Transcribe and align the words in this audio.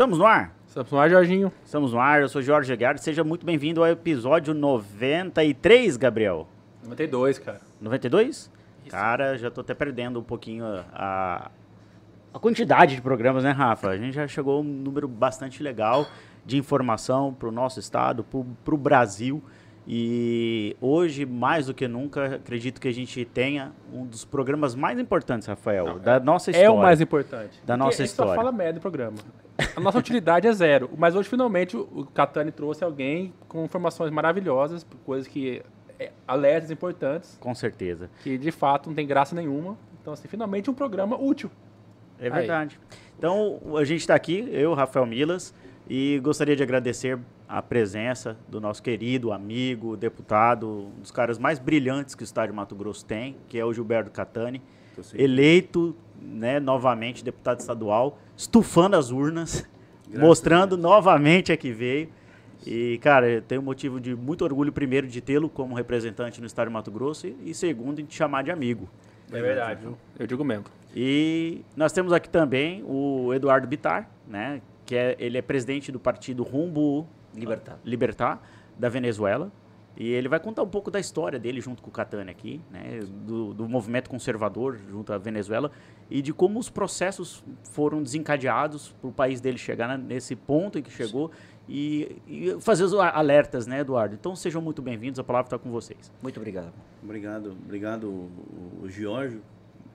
Estamos 0.00 0.16
no 0.16 0.24
ar? 0.24 0.56
Estamos 0.66 0.90
no 0.90 0.98
ar, 0.98 1.10
Jorginho. 1.10 1.52
Estamos 1.62 1.92
no 1.92 2.00
ar, 2.00 2.22
eu 2.22 2.28
sou 2.30 2.40
Jorge 2.40 2.72
Aguiar. 2.72 2.96
Seja 2.96 3.22
muito 3.22 3.44
bem-vindo 3.44 3.84
ao 3.84 3.86
episódio 3.86 4.54
93, 4.54 5.98
Gabriel. 5.98 6.48
92, 6.82 7.38
cara. 7.38 7.60
92? 7.78 8.28
Isso. 8.38 8.50
Cara, 8.88 9.36
já 9.36 9.50
tô 9.50 9.60
até 9.60 9.74
perdendo 9.74 10.18
um 10.18 10.22
pouquinho 10.22 10.64
a, 10.94 11.50
a 12.32 12.38
quantidade 12.38 12.96
de 12.96 13.02
programas, 13.02 13.44
né, 13.44 13.50
Rafa? 13.50 13.88
A 13.88 13.98
gente 13.98 14.14
já 14.14 14.26
chegou 14.26 14.56
a 14.56 14.60
um 14.60 14.64
número 14.64 15.06
bastante 15.06 15.62
legal 15.62 16.06
de 16.46 16.56
informação 16.56 17.34
para 17.34 17.48
o 17.50 17.52
nosso 17.52 17.78
estado, 17.78 18.24
para 18.24 18.74
o 18.74 18.78
Brasil. 18.78 19.42
E 19.86 20.76
hoje, 20.80 21.26
mais 21.26 21.66
do 21.66 21.74
que 21.74 21.88
nunca, 21.88 22.36
acredito 22.36 22.80
que 22.80 22.88
a 22.88 22.92
gente 22.92 23.24
tenha 23.24 23.72
um 23.92 24.06
dos 24.06 24.24
programas 24.24 24.74
mais 24.74 24.98
importantes, 24.98 25.48
Rafael, 25.48 25.86
Não, 25.86 25.98
da 25.98 26.20
nossa 26.20 26.50
história. 26.50 26.66
É 26.66 26.70
o 26.70 26.78
mais 26.78 27.00
importante. 27.00 27.60
Da 27.64 27.76
nossa 27.76 28.02
história. 28.04 28.32
A 28.32 28.34
gente 28.34 28.38
só 28.38 28.44
fala 28.44 28.56
merda 28.56 28.74
do 28.74 28.80
programa. 28.80 29.16
A 29.76 29.80
nossa 29.80 29.98
utilidade 29.98 30.46
é 30.46 30.52
zero. 30.52 30.90
Mas 30.96 31.14
hoje, 31.14 31.28
finalmente, 31.28 31.76
o 31.76 32.06
Catani 32.14 32.52
trouxe 32.52 32.84
alguém 32.84 33.32
com 33.48 33.64
informações 33.64 34.10
maravilhosas, 34.10 34.86
coisas 35.04 35.26
que. 35.26 35.62
É, 35.98 36.12
alertas 36.26 36.70
importantes. 36.70 37.36
Com 37.38 37.54
certeza. 37.54 38.08
Que 38.22 38.38
de 38.38 38.50
fato 38.50 38.88
não 38.88 38.94
tem 38.94 39.06
graça 39.06 39.34
nenhuma. 39.34 39.76
Então, 40.00 40.14
assim, 40.14 40.28
finalmente 40.28 40.70
um 40.70 40.74
programa 40.74 41.20
útil. 41.20 41.50
É 42.18 42.30
verdade. 42.30 42.78
Aí. 42.80 42.98
Então, 43.18 43.60
a 43.76 43.84
gente 43.84 44.00
está 44.00 44.14
aqui, 44.14 44.48
eu, 44.50 44.72
Rafael 44.72 45.04
Milas, 45.04 45.54
e 45.88 46.18
gostaria 46.22 46.56
de 46.56 46.62
agradecer 46.62 47.18
a 47.50 47.60
presença 47.60 48.36
do 48.48 48.60
nosso 48.60 48.80
querido 48.80 49.32
amigo, 49.32 49.96
deputado, 49.96 50.86
um 50.96 51.00
dos 51.00 51.10
caras 51.10 51.36
mais 51.36 51.58
brilhantes 51.58 52.14
que 52.14 52.22
o 52.22 52.24
Estado 52.24 52.50
de 52.50 52.54
Mato 52.54 52.76
Grosso 52.76 53.04
tem, 53.04 53.36
que 53.48 53.58
é 53.58 53.64
o 53.64 53.72
Gilberto 53.72 54.08
Catani, 54.12 54.62
eleito 55.14 55.96
né, 56.22 56.60
novamente 56.60 57.24
deputado 57.24 57.58
estadual, 57.58 58.18
estufando 58.36 58.96
as 58.96 59.10
urnas, 59.10 59.66
Graças 60.06 60.20
mostrando 60.22 60.76
novamente 60.76 61.50
a 61.50 61.56
que 61.56 61.72
veio. 61.72 62.08
E, 62.64 62.98
cara, 62.98 63.28
eu 63.28 63.42
tenho 63.42 63.62
motivo 63.62 64.00
de 64.00 64.14
muito 64.14 64.44
orgulho, 64.44 64.70
primeiro, 64.70 65.08
de 65.08 65.20
tê-lo 65.20 65.48
como 65.48 65.74
representante 65.74 66.40
no 66.40 66.46
Estado 66.46 66.68
de 66.68 66.72
Mato 66.72 66.90
Grosso 66.92 67.26
e, 67.26 67.36
e 67.46 67.54
segundo, 67.54 68.00
em 68.00 68.04
te 68.04 68.14
chamar 68.14 68.44
de 68.44 68.52
amigo. 68.52 68.88
É 69.32 69.40
verdade, 69.40 69.80
viu? 69.80 69.98
Eu 70.16 70.26
digo 70.26 70.44
mesmo. 70.44 70.66
E 70.94 71.62
nós 71.76 71.90
temos 71.90 72.12
aqui 72.12 72.28
também 72.28 72.84
o 72.86 73.34
Eduardo 73.34 73.66
Bitar, 73.66 74.08
né? 74.28 74.62
Que 74.86 74.94
é, 74.94 75.16
ele 75.18 75.36
é 75.38 75.42
presidente 75.42 75.90
do 75.90 75.98
partido 75.98 76.42
Rumbo 76.44 77.08
Libertar, 77.34 77.78
Libertar 77.84 78.42
da 78.78 78.88
Venezuela. 78.88 79.50
E 79.96 80.08
ele 80.08 80.28
vai 80.28 80.38
contar 80.38 80.62
um 80.62 80.68
pouco 80.68 80.90
da 80.90 81.00
história 81.00 81.38
dele 81.38 81.60
junto 81.60 81.82
com 81.82 81.90
o 81.90 81.92
Catani 81.92 82.30
aqui, 82.30 82.60
né? 82.70 83.00
Do, 83.26 83.52
do 83.52 83.68
movimento 83.68 84.08
conservador 84.08 84.78
junto 84.88 85.12
à 85.12 85.18
Venezuela 85.18 85.70
e 86.08 86.22
de 86.22 86.32
como 86.32 86.58
os 86.58 86.70
processos 86.70 87.44
foram 87.64 88.02
desencadeados 88.02 88.94
para 89.00 89.10
o 89.10 89.12
país 89.12 89.40
dele 89.40 89.58
chegar 89.58 89.98
nesse 89.98 90.34
ponto 90.36 90.78
em 90.78 90.82
que 90.82 90.90
chegou 90.90 91.30
e, 91.68 92.16
e, 92.26 92.56
fazer 92.60 92.84
os 92.84 92.94
alertas, 92.94 93.66
né, 93.66 93.80
Eduardo? 93.80 94.14
Então 94.14 94.34
sejam 94.34 94.62
muito 94.62 94.80
bem-vindos, 94.80 95.18
a 95.20 95.24
palavra 95.24 95.48
está 95.48 95.58
com 95.58 95.70
vocês. 95.70 96.10
Muito 96.22 96.36
obrigado. 96.38 96.72
Obrigado, 97.02 97.56
obrigado, 97.64 98.04
o, 98.04 98.84
o 98.84 99.40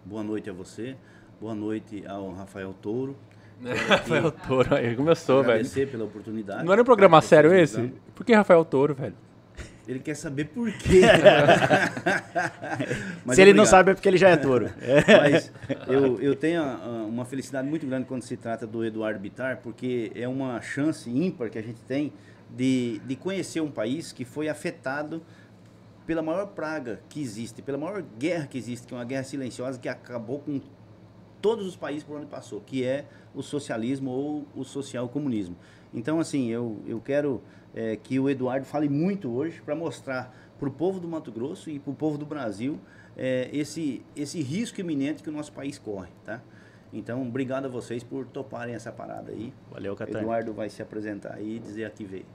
Boa 0.05 0.23
noite 0.23 0.49
a 0.49 0.53
você. 0.53 0.95
Boa 1.41 1.55
noite 1.55 2.05
ao 2.07 2.31
Rafael 2.31 2.73
Touro. 2.81 3.15
Rafael 3.87 4.31
Touro, 4.31 4.75
aí 4.75 4.95
começou, 4.95 5.41
velho. 5.41 5.53
Agradecer 5.53 5.89
pela 5.89 6.05
oportunidade. 6.05 6.63
Não 6.63 6.73
era 6.73 6.81
um 6.81 6.85
programa 6.85 7.21
sério 7.21 7.53
esse? 7.53 7.93
Por 8.13 8.25
que 8.25 8.33
Rafael 8.33 8.63
Touro, 8.65 8.93
velho? 8.93 9.15
Ele 9.87 9.99
quer 9.99 10.15
saber 10.15 10.45
por 10.45 10.71
quê. 10.71 11.01
Se 13.33 13.41
ele 13.41 13.53
não 13.53 13.65
sabe 13.65 13.91
é 13.91 13.93
porque 13.93 14.07
ele 14.07 14.17
já 14.17 14.29
é 14.29 14.37
touro. 14.37 14.65
Mas 15.21 15.51
eu, 15.87 16.19
eu 16.19 16.35
tenho 16.35 16.63
ah, 16.63 17.05
uma 17.07 17.23
felicidade 17.23 17.67
muito 17.67 17.85
grande 17.85 18.05
quando 18.05 18.23
se 18.23 18.35
trata 18.35 18.65
do 18.65 18.83
Eduardo 18.83 19.19
Bitar, 19.19 19.59
porque 19.61 20.11
é 20.15 20.27
uma 20.27 20.59
chance 20.59 21.07
ímpar 21.07 21.51
que 21.51 21.59
a 21.59 21.61
gente 21.61 21.81
tem 21.81 22.11
de, 22.49 22.99
de 23.05 23.15
conhecer 23.15 23.61
um 23.61 23.69
país 23.69 24.11
que 24.11 24.25
foi 24.25 24.49
afetado 24.49 25.21
pela 26.07 26.21
maior 26.21 26.47
praga 26.47 26.99
que 27.07 27.21
existe, 27.21 27.61
pela 27.61 27.77
maior 27.77 28.03
guerra 28.17 28.47
que 28.47 28.57
existe, 28.57 28.87
que 28.87 28.93
é 28.93 28.97
uma 28.97 29.05
guerra 29.05 29.23
silenciosa 29.23 29.77
que 29.77 29.89
acabou 29.89 30.39
com 30.39 30.59
todos 31.45 31.67
os 31.67 31.75
países 31.75 32.03
por 32.03 32.17
onde 32.17 32.25
passou, 32.25 32.59
que 32.59 32.83
é 32.83 33.05
o 33.35 33.43
socialismo 33.43 34.09
ou 34.09 34.47
o 34.55 34.63
social-comunismo. 34.63 35.55
Então, 35.93 36.19
assim, 36.19 36.49
eu, 36.49 36.79
eu 36.87 36.99
quero 36.99 37.39
é, 37.75 37.95
que 37.97 38.19
o 38.19 38.27
Eduardo 38.27 38.65
fale 38.65 38.89
muito 38.89 39.29
hoje 39.31 39.61
para 39.61 39.75
mostrar 39.75 40.35
para 40.57 40.67
o 40.67 40.71
povo 40.71 40.99
do 40.99 41.07
Mato 41.07 41.31
Grosso 41.31 41.69
e 41.69 41.77
para 41.77 41.91
o 41.91 41.93
povo 41.93 42.17
do 42.17 42.25
Brasil 42.25 42.79
é, 43.15 43.47
esse, 43.53 44.01
esse 44.15 44.41
risco 44.41 44.81
iminente 44.81 45.21
que 45.21 45.29
o 45.29 45.31
nosso 45.31 45.53
país 45.53 45.77
corre, 45.77 46.09
tá? 46.25 46.41
Então, 46.91 47.21
obrigado 47.21 47.65
a 47.65 47.69
vocês 47.69 48.03
por 48.03 48.25
toparem 48.25 48.73
essa 48.73 48.91
parada 48.91 49.31
aí. 49.31 49.53
Valeu, 49.69 49.95
Catani. 49.95 50.17
Eduardo 50.17 50.51
vai 50.51 50.67
se 50.67 50.81
apresentar 50.81 51.35
aí 51.35 51.57
e 51.57 51.59
dizer 51.59 51.85
a 51.85 51.91
que 51.91 52.05
veio. 52.05 52.25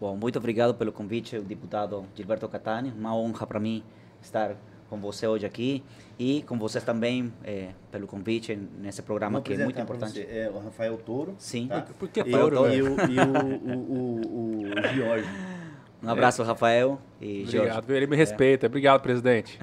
Bom, 0.00 0.16
muito 0.16 0.38
obrigado 0.38 0.76
pelo 0.76 0.92
convite, 0.92 1.40
deputado 1.40 2.06
Gilberto 2.14 2.48
Catani. 2.48 2.92
Uma 2.96 3.16
honra 3.16 3.44
para 3.48 3.58
mim 3.58 3.82
estar 4.22 4.54
com 4.88 4.98
você 4.98 5.26
hoje 5.26 5.44
aqui 5.44 5.82
e 6.18 6.42
com 6.42 6.58
vocês 6.58 6.82
também 6.82 7.32
é, 7.44 7.68
pelo 7.90 8.06
convite 8.06 8.56
nesse 8.56 9.02
programa 9.02 9.40
que 9.40 9.52
é 9.52 9.64
muito 9.64 9.80
importante. 9.80 10.14
Você. 10.14 10.26
É 10.30 10.50
o 10.52 10.58
Rafael 10.58 10.96
Toro. 10.96 11.34
Sim. 11.38 11.68
Tá? 11.68 11.86
Por 11.98 12.08
que 12.08 12.24
Toro? 12.24 12.72
E, 12.72 12.82
o, 12.82 12.86
e 12.86 13.18
o, 13.18 13.74
o, 13.74 13.82
o, 13.82 14.60
o 14.62 14.94
Jorge. 14.94 15.28
Um 16.00 16.08
abraço, 16.08 16.42
é. 16.42 16.44
Rafael 16.44 17.00
e 17.20 17.42
Obrigado, 17.42 17.74
Jorge. 17.74 17.92
ele 17.92 18.06
me 18.06 18.16
respeita. 18.16 18.66
É. 18.66 18.68
Obrigado, 18.68 19.00
presidente. 19.02 19.58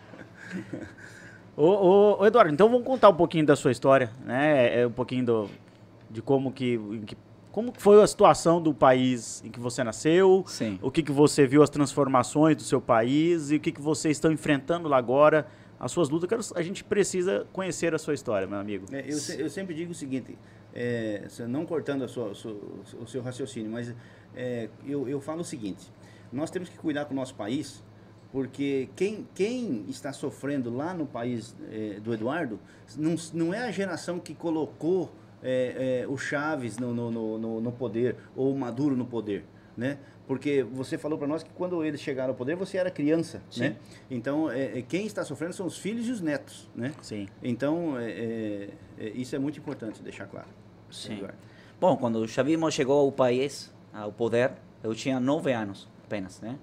ô, 1.54 1.66
ô, 1.66 2.20
ô, 2.20 2.26
Eduardo, 2.26 2.50
então 2.50 2.66
vamos 2.66 2.86
contar 2.86 3.10
um 3.10 3.14
pouquinho 3.14 3.44
da 3.44 3.54
sua 3.54 3.72
história, 3.72 4.10
né? 4.24 4.80
É, 4.80 4.86
um 4.86 4.90
pouquinho 4.90 5.26
do, 5.26 5.50
de 6.10 6.22
como 6.22 6.50
que, 6.50 6.80
que 7.06 7.14
como 7.52 7.72
foi 7.76 8.02
a 8.02 8.06
situação 8.06 8.62
do 8.62 8.72
país 8.72 9.42
em 9.44 9.50
que 9.50 9.58
você 9.58 9.82
nasceu? 9.82 10.44
Sim. 10.46 10.78
O 10.82 10.90
que, 10.90 11.02
que 11.02 11.12
você 11.12 11.46
viu, 11.46 11.62
as 11.62 11.70
transformações 11.70 12.56
do 12.56 12.62
seu 12.62 12.80
país 12.80 13.50
e 13.50 13.56
o 13.56 13.60
que, 13.60 13.72
que 13.72 13.80
vocês 13.80 14.16
estão 14.16 14.30
enfrentando 14.30 14.88
lá 14.88 14.96
agora, 14.96 15.46
as 15.78 15.90
suas 15.90 16.08
lutas. 16.08 16.52
A 16.54 16.62
gente 16.62 16.84
precisa 16.84 17.46
conhecer 17.52 17.94
a 17.94 17.98
sua 17.98 18.14
história, 18.14 18.46
meu 18.46 18.58
amigo. 18.58 18.86
É, 18.92 19.00
eu, 19.00 19.18
eu, 19.38 19.50
sempre 19.50 19.74
digo 19.74 19.92
o 19.92 19.94
seguinte, 19.94 20.38
é, 20.74 21.26
não 21.48 21.66
cortando 21.66 22.06
sua, 22.08 22.34
sua, 22.34 22.54
o 23.00 23.06
seu 23.06 23.22
raciocínio, 23.22 23.70
mas 23.70 23.92
é, 24.36 24.68
eu, 24.86 25.08
eu 25.08 25.20
falo 25.20 25.40
o 25.40 25.44
seguinte, 25.44 25.90
nós 26.32 26.50
temos 26.50 26.68
que 26.68 26.78
cuidar 26.78 27.06
com 27.06 27.12
o 27.12 27.16
nosso 27.16 27.34
país, 27.34 27.82
porque 28.30 28.88
quem, 28.94 29.26
quem 29.34 29.84
está 29.88 30.12
sofrendo 30.12 30.74
lá 30.74 30.94
no 30.94 31.04
país 31.04 31.56
é, 31.68 31.98
do 31.98 32.14
Eduardo 32.14 32.60
não, 32.96 33.16
não 33.34 33.52
é 33.52 33.66
a 33.66 33.72
geração 33.72 34.20
que 34.20 34.34
colocou 34.34 35.10
é, 35.42 36.02
é, 36.02 36.08
o 36.08 36.16
Chaves 36.16 36.78
no, 36.78 36.92
no, 36.92 37.10
no, 37.38 37.60
no, 37.60 37.72
poder 37.72 38.16
ou 38.36 38.52
o 38.52 38.58
Maduro 38.58 38.96
no 38.96 39.06
poder, 39.06 39.44
né? 39.76 39.98
Porque 40.26 40.62
você 40.62 40.96
falou 40.96 41.18
para 41.18 41.26
nós 41.26 41.42
que 41.42 41.50
quando 41.50 41.82
eles 41.84 42.00
chegaram 42.00 42.30
ao 42.30 42.36
poder 42.36 42.54
você 42.54 42.76
era 42.76 42.90
criança, 42.90 43.42
Sim. 43.50 43.60
né? 43.60 43.76
Então 44.10 44.50
é, 44.50 44.78
é, 44.78 44.82
quem 44.82 45.06
está 45.06 45.24
sofrendo 45.24 45.52
são 45.54 45.66
os 45.66 45.78
filhos 45.78 46.06
e 46.06 46.10
os 46.10 46.20
netos, 46.20 46.68
né? 46.74 46.92
Sim. 47.02 47.28
Então 47.42 47.98
é, 47.98 48.68
é, 48.98 49.08
isso 49.14 49.34
é 49.34 49.38
muito 49.38 49.58
importante 49.58 50.02
deixar 50.02 50.26
claro. 50.26 50.48
Sim. 50.90 51.14
Eduardo. 51.14 51.38
Bom, 51.80 51.96
quando 51.96 52.16
o 52.16 52.28
chavismo 52.28 52.70
chegou 52.70 53.00
ao 53.00 53.12
país, 53.12 53.72
ao 53.92 54.12
poder, 54.12 54.52
eu 54.82 54.94
tinha 54.94 55.18
nove 55.18 55.52
anos 55.52 55.88
apenas, 56.04 56.40
né? 56.40 56.58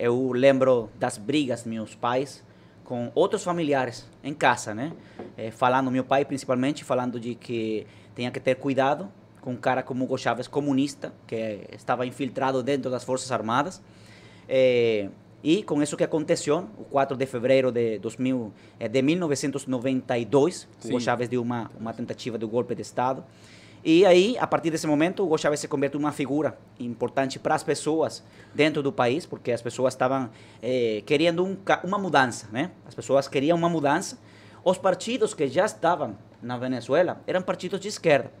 eu 0.00 0.32
lembro 0.32 0.90
das 0.98 1.16
brigas 1.16 1.62
dos 1.62 1.70
meus 1.70 1.94
pais 1.94 2.42
com 2.84 3.10
outros 3.14 3.42
familiares 3.42 4.08
em 4.22 4.34
casa, 4.34 4.74
né? 4.74 4.92
É, 5.36 5.50
falando, 5.50 5.90
meu 5.90 6.04
pai 6.04 6.24
principalmente, 6.24 6.84
falando 6.84 7.18
de 7.18 7.34
que 7.34 7.86
tinha 8.14 8.30
que 8.30 8.38
ter 8.38 8.56
cuidado 8.56 9.10
com 9.40 9.52
um 9.52 9.56
cara 9.56 9.82
como 9.82 10.04
Hugo 10.04 10.16
Chávez, 10.16 10.48
comunista, 10.48 11.12
que 11.26 11.66
estava 11.72 12.06
infiltrado 12.06 12.62
dentro 12.62 12.90
das 12.90 13.04
Forças 13.04 13.30
Armadas. 13.30 13.82
É, 14.48 15.08
e 15.42 15.62
com 15.62 15.82
isso 15.82 15.98
que 15.98 16.04
aconteceu, 16.04 16.66
o 16.78 16.84
4 16.84 17.14
de 17.14 17.26
fevereiro 17.26 17.70
de, 17.70 17.98
2000, 17.98 18.52
de 18.90 19.02
1992, 19.02 20.66
Sim. 20.78 20.88
Hugo 20.88 21.00
Chávez 21.00 21.28
deu 21.28 21.42
uma, 21.42 21.70
uma 21.78 21.92
tentativa 21.92 22.38
de 22.38 22.46
golpe 22.46 22.74
de 22.74 22.80
Estado. 22.80 23.22
E 23.86 24.06
aí, 24.06 24.34
a 24.38 24.46
partir 24.46 24.70
desse 24.70 24.86
momento, 24.86 25.20
o 25.20 25.26
Hugo 25.26 25.36
Chávez 25.36 25.60
se 25.60 25.68
converte 25.68 25.94
em 25.94 26.00
uma 26.00 26.10
figura 26.10 26.56
importante 26.80 27.38
para 27.38 27.54
as 27.54 27.62
pessoas 27.62 28.24
dentro 28.54 28.82
do 28.82 28.90
país, 28.90 29.26
porque 29.26 29.52
as 29.52 29.60
pessoas 29.60 29.92
estavam 29.92 30.30
eh, 30.62 31.02
querendo 31.04 31.44
um, 31.44 31.54
uma 31.84 31.98
mudança, 31.98 32.48
né? 32.50 32.70
As 32.88 32.94
pessoas 32.94 33.28
queriam 33.28 33.58
uma 33.58 33.68
mudança. 33.68 34.18
Os 34.64 34.78
partidos 34.78 35.34
que 35.34 35.46
já 35.48 35.66
estavam 35.66 36.16
na 36.40 36.56
Venezuela 36.56 37.20
eram 37.26 37.42
partidos 37.42 37.78
de 37.78 37.88
esquerda. 37.88 38.32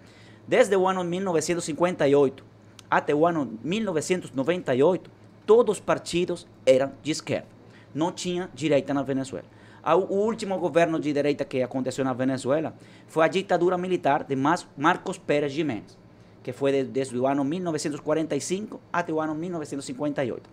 Desde 0.48 0.74
o 0.76 0.88
ano 0.88 1.04
1958 1.04 2.42
até 2.90 3.14
o 3.14 3.26
ano 3.26 3.58
1998, 3.62 5.10
todos 5.44 5.76
os 5.76 5.80
partidos 5.80 6.46
eram 6.64 6.92
de 7.02 7.10
esquerda. 7.10 7.48
Não 7.94 8.10
tinha 8.10 8.48
direita 8.54 8.94
na 8.94 9.02
Venezuela. 9.02 9.46
O 9.86 10.14
último 10.14 10.58
governo 10.58 10.98
de 10.98 11.12
direita 11.12 11.44
que 11.44 11.62
aconteceu 11.62 12.04
na 12.04 12.14
Venezuela 12.14 12.74
foi 13.06 13.24
a 13.24 13.28
ditadura 13.28 13.76
militar 13.76 14.24
de 14.24 14.34
Marcos 14.34 15.18
Pérez 15.18 15.52
Jiménez, 15.52 15.98
que 16.42 16.52
foi 16.52 16.84
desde 16.84 17.18
o 17.18 17.26
ano 17.26 17.44
1945 17.44 18.80
até 18.90 19.12
o 19.12 19.20
ano 19.20 19.34
1958. 19.34 20.48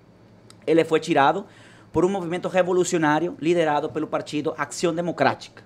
Ele 0.68 0.84
foi 0.84 1.00
tirado 1.00 1.46
por 1.94 2.04
um 2.04 2.10
movimento 2.10 2.50
revolucionário 2.50 3.38
liderado 3.40 3.90
pelo 3.90 4.08
partido 4.08 4.54
Acção 4.58 4.94
Democrática. 4.94 5.64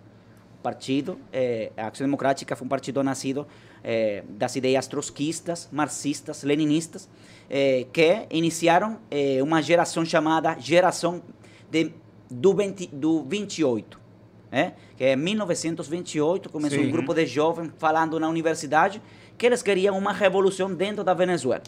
partido, 0.61 1.19
eh, 1.31 1.71
a 1.77 1.91
Democrática 1.91 2.55
foi 2.55 2.65
um 2.65 2.69
partido 2.69 3.03
nascido 3.03 3.45
eh, 3.83 4.23
das 4.27 4.55
ideias 4.55 4.87
trotskistas, 4.87 5.69
marxistas, 5.71 6.41
leninistas, 6.41 7.07
eh, 7.47 7.85
que 7.93 8.25
iniciaram 8.31 8.97
eh, 9.11 9.43
uma 9.43 9.61
geração 9.61 10.03
chamada 10.03 10.57
geração 10.59 11.21
de, 11.69 11.93
do, 12.29 12.53
20, 12.53 12.87
do 12.87 13.23
28. 13.23 13.99
né? 14.51 14.73
que 14.97 15.03
é 15.03 15.15
1928, 15.15 16.49
começou 16.49 16.79
Sim. 16.79 16.87
um 16.87 16.91
grupo 16.91 17.13
de 17.13 17.25
jovens 17.25 17.71
falando 17.77 18.19
na 18.19 18.29
universidade 18.29 19.01
que 19.37 19.45
eles 19.45 19.61
queriam 19.61 19.97
uma 19.97 20.13
revolução 20.13 20.73
dentro 20.73 21.03
da 21.03 21.13
Venezuela. 21.13 21.63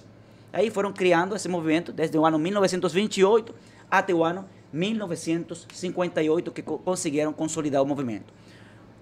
Aí 0.53 0.69
foram 0.71 0.93
criando 0.93 1.35
esse 1.35 1.49
movimento 1.49 1.91
desde 1.91 2.17
o 2.17 2.25
ano 2.25 2.39
1928 2.39 3.53
até 3.91 4.13
o 4.13 4.23
ano 4.23 4.45
1958 4.71 6.51
que 6.51 6.61
co- 6.61 6.77
conseguiram 6.79 7.33
consolidar 7.33 7.81
o 7.81 7.85
movimento. 7.85 8.33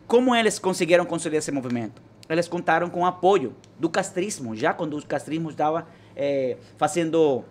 Como 0.08 0.36
eles 0.36 0.60
conseguiram 0.60 1.06
consolidar 1.06 1.40
esse 1.40 1.51
movimento? 1.51 2.01
Eles 2.30 2.48
contaram 2.48 2.90
com 2.90 3.01
o 3.01 3.06
apoio 3.06 3.56
do 3.80 3.90
castrismo, 3.90 4.56
já 4.56 4.74
quando 4.74 4.98
o 4.98 5.06
castrismo 5.06 5.50
estava 5.50 5.88
eh, 6.16 6.58
fazendo 6.78 7.44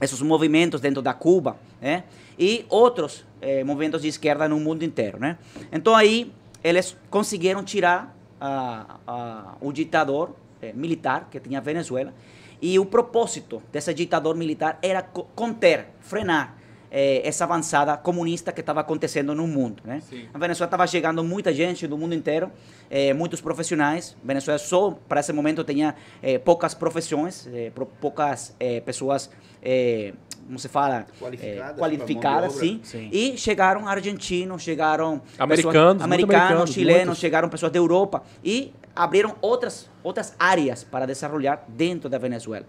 esses 0.00 0.20
movimentos 0.22 0.80
dentro 0.80 1.02
da 1.02 1.12
Cuba, 1.14 1.56
né? 1.80 2.04
E 2.38 2.64
outros 2.68 3.24
eh, 3.40 3.62
movimentos 3.64 4.02
de 4.02 4.08
esquerda 4.08 4.48
no 4.48 4.58
mundo 4.58 4.84
inteiro, 4.84 5.18
né? 5.20 5.38
Então 5.72 5.94
aí 5.94 6.32
eles 6.62 6.96
conseguiram 7.10 7.62
tirar 7.62 8.16
a, 8.40 8.98
a, 9.06 9.54
o 9.60 9.72
ditador 9.72 10.34
eh, 10.60 10.72
militar 10.72 11.28
que 11.30 11.38
tinha 11.38 11.58
a 11.58 11.62
Venezuela 11.62 12.12
e 12.60 12.78
o 12.78 12.86
propósito 12.86 13.62
desse 13.72 13.92
ditador 13.94 14.34
militar 14.36 14.78
era 14.82 15.02
co- 15.02 15.26
conter, 15.34 15.86
frenar 16.00 16.56
eh, 16.90 17.20
essa 17.24 17.44
avançada 17.44 17.96
comunista 17.96 18.52
que 18.52 18.60
estava 18.60 18.80
acontecendo 18.80 19.34
no 19.34 19.46
mundo, 19.46 19.82
né? 19.84 20.00
Sim. 20.08 20.26
A 20.32 20.38
Venezuela 20.38 20.66
estava 20.68 20.86
chegando 20.86 21.22
muita 21.22 21.52
gente 21.52 21.86
do 21.86 21.98
mundo 21.98 22.14
inteiro, 22.14 22.50
eh, 22.90 23.12
muitos 23.12 23.40
profissionais. 23.40 24.16
A 24.22 24.26
Venezuela 24.26 24.58
só 24.58 24.90
para 25.08 25.20
esse 25.20 25.32
momento 25.32 25.62
tinha 25.64 25.94
eh, 26.22 26.38
poucas 26.38 26.72
profissões, 26.74 27.46
eh, 27.52 27.70
poucas 28.00 28.54
pessoas, 28.84 29.30
eh, 29.62 30.14
como 30.46 30.58
se 30.58 30.68
fala, 30.68 31.06
qualificadas, 31.18 31.78
mão 31.78 32.48
de 32.52 32.58
sim. 32.58 32.80
Sim. 32.82 33.08
E 33.12 33.36
chegaram 33.36 33.86
argentinos, 33.88 34.62
chegaram 34.62 35.22
Americanos, 35.38 36.02
americanos, 36.02 36.02
americanos, 36.02 36.70
chilenos, 36.70 37.04
muitos. 37.04 37.18
chegaram 37.18 37.48
pessoas 37.48 37.72
da 37.72 37.78
Europa 37.78 38.22
e 38.44 38.72
abriram 38.94 39.34
outras 39.40 39.90
outras 40.02 40.34
áreas 40.38 40.84
para 40.84 41.06
desenvolver 41.06 41.58
dentro 41.68 42.08
da 42.08 42.18
Venezuela. 42.18 42.66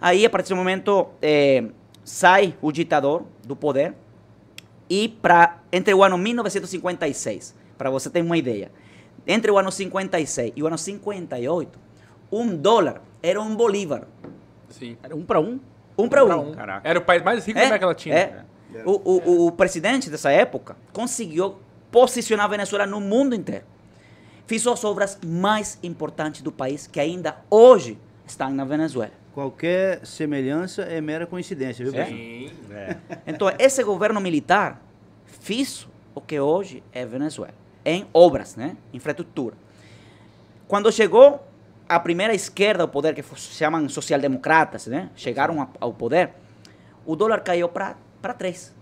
Aí 0.00 0.24
a 0.24 0.30
partir 0.30 0.44
desse 0.44 0.54
momento 0.54 1.08
eh, 1.22 1.64
sai 2.04 2.54
o 2.60 2.70
ditador 2.70 3.24
do 3.46 3.56
poder 3.56 3.94
e 4.88 5.08
para 5.08 5.60
entre 5.72 5.94
o 5.94 6.02
ano 6.02 6.18
1956, 6.18 7.54
para 7.78 7.90
você 7.90 8.10
ter 8.10 8.22
uma 8.22 8.36
ideia, 8.36 8.70
entre 9.26 9.50
o 9.50 9.58
ano 9.58 9.72
56 9.72 10.52
e 10.54 10.62
o 10.62 10.66
ano 10.66 10.76
58, 10.76 11.78
um 12.30 12.54
dólar 12.54 13.00
era 13.22 13.40
um 13.40 13.56
bolívar, 13.56 14.06
Sim. 14.68 14.96
Era 15.02 15.14
um 15.14 15.24
para 15.24 15.40
um? 15.40 15.60
Um 15.96 16.08
para 16.08 16.24
um. 16.24 16.52
Caraca. 16.52 16.88
Era 16.88 16.98
o 16.98 17.02
país 17.02 17.22
mais 17.22 17.44
rico 17.46 17.58
da 17.58 17.66
América 17.66 17.86
Latina. 17.86 18.14
é. 18.14 18.44
O, 18.84 18.90
o, 18.90 19.22
o- 19.30 19.46
o 19.46 19.52
presidente 19.52 20.10
dessa 20.10 20.32
época 20.32 20.76
conseguiu 20.92 21.56
posicionar 21.92 22.46
a 22.46 22.48
Venezuela 22.48 22.84
no 22.86 23.00
mundo 23.00 23.34
inteiro. 23.34 23.64
Fez 24.46 24.66
as 24.66 24.84
obras 24.84 25.16
mais 25.24 25.78
importantes 25.82 26.42
do 26.42 26.50
país 26.50 26.86
que 26.88 26.98
ainda 26.98 27.36
hoje 27.48 27.96
estão 28.26 28.50
na 28.50 28.64
Venezuela. 28.64 29.12
Qualquer 29.32 30.04
semelhança 30.04 30.82
é 30.82 31.00
mera 31.00 31.24
coincidência, 31.26 31.84
viu, 31.88 31.94
É? 32.00 32.06
Sim. 32.06 32.50
É. 32.72 32.96
Então, 33.28 33.48
esse 33.58 33.82
governo 33.84 34.20
militar 34.20 34.82
fez 35.24 35.86
o 36.14 36.20
que 36.20 36.38
hoje 36.40 36.82
é 36.92 37.06
Venezuela, 37.06 37.54
em 37.84 38.06
obras, 38.12 38.56
né? 38.56 38.76
infraestrutura. 38.92 39.54
Quando 40.66 40.90
chegou 40.92 41.46
a 41.88 42.00
primeira 42.00 42.34
esquerda 42.34 42.82
ao 42.82 42.88
poder, 42.88 43.14
que 43.14 43.22
se 43.22 43.54
chamam 43.54 43.88
social-democratas, 43.88 44.86
né? 44.86 45.10
chegaram 45.14 45.60
a- 45.62 45.68
ao 45.80 45.92
poder, 45.92 46.30
o 47.04 47.14
dólar 47.14 47.40
caiu 47.40 47.68
para 47.68 47.94
três. 48.36 48.74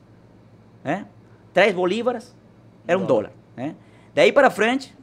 Né? 0.84 1.06
Três 1.52 1.74
bolívares 1.74 2.34
era 2.86 2.98
um 2.98 3.04
dólar. 3.04 3.32
Né? 3.56 3.74
Daí 4.14 4.32
para 4.32 4.50
frente, 4.50 4.94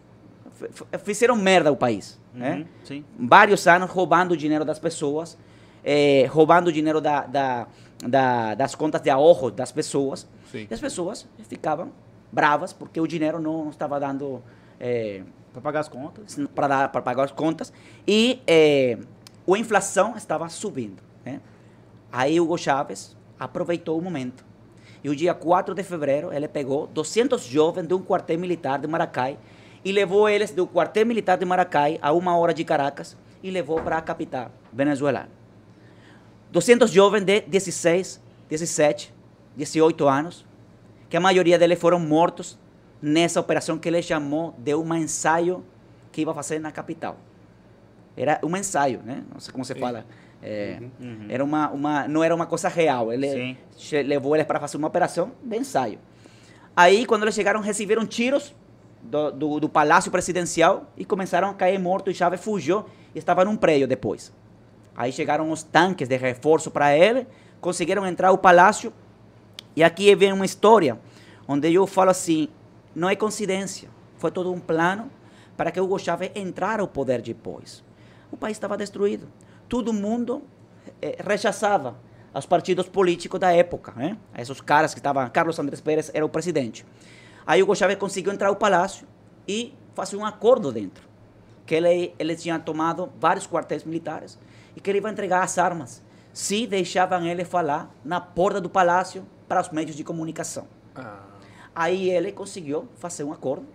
fizeram 1.03 1.35
merda 1.35 1.71
o 1.71 1.75
país. 1.77 2.17
né? 2.33 2.57
Uhum, 2.57 2.65
Sim. 2.83 3.05
vários 3.17 3.65
anos 3.67 3.89
roubando 3.89 4.33
o 4.33 4.37
dinheiro 4.37 4.63
das 4.63 4.77
pessoas, 4.77 5.35
eh, 5.83 6.27
roubando 6.29 6.67
o 6.67 6.71
dinheiro 6.71 7.01
da, 7.01 7.21
da- 7.25 7.67
da- 8.07 8.53
das 8.55 8.75
contas 8.75 9.01
de 9.01 9.09
ahorro 9.09 9.49
das 9.49 9.71
pessoas. 9.71 10.27
Sim. 10.51 10.67
E 10.69 10.73
as 10.73 10.79
pessoas 10.79 11.27
ficavam 11.49 11.91
bravas 12.31 12.71
porque 12.71 13.01
o 13.01 13.07
dinheiro 13.07 13.39
não, 13.39 13.63
não 13.63 13.69
estava 13.71 13.99
dando 13.99 14.43
eh, 14.79 15.23
Para 15.51 15.61
pagar 15.61 15.79
as 15.79 15.89
contas. 15.89 16.37
para 16.53 16.87
pagar 16.89 17.23
as 17.23 17.31
contas 17.31 17.73
e 18.07 18.41
eh, 18.47 18.97
a 19.47 19.57
inflação 19.57 20.15
estava 20.15 20.47
subindo. 20.49 21.01
Né? 21.25 21.41
Aí 22.11 22.39
Hugo 22.39 22.57
Chávez 22.57 23.15
aproveitou 23.39 23.97
o 23.97 24.01
momento. 24.01 24.45
E 25.03 25.09
o 25.09 25.15
dia 25.15 25.33
4 25.33 25.73
de 25.73 25.83
fevereiro, 25.83 26.33
ele 26.33 26.47
pegou 26.47 26.87
200 26.87 27.43
jovens 27.43 27.87
de 27.87 27.93
um 27.93 28.01
quartel 28.01 28.37
militar 28.37 28.79
de 28.79 28.87
Maracai 28.87 29.37
e 29.83 29.91
levou 29.91 30.27
eles 30.27 30.51
do 30.51 30.67
quartel 30.67 31.05
militar 31.05 31.37
de 31.37 31.45
Maracai 31.45 31.97
a 32.01 32.11
uma 32.11 32.37
hora 32.37 32.53
de 32.53 32.63
Caracas 32.65 33.15
e 33.41 33.49
levou 33.49 33.81
para 33.81 33.97
a 33.97 34.01
capital 34.01 34.51
venezuelana. 34.73 35.29
200 36.51 36.91
jovens 36.91 37.23
de 37.23 37.41
16, 37.41 38.21
17, 38.49 39.13
18 39.55 40.07
anos, 40.07 40.45
que 41.09 41.15
a 41.15 41.19
maioria 41.19 41.57
deles 41.57 41.79
foram 41.79 41.99
mortos 41.99 42.57
nessa 43.01 43.39
operação 43.39 43.77
que 43.77 43.87
ele 43.87 44.01
chamou 44.01 44.53
de 44.57 44.75
um 44.75 44.93
ensaio 44.95 45.63
que 46.11 46.21
ia 46.21 46.33
fazer 46.33 46.59
na 46.59 46.71
capital. 46.71 47.17
Era 48.15 48.39
um 48.43 48.55
ensaio, 48.57 49.01
né? 49.03 49.23
Não 49.31 49.39
sei 49.39 49.51
como 49.51 49.63
se 49.63 49.75
fala. 49.75 50.05
É, 50.41 50.79
Era 51.29 51.43
uma, 51.43 51.69
uma, 51.69 52.07
não 52.07 52.23
era 52.23 52.33
uma 52.33 52.45
coisa 52.45 52.67
real. 52.67 53.11
Ele 53.11 53.57
Sim. 53.77 54.01
levou 54.03 54.35
eles 54.35 54.47
para 54.47 54.59
fazer 54.59 54.77
uma 54.77 54.87
operação 54.87 55.31
de 55.43 55.57
ensaio. 55.57 55.99
Aí, 56.75 57.05
quando 57.05 57.23
eles 57.23 57.35
chegaram, 57.35 57.61
receberam 57.61 58.05
tiros 58.05 58.55
do, 59.01 59.31
do, 59.31 59.59
do 59.61 59.69
palácio 59.69 60.11
presidencial 60.11 60.91
e 60.97 61.05
começaram 61.05 61.49
a 61.49 61.53
cair 61.53 61.79
mortos. 61.79 62.13
E 62.13 62.17
Chávez 62.17 62.41
fugiu 62.41 62.85
e 63.13 63.19
estava 63.19 63.43
num 63.45 63.55
prédio 63.55 63.87
depois. 63.87 64.33
Aí 64.95 65.11
chegaram 65.11 65.49
os 65.51 65.63
tanques 65.63 66.07
de 66.07 66.17
reforço 66.17 66.69
para 66.71 66.95
ele, 66.97 67.25
conseguiram 67.61 68.05
entrar 68.05 68.29
ao 68.29 68.37
palácio. 68.37 68.91
E 69.75 69.83
aqui 69.83 70.13
vem 70.15 70.33
uma 70.33 70.45
história 70.45 70.99
onde 71.47 71.73
eu 71.73 71.87
falo 71.87 72.11
assim: 72.11 72.49
não 72.95 73.09
é 73.09 73.15
coincidência, 73.15 73.89
foi 74.17 74.31
todo 74.31 74.51
um 74.51 74.59
plano 74.59 75.09
para 75.55 75.71
que 75.71 75.79
Hugo 75.79 75.99
Chávez 75.99 76.31
entrara 76.35 76.81
ao 76.81 76.87
poder 76.87 77.21
depois. 77.21 77.83
O 78.31 78.37
país 78.37 78.55
estava 78.55 78.77
destruído. 78.77 79.27
Todo 79.67 79.91
mundo 79.91 80.41
eh, 81.01 81.17
rechaçava 81.25 81.97
os 82.33 82.45
partidos 82.45 82.87
políticos 82.87 83.39
da 83.39 83.51
época, 83.51 83.91
né? 83.95 84.17
Esses 84.37 84.61
caras 84.61 84.93
que 84.93 84.99
estavam. 84.99 85.29
Carlos 85.29 85.57
Andrés 85.59 85.81
Pérez 85.81 86.11
era 86.13 86.25
o 86.25 86.29
presidente. 86.29 86.85
Aí 87.45 87.61
Hugo 87.61 87.75
Chávez 87.75 87.97
conseguiu 87.97 88.31
entrar 88.31 88.49
ao 88.49 88.55
palácio 88.55 89.07
e 89.47 89.73
fazer 89.93 90.15
um 90.15 90.25
acordo 90.25 90.71
dentro. 90.71 91.07
Que 91.65 91.75
ele, 91.75 92.13
ele 92.17 92.35
tinha 92.35 92.57
tomado 92.59 93.11
vários 93.19 93.47
quartéis 93.47 93.83
militares 93.83 94.39
e 94.75 94.79
que 94.79 94.89
ele 94.89 94.99
ia 94.99 95.09
entregar 95.09 95.43
as 95.43 95.57
armas 95.57 96.01
se 96.31 96.65
deixavam 96.67 97.25
ele 97.25 97.43
falar 97.43 97.93
na 98.03 98.21
porta 98.21 98.61
do 98.61 98.69
palácio 98.69 99.25
para 99.47 99.59
os 99.59 99.69
meios 99.69 99.95
de 99.95 100.03
comunicação. 100.03 100.67
Ah, 100.95 101.28
Aí 101.75 102.09
ele 102.09 102.31
conseguiu 102.31 102.87
fazer 102.97 103.23
um 103.23 103.31
acordo 103.31 103.65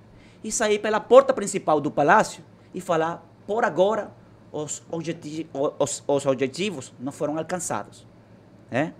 e 0.43 0.51
sair 0.53 0.79
pela 0.79 1.01
porta 1.01 1.33
principal 1.33 1.81
do 1.81 1.91
palácio 1.91 2.45
e 2.75 2.81
falar: 2.81 3.25
por 3.47 3.65
agora, 3.65 4.11
os, 4.53 4.83
objeti 4.91 5.49
os, 5.79 6.03
os 6.07 6.27
objetivos 6.27 6.93
não 6.99 7.13
foram 7.13 7.39
alcançados. 7.39 8.07
Né? 8.71 8.95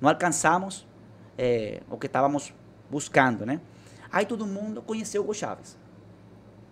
Não 0.00 0.08
alcançamos 0.08 0.86
eh, 1.36 1.80
o 1.90 1.96
que 1.96 2.06
estávamos 2.06 2.52
buscando. 2.90 3.44
Né? 3.44 3.60
Aí 4.10 4.26
todo 4.26 4.46
mundo 4.46 4.82
conheceu 4.82 5.22
Hugo 5.22 5.34
Chávez. 5.34 5.76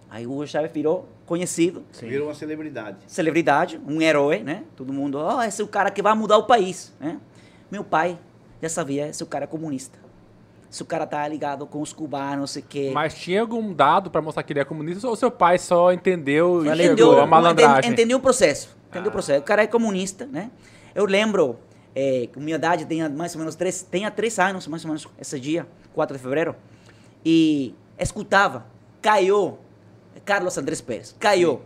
Aí 0.09 0.27
Hugo 0.27 0.47
Chávez 0.47 0.71
virou 0.73 1.09
conhecido, 1.25 1.85
Virou 2.01 2.29
uma 2.29 2.35
celebridade. 2.35 2.99
celebridade, 3.07 3.81
um 3.89 4.01
herói, 4.03 4.41
né? 4.43 4.65
Todo 4.77 4.93
mundo, 4.93 5.17
ó, 5.17 5.43
esse 5.43 5.63
é 5.63 5.65
o 5.65 5.69
cara 5.69 5.91
que 5.91 6.03
vai 6.03 6.15
mudar 6.15 6.37
o 6.37 6.43
país, 6.45 6.93
né? 7.01 7.19
Meu 7.71 7.83
pai 7.83 8.19
já 8.61 8.69
sabia, 8.69 9.09
esse 9.09 9.23
é 9.23 9.25
o 9.25 9.29
cara 9.29 9.47
comunista. 9.47 9.99
Esse 10.73 10.83
o 10.83 10.87
cara 10.87 11.07
tá 11.07 11.29
ligado 11.29 11.67
com 11.67 11.83
os 11.83 11.93
cubanos, 11.93 12.39
não 12.39 12.47
sei 12.47 12.63
o 12.63 12.67
quê. 12.67 12.91
Mas 12.95 13.13
tinha 13.15 13.43
algum 13.43 13.75
dado 13.75 14.11
pra 14.11 14.23
mostrar 14.23 14.43
que 14.43 14.55
ele 14.55 14.61
é 14.61 14.65
comunista 14.65 15.07
ou 15.07 15.15
seu 15.15 15.31
pai 15.31 15.59
só 15.59 15.93
entendeu 15.93 16.65
e 16.65 16.69
Entendeu, 16.69 16.97
chegou 17.09 17.21
a 17.21 17.27
malandragem? 17.27 17.93
entendeu 17.93 18.17
o 18.17 18.21
processo. 18.23 18.75
Entendeu 18.89 19.09
Ah. 19.09 19.11
o 19.11 19.13
processo. 19.13 19.41
O 19.41 19.43
cara 19.43 19.63
é 19.63 19.67
comunista, 19.67 20.25
né? 20.25 20.51
Eu 20.95 21.05
lembro, 21.05 21.59
é, 21.95 22.27
que 22.33 22.39
minha 22.41 22.57
idade 22.57 22.87
tinha 22.87 23.07
mais 23.11 23.35
ou 23.35 23.41
menos 23.41 23.55
três, 23.55 23.87
tinha 23.91 24.11
três 24.11 24.39
anos, 24.39 24.67
mais 24.67 24.83
ou 24.83 24.89
menos, 24.89 25.07
esse 25.21 25.39
dia, 25.39 25.67
4 25.93 26.17
de 26.17 26.23
fevereiro, 26.23 26.57
e 27.23 27.75
escutava, 27.99 28.65
caiu, 29.03 29.59
Carlos 30.25 30.57
Andrés 30.57 30.81
Pérez, 30.81 31.15
caiu. 31.21 31.61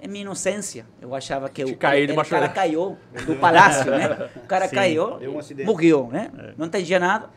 Em 0.00 0.08
minha 0.08 0.22
inocência, 0.22 0.86
eu 1.02 1.14
achava 1.14 1.50
que 1.50 1.62
o, 1.62 1.66
Te 1.66 1.74
caiu, 1.76 2.04
ele 2.04 2.12
o 2.14 2.24
cara 2.24 2.48
caiu 2.48 2.96
do 3.26 3.36
palácio, 3.36 3.90
né? 3.90 4.30
O 4.36 4.46
cara 4.46 4.68
Sim. 4.68 4.74
caiu, 4.74 5.16
um 5.18 5.64
morreu, 5.66 6.08
né? 6.10 6.30
Não 6.56 6.64
entendia 6.66 6.98
nada. 6.98 7.28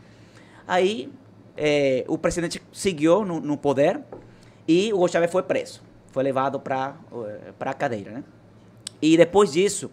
Aí, 0.67 1.12
eh, 1.55 2.03
o 2.07 2.17
presidente 2.17 2.62
seguiu 2.74 3.24
no, 3.24 3.39
no 3.39 3.57
poder 3.57 4.01
E 4.67 4.91
Hugo 4.93 5.07
Chávez 5.07 5.31
foi 5.31 5.43
preso. 5.43 5.81
Foi 6.12 6.24
levado 6.24 6.59
para 6.59 6.97
a 7.59 7.74
cadeira, 7.74 8.12
né? 8.12 8.24
E 9.01 9.15
depois 9.15 9.53
disso, 9.53 9.89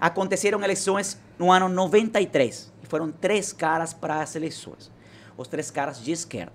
aconteceram 0.00 0.62
eleições 0.62 1.20
no 1.38 1.50
ano 1.50 1.68
93. 1.68 2.72
E 2.82 2.86
foram 2.86 3.10
três 3.10 3.52
caras 3.52 3.92
para 3.92 4.20
as 4.20 4.34
eleições. 4.36 4.90
Os 5.36 5.48
três 5.48 5.70
caras 5.70 6.02
de 6.02 6.12
esquerda. 6.12 6.52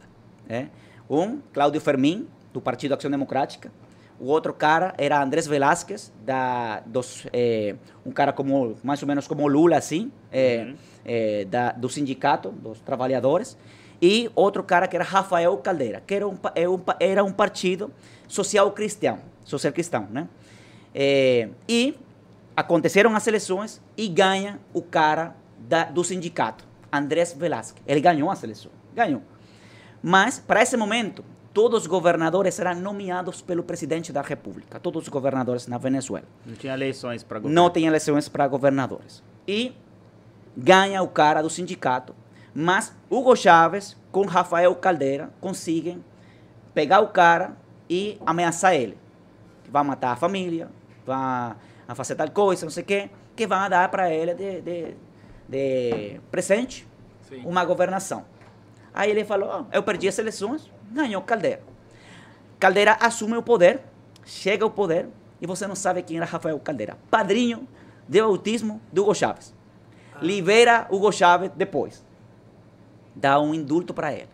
Né? 0.48 0.70
Um, 1.10 1.40
Cláudio 1.54 1.82
Fermin, 1.82 2.28
do 2.54 2.62
Partido 2.62 2.94
Ação 2.94 3.12
Democrática. 3.12 3.72
O 4.20 4.26
outro 4.26 4.54
cara 4.54 4.94
era 4.98 5.24
Andrés 5.24 5.48
Velázquez, 5.48 6.12
da, 6.26 6.82
dos, 6.86 7.26
eh, 7.32 7.76
um 8.06 8.12
cara 8.12 8.34
como, 8.34 8.76
mais 8.84 9.02
ou 9.02 9.08
menos 9.08 9.28
como 9.28 9.48
Lula, 9.48 9.78
assim, 9.78 10.12
eh, 10.30 10.66
uhum. 10.66 10.76
eh, 11.06 11.46
da, 11.46 11.72
do 11.72 11.88
sindicato, 11.88 12.50
dos 12.50 12.82
trabalhadores. 12.82 13.58
E 14.02 14.30
outro 14.36 14.62
cara 14.62 14.90
que 14.90 14.96
era 14.96 15.06
Rafael 15.06 15.56
Caldeira, 15.58 16.04
que 16.06 16.16
era 16.16 16.28
um, 16.28 16.38
era 17.00 17.24
um 17.24 17.32
partido 17.32 17.92
social 18.28 18.70
cristão, 18.72 19.20
social 19.46 19.72
cristão, 19.72 20.08
né? 20.12 20.28
e 21.68 21.96
aconteceram 22.56 23.16
as 23.16 23.26
eleições 23.28 23.82
e 23.96 24.08
ganha 24.08 24.60
o 24.74 24.82
cara 24.82 25.36
da, 25.58 25.86
do 25.86 26.04
sindicato, 26.04 26.66
Andrés 26.92 27.34
Velázquez. 27.34 27.82
Ele 27.88 28.02
ganhou 28.02 28.30
as 28.30 28.44
eleições, 28.44 28.74
ganhou. 28.94 29.22
Mas, 30.02 30.40
para 30.40 30.62
esse 30.62 30.76
momento, 30.76 31.24
todos 31.60 31.82
os 31.82 31.88
governadores 31.88 32.58
eram 32.58 32.74
nomeados 32.76 33.42
pelo 33.42 33.62
presidente 33.62 34.14
da 34.14 34.22
República, 34.22 34.80
todos 34.80 35.04
os 35.04 35.10
governadores 35.10 35.68
na 35.68 35.78
Venezuela. 35.78 36.26
Não 36.46 36.56
tinha 36.56 36.74
eleições 36.74 37.22
para 37.22 37.38
governadores. 37.38 37.66
Não 37.66 37.70
tinha 37.70 37.88
eleições 37.90 38.30
para 38.30 38.48
governadores. 38.48 39.22
E 39.46 39.76
ganha 40.56 41.04
o 41.04 41.10
cara 41.10 41.42
do 41.42 41.50
sindicato, 41.50 42.16
mas 42.56 42.96
Hugo 43.10 43.36
Chávez 43.36 43.98
com 44.10 44.26
Rafael 44.26 44.74
Caldeira 44.76 45.32
conseguem 45.42 46.02
pegar 46.74 47.02
o 47.02 47.10
cara 47.10 47.58
e 47.90 48.18
ameaçar 48.26 48.74
ele. 48.74 48.98
Que 49.66 49.70
vai 49.70 49.84
matar 49.84 50.14
a 50.14 50.16
família, 50.16 50.70
vai 51.06 51.58
fazer 51.94 52.16
tal 52.16 52.32
coisa, 52.32 52.66
não 52.66 52.72
sei 52.72 52.84
o 52.84 52.86
quê, 52.86 53.10
que 53.36 53.46
vão 53.46 53.70
dar 53.70 53.92
para 53.92 54.10
ele 54.10 54.34
de, 54.34 54.62
de, 54.62 54.96
de 55.50 56.22
presente 56.32 56.88
Sim. 57.28 57.42
uma 57.44 57.66
governação. 57.66 58.24
Aí 58.94 59.12
ele 59.12 59.26
falou, 59.26 59.50
oh, 59.60 59.76
eu 59.76 59.84
perdi 59.84 60.08
as 60.08 60.18
eleições, 60.18 60.72
ganhou 60.92 61.22
Caldeira. 61.22 61.62
Caldeira 62.60 62.98
assume 63.00 63.38
o 63.38 63.44
poder, 63.44 63.82
chega 64.26 64.64
ao 64.64 64.72
poder, 64.72 65.08
e 65.42 65.48
você 65.48 65.66
não 65.66 65.76
sabe 65.76 66.02
quem 66.02 66.18
era 66.18 66.26
Rafael 66.26 66.60
Caldeira. 66.60 66.98
Padrinho 67.10 67.68
de 68.08 68.20
autismo 68.20 68.82
do 68.92 69.04
Hugo 69.04 69.16
Chávez. 69.16 69.54
Ah. 70.14 70.20
Libera 70.22 70.88
Hugo 70.90 71.12
Chávez 71.12 71.52
depois. 71.56 72.04
Dá 73.16 73.40
um 73.40 73.54
indulto 73.54 73.94
para 73.94 74.14
ele. 74.14 74.30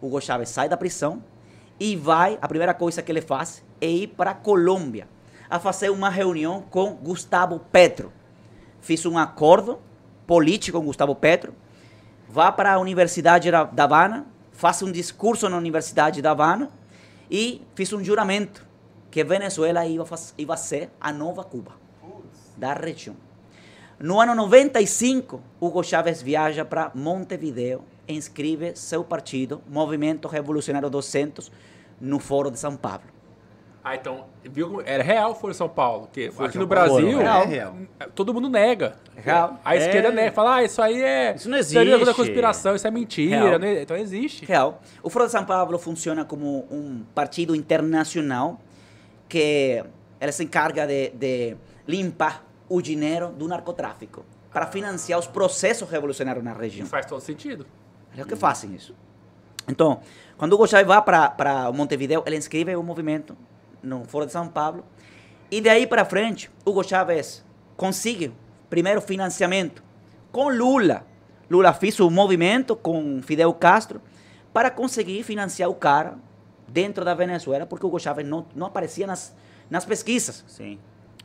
Hugo 0.00 0.20
Chávez 0.20 0.50
sai 0.50 0.68
da 0.68 0.76
prisão 0.76 1.22
e 1.78 1.96
vai, 1.96 2.38
a 2.40 2.48
primeira 2.48 2.74
coisa 2.74 3.02
que 3.02 3.10
ele 3.10 3.20
faz 3.20 3.64
é 3.80 3.86
ir 3.86 4.08
para 4.08 4.32
a 4.32 4.34
Colômbia 4.34 5.08
a 5.48 5.58
fazer 5.58 5.90
uma 5.90 6.08
reunião 6.08 6.62
com 6.62 6.94
Gustavo 6.94 7.60
Petro. 7.72 8.12
Fiz 8.80 9.06
um 9.06 9.16
acordo 9.16 9.78
político 10.26 10.78
com 10.78 10.84
Gustavo 10.84 11.14
Petro. 11.14 11.54
Vá 12.28 12.50
para 12.50 12.72
a 12.72 12.78
Universidade 12.78 13.50
da 13.50 13.84
Havana, 13.84 14.26
faça 14.54 14.84
um 14.84 14.92
discurso 14.92 15.48
na 15.48 15.58
Universidade 15.58 16.22
da 16.22 16.30
Havana 16.30 16.70
e 17.30 17.60
fiz 17.74 17.92
um 17.92 18.02
juramento 18.02 18.64
que 19.10 19.22
Venezuela 19.22 19.84
ia, 19.84 20.02
ia 20.38 20.56
ser 20.56 20.90
a 21.00 21.12
nova 21.12 21.44
Cuba 21.44 21.72
da 22.56 22.72
região. 22.72 23.16
No 23.98 24.20
ano 24.20 24.34
95, 24.34 25.40
Hugo 25.60 25.82
Chávez 25.82 26.22
viaja 26.22 26.64
para 26.64 26.90
Montevideo 26.94 27.84
e 28.08 28.14
inscreve 28.14 28.74
seu 28.74 29.04
partido, 29.04 29.62
Movimento 29.68 30.28
Revolucionário 30.28 30.90
200, 30.90 31.50
no 32.00 32.18
Foro 32.18 32.50
de 32.50 32.58
São 32.58 32.76
Paulo. 32.76 33.13
Ah, 33.84 33.96
então, 33.96 34.24
viu? 34.42 34.80
Era 34.80 35.02
real 35.02 35.34
Foro 35.34 35.52
São 35.52 35.68
Paulo. 35.68 36.08
Que 36.10 36.32
aqui 36.38 36.56
no 36.56 36.66
Brasil, 36.66 37.20
é 37.20 37.44
real. 37.44 37.76
todo 38.14 38.32
mundo 38.32 38.48
nega. 38.48 38.96
Real. 39.14 39.60
A 39.62 39.76
esquerda 39.76 40.08
é... 40.08 40.12
nega, 40.12 40.32
fala, 40.32 40.56
ah, 40.56 40.64
isso 40.64 40.80
aí 40.80 41.02
é. 41.02 41.34
Isso 41.34 41.50
não 41.50 41.58
existe. 41.58 42.04
da 42.04 42.14
conspiração, 42.14 42.74
isso 42.74 42.86
é 42.86 42.90
mentira. 42.90 43.58
Né? 43.58 43.82
Então 43.82 43.94
existe. 43.94 44.46
Real. 44.46 44.80
O 45.02 45.10
Foro 45.10 45.26
de 45.26 45.32
São 45.32 45.44
Paulo 45.44 45.78
funciona 45.78 46.24
como 46.24 46.66
um 46.70 47.04
partido 47.14 47.54
internacional 47.54 48.58
que 49.28 49.84
ele 50.18 50.32
se 50.32 50.44
encarga 50.44 50.86
de, 50.86 51.10
de 51.10 51.56
limpar 51.86 52.42
o 52.66 52.80
dinheiro 52.80 53.28
do 53.28 53.46
narcotráfico 53.46 54.24
para 54.50 54.66
financiar 54.66 55.18
os 55.18 55.26
processos 55.26 55.90
revolucionários 55.90 56.42
na 56.42 56.54
região. 56.54 56.86
Faz 56.86 57.04
todo 57.04 57.20
sentido. 57.20 57.66
É 58.16 58.22
o 58.22 58.26
que 58.26 58.34
fazem 58.34 58.74
isso. 58.74 58.94
Então, 59.68 60.00
quando 60.38 60.58
o 60.58 60.66
Chávez 60.66 60.86
vai 60.86 61.02
para 61.02 61.70
Montevideo, 61.70 62.22
ele 62.24 62.36
inscreve 62.36 62.74
o 62.76 62.82
movimento 62.82 63.36
no 63.84 64.04
Foro 64.04 64.26
de 64.26 64.32
São 64.32 64.48
Paulo. 64.48 64.84
E 65.50 65.60
daí 65.60 65.86
para 65.86 66.04
frente, 66.04 66.50
Hugo 66.64 66.82
Chávez 66.82 67.44
consegue 67.76 68.32
primeiro 68.68 69.00
financiamento 69.00 69.82
com 70.32 70.48
Lula. 70.48 71.06
Lula 71.48 71.72
fez 71.72 72.00
um 72.00 72.10
movimento 72.10 72.74
com 72.74 73.20
Fidel 73.22 73.52
Castro 73.54 74.00
para 74.52 74.70
conseguir 74.70 75.22
financiar 75.22 75.68
o 75.68 75.74
cara 75.74 76.18
dentro 76.66 77.04
da 77.04 77.14
Venezuela, 77.14 77.66
porque 77.66 77.86
Hugo 77.86 78.00
Chávez 78.00 78.26
não, 78.26 78.46
não 78.54 78.66
aparecia 78.66 79.06
nas, 79.06 79.34
nas 79.70 79.84
pesquisas. 79.84 80.44
Sim. 80.48 80.78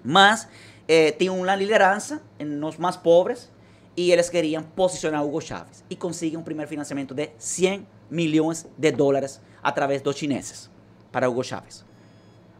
Mas 0.03 0.47
eh, 0.87 1.11
tinha 1.11 1.33
uma 1.33 1.55
liderança 1.55 2.21
nos 2.39 2.77
mais 2.77 2.97
pobres 2.97 3.51
e 3.95 4.11
eles 4.11 4.29
queriam 4.29 4.61
posicionar 4.61 5.25
Hugo 5.25 5.41
Chávez. 5.41 5.83
E 5.89 5.95
conseguem 5.95 6.37
um 6.37 6.43
primeiro 6.43 6.69
financiamento 6.69 7.13
de 7.13 7.31
100 7.37 7.87
milhões 8.11 8.67
de 8.77 8.91
dólares 8.91 9.41
através 9.63 10.01
dos 10.01 10.15
chineses 10.15 10.69
para 11.11 11.27
Hugo 11.29 11.43
Chávez 11.43 11.88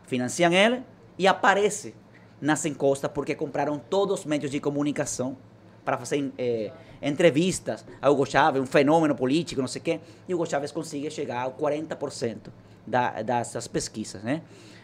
financiam 0.10 0.52
ele 0.52 0.84
e 1.18 1.28
aparece 1.28 1.94
nas 2.42 2.66
encostas 2.66 3.12
porque 3.12 3.36
compraram 3.36 3.78
todos 3.78 4.22
os 4.22 4.26
meios 4.26 4.50
de 4.50 4.60
comunicação 4.60 5.38
para 5.86 5.98
fazer 5.98 6.32
eh, 6.38 6.72
entrevistas 7.02 7.86
a 8.02 8.10
Hugo 8.10 8.26
Chávez, 8.26 8.62
um 8.62 8.66
fenômeno 8.66 9.16
político, 9.16 9.62
não 9.62 9.68
sei 9.68 9.82
o 9.82 9.84
quê, 9.84 10.00
e 10.28 10.34
Hugo 10.34 10.46
Chávez 10.46 10.72
consegue 10.72 11.10
chegar 11.10 11.46
a 11.46 11.52
40% 11.52 12.50
da, 12.86 13.22
dessas 13.22 13.68
pesquisas, 13.68 14.24
né? 14.24 14.42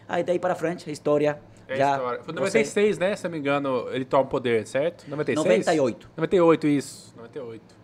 Aí 0.08 0.24
daí 0.24 0.40
para 0.40 0.56
frente, 0.56 0.90
a 0.90 0.94
história 0.94 1.40
é 1.68 1.76
já... 1.76 1.96
História. 1.96 2.24
Foi 2.24 2.34
96, 2.34 2.96
você... 2.96 3.00
né? 3.00 3.16
Se 3.16 3.24
não 3.24 3.32
me 3.32 3.40
engano, 3.40 3.88
ele 3.90 4.06
toma 4.06 4.24
o 4.24 4.28
poder, 4.28 4.68
certo? 4.68 5.10
96? 5.10 5.66
98. 5.66 6.10
98, 6.16 6.68
isso. 6.68 7.14
98. 7.18 7.76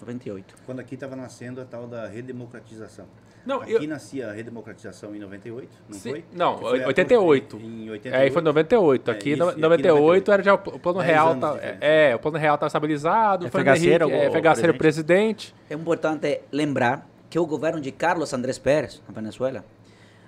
98. 0.00 0.54
Quando 0.66 0.80
aqui 0.80 0.94
estava 0.94 1.16
nascendo 1.16 1.60
a 1.60 1.64
tal 1.64 1.86
da 1.86 2.06
redemocratização. 2.06 3.06
Não, 3.46 3.60
Aqui 3.60 3.72
eu... 3.74 3.86
nascia 3.86 4.30
a 4.30 4.32
redemocratização 4.32 5.14
em 5.14 5.18
98, 5.18 5.68
não 5.88 5.98
Sim, 5.98 6.10
foi? 6.10 6.24
Não, 6.32 6.58
foi 6.58 6.84
88. 6.84 7.56
Em 7.56 7.90
88. 7.90 8.14
É, 8.14 8.30
foi 8.30 8.42
98. 8.42 9.10
Aqui, 9.10 9.30
é, 9.30 9.32
isso, 9.34 9.44
98, 9.44 9.60
98 9.60 10.32
era 10.32 10.42
já 10.42 10.54
o 10.54 10.58
plano 10.58 11.00
real. 11.00 11.36
Tá, 11.36 11.58
é, 11.60 12.10
é, 12.10 12.14
o 12.14 12.18
plano 12.18 12.38
real 12.38 12.56
tá 12.56 12.66
estabilizado. 12.66 13.46
É, 13.46 13.50
Fegaceiro, 13.50 14.10
é, 14.10 14.30
Fegaceiro 14.30 14.74
presidente. 14.74 15.54
É 15.68 15.74
importante 15.74 16.40
lembrar 16.50 17.06
que 17.28 17.38
o 17.38 17.46
governo 17.46 17.80
de 17.80 17.92
Carlos 17.92 18.32
Andrés 18.32 18.58
Pérez, 18.58 19.02
na 19.06 19.14
Venezuela, 19.14 19.64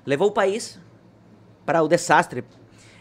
levou 0.05 0.29
o 0.29 0.33
país 0.33 0.79
para 1.65 1.83
o 1.83 1.89
desastre. 1.89 2.45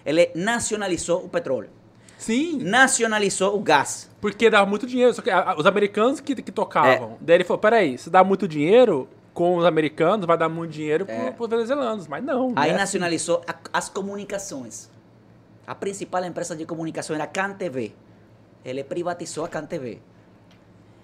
Ele 0.05 0.31
nacionalizou 0.35 1.25
o 1.25 1.29
petróleo. 1.29 1.69
Sim. 2.17 2.59
Nacionalizou 2.63 3.55
o 3.55 3.59
gás. 3.59 4.09
Porque 4.21 4.49
dava 4.49 4.65
muito 4.65 4.87
dinheiro. 4.87 5.13
Só 5.13 5.21
que 5.21 5.29
os 5.57 5.65
americanos 5.65 6.19
que, 6.19 6.35
que 6.35 6.51
tocavam. 6.51 7.13
É. 7.13 7.17
Daí 7.21 7.37
ele 7.37 7.43
falou: 7.43 7.59
peraí, 7.59 7.97
se 7.97 8.09
dá 8.09 8.23
muito 8.23 8.47
dinheiro, 8.47 9.07
com 9.35 9.57
os 9.57 9.65
americanos, 9.65 10.25
vai 10.25 10.37
dar 10.37 10.47
muito 10.47 10.71
dinheiro 10.71 11.05
é. 11.07 11.29
para 11.29 11.43
os 11.43 11.49
venezuelanos, 11.49 12.07
mas 12.07 12.23
não. 12.23 12.53
Aí 12.55 12.71
né? 12.71 12.77
nacionalizou 12.77 13.43
a, 13.45 13.53
as 13.73 13.89
comunicações. 13.89 14.89
A 15.67 15.75
principal 15.75 16.23
empresa 16.23 16.55
de 16.55 16.65
comunicação 16.65 17.13
era 17.13 17.25
a 17.25 17.27
CanTV. 17.27 17.93
Ele 18.63 18.83
privatizou 18.83 19.43
a 19.43 19.49
CanTV. 19.49 20.01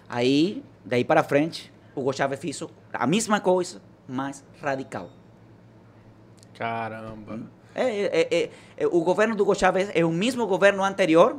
Aí, 0.07 0.63
daí 0.85 1.03
para 1.03 1.23
frente, 1.23 1.71
Hugo 1.93 2.13
Chávez 2.13 2.39
fez 2.39 2.63
a 2.93 3.05
mesma 3.05 3.41
coisa, 3.41 3.81
mais 4.07 4.43
radical. 4.61 5.09
Caramba. 6.57 7.41
É, 7.75 7.83
é, 7.83 8.27
é, 8.31 8.49
é, 8.77 8.87
o 8.87 9.01
governo 9.01 9.35
do 9.35 9.43
Hugo 9.43 9.55
Chávez 9.55 9.91
é 9.93 10.05
o 10.05 10.11
mesmo 10.11 10.47
governo 10.47 10.83
anterior, 10.83 11.37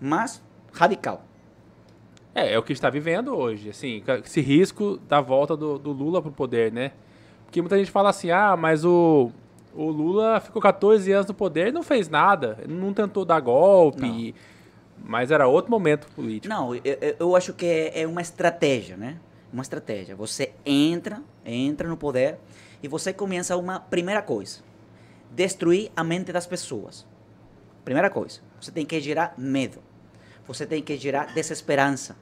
mas 0.00 0.40
radical. 0.72 1.24
É, 2.34 2.52
é 2.54 2.58
o 2.58 2.62
que 2.62 2.72
está 2.72 2.88
vivendo 2.88 3.36
hoje, 3.36 3.70
assim, 3.70 4.02
esse 4.24 4.40
risco 4.40 4.98
da 5.08 5.20
volta 5.20 5.56
do, 5.56 5.78
do 5.78 5.90
Lula 5.90 6.22
para 6.22 6.30
o 6.30 6.32
poder, 6.32 6.72
né? 6.72 6.92
Porque 7.44 7.60
muita 7.60 7.76
gente 7.76 7.90
fala 7.90 8.10
assim, 8.10 8.30
ah, 8.30 8.56
mas 8.56 8.84
o, 8.84 9.32
o 9.74 9.90
Lula 9.90 10.40
ficou 10.40 10.62
14 10.62 11.10
anos 11.10 11.26
no 11.26 11.34
poder 11.34 11.68
e 11.68 11.72
não 11.72 11.82
fez 11.82 12.08
nada, 12.08 12.58
não 12.68 12.94
tentou 12.94 13.24
dar 13.24 13.40
golpe, 13.40 14.34
mas 15.04 15.32
era 15.32 15.48
outro 15.48 15.70
momento 15.70 16.06
político. 16.14 16.52
Não, 16.52 16.74
eu, 16.74 16.82
eu 17.18 17.36
acho 17.36 17.52
que 17.52 17.66
é, 17.66 18.02
é 18.02 18.06
uma 18.06 18.20
estratégia, 18.20 18.96
né? 18.96 19.18
Uma 19.52 19.62
estratégia. 19.62 20.14
Você 20.14 20.52
entra, 20.64 21.20
entra 21.44 21.88
no 21.88 21.96
poder 21.96 22.38
e 22.80 22.86
você 22.86 23.12
começa 23.12 23.56
uma 23.56 23.80
primeira 23.80 24.22
coisa, 24.22 24.60
destruir 25.32 25.90
a 25.96 26.04
mente 26.04 26.32
das 26.32 26.46
pessoas. 26.46 27.04
Primeira 27.84 28.08
coisa, 28.08 28.40
você 28.60 28.70
tem 28.70 28.86
que 28.86 29.00
gerar 29.00 29.34
medo 29.36 29.89
você 30.50 30.66
tem 30.66 30.82
que 30.82 30.96
gerar 30.96 31.32
desesperança, 31.32 32.16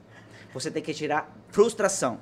você 0.53 0.69
tem 0.69 0.83
que 0.83 0.93
gerar 0.93 1.35
frustração. 1.49 2.19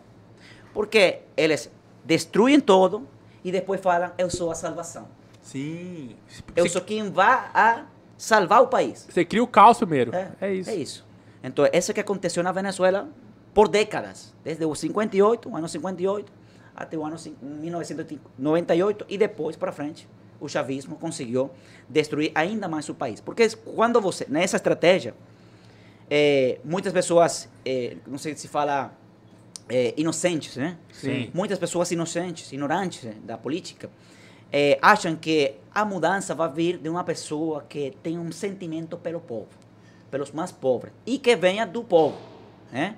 Porque 0.74 1.20
eles 1.36 1.70
destruem 2.06 2.62
todo 2.62 3.06
e 3.44 3.52
depois 3.52 3.82
falam, 3.82 4.12
eu 4.18 4.30
sou 4.30 4.50
a 4.50 4.56
salvação. 4.56 5.06
Sim. 5.42 6.16
Eu 6.56 6.64
Você, 6.66 6.70
sou 6.70 6.82
quem 6.82 7.12
vai 7.12 7.50
a 7.54 7.84
salvar 8.18 8.62
o 8.62 8.68
país. 8.68 9.06
você 9.10 9.26
cria 9.26 9.44
o 9.44 9.48
caos 9.48 9.78
primeiro. 9.80 10.16
É, 10.16 10.32
É, 10.40 10.54
isso. 10.54 10.70
É 10.70 10.76
isso. 10.76 11.06
Então, 11.44 11.68
isso 11.74 11.94
que 11.94 12.00
aconteceu 12.00 12.42
na 12.42 12.54
Venezuela 12.54 13.10
por 13.54 13.68
décadas, 13.68 14.34
desde 14.46 14.64
o 14.64 14.74
58, 14.74 15.50
o 15.50 15.58
ano 15.58 15.68
58, 15.68 16.32
até 16.74 16.98
o 16.98 17.06
ano 17.06 17.18
cin- 17.18 17.36
1998 17.42 19.06
e 19.10 19.18
depois 19.18 19.58
para 19.58 19.74
frente, 19.74 20.08
o 20.40 20.48
chavismo 20.48 20.96
conseguiu 20.96 21.52
destruir 21.90 22.32
ainda 22.34 22.70
mais 22.70 22.88
o 22.88 22.94
país. 22.96 23.20
Porque 23.20 23.50
quando 23.76 24.00
você, 24.00 24.26
nessa 24.30 24.56
estratégia, 24.56 25.14
eh, 26.10 26.60
muitas 26.64 26.94
pessoas, 26.94 27.50
eh, 27.66 27.98
não 28.08 28.18
sei 28.18 28.36
se 28.36 28.48
fala 28.48 28.92
eh, 29.70 29.94
inocentes, 29.98 30.56
né? 30.56 30.78
Sim. 30.92 31.30
Muitas 31.34 31.60
pessoas 31.60 31.92
inocentes, 31.92 32.52
ignorantes 32.52 33.04
né, 33.04 33.16
da 33.24 33.38
política, 33.38 33.90
eh, 34.52 34.78
acham 34.82 35.16
que 35.16 35.56
a 35.74 35.84
mudança 35.84 36.34
vai 36.34 36.50
vir 36.52 36.78
de 36.78 36.90
uma 36.90 37.04
pessoa 37.04 37.66
que 37.68 37.94
tem 38.02 38.18
um 38.18 38.32
sentimento 38.32 38.98
pelo 38.98 39.20
povo, 39.20 39.50
pelos 40.10 40.32
mais 40.32 40.52
pobres, 40.52 40.94
e 41.06 41.18
que 41.18 41.36
venha 41.36 41.66
do 41.66 41.84
povo, 41.84 42.18
né? 42.72 42.98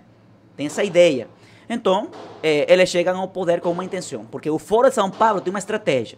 Tem 0.55 0.67
essa 0.67 0.83
ideia. 0.83 1.27
Então, 1.67 2.09
eh, 2.43 2.71
eles 2.71 2.89
chegam 2.89 3.19
ao 3.19 3.27
poder 3.27 3.61
com 3.61 3.71
uma 3.71 3.83
intenção, 3.83 4.25
porque 4.25 4.49
o 4.49 4.59
Foro 4.59 4.89
de 4.89 4.95
São 4.95 5.09
Paulo 5.09 5.41
tem 5.41 5.51
uma 5.51 5.59
estratégia. 5.59 6.17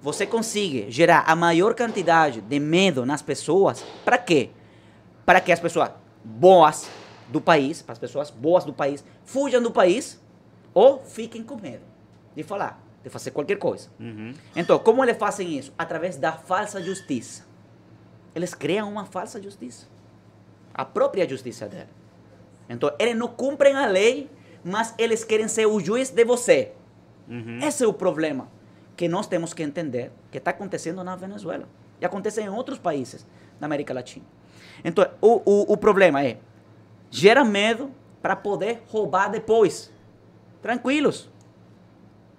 Você 0.00 0.26
consegue 0.26 0.86
gerar 0.90 1.24
a 1.26 1.34
maior 1.34 1.74
quantidade 1.74 2.40
de 2.40 2.60
medo 2.60 3.04
nas 3.04 3.22
pessoas, 3.22 3.84
para 4.04 4.18
quê? 4.18 4.50
Para 5.24 5.40
que 5.40 5.50
as 5.50 5.58
pessoas 5.58 5.90
boas 6.26 6.90
do 7.28 7.40
país, 7.40 7.82
para 7.82 7.92
as 7.92 7.98
pessoas 7.98 8.30
boas 8.30 8.64
do 8.64 8.72
país, 8.72 9.04
fujam 9.24 9.62
do 9.62 9.70
país 9.70 10.20
ou 10.74 11.02
fiquem 11.04 11.42
com 11.42 11.56
medo 11.56 11.84
de 12.34 12.42
falar, 12.42 12.82
de 13.02 13.08
fazer 13.08 13.30
qualquer 13.30 13.56
coisa. 13.56 13.88
Uhum. 13.98 14.34
Então, 14.54 14.78
como 14.78 15.02
eles 15.04 15.16
fazem 15.16 15.56
isso? 15.56 15.72
Através 15.78 16.16
da 16.16 16.32
falsa 16.32 16.82
justiça. 16.82 17.46
Eles 18.34 18.52
criam 18.52 18.90
uma 18.90 19.06
falsa 19.06 19.40
justiça. 19.40 19.86
A 20.74 20.84
própria 20.84 21.26
justiça 21.26 21.66
dela. 21.66 21.88
Então, 22.68 22.92
eles 22.98 23.16
não 23.16 23.28
cumprem 23.28 23.74
a 23.74 23.86
lei, 23.86 24.28
mas 24.62 24.94
eles 24.98 25.24
querem 25.24 25.48
ser 25.48 25.66
o 25.66 25.80
juiz 25.80 26.10
de 26.10 26.24
você. 26.24 26.72
Uhum. 27.28 27.60
Esse 27.62 27.84
é 27.84 27.86
o 27.86 27.92
problema 27.92 28.48
que 28.96 29.08
nós 29.08 29.26
temos 29.26 29.54
que 29.54 29.62
entender 29.62 30.10
que 30.30 30.38
está 30.38 30.50
acontecendo 30.50 31.02
na 31.02 31.16
Venezuela. 31.16 31.68
E 32.00 32.04
acontece 32.04 32.42
em 32.42 32.48
outros 32.48 32.78
países 32.78 33.24
da 33.58 33.66
América 33.66 33.94
Latina. 33.94 34.26
Então, 34.86 35.04
o, 35.20 35.42
o, 35.44 35.72
o 35.72 35.76
problema 35.76 36.24
é, 36.24 36.38
gera 37.10 37.44
medo 37.44 37.90
para 38.22 38.36
poder 38.36 38.84
roubar 38.88 39.28
depois. 39.28 39.92
Tranquilos. 40.62 41.28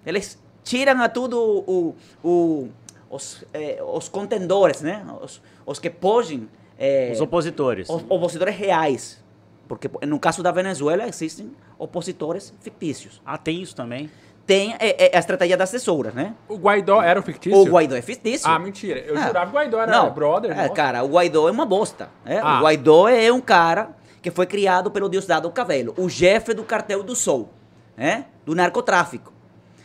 Eles 0.04 0.42
tiram 0.64 1.02
a 1.02 1.08
tudo 1.10 1.38
o, 1.38 1.94
o, 2.24 2.68
os, 3.10 3.44
eh, 3.52 3.78
os 3.82 4.08
contendores, 4.08 4.80
né? 4.80 5.04
Os, 5.22 5.42
os 5.66 5.78
que 5.78 5.90
podem... 5.90 6.48
eh, 6.78 7.10
Os 7.12 7.20
opositores. 7.20 7.88
os 7.90 8.02
opositores 8.08 8.56
reais. 8.56 9.22
Porque 9.68 9.90
no 10.06 10.18
caso 10.18 10.42
da 10.42 10.50
Venezuela 10.50 11.06
existem 11.06 11.52
opositores 11.78 12.54
fictícios. 12.60 13.20
Ah, 13.26 13.36
tem 13.36 13.60
isso 13.60 13.76
também? 13.76 14.10
Tem 14.48 14.72
eh, 14.80 14.96
eh, 14.98 15.10
a 15.14 15.18
estratégia 15.18 15.58
das 15.58 15.70
tesouras, 15.70 16.14
né? 16.14 16.34
O 16.48 16.56
Guaidó 16.56 17.02
era 17.02 17.20
um 17.20 17.22
fictício? 17.22 17.58
O 17.58 17.66
Guaidó 17.66 17.94
é 17.94 18.00
fictício. 18.00 18.48
Ah, 18.48 18.58
mentira. 18.58 18.98
Eu 19.00 19.14
Ah. 19.18 19.26
jurava 19.26 19.44
que 19.50 19.52
o 19.52 19.58
Guaidó 19.58 19.78
era 19.82 19.92
Não, 19.92 20.10
brother. 20.10 20.52
é, 20.52 20.54
nossa. 20.62 20.68
cara, 20.70 21.04
o 21.04 21.08
Guaidó 21.08 21.46
é 21.48 21.50
uma 21.52 21.66
bosta. 21.66 22.08
né? 22.24 22.40
Ah. 22.42 22.56
O 22.58 22.62
Guaidó 22.62 23.08
é 23.10 23.30
um 23.30 23.42
cara 23.42 23.90
que 24.22 24.30
foi 24.30 24.46
criado 24.46 24.90
pelo 24.90 25.06
Diosdado 25.10 25.50
Cabello, 25.50 25.92
o 25.98 26.08
chefe 26.08 26.54
do 26.54 26.64
cartel 26.64 27.02
do 27.02 27.14
Sol, 27.14 27.50
né? 27.94 28.24
do 28.46 28.54
narcotráfico. 28.54 29.34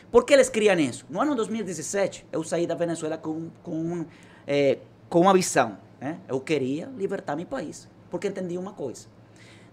Por 0.09 0.23
que 0.23 0.33
eles 0.33 0.49
criam 0.49 0.79
isso? 0.79 1.05
No 1.09 1.19
ano 1.19 1.35
2017, 1.35 2.25
eu 2.31 2.41
saí 2.41 2.65
da 2.65 2.73
Venezuela 2.75 3.17
com, 3.17 3.49
com, 3.63 4.05
eh, 4.47 4.77
com 5.09 5.19
uma 5.19 5.33
visão. 5.33 5.77
Né? 5.99 6.19
Eu 6.25 6.39
queria 6.39 6.89
libertar 6.97 7.35
meu 7.35 7.45
país, 7.45 7.89
porque 8.09 8.29
entendi 8.29 8.57
uma 8.57 8.71
coisa. 8.71 9.07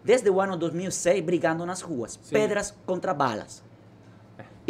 Desde 0.03 0.29
o 0.31 0.41
ano 0.41 0.57
2006, 0.57 1.21
brigando 1.23 1.65
nas 1.65 1.81
ruas, 1.81 2.19
Sim. 2.23 2.33
pedras 2.33 2.75
contra 2.85 3.15
balas. 3.15 3.63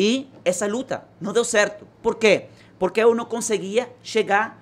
E 0.00 0.30
essa 0.46 0.66
luta 0.66 1.04
não 1.20 1.30
deu 1.30 1.44
certo. 1.44 1.86
Por 2.02 2.14
quê? 2.14 2.46
Porque 2.78 3.02
eu 3.02 3.14
não 3.14 3.26
conseguia 3.26 3.86
chegar 4.02 4.58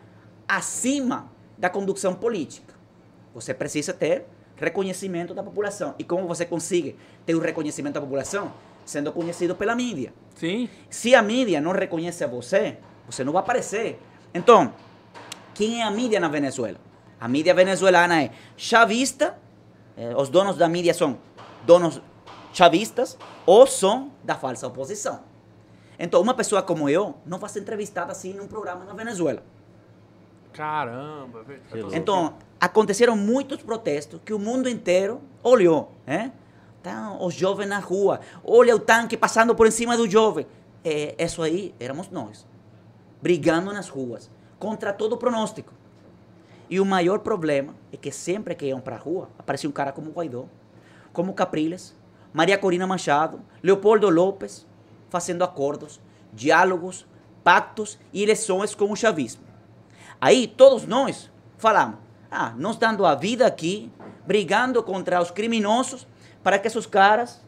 acima 0.49 1.31
da 1.57 1.71
condução 1.71 2.13
política. 2.13 2.75
Você 3.33 3.55
precisa 3.55 3.93
ter 3.93 4.25
reconhecimento 4.57 5.33
da 5.33 5.41
população. 5.41 5.95
E 5.97 6.03
como 6.03 6.27
você 6.27 6.45
consegue 6.45 6.97
ter 7.25 7.37
o 7.37 7.39
reconhecimento 7.39 7.95
da 7.95 8.01
população? 8.01 8.53
Sendo 8.85 9.13
conhecido 9.13 9.55
pela 9.55 9.77
mídia. 9.77 10.13
Sim. 10.35 10.69
Se 10.91 11.15
a 11.15 11.23
mídia 11.23 11.61
não 11.61 11.71
reconhece 11.71 12.25
a 12.25 12.27
você, 12.27 12.79
você 13.07 13.23
não 13.23 13.33
vai 13.33 13.41
aparecer. 13.41 13.97
Então, 14.35 14.75
quem 15.55 15.83
é 15.83 15.85
a 15.85 15.91
mídia 15.93 16.19
na 16.19 16.27
Venezuela? 16.27 16.81
A 17.21 17.29
mídia 17.29 17.55
venezuelana 17.55 18.25
é 18.25 18.33
chavista, 18.57 19.39
eh, 19.97 20.17
os 20.17 20.29
donos 20.29 20.57
da 20.57 20.69
mídia 20.69 20.93
são 20.93 21.17
donos 21.65 22.03
chavistas 22.53 23.19
ou 23.47 23.67
são 23.67 24.13
da 24.23 24.35
falsa 24.35 24.67
oposição. 24.67 25.21
Então, 25.99 26.21
uma 26.21 26.35
pessoa 26.35 26.63
como 26.63 26.89
eu 26.89 27.15
não 27.27 27.39
vai 27.39 27.51
ser 27.51 27.61
entrevistada 27.61 28.13
assim 28.13 28.33
num 28.33 28.47
programa 28.47 28.85
na 28.85 28.93
Venezuela. 28.93 29.43
Caramba. 30.53 31.43
velho. 31.43 31.95
Então, 31.95 32.35
aconteceram 32.61 33.17
muitos 33.17 33.63
protestos 33.63 34.21
que 34.25 34.33
o 34.33 34.39
mundo 34.39 34.69
inteiro 34.69 35.21
olhou, 35.43 35.93
né? 36.07 36.33
Tá, 36.83 37.17
os 37.21 37.35
jovens 37.35 37.69
na 37.69 37.81
rua, 37.81 38.21
olha 38.45 38.75
o 38.75 38.79
tanque 38.79 39.17
passando 39.17 39.55
por 39.55 39.71
cima 39.73 39.97
do 39.97 40.09
jovem. 40.09 40.47
É, 40.85 41.15
isso 41.19 41.43
aí 41.43 41.75
éramos 41.79 42.09
nós, 42.09 42.47
brigando 43.21 43.73
nas 43.73 43.89
ruas, 43.89 44.31
contra 44.59 44.93
todo 44.93 45.17
pronóstico. 45.17 45.73
E 46.71 46.79
o 46.81 46.85
maior 46.85 47.19
problema 47.21 47.75
é 47.93 47.97
que 47.97 48.13
sempre 48.13 48.55
que 48.55 48.67
iam 48.67 48.81
para 48.81 48.97
a 48.97 48.99
rua, 48.99 49.29
aparecia 49.39 49.69
um 49.69 49.73
cara 49.73 49.91
como 49.91 50.11
Guaidó, 50.11 50.47
como 51.13 51.33
Capriles, 51.33 51.95
Maria 52.33 52.59
Corina 52.59 52.87
Machado, 52.87 53.41
Leopoldo 53.63 54.09
López, 54.09 54.67
fazendo 55.09 55.43
acordos, 55.43 56.01
diálogos, 56.33 57.07
pactos 57.43 57.99
e 58.13 58.23
eleições 58.23 58.75
com 58.75 58.91
o 58.91 58.97
chavismo. 58.97 59.43
Aí 60.21 60.47
todos 60.47 60.87
nós 60.87 61.31
falamos, 61.57 61.99
ah, 62.31 62.53
nós 62.57 62.77
dando 62.77 63.07
a 63.07 63.15
vida 63.15 63.47
aqui, 63.47 63.91
brigando 64.27 64.83
contra 64.83 65.21
os 65.23 65.31
criminosos, 65.31 66.07
para 66.43 66.59
que 66.59 66.67
esses 66.67 66.87
caras 66.87 67.41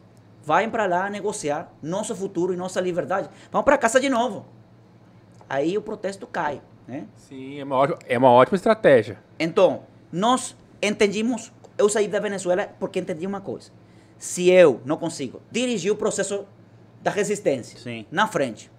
vão 0.43 0.69
para 0.69 0.85
lá 0.85 1.09
negociar 1.09 1.71
nosso 1.81 2.15
futuro 2.15 2.53
e 2.53 2.57
nossa 2.57 2.81
liberdade. 2.81 3.29
Vamos 3.51 3.65
para 3.65 3.77
casa 3.77 3.99
de 3.99 4.09
novo. 4.09 4.45
Aí 5.47 5.77
o 5.77 5.81
protesto 5.81 6.25
cai, 6.25 6.61
né? 6.87 7.05
Sim, 7.15 7.59
é 7.59 7.63
uma, 7.63 7.75
ótima, 7.75 7.99
é 8.07 8.17
uma 8.17 8.31
ótima 8.31 8.55
estratégia. 8.55 9.19
Então, 9.37 9.83
nós 10.11 10.55
entendimos, 10.81 11.51
eu 11.77 11.89
saí 11.89 12.07
da 12.07 12.19
Venezuela 12.19 12.69
porque 12.79 12.99
entendi 12.99 13.27
uma 13.27 13.41
coisa. 13.41 13.71
Se 14.21 14.51
eu 14.51 14.81
não 14.85 14.97
consigo 14.97 15.41
dirigir 15.51 15.91
o 15.91 15.95
processo 15.95 16.45
da 17.01 17.09
resistência 17.09 17.79
Sim. 17.79 18.05
na 18.11 18.27
frente, 18.27 18.69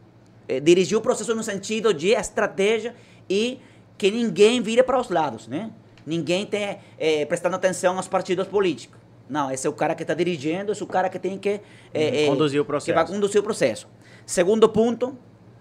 eh, 0.46 0.60
dirigir 0.60 0.96
o 0.96 1.00
processo 1.00 1.34
no 1.34 1.42
sentido 1.42 1.92
de 1.92 2.10
estratégia 2.10 2.94
e 3.28 3.58
que 3.98 4.08
ninguém 4.08 4.62
vire 4.62 4.84
para 4.84 5.00
os 5.00 5.08
lados, 5.10 5.48
né? 5.48 5.72
Ninguém 6.06 6.46
tem 6.46 6.78
eh, 6.96 7.26
prestando 7.26 7.56
atenção 7.56 7.96
aos 7.96 8.06
partidos 8.06 8.46
políticos. 8.46 9.00
Não, 9.28 9.50
esse 9.50 9.66
é 9.66 9.70
o 9.70 9.72
cara 9.72 9.96
que 9.96 10.04
está 10.04 10.14
dirigindo, 10.14 10.70
esse 10.70 10.80
é 10.80 10.84
o 10.84 10.88
cara 10.88 11.08
que 11.08 11.18
tem 11.18 11.36
que 11.36 11.60
eh, 11.92 12.26
Conduzir 12.28 12.60
o 12.60 12.64
Que 12.64 12.70
vai 12.70 12.80
processo. 12.80 13.12
conduzir 13.12 13.40
o 13.40 13.42
processo. 13.42 13.88
Segundo 14.24 14.68
ponto, 14.68 15.18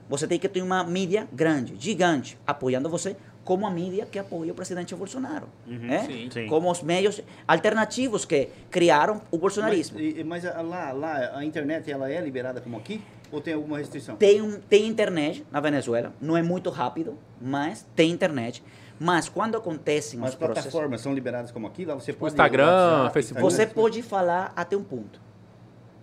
você 0.07 0.27
tem 0.27 0.37
que 0.37 0.47
ter 0.47 0.61
uma 0.61 0.83
mídia 0.83 1.27
grande, 1.33 1.73
gigante, 1.79 2.37
apoiando 2.45 2.87
você, 2.87 3.15
como 3.43 3.65
a 3.65 3.71
mídia 3.71 4.06
que 4.06 4.19
apoia 4.19 4.51
o 4.51 4.56
presidente 4.56 4.93
Bolsonaro. 4.95 5.47
né? 5.65 6.04
sim. 6.06 6.30
Sim. 6.32 6.47
Como 6.47 6.69
os 6.71 6.82
meios 6.84 7.21
alternativos 7.47 8.23
que 8.25 8.49
criaram 8.69 9.15
o 9.15 9.19
Mas, 9.34 9.39
bolsonarismo. 9.41 9.99
e- 9.99 10.23
mas 10.23 10.45
a- 10.45 10.62
lá, 10.62 10.91
lá 10.91 11.32
a 11.38 11.43
internet 11.45 11.91
ela 11.91 12.10
é 12.12 12.19
liberada 12.21 12.62
como 12.62 12.77
aqui? 12.77 13.01
Ou 13.32 13.39
tem 13.41 13.54
alguma 13.54 13.77
restrição? 13.77 14.15
Tem, 14.17 14.41
um, 14.41 14.60
tem 14.60 14.86
internet 14.88 15.45
na 15.51 15.60
Venezuela, 15.60 16.13
não 16.21 16.36
é 16.38 16.41
muito 16.43 16.69
rápido, 16.69 17.17
mas 17.39 17.86
tem 17.95 18.12
internet. 18.12 18.63
Mas 18.99 19.27
quando 19.27 19.58
acontecem 19.58 20.19
Mas 20.19 20.30
os 20.30 20.36
processos, 20.36 20.63
plataformas 20.69 21.01
são 21.01 21.13
liberadas 21.13 21.49
como 21.49 21.65
aqui? 21.65 21.86
Lá 21.86 21.95
você 21.95 22.13
pode. 22.13 22.34
Instagram, 22.34 22.65
WhatsApp, 22.67 23.13
Facebook. 23.13 23.41
você 23.51 23.65
pode 23.65 24.01
falar 24.04 24.54
até 24.56 24.77
um 24.77 24.84
ponto. 24.84 25.19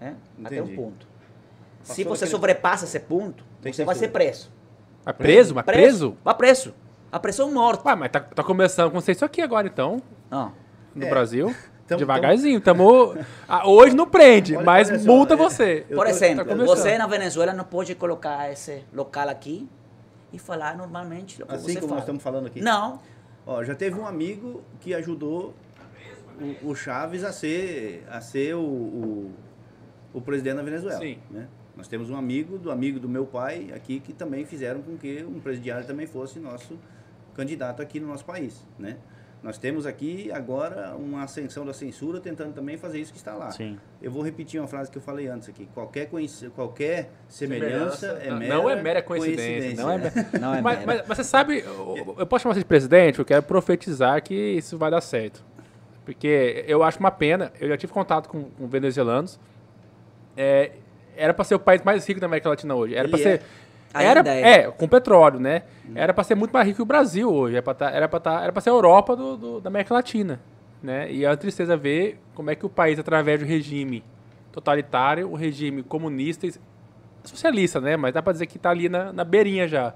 né? 0.00 0.14
Até 0.44 0.60
um 0.62 0.74
ponto. 0.74 1.06
Se 1.82 1.88
Passou 1.88 2.04
você 2.04 2.24
daquele- 2.24 2.30
sobrepassa 2.30 2.84
esse 2.86 2.98
ponto, 3.00 3.44
Tem 3.62 3.72
você 3.72 3.84
vai 3.84 3.94
ser 3.94 4.08
preso. 4.08 4.50
Mas 5.04 5.16
preso? 5.16 5.54
Mas 5.54 5.64
preso? 5.64 6.16
Vai 6.24 6.34
preso. 6.34 6.74
A 7.10 7.18
pressão 7.18 7.50
morte. 7.52 7.86
Ué, 7.86 7.94
mas 7.96 8.10
tá, 8.10 8.20
tá 8.20 8.42
começando 8.44 8.90
com 8.90 8.98
isso 8.98 9.24
aqui 9.24 9.40
agora, 9.40 9.66
então, 9.66 10.02
Não. 10.30 10.52
no 10.94 11.04
É. 11.06 11.08
Brasil. 11.10 11.54
Tamo- 11.88 11.98
Devagarzinho. 12.00 12.60
Tamo, 12.60 13.16
ah, 13.48 13.66
hoje 13.66 13.96
não 13.96 14.06
prende, 14.06 14.54
Olha, 14.54 14.64
mas 14.66 15.06
multa 15.06 15.32
é- 15.32 15.36
você. 15.38 15.86
Por 15.88 16.04
tô- 16.04 16.10
exemplo, 16.10 16.44
tá 16.44 16.54
você 16.54 16.98
na 16.98 17.06
Venezuela 17.06 17.54
não 17.54 17.64
pode 17.64 17.94
colocar 17.94 18.52
esse 18.52 18.84
local 18.92 19.26
aqui 19.30 19.66
e 20.30 20.38
falar 20.38 20.76
normalmente 20.76 21.42
Assim 21.48 21.62
você 21.72 21.74
como 21.76 21.88
fala. 21.88 21.94
nós 21.94 22.00
estamos 22.02 22.22
falando 22.22 22.46
aqui. 22.48 22.60
Não. 22.60 23.00
Ó, 23.46 23.64
já 23.64 23.74
teve 23.74 23.98
um 23.98 24.06
amigo 24.06 24.62
que 24.80 24.92
ajudou 24.92 25.54
o, 26.62 26.68
o 26.70 26.74
Chaves 26.74 27.24
a 27.24 27.32
ser, 27.32 28.04
a 28.10 28.20
ser 28.20 28.54
o, 28.54 28.60
o, 28.60 29.32
o 30.12 30.20
presidente 30.20 30.56
da 30.56 30.62
Venezuela. 30.62 30.98
Sim. 31.00 31.18
Né? 31.30 31.48
Nós 31.74 31.88
temos 31.88 32.10
um 32.10 32.16
amigo 32.16 32.58
do 32.58 32.70
amigo 32.70 33.00
do 33.00 33.08
meu 33.08 33.24
pai 33.24 33.68
aqui 33.74 33.98
que 33.98 34.12
também 34.12 34.44
fizeram 34.44 34.82
com 34.82 34.94
que 34.98 35.24
um 35.24 35.40
presidiário 35.40 35.86
também 35.86 36.06
fosse 36.06 36.38
nosso 36.38 36.78
candidato 37.38 37.80
aqui 37.80 38.00
no 38.00 38.08
nosso 38.08 38.24
país, 38.24 38.66
né? 38.78 38.96
Nós 39.40 39.56
temos 39.56 39.86
aqui 39.86 40.32
agora 40.32 40.96
uma 40.96 41.22
ascensão 41.22 41.64
da 41.64 41.72
censura 41.72 42.18
tentando 42.20 42.52
também 42.52 42.76
fazer 42.76 42.98
isso 42.98 43.12
que 43.12 43.18
está 43.18 43.34
lá. 43.36 43.52
Sim. 43.52 43.78
Eu 44.02 44.10
vou 44.10 44.20
repetir 44.20 44.60
uma 44.60 44.66
frase 44.66 44.90
que 44.90 44.98
eu 44.98 45.02
falei 45.02 45.28
antes 45.28 45.48
aqui. 45.48 45.68
Qualquer, 45.72 46.10
qualquer 46.56 47.08
semelhança, 47.28 48.06
é 48.20 48.30
não, 48.30 48.38
mera 48.40 48.54
não 48.56 48.68
é 48.70 48.82
mera 48.82 49.00
coincidência. 49.00 49.80
Não 49.80 49.90
é 49.92 49.98
mera- 49.98 50.26
Não 50.40 50.54
é 50.54 50.60
mas, 50.60 50.78
mera. 50.80 50.86
mas- 50.98 51.08
mas 51.08 51.16
você 51.18 51.22
sabe, 51.22 51.60
eu, 51.60 52.16
eu 52.18 52.26
posso 52.26 52.42
chamar 52.42 52.54
você 52.54 52.60
de 52.60 52.66
presidente, 52.66 53.20
eu 53.20 53.24
quero 53.24 53.44
profetizar 53.44 54.20
que 54.24 54.34
isso 54.34 54.76
vai 54.76 54.90
dar 54.90 55.00
certo. 55.00 55.44
Porque 56.04 56.64
eu 56.66 56.82
acho 56.82 56.98
uma 56.98 57.12
pena, 57.12 57.52
eu 57.60 57.68
já 57.68 57.76
tive 57.76 57.92
contato 57.92 58.28
com, 58.28 58.42
com 58.44 58.66
venezuelanos, 58.66 59.38
é, 60.36 60.72
era 61.16 61.32
para 61.32 61.44
ser 61.44 61.54
o 61.54 61.60
país 61.60 61.80
mais 61.82 62.04
rico 62.06 62.18
da 62.18 62.26
América 62.26 62.48
Latina 62.48 62.74
hoje. 62.74 62.96
Era 62.96 63.08
para 63.08 63.18
ser... 63.18 63.28
é. 63.28 63.42
Era, 63.94 64.20
Ainda 64.20 64.34
é. 64.34 64.50
é, 64.64 64.70
com 64.70 64.86
petróleo, 64.86 65.40
né? 65.40 65.62
Era 65.94 66.12
para 66.12 66.22
ser 66.24 66.34
muito 66.34 66.52
mais 66.52 66.66
rico 66.66 66.76
que 66.76 66.82
o 66.82 66.86
Brasil 66.86 67.32
hoje. 67.32 67.54
Era 67.56 67.62
para 67.62 67.74
tá, 67.74 67.90
era 67.90 68.08
pra 68.08 68.20
tá, 68.20 68.42
era 68.42 68.52
pra 68.52 68.60
ser 68.60 68.68
a 68.70 68.72
Europa 68.72 69.16
do, 69.16 69.36
do- 69.36 69.60
da 69.60 69.68
América 69.68 69.94
Latina. 69.94 70.40
Né? 70.82 71.10
E 71.10 71.24
é 71.24 71.28
uma 71.30 71.36
tristeza 71.36 71.76
ver 71.76 72.20
como 72.34 72.50
é 72.50 72.54
que 72.54 72.64
o 72.64 72.68
país, 72.68 72.98
através 72.98 73.40
do 73.40 73.46
regime 73.46 74.04
totalitário, 74.52 75.28
o 75.30 75.34
regime 75.34 75.82
comunista, 75.82 76.46
e 76.46 76.54
socialista, 77.24 77.80
né? 77.80 77.96
Mas 77.96 78.12
dá 78.14 78.22
para 78.22 78.32
dizer 78.32 78.46
que 78.46 78.56
está 78.58 78.70
ali 78.70 78.88
na, 78.88 79.12
na 79.12 79.24
beirinha 79.24 79.66
já. 79.66 79.94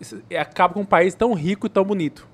Isso- 0.00 0.22
e 0.30 0.36
acaba 0.36 0.74
com 0.74 0.80
um 0.80 0.84
país 0.86 1.14
tão 1.14 1.32
rico 1.34 1.66
e 1.66 1.70
tão 1.70 1.84
bonito. 1.84 2.26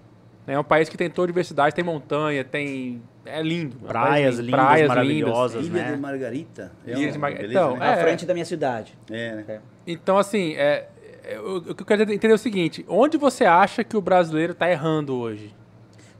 É 0.46 0.59
um 0.59 0.64
país 0.64 0.88
que 0.88 0.96
tem 0.96 1.09
toda 1.09 1.27
a 1.27 1.29
diversidade, 1.29 1.75
tem 1.75 1.85
montanha, 1.85 2.42
tem. 2.44 3.01
É 3.25 3.40
lindo. 3.40 3.77
é 3.85 3.87
Praias 3.88 4.37
lindo, 4.38 4.46
lindas, 4.46 4.61
praias 4.61 4.88
maravilhosas, 4.88 5.66
Ilha 5.66 5.83
né? 5.85 5.92
de 5.92 6.01
Margarita. 6.01 6.72
É 6.85 6.92
Ilha 6.98 7.12
de 7.12 7.18
Mar- 7.18 7.33
beleza, 7.33 7.51
Então, 7.53 7.77
né? 7.77 7.88
À 7.88 7.92
é. 7.92 7.96
frente 8.03 8.27
da 8.27 8.33
minha 8.35 8.44
cidade. 8.44 8.98
É, 9.09 9.35
né? 9.37 9.61
Então, 9.87 10.18
assim, 10.18 10.55
é, 10.55 10.88
é, 11.25 11.38
o 11.40 11.75
que 11.75 11.83
eu 11.83 11.87
quero 11.87 12.03
entender 12.03 12.33
é 12.33 12.35
o 12.35 12.38
seguinte: 12.38 12.85
onde 12.88 13.16
você 13.16 13.45
acha 13.45 13.83
que 13.85 13.97
o 13.97 14.01
brasileiro 14.01 14.53
está 14.53 14.71
errando 14.71 15.14
hoje? 15.14 15.55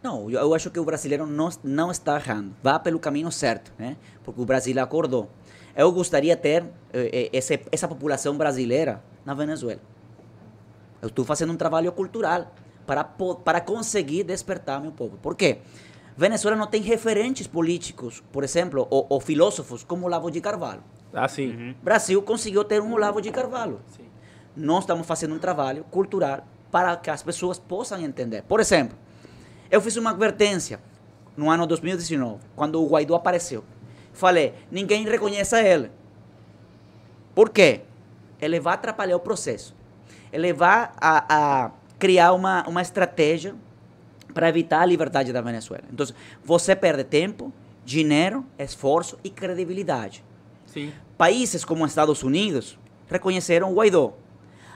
Não, 0.03 0.29
eu 0.29 0.53
acho 0.53 0.69
que 0.69 0.81
o 0.81 0.85
brasileiro 0.85 1.27
não, 1.27 1.49
não 1.63 1.91
está 1.91 2.17
errando. 2.17 2.53
Vá 2.61 2.79
pelo 2.79 2.99
caminho 2.99 3.31
certo, 3.31 3.73
né? 3.79 3.97
Porque 4.25 4.41
o 4.41 4.45
Brasil 4.45 4.81
acordou. 4.83 5.31
Eu 5.77 5.93
gostaria 5.93 6.35
de 6.35 6.43
ter 6.43 6.65
eh, 6.93 7.11
eh, 7.13 7.31
esse, 7.33 7.61
essa 7.71 7.87
população 7.87 8.37
brasileira 8.37 9.03
na 9.25 9.33
Venezuela. 9.33 9.81
Eu 11.01 11.09
estou 11.09 11.25
fazendo 11.25 11.53
um 11.53 11.57
trabalho 11.57 11.91
cultural 11.93 12.53
para, 12.85 13.05
para 13.05 13.61
conseguir 13.61 14.25
despertar 14.25 14.81
meu 14.81 14.91
povo. 14.91 15.17
Por 15.19 15.37
quê? 15.37 15.59
Venezuela 16.17 16.57
não 16.57 16.67
tem 16.67 16.83
referentes 16.83 17.47
políticos, 17.47 18.23
por 18.31 18.45
exemplo, 18.45 18.87
ou, 18.91 19.07
ou 19.09 19.21
filósofos 19.21 19.83
como 19.83 20.07
Olavo 20.07 20.31
de 20.31 20.41
Carvalho. 20.41 20.83
Assim. 21.13 21.75
Brasil 21.83 22.21
conseguiu 22.23 22.65
ter 22.65 22.81
um 22.81 22.93
Olavo 22.93 23.21
de 23.21 23.31
Carvalho. 23.31 23.81
Sim. 23.97 24.05
Nós 24.57 24.85
estamos 24.85 25.07
fazendo 25.07 25.35
um 25.35 25.39
trabalho 25.39 25.85
cultural 25.85 26.47
para 26.71 26.97
que 26.97 27.11
as 27.11 27.23
pessoas 27.23 27.59
possam 27.59 28.01
entender. 28.01 28.43
Por 28.43 28.61
exemplo, 28.61 28.97
eu 29.71 29.81
fiz 29.81 29.97
uma 29.97 30.11
advertência 30.11 30.81
no 31.37 31.51
ano 31.51 31.67
2019, 31.67 32.41
quando 32.55 32.83
o 32.83 32.89
Guaidó 32.89 33.15
apareceu. 33.15 33.65
Falei, 34.13 34.55
ninguém 34.71 35.05
reconhece 35.05 35.57
ele. 35.57 35.91
Por 37.35 37.49
quê? 37.49 37.81
Ele 38.41 38.61
vai 38.61 38.75
atrapalhar 38.75 39.17
o 39.17 39.21
processo. 39.21 39.75
Ele 40.31 40.53
vai 40.53 40.91
a, 41.01 41.25
a 41.65 41.71
criar 41.99 42.33
uma, 42.33 42.67
uma 42.69 42.83
estratégia 42.83 43.55
para 44.33 44.49
evitar 44.49 44.83
a 44.83 44.87
liberdade 44.87 45.33
da 45.33 45.41
Venezuela. 45.41 45.85
Então, 45.93 46.07
você 46.45 46.75
perde 46.75 47.05
tempo, 47.05 47.53
dinheiro, 47.85 48.45
esforço 48.59 49.19
e 49.23 49.31
credibilidade. 49.31 50.25
Sim. 50.67 50.93
Países 51.19 51.65
como 51.65 51.85
Estados 51.87 52.23
Unidos 52.23 52.79
reconheceram 53.09 53.71
o 53.71 53.75
Guaidó. 53.75 54.15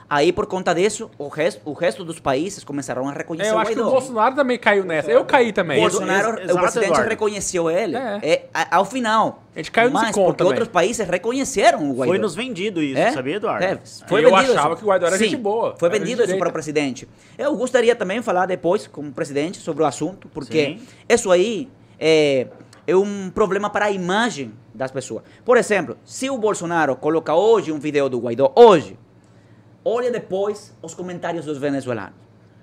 Aí, 0.09 0.31
por 0.31 0.45
conta 0.45 0.73
disso, 0.73 1.11
o 1.17 1.27
resto, 1.27 1.59
o 1.65 1.73
resto 1.73 2.05
dos 2.05 2.17
países 2.17 2.63
começaram 2.63 3.09
a 3.09 3.11
reconhecer 3.11 3.49
É, 3.49 3.51
eu 3.51 3.55
o 3.55 3.59
acho 3.59 3.71
que 3.71 3.77
o 3.77 3.81
Guaidó. 3.83 3.91
Bolsonaro 3.99 4.35
também 4.35 4.57
caiu 4.57 4.85
nessa. 4.85 5.11
Eu 5.11 5.25
caí 5.25 5.51
também. 5.51 5.81
Bolsonaro, 5.81 6.39
Exato, 6.39 6.55
o 6.57 6.61
presidente 6.61 6.91
Eduardo. 6.91 7.09
reconheceu 7.09 7.69
ele 7.69 7.97
É. 7.97 8.19
é, 8.23 8.45
a- 8.53 8.77
ao 8.77 8.85
final. 8.85 9.43
A 9.53 9.59
gente 9.59 9.69
caiu 9.71 9.89
nesse 9.89 10.03
Mas 10.05 10.15
conto 10.15 10.25
porque 10.27 10.37
também. 10.37 10.53
outros 10.53 10.69
países 10.69 11.05
reconheceram 11.09 11.79
o 11.89 11.93
Guaidó. 11.93 12.05
Foi 12.05 12.17
nos 12.19 12.35
vendido 12.35 12.81
isso, 12.81 12.97
É? 13.01 13.11
sabia, 13.11 13.35
Eduardo? 13.35 13.65
É, 13.65 13.77
foi 14.07 14.23
Eu 14.23 14.29
vendido 14.29 14.53
achava 14.53 14.67
isso. 14.69 14.77
que 14.77 14.83
o 14.85 14.87
Guaidó 14.87 15.07
era 15.07 15.17
Sim, 15.17 15.23
gente 15.25 15.35
boa, 15.37 15.75
Foi 15.77 15.89
vendido 15.89 16.09
isso 16.11 16.17
direita. 16.21 16.39
para 16.39 16.49
o 16.49 16.53
presidente. 16.53 17.07
Eu 17.37 17.55
gostaria 17.57 17.93
também 17.93 18.19
de 18.19 18.25
falar 18.25 18.45
depois, 18.45 18.87
como 18.87 19.11
presidente, 19.11 19.57
sobre 19.57 19.83
o 19.83 19.85
assunto, 19.85 20.29
porque 20.29 20.77
Sim. 20.79 20.87
isso 21.09 21.29
aí 21.31 21.67
é, 21.99 22.47
é 22.87 22.95
um 22.95 23.29
problema 23.29 23.69
para 23.69 23.85
a 23.87 23.91
imagem 23.91 24.53
das 24.73 24.89
pessoas. 24.89 25.23
Por 25.43 25.57
exemplo, 25.57 25.97
se 26.05 26.29
o 26.29 26.37
Bolsonaro 26.37 26.95
coloca 26.95 27.35
hoje 27.35 27.73
um 27.73 27.79
vídeo 27.79 28.07
do 28.07 28.19
Guaidó, 28.19 28.53
hoje, 28.55 28.97
olha 29.87 30.11
depois 30.11 30.75
os 30.81 30.93
comentários 30.93 31.45
dos 31.45 31.57
venezuelanos. 31.57 32.15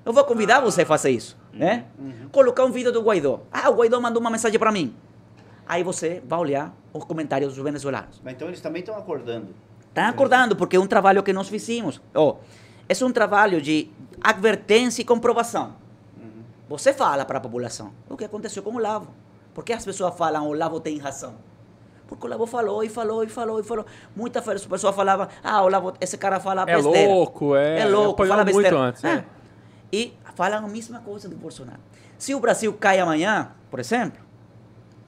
Eu 0.05 0.13
vou 0.13 0.25
convidar 0.25 0.61
você 0.61 0.83
a 0.83 0.87
fazer 0.87 1.11
isso, 1.11 1.37
né? 1.53 1.87
Colocar 2.31 2.65
um 2.65 2.71
vídeo 2.71 2.93
do 2.93 3.01
Guaidó. 3.01 3.41
Ah, 3.51 3.71
o 3.71 3.75
Guaidó 3.75 3.99
mandou 4.01 4.21
uma 4.21 4.31
mensagem 4.31 4.59
para 4.59 4.71
mim. 4.71 4.95
Aí 5.67 5.83
você 5.83 6.23
vai 6.27 6.39
olhar 6.39 6.77
os 6.93 7.05
comentários 7.05 7.55
dos 7.55 7.65
venezuelanos. 7.65 8.21
Mas 8.23 8.35
então 8.35 8.49
eles 8.49 8.61
também 8.61 8.81
estão 8.81 8.97
acordando. 8.99 9.55
Estão 9.89 10.05
acordando, 10.05 10.55
porque 10.55 10.77
é 10.77 10.81
um 10.81 10.87
trabalho 10.87 11.23
que 11.23 11.33
nós 11.33 11.49
fizemos. 11.49 12.03
Ó, 12.15 12.37
é 12.87 13.05
um 13.05 13.13
trabalho 13.13 13.63
de 13.63 13.91
advertência 14.21 15.01
e 15.01 15.05
comprovação. 15.05 15.77
Você 16.69 16.93
fala 16.93 17.25
para 17.25 17.39
a 17.39 17.41
população 17.41 17.93
o 18.09 18.17
que 18.17 18.25
aconteceu 18.25 18.63
com 18.63 18.75
o 18.75 18.79
Lavo. 18.79 19.09
Por 19.55 19.65
que 19.65 19.73
as 19.73 19.85
pessoas 19.85 20.15
falam 20.17 20.47
o 20.49 20.53
Lavo 20.53 20.81
tem 20.81 20.99
razão? 20.99 21.35
Porque 22.07 22.27
o 22.27 22.31
Lavo 22.31 22.47
falou 22.47 22.85
e 22.85 22.88
falou 22.88 23.25
e 23.25 23.29
falou 23.29 23.61
e 23.61 23.62
falou. 23.62 23.87
Muitas 24.14 24.45
vezes 24.45 24.67
a 24.67 24.69
pessoa 24.69 24.93
falava, 24.93 25.29
ah, 25.43 25.62
o 25.62 25.69
Lavo, 25.69 25.95
esse 26.01 26.19
cara 26.19 26.38
fala 26.38 26.62
É 26.69 26.77
besteira. 26.77 27.09
louco, 27.12 27.57
é. 27.57 27.81
É 27.81 27.85
louco, 27.87 28.11
apoiou 28.12 28.31
fala 28.33 28.45
muito 28.45 28.57
besteira. 28.57 28.79
antes. 28.79 29.05
Ah, 29.05 29.11
é. 29.17 29.25
E 29.93 30.12
falam 30.35 30.64
a 30.64 30.69
mesma 30.69 31.01
coisa 31.01 31.29
do 31.29 31.37
Bolsonaro. 31.37 31.81
Se 32.19 32.35
o 32.35 32.40
Brasil 32.40 32.73
cai 32.75 32.99
amanhã, 33.01 33.51
por 33.71 33.81
exemplo, 33.81 34.21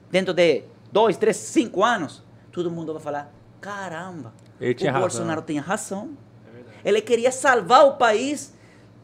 dentro 0.09 0.33
de 0.33 0.63
dois, 0.91 1.17
três, 1.17 1.37
cinco 1.37 1.83
anos, 1.83 2.23
todo 2.51 2.71
mundo 2.71 2.93
vai 2.93 3.01
falar, 3.01 3.31
caramba, 3.61 4.33
Ele 4.59 4.73
tinha 4.73 4.89
o 4.89 4.93
razão. 4.93 5.07
Bolsonaro 5.07 5.41
tinha 5.41 5.61
razão. 5.61 6.11
Ele 6.83 7.01
queria 7.01 7.31
salvar 7.31 7.85
o 7.85 7.93
país 7.93 8.53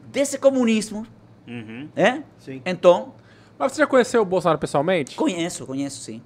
desse 0.06 0.38
comunismo, 0.38 1.06
Uhum. 1.46 1.88
né? 1.94 2.24
Sim. 2.38 2.62
Então, 2.64 3.14
Mas 3.58 3.72
você 3.72 3.82
já 3.82 3.86
conheceu 3.86 4.22
o 4.22 4.24
Bolsonaro 4.24 4.58
pessoalmente? 4.58 5.14
conheço, 5.16 5.66
conheço 5.66 6.00
sim. 6.00 6.22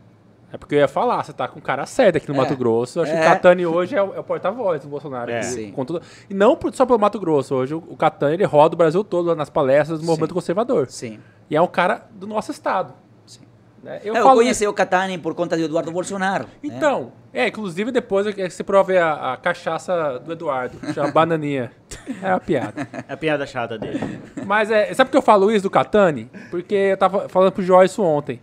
É 0.53 0.57
porque 0.57 0.75
eu 0.75 0.79
ia 0.79 0.89
falar, 0.89 1.23
você 1.23 1.33
tá 1.33 1.47
com 1.47 1.59
um 1.59 1.63
cara 1.63 1.85
sério 1.85 2.17
aqui 2.17 2.27
no 2.29 2.35
É. 2.35 2.39
Mato 2.39 2.57
Grosso. 2.57 2.99
Eu 2.99 3.03
acho 3.03 3.13
que 3.13 3.19
É. 3.19 3.21
o 3.21 3.25
Catani 3.25 3.67
hoje 3.67 3.95
é 3.95 4.03
o, 4.03 4.15
é 4.15 4.19
o 4.21 4.25
porta-voz 4.25 4.81
do 4.83 4.89
Bolsonaro. 4.89 5.31
É. 5.31 5.41
com 5.75 5.85
tudo- 5.85 6.01
E 6.31 6.33
não 6.35 6.57
por- 6.57 6.75
só 6.75 6.87
pelo 6.87 6.99
Mato 6.99 7.21
Grosso. 7.21 7.55
Hoje 7.55 7.75
o, 7.75 7.79
o 7.87 7.97
Catani 7.97 8.35
ele 8.35 8.45
roda 8.45 8.75
o 8.75 8.79
Brasil 8.79 9.05
todo 9.05 9.37
nas 9.37 9.51
palestras 9.51 10.01
do 10.01 10.07
movimento 10.07 10.31
Sim. 10.31 10.35
conservador. 10.35 10.87
Sim. 10.89 11.19
E 11.51 11.57
é 11.57 11.61
um 11.61 11.67
cara 11.67 12.07
do 12.11 12.27
nosso 12.27 12.51
estado. 12.51 12.95
sim. 13.27 13.41
né? 13.83 14.01
Eu, 14.03 14.15
Eu, 14.17 14.23
falo 14.23 14.37
conheci 14.37 14.65
isso. 14.65 14.71
o 14.71 14.75
Catani 14.75 15.19
por 15.19 15.35
conta 15.35 15.55
de 15.57 15.65
Eduardo 15.65 15.93
Bolsonaro. 15.93 16.45
né? 16.45 16.51
Então, 16.63 17.13
é, 17.33 17.49
inclusive 17.49 17.91
depois 17.93 18.27
é 18.27 18.33
que 18.33 18.49
você 18.49 18.65
prove 18.65 18.97
a, 18.97 19.35
a 19.35 19.37
cachaça 19.37 20.19
do 20.19 20.33
Eduardo, 20.33 20.79
chama 20.95 21.11
bananinha. 21.11 21.71
É 22.23 22.31
uma 22.31 22.41
piada. 22.41 22.89
É 23.07 23.13
a 23.13 23.17
piada 23.19 23.47
chata 23.47 23.79
dele. 23.79 24.01
Mas 24.47 24.71
é, 24.71 24.95
sabe 24.95 25.09
por 25.09 25.13
que 25.13 25.17
eu 25.19 25.23
falo 25.23 25.53
isso 25.53 25.65
do 25.65 25.69
Catani? 25.71 26.31
Porque 26.51 26.75
eu 26.75 26.97
tava 26.97 27.29
falando 27.29 27.53
pro 27.53 27.63
Joyce 27.63 27.93
isso 27.93 28.03
ontem. 28.03 28.41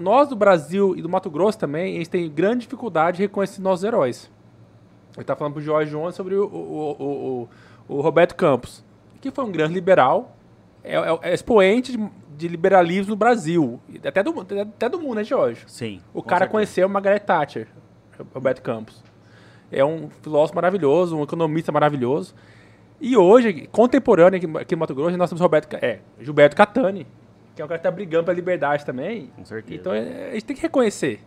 Nós 0.00 0.28
do 0.28 0.36
Brasil 0.36 0.94
e 0.96 1.02
do 1.02 1.08
Mato 1.08 1.30
Grosso 1.30 1.58
também, 1.58 1.94
a 1.94 1.98
gente 1.98 2.10
tem 2.10 2.28
grande 2.30 2.62
dificuldade 2.62 3.16
de 3.18 3.22
reconhecer 3.24 3.60
nossos 3.60 3.84
heróis. 3.84 4.30
Ele 5.16 5.24
tá 5.24 5.36
falando 5.36 5.54
pro 5.54 5.62
Jorge 5.62 5.94
ontem 5.94 6.16
sobre 6.16 6.34
o, 6.34 6.44
o, 6.46 6.96
o, 6.98 7.04
o- 7.88 7.96
o 7.96 8.00
Roberto 8.00 8.34
Campos, 8.34 8.84
que 9.20 9.30
foi 9.30 9.44
um 9.44 9.52
grande 9.52 9.72
liberal, 9.74 10.36
é, 10.82 10.96
é- 10.96 11.18
é 11.30 11.34
expoente 11.34 11.96
de, 11.96 12.10
de 12.36 12.48
liberalismo 12.48 13.10
no 13.10 13.16
Brasil, 13.16 13.78
até 14.04 14.22
do, 14.22 14.40
até 14.40 14.88
do 14.88 14.98
mundo, 15.00 15.14
né, 15.16 15.24
Jorge? 15.24 15.62
Sim. 15.68 16.00
O 16.12 16.22
cara 16.22 16.40
certeza. 16.40 16.50
conheceu 16.50 16.88
Margaret 16.88 17.20
Thatcher, 17.20 17.68
Roberto 18.34 18.60
Campos. 18.62 19.02
É 19.70 19.84
um 19.84 20.08
filósofo 20.22 20.54
maravilhoso, 20.56 21.16
um 21.16 21.22
economista 21.22 21.70
maravilhoso. 21.72 22.34
E 23.00 23.16
hoje, 23.16 23.68
contemporâneo 23.72 24.36
aqui, 24.38 24.58
aqui 24.58 24.74
no 24.74 24.80
Mato 24.80 24.94
Grosso, 24.94 25.16
nós 25.16 25.28
temos 25.30 25.40
Roberto, 25.40 25.74
é, 25.74 26.00
Gilberto 26.20 26.56
Catani, 26.56 27.06
que 27.54 27.62
é 27.62 27.64
um 27.64 27.68
cara 27.68 27.78
que 27.78 27.84
tá 27.84 27.90
brigando 27.90 28.24
pela 28.24 28.34
liberdade 28.34 28.84
também. 28.84 29.28
Com 29.36 29.44
certeza. 29.44 29.80
Então 29.80 29.92
é, 29.92 30.30
a 30.30 30.34
gente 30.34 30.44
tem 30.44 30.56
que 30.56 30.62
reconhecer. 30.62 31.20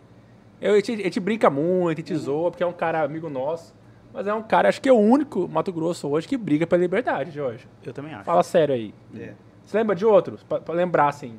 Eu, 0.60 0.74
a, 0.74 0.76
gente, 0.76 0.92
a 0.92 1.04
gente 1.04 1.20
brinca 1.20 1.48
muito, 1.48 1.88
a 1.88 1.94
gente 1.94 2.14
zoa, 2.16 2.50
porque 2.50 2.62
é 2.62 2.66
um 2.66 2.72
cara 2.72 3.02
amigo 3.02 3.30
nosso. 3.30 3.74
Mas 4.12 4.26
é 4.26 4.34
um 4.34 4.42
cara, 4.42 4.68
acho 4.68 4.80
que 4.80 4.88
é 4.88 4.92
o 4.92 4.98
único 4.98 5.48
Mato 5.48 5.72
Grosso 5.72 6.08
hoje 6.08 6.26
que 6.26 6.36
briga 6.36 6.66
pela 6.66 6.80
liberdade, 6.80 7.30
Jorge. 7.30 7.66
Eu 7.84 7.92
também 7.92 8.14
acho. 8.14 8.24
Fala 8.24 8.42
sério 8.42 8.74
aí. 8.74 8.94
É. 9.14 9.34
Você 9.64 9.76
lembra 9.76 9.94
de 9.94 10.04
outros? 10.04 10.42
Pra, 10.42 10.58
pra 10.60 10.74
lembrar, 10.74 11.08
assim. 11.08 11.38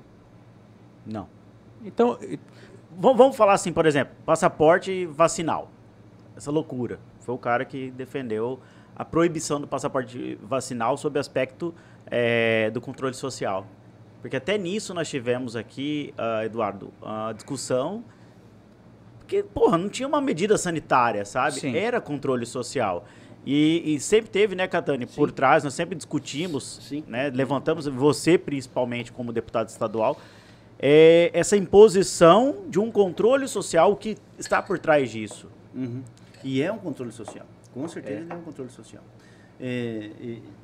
Não. 1.06 1.28
Então, 1.84 2.18
Vamos, 2.92 3.18
vamos 3.18 3.38
falar 3.38 3.54
assim, 3.54 3.72
por 3.72 3.86
exemplo, 3.86 4.14
passaporte 4.26 5.06
vacinal. 5.06 5.70
Essa 6.36 6.52
loucura. 6.52 7.00
Foi 7.20 7.36
o 7.36 7.38
cara 7.38 7.64
que 7.64 7.92
defendeu 7.92 8.60
a 8.96 9.06
proibição 9.06 9.62
do 9.62 9.68
passaporte 9.68 10.38
vacinal 10.42 10.98
sob 10.98 11.18
o 11.18 11.20
aspecto 11.20 11.74
eh, 12.08 12.70
do 12.72 12.82
controle 12.82 13.14
social. 13.14 13.66
Porque 14.22 14.36
até 14.36 14.58
nisso 14.58 14.94
nós 14.94 15.10
tivemos 15.10 15.56
aqui, 15.56 16.14
ah, 16.18 16.46
Eduardo, 16.46 16.92
a 17.02 17.32
discussão 17.34 18.04
Porque, 19.20 19.44
porra, 19.44 19.78
não 19.78 19.90
tinha 19.90 20.08
uma 20.08 20.20
medida 20.20 20.58
sanitária, 20.58 21.24
sabe? 21.24 21.60
Sim. 21.60 21.76
Era 21.76 22.02
controle 22.02 22.48
social. 22.48 23.06
E, 23.46 23.96
e 23.96 24.00
sempre 24.00 24.30
teve, 24.30 24.56
né, 24.56 24.68
Catani, 24.68 25.06
por 25.06 25.32
trás, 25.32 25.64
nós 25.64 25.74
sempre 25.74 25.96
discutimos, 25.96 26.80
Sim. 26.82 27.04
né, 27.08 27.30
levantamos, 27.30 27.86
você 27.86 28.38
principalmente 28.38 29.12
como 29.12 29.32
deputado 29.32 29.70
estadual, 29.70 30.20
é, 30.80 31.30
essa 31.34 31.56
imposição 31.56 32.64
de 32.68 32.80
um 32.80 32.92
controle 32.92 33.48
social 33.48 33.96
que 33.96 34.18
está 34.38 34.62
por 34.62 34.80
trás 34.80 35.12
disso. 35.12 35.48
Uhum. 35.76 36.02
E 36.44 36.62
é 36.62 36.72
um 36.72 36.78
controle 36.78 37.12
social. 37.12 37.46
Com 37.74 37.88
certeza 37.88 38.26
é, 38.34 38.36
um 38.36 38.42
controle 38.42 38.72
social. 38.72 39.04
É, 39.60 40.10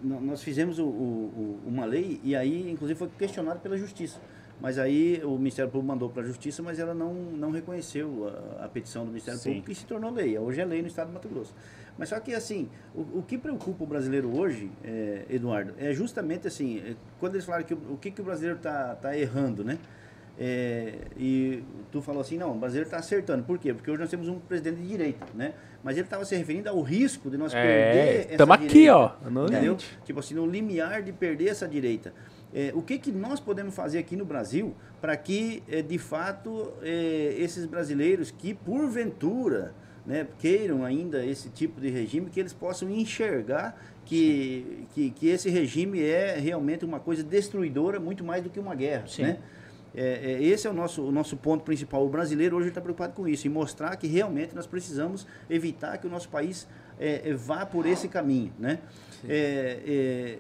no- 0.02 0.22
nós 0.22 0.42
fizemos 0.42 0.80
o- 0.80 0.86
o- 0.86 0.88
o- 0.88 1.68
uma 1.68 1.86
lei 1.86 2.20
e 2.24 2.36
aí, 2.36 2.70
inclusive, 2.72 2.98
foi 2.98 3.10
questionado 3.18 3.60
pela 3.60 3.78
Justiça. 3.78 4.20
Mas 4.62 4.80
aí 4.80 5.22
o 5.22 5.38
Ministério 5.38 5.70
Público 5.70 5.88
mandou 5.92 6.10
para 6.10 6.24
a 6.24 6.26
Justiça, 6.26 6.64
mas 6.64 6.80
ela 6.80 6.94
não, 6.94 7.14
não 7.14 7.52
reconheceu 7.52 8.32
a, 8.60 8.66
a 8.66 8.70
petição 8.70 9.04
do 9.04 9.10
Ministério 9.10 9.38
Sim. 9.38 9.50
Público 9.50 9.72
e 9.72 9.76
se 9.76 9.86
tornou 9.86 10.10
lei. 10.12 10.38
Hoje 10.40 10.62
é 10.62 10.66
lei 10.66 10.82
no 10.82 10.88
Estado 10.88 11.08
do 11.08 11.14
Mato 11.14 11.28
Grosso. 11.28 11.54
Mas 11.98 12.08
só 12.08 12.20
que, 12.22 12.34
assim, 12.34 12.70
o, 12.94 13.20
o 13.20 13.24
que 13.28 13.38
preocupa 13.38 13.84
o 13.84 13.88
brasileiro 13.88 14.34
hoje, 14.34 14.72
é, 14.82 15.26
Eduardo, 15.30 15.74
é 15.78 15.94
justamente 15.94 16.48
assim, 16.48 16.80
é, 16.80 16.96
quando 17.20 17.36
eles 17.36 17.46
falaram 17.46 17.66
que 17.66 17.74
o, 17.74 17.80
o 17.92 17.98
que, 17.98 18.12
que 18.12 18.22
o 18.22 18.24
brasileiro 18.24 18.56
está 18.58 18.96
tá 18.96 19.18
errando, 19.18 19.62
né? 19.64 19.78
É, 20.38 20.96
e 21.18 21.64
tu 21.92 22.02
falou 22.02 22.22
assim, 22.22 22.38
não, 22.38 22.52
o 22.56 22.60
brasileiro 22.60 22.88
está 22.88 22.98
acertando. 22.98 23.44
Por 23.44 23.58
quê? 23.58 23.74
Porque 23.74 23.90
hoje 23.92 24.00
nós 24.02 24.10
temos 24.10 24.28
um 24.30 24.40
presidente 24.40 24.78
de 24.82 24.88
direita, 24.88 25.26
né? 25.34 25.54
Mas 25.86 25.98
ele 25.98 26.08
estava 26.08 26.26
se 26.26 26.36
referindo 26.36 26.68
ao 26.68 26.82
risco 26.82 27.30
de 27.30 27.38
nós 27.38 27.54
É, 27.54 27.62
perder 27.62 28.26
essa 28.30 28.38
tamo 28.38 28.54
aqui, 28.54 28.68
direita, 28.70 28.96
ó, 28.96 29.12
Entendeu? 29.46 29.78
Tipo 30.04 30.20
assim, 30.20 30.34
no 30.34 30.48
limiar 30.48 31.04
de 31.04 31.14
perder 31.14 31.50
essa 31.50 31.68
direita. 31.68 32.12
É, 32.52 32.72
o 32.74 32.82
que, 32.82 32.98
que 32.98 33.12
nós 33.12 33.40
podemos 33.40 33.76
fazer 33.76 34.00
aqui 34.00 34.16
no 34.16 34.26
Brasil 34.26 34.74
para 35.00 35.16
que, 35.16 35.62
é, 35.70 35.84
de 35.84 36.00
fato, 36.00 36.74
é, 36.82 37.36
esses 37.38 37.68
brasileiros 37.68 38.32
que, 38.32 38.56
porventura, 38.56 39.76
né, 40.08 40.26
queiram 40.40 40.84
ainda 40.84 41.24
esse 41.24 41.50
tipo 41.50 41.80
de 41.80 41.92
regime, 41.92 42.32
que 42.32 42.40
eles 42.40 42.52
possam 42.52 42.90
enxergar 42.90 43.80
que, 44.06 44.88
que, 44.96 45.12
que 45.12 45.28
esse 45.28 45.52
regime 45.52 46.02
é 46.02 46.40
realmente 46.40 46.84
uma 46.84 47.00
coisa 47.00 47.22
destruidora, 47.22 48.00
muito 48.00 48.24
mais 48.24 48.44
do 48.44 48.50
que 48.50 48.60
uma 48.60 48.74
guerra. 48.74 49.06
Sim. 49.06 49.22
Né? 49.22 49.38
É, 49.96 50.34
é, 50.34 50.44
esse 50.44 50.68
é 50.68 50.70
o 50.70 50.74
nosso, 50.74 51.04
o 51.04 51.12
nosso 51.12 51.38
ponto 51.38 51.64
principal. 51.64 52.06
O 52.06 52.10
brasileiro 52.10 52.58
hoje 52.58 52.68
está 52.68 52.82
preocupado 52.82 53.14
com 53.14 53.28
isso, 53.28 53.48
em 53.48 53.50
mostrar 53.50 53.96
que 53.96 54.08
realmente 54.08 54.54
nós 54.54 54.68
precisamos 54.68 55.26
evitar 55.50 55.98
que 55.98 56.06
o 56.06 56.10
nosso 56.10 56.28
país 56.30 56.68
é, 57.00 57.30
é, 57.30 57.34
vá 57.34 57.66
por 57.66 57.86
esse 57.86 58.08
caminho. 58.08 58.52
Né? 58.60 58.80
É, 59.28 59.80
é, 59.86 60.38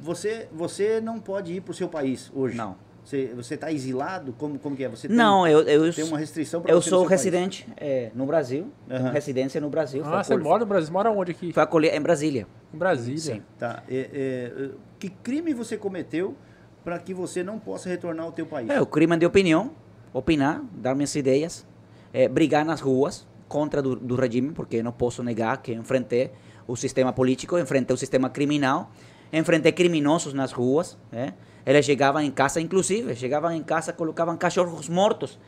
você, 0.00 0.48
você 0.52 1.00
não 1.00 1.20
pode 1.20 1.52
ir 1.52 1.60
para 1.60 1.72
o 1.72 1.74
seu 1.74 1.88
país 1.88 2.30
hoje. 2.34 2.56
Não. 2.56 2.76
Você 3.04 3.54
está 3.54 3.72
exilado? 3.72 4.32
Como, 4.34 4.58
como 4.58 4.76
que 4.76 4.84
é? 4.84 4.88
Você 4.88 5.08
tem, 5.08 5.16
Não, 5.16 5.46
eu, 5.46 5.62
eu, 5.62 5.92
tem 5.92 6.04
uma 6.04 6.18
restrição 6.18 6.60
para 6.60 6.70
eu 6.70 6.80
você 6.80 6.90
no 6.90 6.96
sou 6.98 7.06
residente 7.06 7.66
é, 7.76 8.10
no 8.14 8.24
Brasil, 8.24 8.70
Aham. 8.88 9.10
residência 9.10 9.60
no 9.60 9.68
Brasil. 9.68 10.02
Ah, 10.04 10.22
você 10.22 10.36
mora 10.36 10.60
no 10.60 10.66
Brasil? 10.66 10.92
Mora 10.92 11.10
onde 11.10 11.32
aqui? 11.32 11.52
Foi 11.52 11.62
acolher 11.62 11.94
em 11.94 12.00
Brasília. 12.00 12.46
Em 12.72 12.78
Brasília. 12.78 13.18
Sim. 13.18 13.42
Tá. 13.58 13.82
É, 13.88 14.10
é, 14.12 14.70
que 14.98 15.08
crime 15.08 15.52
você 15.52 15.76
cometeu 15.76 16.36
para 16.84 16.98
que 16.98 17.12
você 17.14 17.42
não 17.42 17.58
possa 17.58 17.88
retornar 17.88 18.24
ao 18.26 18.32
teu 18.32 18.46
país? 18.46 18.68
É, 18.70 18.80
o 18.80 18.86
crime 18.86 19.16
de 19.16 19.26
opinião, 19.26 19.70
opinar, 20.12 20.62
dar 20.72 20.94
minhas 20.94 21.14
ideias, 21.14 21.66
é, 22.12 22.28
brigar 22.28 22.64
nas 22.64 22.80
ruas 22.80 23.26
contra 23.48 23.82
do, 23.82 23.96
do 23.96 24.14
regime, 24.14 24.52
porque 24.52 24.82
não 24.82 24.92
posso 24.92 25.22
negar 25.22 25.58
que 25.62 25.72
enfrentei 25.72 26.30
o 26.66 26.76
sistema 26.76 27.12
político, 27.12 27.58
enfrentei 27.58 27.94
o 27.94 27.98
sistema 27.98 28.30
criminal, 28.30 28.90
enfrentei 29.32 29.72
criminosos 29.72 30.32
nas 30.32 30.52
ruas. 30.52 30.96
né? 31.12 31.34
Eles 31.66 31.84
chegavam 31.84 32.22
em 32.22 32.30
casa, 32.30 32.60
inclusive, 32.60 33.14
chegavam 33.14 33.50
em 33.52 33.62
casa, 33.62 33.92
colocavam 33.92 34.36
cachorros 34.36 34.88
mortos 34.88 35.38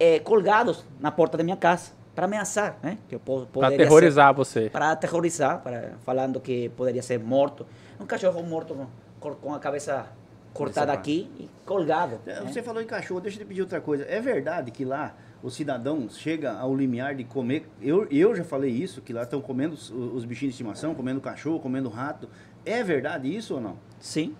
eh, 0.00 0.18
colgados 0.20 0.84
na 0.98 1.10
porta 1.10 1.36
da 1.38 1.44
minha 1.44 1.56
casa 1.56 1.92
para 2.14 2.24
ameaçar, 2.24 2.78
né? 2.82 2.96
Que 3.08 3.14
eu 3.14 3.20
po- 3.20 3.40
Pra 3.42 3.46
poderia 3.52 3.76
ser- 3.76 3.82
aterrorizar 3.82 4.34
você. 4.34 4.70
para 4.70 4.90
aterrorizar, 4.90 5.60
para, 5.62 5.92
falando 6.04 6.40
que 6.40 6.70
poderia 6.70 7.02
ser 7.02 7.18
morto. 7.20 7.66
Um 8.00 8.06
cachorro 8.06 8.42
morto 8.42 8.74
com, 9.20 9.34
com 9.34 9.54
a 9.54 9.58
cabeça 9.58 10.06
Decepado. 10.64 10.92
aqui 10.92 11.30
e 11.38 11.48
colgado. 11.64 12.18
É, 12.26 12.40
né? 12.40 12.50
Você 12.52 12.62
falou 12.62 12.82
em 12.82 12.86
cachorro, 12.86 13.20
deixa 13.20 13.36
eu 13.38 13.44
te 13.44 13.48
pedir 13.48 13.60
outra 13.62 13.80
coisa. 13.80 14.04
É 14.08 14.20
verdade 14.20 14.70
que 14.70 14.84
lá 14.84 15.14
o 15.42 15.50
cidadão 15.50 16.08
chega 16.08 16.52
ao 16.52 16.74
limiar 16.74 17.14
de 17.14 17.24
comer. 17.24 17.68
Eu, 17.80 18.06
eu 18.10 18.34
já 18.34 18.42
falei 18.44 18.70
isso, 18.70 19.00
que 19.02 19.12
lá 19.12 19.22
estão 19.22 19.40
comendo 19.40 19.74
os, 19.74 19.90
os 19.90 20.24
bichinhos 20.24 20.54
de 20.54 20.62
estimação, 20.62 20.94
comendo 20.94 21.20
cachorro, 21.20 21.60
comendo 21.60 21.88
rato. 21.88 22.28
É 22.64 22.82
verdade 22.82 23.34
isso 23.34 23.54
ou 23.54 23.60
não? 23.60 23.76
Sim. 24.00 24.34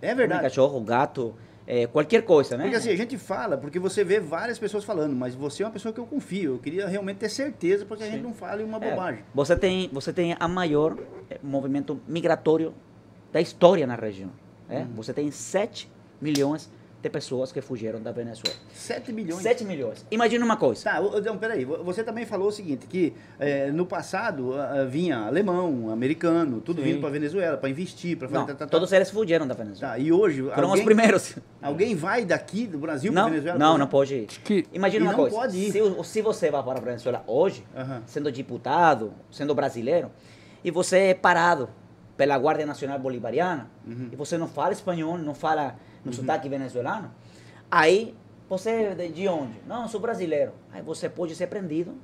É 0.00 0.08
Come 0.08 0.14
verdade. 0.18 0.42
Cachorro, 0.42 0.80
gato, 0.80 1.34
é, 1.66 1.86
qualquer 1.86 2.22
coisa, 2.22 2.56
né? 2.56 2.64
Porque 2.64 2.76
assim, 2.76 2.90
a 2.90 2.96
gente 2.96 3.18
fala, 3.18 3.58
porque 3.58 3.78
você 3.78 4.02
vê 4.02 4.18
várias 4.18 4.58
pessoas 4.58 4.82
falando, 4.82 5.14
mas 5.14 5.34
você 5.34 5.62
é 5.62 5.66
uma 5.66 5.72
pessoa 5.72 5.92
que 5.92 6.00
eu 6.00 6.06
confio. 6.06 6.54
Eu 6.54 6.58
queria 6.58 6.88
realmente 6.88 7.18
ter 7.18 7.28
certeza 7.28 7.84
para 7.84 7.98
que 7.98 8.04
a 8.04 8.06
gente 8.10 8.22
não 8.22 8.32
fale 8.32 8.62
uma 8.64 8.78
É, 8.78 8.90
bobagem. 8.90 9.24
você 9.34 9.54
tem 9.56 9.90
você 9.92 10.10
tem 10.12 10.34
a 10.40 10.48
maior 10.48 10.96
eh, 11.28 11.38
movimento 11.42 12.00
migratório 12.08 12.72
da 13.30 13.40
história 13.42 13.86
na 13.86 13.94
região. 13.94 14.30
Né? 14.70 14.86
Uhum. 14.88 14.94
Você 14.96 15.12
tem 15.12 15.30
7 15.30 15.90
milhões 16.20 16.70
de 17.02 17.08
pessoas 17.08 17.50
que 17.50 17.62
fugiram 17.62 17.98
da 17.98 18.12
Venezuela. 18.12 18.54
7 18.74 19.10
milhões. 19.10 19.40
7 19.42 19.64
milhões. 19.64 20.04
Imagina 20.10 20.44
uma 20.44 20.58
coisa. 20.58 20.84
Tá, 20.84 21.00
ô, 21.00 21.18
não, 21.22 21.38
peraí. 21.38 21.64
vo- 21.64 21.82
Você 21.82 22.04
também 22.04 22.26
falou 22.26 22.48
o 22.48 22.52
seguinte, 22.52 22.86
que 22.86 23.14
eh, 23.38 23.70
no 23.72 23.86
passado 23.86 24.52
vinha 24.90 25.16
alemão, 25.20 25.88
americano, 25.90 26.60
tudo 26.60 26.82
Sim. 26.82 26.88
vindo 26.88 27.00
para 27.00 27.08
Venezuela, 27.08 27.56
para 27.56 27.70
investir, 27.70 28.18
para 28.18 28.28
fazer... 28.28 28.38
Não, 28.40 28.46
tá, 28.46 28.52
tá, 28.52 28.66
tá. 28.66 28.70
todos 28.70 28.92
eles 28.92 29.10
fugiram 29.10 29.46
da 29.46 29.54
Venezuela. 29.54 29.94
Tá, 29.94 29.98
e 29.98 30.12
hoje 30.12 30.42
Foram 30.42 30.64
os 30.64 30.64
alguém, 30.72 30.84
primeiros. 30.84 31.36
alguém 31.62 31.94
vai 31.94 32.22
daqui 32.26 32.66
do 32.66 32.76
Brasil 32.76 33.10
para 33.10 33.24
Venezuela? 33.24 33.58
não, 33.58 33.78
não 33.78 33.86
pode 33.86 34.14
ir. 34.14 34.26
Que 34.26 34.66
Imagina 34.70 35.02
E 35.04 35.08
uma 35.08 35.12
não 35.12 35.20
coisa. 35.20 35.36
pode 35.36 35.56
ir. 35.56 35.72
Se, 35.72 35.80
o- 35.80 36.04
se 36.04 36.20
você 36.20 36.50
vai 36.50 36.62
para 36.62 36.78
a 36.80 36.82
Venezuela 36.82 37.24
hoje, 37.26 37.64
Aham. 37.74 38.02
sendo 38.06 38.30
deputado, 38.30 39.14
sendo 39.30 39.54
brasileiro, 39.54 40.10
e 40.62 40.70
você 40.70 40.98
é 40.98 41.14
parado 41.14 41.66
pela 42.20 42.36
Guardia 42.36 42.66
Nacional 42.66 42.98
Bolivariana, 42.98 43.66
Uhum. 43.86 44.10
e 44.12 44.16
você 44.16 44.36
não 44.36 44.46
fala 44.46 44.72
espanhol, 44.74 45.16
não 45.16 45.32
fala 45.32 45.76
no 46.04 46.12
sotaque 46.12 46.50
venezuelano, 46.50 47.10
aí 47.70 48.14
você 48.46 48.70
é 48.70 48.94
de, 48.94 49.08
de 49.08 49.26
onde? 49.26 49.54
Não, 49.66 49.84
eu 49.84 49.88
sou 49.88 49.98
brasileiro. 49.98 50.52
Aí 50.70 50.82
você 50.82 51.08
pode 51.08 51.34
ser 51.34 51.46
prendido 51.46 51.94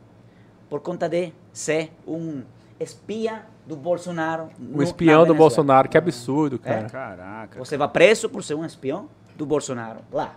por 0.70 0.80
conta 0.80 1.06
de 1.06 1.34
ser 1.52 1.92
um 2.06 2.42
espia 2.80 3.44
do 3.66 3.76
Bolsonaro. 3.76 4.48
o 4.74 4.82
espião 4.82 5.26
do 5.26 5.34
Bolsonaro, 5.34 5.86
que 5.86 5.98
absurdo, 5.98 6.58
cara. 6.58 6.88
Caraca. 6.88 7.58
Você 7.58 7.76
vai 7.76 7.88
preso 7.88 8.30
por 8.30 8.42
ser 8.42 8.54
um 8.54 8.64
espião 8.64 9.10
do 9.36 9.44
Bolsonaro 9.44 10.00
lá. 10.10 10.34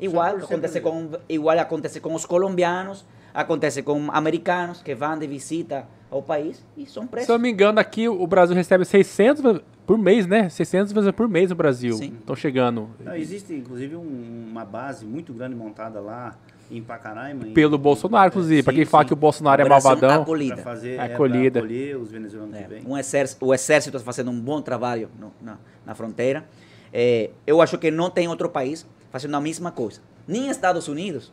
Igual 0.00 0.36
acontece 0.38 0.80
com 0.80 1.10
igual 1.28 1.58
acontece 1.58 2.00
com 2.00 2.14
os 2.14 2.24
colombianos, 2.24 3.04
acontece 3.34 3.82
com 3.82 4.10
americanos 4.10 4.80
que 4.80 4.94
vão 4.94 5.18
de 5.18 5.26
visita 5.26 5.86
ao 6.10 6.22
país 6.22 6.64
e 6.76 6.86
são 6.86 7.08
Se 7.18 7.30
eu 7.30 7.34
não 7.36 7.38
me 7.42 7.50
engano, 7.50 7.78
aqui 7.80 8.08
o 8.08 8.26
Brasil 8.26 8.54
recebe 8.54 8.84
600 8.84 9.60
por 9.86 9.98
mês, 9.98 10.26
né? 10.26 10.48
600 10.48 10.92
vezes 10.92 11.10
por 11.12 11.28
mês 11.28 11.50
no 11.50 11.56
Brasil. 11.56 11.94
Estão 12.00 12.34
chegando. 12.36 12.88
Não, 13.00 13.14
existe, 13.14 13.52
inclusive, 13.54 13.96
um- 13.96 14.46
uma 14.50 14.64
base 14.64 15.04
muito 15.04 15.32
grande 15.32 15.54
montada 15.54 16.00
lá 16.00 16.36
em 16.70 16.82
Pacaraima. 16.82 17.46
em- 17.48 17.52
Pelo 17.52 17.76
Bolsonaro, 17.76 18.28
inclusive. 18.28 18.62
Pra 18.62 18.72
Sim, 18.72 18.76
quem 18.78 18.84
fala 18.86 19.04
sim. 19.04 19.08
que 19.08 19.12
o 19.12 19.16
Bolsonaro 19.16 19.60
é 19.60 19.64
Operação 19.64 19.90
malvadão. 19.90 20.22
acolhida. 20.22 20.54
Para 20.54 20.64
fazer, 20.64 20.98
A 21.00 21.06
é, 21.08 21.14
acolhida. 21.14 21.58
acolher 21.58 21.96
os 21.98 22.10
venezuelanos 22.10 22.54
É, 22.56 22.80
um 22.86 22.96
exército, 22.96 23.44
o 23.44 23.52
exército 23.52 23.96
está 23.96 24.04
fazendo 24.06 24.30
um 24.30 24.40
bom 24.40 24.62
trabalho 24.62 25.10
no- 25.18 25.32
na, 25.42 25.58
na 25.84 25.94
fronteira. 25.94 26.44
É, 26.92 27.30
eu 27.46 27.60
acho 27.60 27.76
que 27.76 27.90
não 27.90 28.08
tem 28.08 28.28
outro 28.28 28.48
país 28.48 28.86
fazendo 29.10 29.36
a 29.36 29.40
mesma 29.40 29.70
coisa. 29.72 30.00
Nem 30.26 30.48
Estados 30.48 30.88
Unidos 30.88 31.30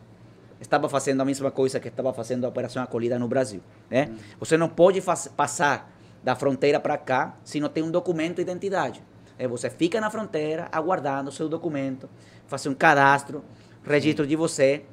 estava 0.62 0.88
fazendo 0.88 1.22
a 1.22 1.26
mesma 1.26 1.50
coisa 1.52 1.80
que 1.80 1.88
estava 1.88 2.14
fazendo 2.14 2.46
a 2.46 2.48
Operação 2.50 2.82
Acolhida 2.84 3.18
no 3.20 3.28
Brasil. 3.28 3.62
Né? 3.90 4.12
Você 4.40 4.56
não 4.58 4.70
pode 4.70 5.02
passar 5.36 5.92
da 6.24 6.36
fronteira 6.36 6.80
para 6.80 6.98
cá 6.98 7.36
se 7.44 7.60
não 7.60 7.68
tem 7.68 7.84
um 7.84 7.92
documento 7.92 8.36
de 8.36 8.44
identidade. 8.44 9.04
É, 9.38 9.48
você 9.48 9.70
fica 9.70 10.00
na 10.00 10.10
fronteira 10.12 10.70
aguardando 10.72 11.30
o 11.30 11.34
seu 11.34 11.50
documento, 11.50 12.08
fazer 12.46 12.70
um 12.70 12.76
cadastro, 12.76 13.44
registro 13.84 14.28
de 14.28 14.36
você, 14.36 14.84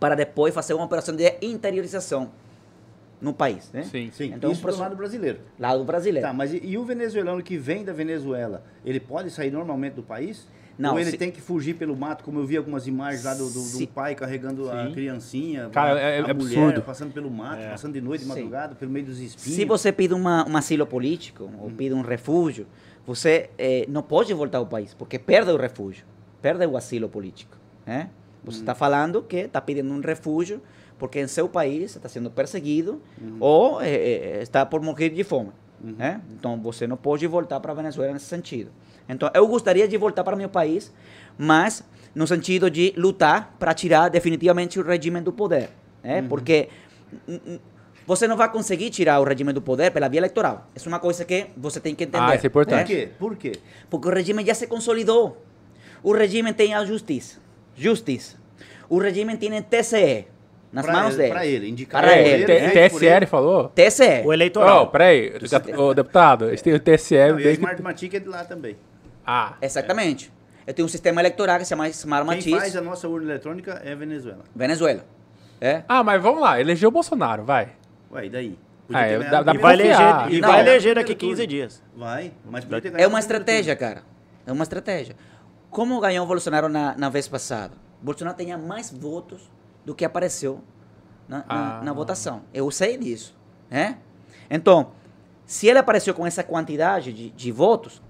para 0.00 0.14
depois 0.16 0.52
fazer 0.52 0.74
uma 0.74 0.84
operação 0.84 1.14
de 1.14 1.36
interiorização 1.40 2.32
no 3.20 3.32
país. 3.32 3.70
Né? 3.72 3.84
Sim. 3.84 4.10
Sim, 4.12 4.32
Então, 4.34 4.50
isso 4.50 4.60
do 4.60 4.64
proce- 4.64 4.80
lado 4.80 4.96
brasileiro. 4.96 5.38
Lado 5.58 5.84
brasileiro. 5.84 6.26
Tá, 6.26 6.34
mas 6.34 6.52
e, 6.52 6.60
e 6.62 6.76
o 6.76 6.84
venezuelano 6.84 7.42
que 7.42 7.56
vem 7.56 7.84
da 7.84 7.92
Venezuela, 7.92 8.64
ele 8.84 8.98
pode 9.00 9.30
sair 9.30 9.50
normalmente 9.52 9.94
do 9.94 10.02
país? 10.02 10.46
Não, 10.78 10.92
Ou 10.92 11.00
ele 11.00 11.10
se- 11.12 11.16
tem 11.16 11.30
que 11.30 11.40
fugir 11.40 11.74
pelo 11.74 11.96
mato, 11.96 12.22
como 12.22 12.38
eu 12.38 12.44
vi 12.46 12.56
algumas 12.56 12.86
imagens 12.86 13.24
lá 13.24 13.32
do, 13.32 13.44
do, 13.50 13.60
Se- 13.60 13.86
do 13.86 13.92
pai 13.92 14.14
carregando 14.14 14.70
a 14.70 14.86
Sim. 14.86 14.92
criancinha, 14.92 15.70
Cara, 15.70 15.94
a, 15.94 16.00
é- 16.00 16.18
é 16.18 16.30
a 16.30 16.34
mulher 16.34 16.58
absurdo. 16.58 16.82
passando 16.82 17.12
pelo 17.14 17.30
mato, 17.30 17.62
É. 17.62 17.70
passando 17.70 17.94
de 17.94 18.00
noite, 18.00 18.22
de 18.22 18.28
madrugada, 18.28 18.74
pelo 18.74 18.90
meio 18.90 19.06
dos 19.06 19.18
espinhos. 19.18 19.56
Se 19.56 19.64
você 19.64 19.90
pede 19.90 20.12
uma, 20.12 20.46
um 20.48 20.56
asilo 20.56 20.86
político 20.86 21.50
ou 21.60 21.70
pede 21.70 21.94
um 21.94 22.02
refúgio, 22.02 22.66
você 23.06 23.48
eh, 23.56 23.86
não 23.88 24.02
pode 24.02 24.34
voltar 24.34 24.58
ao 24.58 24.66
país, 24.66 24.92
porque 24.92 25.18
perde 25.18 25.50
o 25.50 25.56
refúgio, 25.56 26.04
perde 26.42 26.66
o 26.66 26.76
asilo 26.76 27.08
político. 27.08 27.56
Né? 27.86 28.10
Você 28.44 28.58
está 28.60 28.74
falando 28.74 29.22
que 29.22 29.36
está 29.36 29.60
pedindo 29.60 29.90
um 29.92 30.00
refúgio 30.00 30.60
porque 30.98 31.20
em 31.20 31.26
seu 31.26 31.48
país 31.48 31.94
está 31.96 32.08
sendo 32.08 32.30
perseguido 32.30 33.00
ou 33.40 33.80
eh, 33.80 33.88
eh, 33.88 34.38
está 34.42 34.64
por 34.66 34.80
morrer 34.82 35.08
de 35.10 35.24
fome. 35.24 35.50
Né? 35.80 36.20
Então 36.32 36.60
você 36.60 36.86
não 36.86 36.96
pode 36.96 37.26
voltar 37.26 37.60
para 37.60 37.70
a 37.72 37.74
Venezuela 37.74 38.12
nesse 38.12 38.24
sentido. 38.26 38.70
Então 39.08 39.30
eu 39.34 39.46
gostaria 39.46 39.86
de 39.86 39.96
voltar 39.96 40.24
para 40.24 40.34
meu 40.36 40.48
país, 40.48 40.92
mas 41.38 41.82
no 42.14 42.26
sentido 42.26 42.70
de 42.70 42.92
lutar 42.96 43.54
para 43.58 43.72
tirar 43.74 44.08
definitivamente 44.08 44.78
o 44.80 44.82
regime 44.82 45.20
do 45.20 45.32
poder. 45.32 45.70
né? 46.02 46.22
Porque 46.28 46.68
n- 47.28 47.40
n- 47.46 47.60
você 48.06 48.26
não 48.28 48.36
vai 48.36 48.50
conseguir 48.50 48.90
tirar 48.90 49.18
o 49.20 49.24
regime 49.24 49.52
do 49.52 49.60
poder 49.60 49.90
pela 49.90 50.08
via 50.08 50.20
eleitoral. 50.20 50.68
Isso 50.74 50.88
é 50.88 50.90
uma 50.92 51.00
coisa 51.00 51.24
que 51.24 51.46
você 51.56 51.80
tem 51.80 51.94
que 51.94 52.04
entender. 52.04 52.24
Ah, 52.24 52.34
isso 52.34 52.46
é 52.46 52.48
importante. 52.48 52.86
Por 52.86 52.96
quê? 52.96 53.08
Por 53.18 53.36
quê? 53.36 53.52
Porque 53.90 54.08
o 54.08 54.10
regime 54.12 54.44
já 54.46 54.54
se 54.54 54.66
consolidou. 54.66 55.44
O 56.02 56.12
regime 56.12 56.52
tem 56.52 56.72
a 56.74 56.84
justiça. 56.84 57.38
Justiça. 57.76 58.36
O 58.88 58.98
regime 58.98 59.36
tem 59.36 59.50
TCE 59.60 60.26
nas 60.72 60.84
Pra 60.84 60.94
mãos 60.94 61.08
ele, 61.14 61.16
dele. 61.18 61.30
pra 61.30 61.46
ele, 61.46 61.68
indicar 61.68 62.02
Para 62.02 62.16
ele, 62.18 62.46
né? 62.46 62.60
né? 62.72 62.88
Por 62.88 62.98
TSE 63.00 63.06
ele 63.06 63.26
falou? 63.26 63.68
TCE. 63.70 64.22
O 64.24 64.32
eleitoral. 64.32 64.84
Oh, 64.84 64.86
peraí, 64.86 65.32
ô 65.76 65.92
deputado, 65.92 66.50
esse 66.52 66.62
tem 66.62 66.72
o 66.74 66.78
TSE. 66.80 67.14
Não, 67.16 67.26
e 67.26 67.32
o 67.32 67.36
desde 67.36 67.48
que- 67.56 67.64
Smartmatic 67.64 68.14
é 68.14 68.20
de 68.20 68.28
lá 68.28 68.44
também. 68.44 68.76
Ah, 69.26 69.54
Exatamente. 69.60 70.32
Eu 70.66 70.74
tenho 70.74 70.86
um 70.86 70.88
sistema 70.88 71.20
eleitoral 71.20 71.58
que 71.58 71.64
se 71.64 71.68
chama 71.70 71.88
Smart 71.88 72.26
Quem 72.26 72.36
Matiz, 72.36 72.52
faz 72.58 72.76
a 72.76 72.80
nossa 72.80 73.08
urna 73.08 73.30
eletrônica 73.30 73.80
é 73.84 73.92
a 73.92 73.94
Venezuela. 73.94 74.42
Venezuela. 74.54 75.04
É? 75.60 75.84
ah, 75.88 76.02
mas 76.02 76.20
vamos 76.22 76.40
lá, 76.42 76.60
elegeu 76.60 76.88
o 76.88 76.92
Bolsonaro, 76.92 77.44
vai. 77.44 77.72
Ué, 78.10 78.26
e 78.26 78.30
daí? 78.30 78.58
Ah, 78.92 79.02
é, 79.06 79.18
dá- 79.18 79.42
dá 79.42 79.54
E 79.54 79.58
vai 79.58 79.74
eleger, 79.74 80.32
e 80.32 80.40
Não. 80.40 80.48
vai 80.50 80.60
eleger 80.60 80.94
daqui 80.96 81.14
primeiro 81.14 81.36
15 81.38 81.42
turno. 81.42 81.46
dias. 81.48 81.82
Vai, 81.96 82.32
mas 82.44 82.66
É 82.94 83.06
uma 83.06 83.18
estratégia, 83.18 83.74
cara. 83.76 84.02
É 84.46 84.52
uma 84.52 84.62
estratégia. 84.62 85.16
Como 85.70 85.98
ganhou 86.00 86.24
o 86.24 86.28
Bolsonaro 86.28 86.68
na, 86.68 86.96
na 86.96 87.08
vez 87.08 87.26
passada? 87.26 87.72
Bolsonaro 88.02 88.36
tinha 88.36 88.58
mais 88.58 88.92
votos 88.92 89.50
do 89.84 89.94
que 89.94 90.04
apareceu 90.04 90.62
na, 91.28 91.38
na, 91.38 91.44
Ah. 91.48 91.80
na 91.82 91.92
votação. 91.92 92.42
Eu 92.52 92.70
sei 92.70 92.96
disso. 92.96 93.36
Né? 93.70 93.98
Então, 94.50 94.92
se 95.44 95.66
ele 95.68 95.78
apareceu 95.78 96.12
com 96.14 96.26
essa 96.26 96.42
quantidade 96.44 97.12
de, 97.12 97.30
de 97.30 97.50
votos, 97.52 98.02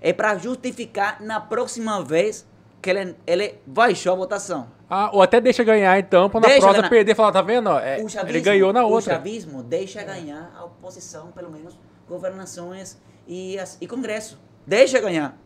é 0.00 0.12
para 0.12 0.36
justificar 0.38 1.20
na 1.22 1.40
próxima 1.40 2.02
vez 2.02 2.46
que 2.82 2.88
ele, 2.90 3.14
ele 3.26 3.54
baixou 3.66 4.12
a 4.12 4.16
votação. 4.16 4.68
Ah, 4.88 5.10
ou 5.12 5.22
até 5.22 5.40
deixa 5.40 5.62
ganhar 5.62 5.98
então, 5.98 6.28
pra 6.28 6.40
na 6.40 6.46
Deixa 6.48 6.62
próxima 6.62 6.82
ganhar. 6.82 6.90
perder 6.90 7.12
e 7.12 7.14
falar, 7.14 7.30
tá 7.32 7.42
vendo? 7.42 7.70
é, 7.70 8.02
O 8.02 8.08
chavismo, 8.08 8.28
ele 8.30 8.40
ganhou 8.40 8.72
na 8.72 8.84
O 8.84 8.90
outra. 8.90 9.14
chavismo 9.14 9.62
deixa 9.62 10.02
ganhar 10.02 10.52
a 10.58 10.64
oposição, 10.64 11.30
pelo 11.30 11.50
menos 11.50 11.78
governações 12.08 12.98
e, 13.26 13.56
as, 13.58 13.78
e 13.80 13.86
Congresso. 13.86 14.38
Deixa 14.66 14.98
ganhar. 15.00 15.38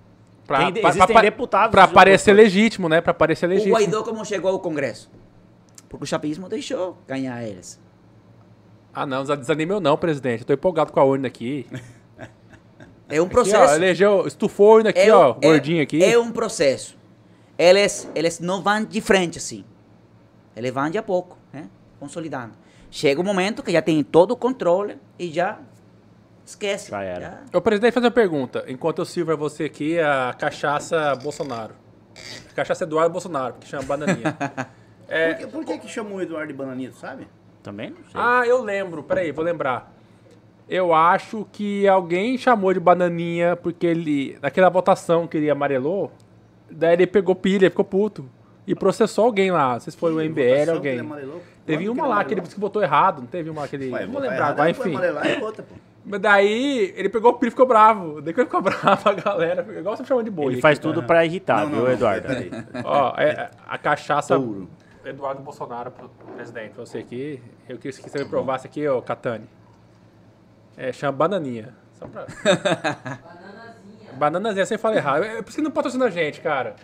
Pra, 0.47 0.71
Tem- 0.71 0.81
pra- 0.81 0.91
existem 0.91 1.13
pra- 1.15 1.23
deputados 1.23 1.71
Pra 1.71 1.85
dos 1.87 1.95
parecer 1.95 2.33
legítimo, 2.33 2.89
né? 2.89 3.01
Pra 3.01 3.13
parecer 3.15 3.47
O 3.47 3.49
legítimo. 3.51 3.75
Guaidó 3.75 4.03
como 4.03 4.25
chegou 4.25 4.51
ao 4.51 4.61
Congresso? 4.61 5.11
Porque 5.89 6.05
o 6.05 6.07
chavismo 6.07 6.49
deixou 6.49 6.97
ganhar 7.07 7.43
eles. 7.43 7.79
Ah, 8.95 9.05
não, 9.07 9.25
desanime 9.25 9.73
eu 9.73 9.81
não, 9.81 9.97
presidente. 9.97 10.41
Eu 10.43 10.47
tô 10.47 10.53
empolgado 10.53 10.93
com 10.93 11.01
a 11.01 11.05
urna 11.05 11.27
aqui. 11.29 11.67
É 13.17 13.21
um 13.21 13.25
Aqui, 13.25 13.33
processo. 13.35 13.73
ó, 13.73 13.77
elegeu, 13.77 14.27
estufou 14.27 14.73
a 14.73 14.75
urna 14.77 14.91
aqui, 14.91 14.99
é, 15.01 15.15
ó, 15.15 15.37
é- 15.41 15.47
gordinho 15.49 15.83
aqui. 15.83 16.03
É 16.03 16.19
um 16.19 16.33
processo. 16.33 16.97
Eles, 17.57 18.09
eles 18.15 18.41
não 18.41 18.63
vão 18.63 18.85
de 18.85 19.01
frente 19.01 19.39
assim. 19.39 19.65
Eles 20.57 20.73
vão 20.73 20.91
de 20.91 20.99
a 20.99 21.03
pouco, 21.03 21.39
né? 21.53 21.69
Consolidando. 22.01 22.55
Chega 22.91 23.21
um 23.21 23.25
momento 23.25 23.63
que 23.63 23.71
já 23.73 23.83
tem 23.83 24.03
todo 24.03 24.33
o 24.33 24.37
controle 24.37 24.97
e 25.19 25.29
já 25.31 25.59
esquece. 26.45 26.91
Já 26.91 27.03
era. 27.03 27.43
Ô, 27.53 27.61
presidente, 27.61 27.93
fazer 27.93 28.07
uma 28.07 28.13
pergunta. 28.13 28.65
Enquanto 28.69 28.99
eu 29.01 29.05
sirvo 29.05 29.33
a 29.33 29.37
você 29.37 29.65
aqui, 29.65 29.99
a 30.01 30.35
cachaça 30.39 31.15
Bolsonaro. 31.17 31.75
A 32.51 32.55
cachaça 32.55 32.85
Eduardo 32.85 33.11
Bolsonaro, 33.13 33.55
porque 33.55 33.67
chama 33.69 33.83
bananinha. 33.85 34.37
É, 35.07 35.35
Por, 35.35 35.39
que, 35.39 35.47
por 35.49 35.65
que 35.67 35.79
que 35.81 35.89
chamou 35.89 36.17
o 36.17 36.23
Eduardo 36.23 36.51
de 36.51 36.55
Bananinha, 36.57 36.91
tu 36.91 36.97
sabe? 36.97 37.29
Também 37.63 37.91
não 37.91 37.99
sei. 37.99 38.13
ah, 38.15 38.43
eu 38.47 38.63
lembro. 38.63 39.03
Peraí, 39.03 39.33
vou 39.33 39.45
lembrar. 39.45 39.94
Eu 40.69 40.95
acho 40.95 41.47
que 41.53 41.87
alguém 41.87 42.39
chamou 42.39 42.73
de 42.73 42.81
bananinha 42.81 43.55
porque 43.57 43.87
ele, 43.87 44.39
naquela 44.41 44.69
votação 44.71 45.27
que 45.27 45.37
ele 45.37 45.51
amarelou, 45.51 46.11
daí 46.71 46.95
ele 46.95 47.07
pegou 47.07 47.35
pilha, 47.35 47.69
ficou 47.71 47.85
puto. 47.85 48.25
E 48.67 48.75
processou 48.75 49.27
alguém 49.27 49.51
lá. 49.51 49.75
Não 49.75 49.81
sei 49.81 49.91
se 49.91 49.97
foi 49.99 50.11
o 50.11 50.17
MBL, 50.31 50.71
alguém. 50.73 50.99
Teve 51.67 51.87
uma 51.89 52.07
lá 52.07 52.25
que 52.25 52.33
ele 52.33 52.41
disse 52.41 52.55
que 52.55 52.61
votou 52.61 52.83
errado. 52.83 53.21
Não 53.21 53.27
teve 53.27 53.51
uma 53.51 53.61
lá 53.63 53.69
que 53.69 53.77
ele. 53.77 53.91
Ué, 53.91 54.07
não 54.07 54.13
vou 54.13 54.23
lembrar 54.23 54.37
errado, 54.37 54.53
agora, 54.53 54.73
depois 54.73 54.87
enfim. 54.89 54.97
amarelar 54.97 55.27
é 55.27 55.45
outra, 55.45 55.63
pô. 55.63 55.75
Mas 56.07 56.21
daí 56.21 56.95
ele 56.97 57.09
pegou 57.11 57.33
o 57.33 57.35
pilha 57.35 57.49
e 57.49 57.51
ficou 57.51 57.67
bravo. 57.67 58.23
Daí 58.23 58.33
que 58.33 58.41
ele 58.41 58.47
ficou 58.47 58.63
bravo, 58.65 59.07
a 59.09 59.13
galera. 59.13 59.67
Igual 59.79 59.95
você 59.99 60.05
chama 60.07 60.25
de 60.25 60.31
boi. 60.31 60.55
Ele 60.55 60.61
faz 60.63 60.79
aqui, 60.79 60.89
tudo 60.89 61.03
tá? 61.03 61.07
pra 61.07 61.27
irritar, 61.27 61.61
Não, 61.65 61.69
viu, 61.73 61.83
não, 61.83 61.91
Eduardo? 61.93 62.27
peraí. 62.27 62.51
Ó, 62.85 63.15
é, 63.19 63.51
a 63.67 63.77
cachaça. 63.77 64.35
Touro. 64.35 64.67
Eduardo 65.05 65.43
Bolsonaro, 65.43 65.91
pro- 65.91 66.09
presidente, 66.35 66.73
você 66.75 66.99
aqui. 66.99 67.43
Eu 67.69 67.77
quis 67.77 67.99
que 67.99 68.09
você 68.09 68.21
me 68.21 68.25
provasse 68.25 68.67
aqui, 68.67 68.89
ó, 68.89 69.03
Catani. 69.03 69.45
É, 70.77 70.93
chama 70.93 71.13
bananinha. 71.13 71.75
Só 71.99 72.07
pra. 72.07 72.27
Bananazinha, 74.15 74.67
sem 74.67 74.79
falar 74.79 74.97
errado. 74.97 75.25
É 75.25 75.43
por 75.43 75.49
isso 75.49 75.57
que 75.59 75.63
não 75.63 75.71
patrocina 75.71 76.05
a 76.07 76.11
gente, 76.11 76.41
cara. 76.41 76.77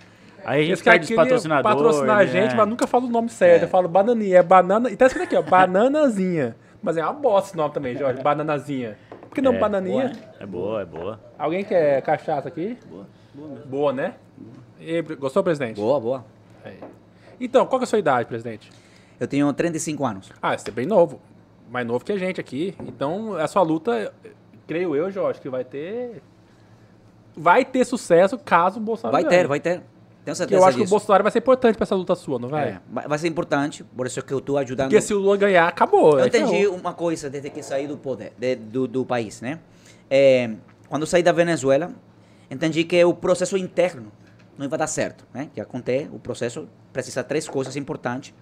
Aí 0.44 0.62
a 0.62 0.64
gente 0.64 0.82
perde 0.82 1.04
os 1.04 1.16
patrocinadores. 1.16 1.76
patrocinar 1.76 2.16
a 2.16 2.24
né? 2.24 2.26
gente, 2.26 2.56
mas 2.56 2.68
nunca 2.68 2.86
fala 2.86 3.04
o 3.04 3.08
nome 3.08 3.28
certo. 3.28 3.62
Eu 3.62 3.68
falo 3.68 3.88
bananinha, 3.88 4.38
é 4.38 4.42
banana. 4.42 4.90
E 4.90 4.96
tá 4.96 5.06
escrito 5.06 5.24
aqui, 5.26 5.36
ó, 5.36 5.42
bananazinha. 5.42 6.56
Mas 6.82 6.96
é 6.96 7.04
uma 7.04 7.12
bosta 7.12 7.50
esse 7.50 7.56
nome 7.56 7.74
também, 7.74 7.94
Jorge, 7.94 8.22
bananazinha. 8.22 8.96
Por 9.28 9.34
que 9.34 9.42
não 9.42 9.54
É, 9.54 9.58
bananinha? 9.58 10.12
É 10.40 10.46
boa, 10.46 10.80
é 10.80 10.84
boa. 10.84 11.20
Alguém 11.38 11.62
quer 11.62 12.00
cachaça 12.02 12.48
aqui? 12.48 12.78
Boa, 12.88 13.06
boa 13.34 13.48
mesmo. 13.48 13.66
Boa, 13.66 13.92
né? 13.92 14.14
E 14.80 15.02
gostou, 15.02 15.44
presidente? 15.44 15.76
Boa, 15.76 16.00
boa. 16.00 16.24
Aí. 16.64 16.78
Então, 17.38 17.66
qual 17.66 17.78
que 17.78 17.84
é 17.84 17.86
a 17.86 17.88
sua 17.88 17.98
idade, 17.98 18.26
presidente? 18.26 18.70
Eu 19.18 19.28
tenho 19.28 19.52
35 19.52 20.04
anos. 20.06 20.32
Ah, 20.40 20.56
você 20.56 20.70
é 20.70 20.72
bem 20.72 20.86
novo. 20.86 21.20
Mais 21.70 21.86
novo 21.86 22.04
que 22.04 22.12
a 22.12 22.18
gente 22.18 22.40
aqui. 22.40 22.74
Então, 22.80 23.34
a 23.34 23.46
sua 23.46 23.62
luta, 23.62 24.12
creio 24.66 24.94
eu, 24.96 25.10
Jorge, 25.10 25.40
que 25.40 25.48
vai 25.48 25.64
ter. 25.64 26.22
Vai 27.36 27.64
ter 27.64 27.84
sucesso 27.84 28.36
caso 28.38 28.78
o 28.78 28.82
Bolsonaro 28.82 29.12
Vai 29.12 29.22
ganhe. 29.22 29.36
ter, 29.42 29.46
vai 29.48 29.60
ter. 29.60 29.82
Tenho 30.24 30.34
certeza 30.34 30.60
eu 30.60 30.64
acho 30.66 30.76
que 30.76 30.82
o 30.82 30.84
disso. 30.84 30.90
Bolsonaro 30.94 31.22
vai 31.22 31.30
ser 31.32 31.38
importante 31.38 31.76
pra 31.76 31.84
essa 31.84 31.94
luta 31.94 32.14
sua, 32.14 32.38
não 32.38 32.48
vai? 32.48 32.70
É, 32.70 32.80
vai 32.90 33.08
vai 33.08 33.18
ser 33.18 33.28
importante, 33.28 33.82
por 33.84 34.06
isso 34.06 34.20
que 34.22 34.34
eu 34.34 34.38
estou 34.38 34.58
ajudando. 34.58 34.88
Porque 34.90 35.00
se 35.00 35.14
o 35.14 35.18
Lula 35.18 35.36
ganhar, 35.36 35.66
acabou. 35.66 36.14
Eu 36.18 36.24
aí 36.24 36.28
entendi 36.28 36.50
ferrou. 36.62 36.74
uma 36.76 36.92
coisa 36.92 37.30
desde 37.30 37.48
que 37.50 37.62
saí 37.62 37.86
do 37.86 37.96
poder, 37.96 38.32
de- 38.36 38.56
do, 38.56 38.86
do 38.86 39.06
país, 39.06 39.40
né? 39.40 39.60
É, 40.10 40.50
quando 40.88 41.06
saí 41.06 41.22
da 41.22 41.32
Venezuela, 41.32 41.90
entendi 42.50 42.84
que 42.84 43.02
o 43.04 43.14
processo 43.14 43.56
interno 43.56 44.12
não 44.58 44.66
ia 44.66 44.76
dar 44.76 44.86
certo, 44.88 45.24
né? 45.32 45.48
Que 45.54 45.60
acontece, 45.60 46.10
o 46.12 46.18
processo 46.18 46.68
precisa 46.92 47.22
de 47.22 47.28
três 47.28 47.48
coisas 47.48 47.74
importantes. 47.76 48.34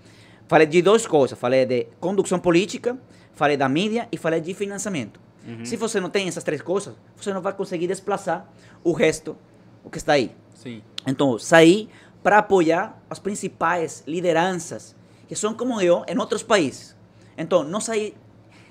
Falei 0.48 0.66
de 0.66 0.80
duas 0.82 1.06
coisas, 1.06 1.38
falei 1.38 1.64
de 1.66 1.86
condução 2.00 2.40
política, 2.40 2.98
falei 3.38 3.56
da 3.56 3.68
mídia 3.68 4.08
e 4.10 4.16
falei 4.16 4.40
de 4.40 4.52
financiamento. 4.52 5.20
Se 5.64 5.76
você 5.76 5.98
não 5.98 6.10
tem 6.10 6.28
essas 6.28 6.44
três 6.44 6.60
coisas, 6.60 6.94
você 7.16 7.32
não 7.32 7.40
vai 7.40 7.54
conseguir 7.54 7.86
desplaçar 7.86 8.46
o 8.84 8.92
resto, 8.92 9.34
o 9.82 9.88
que 9.88 9.96
está 9.96 10.12
aí. 10.12 10.34
Sim. 10.54 10.82
Então, 11.06 11.38
saí 11.38 11.88
para 12.22 12.38
apoiar 12.38 13.00
as 13.08 13.18
principais 13.18 14.02
lideranças 14.06 14.94
que 15.26 15.34
são 15.34 15.54
como 15.54 15.80
eu 15.80 16.04
em 16.06 16.18
outros 16.18 16.42
países. 16.42 16.94
Então, 17.36 17.64
não 17.64 17.80
saí 17.80 18.14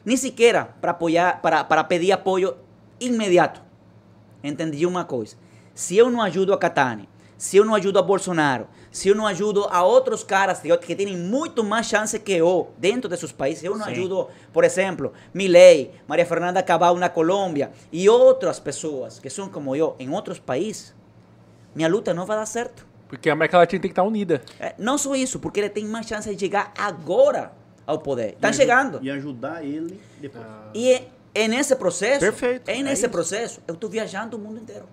nem 0.06 0.16
sequer 0.16 0.76
para 0.80 0.92
apoiar, 0.92 1.42
para, 1.42 1.64
para 1.64 1.84
pedir 1.84 2.12
apoio 2.12 2.56
imediato. 3.00 3.62
Entendi 4.44 4.86
uma 4.86 5.04
coisa. 5.04 5.36
Se 5.74 5.98
eu 5.98 6.12
não 6.12 6.22
ajudo 6.22 6.54
a 6.54 6.58
Catani, 6.58 7.10
se 7.38 7.58
eu 7.58 7.64
não 7.66 7.76
ajudo 7.76 8.00
a 8.00 8.02
Bolsonaro, 8.02 8.68
se 8.92 9.10
eu 9.10 9.16
não 9.16 9.28
ajudo 9.28 9.66
a 9.70 9.84
outros 9.84 10.24
caras 10.24 10.60
que 10.60 10.76
que 10.78 10.96
têm 10.96 11.16
muito 11.16 11.64
mais 11.64 11.86
chance 11.86 12.18
que 12.20 12.32
eu 12.34 12.72
dentro 12.78 13.10
de 13.10 13.16
seus 13.18 13.32
países, 13.32 13.64
eu 13.64 13.78
não 13.78 13.86
Sim. 13.86 13.92
ajudo, 13.92 14.28
por 14.52 14.64
exemplo, 14.64 15.14
Milei, 15.34 15.92
Maria 16.08 16.26
Fernanda 16.26 16.64
Cabal 16.64 16.96
na 16.96 17.10
Colômbia 17.10 17.72
e 17.92 18.10
outras 18.10 18.60
pessoas 18.60 19.20
que 19.20 19.30
são 19.30 19.48
como 19.50 19.76
eu 19.76 19.96
em 20.00 20.10
outros 20.10 20.40
países, 20.40 20.96
minha 21.76 21.88
luta 21.88 22.14
não 22.14 22.26
vai 22.26 22.38
dar 22.38 22.46
certo. 22.48 22.88
Porque 23.08 23.30
a 23.30 23.34
América 23.34 23.58
Latina 23.58 23.82
tem 23.82 23.90
que 23.90 23.94
estar 23.94 24.04
unida. 24.04 24.42
É, 24.60 24.74
não 24.78 24.98
só 24.98 25.16
isso, 25.16 25.40
porque 25.40 25.60
ele 25.60 25.70
tem 25.70 25.86
mais 25.86 26.08
chance 26.08 26.34
de 26.34 26.40
chegar 26.40 26.74
agora 26.78 27.54
ao 27.86 28.00
poder. 28.00 28.36
E 28.42 28.46
aju- 28.46 28.58
chegando. 28.58 29.00
E 29.02 29.10
ajudar 29.12 29.64
ele 29.64 30.02
depois. 30.20 30.44
E 30.74 30.92
é, 30.92 31.08
é 31.34 31.48
nesse 31.48 31.74
processo, 31.78 32.20
Perfeito, 32.20 32.68
é 32.68 32.80
é 32.80 32.84
nesse 32.84 33.04
isso. 33.04 33.10
processo, 33.12 33.62
eu 33.68 33.76
estou 33.76 33.90
viajando 33.90 34.36
o 34.36 34.40
mundo 34.40 34.60
inteiro, 34.60 34.86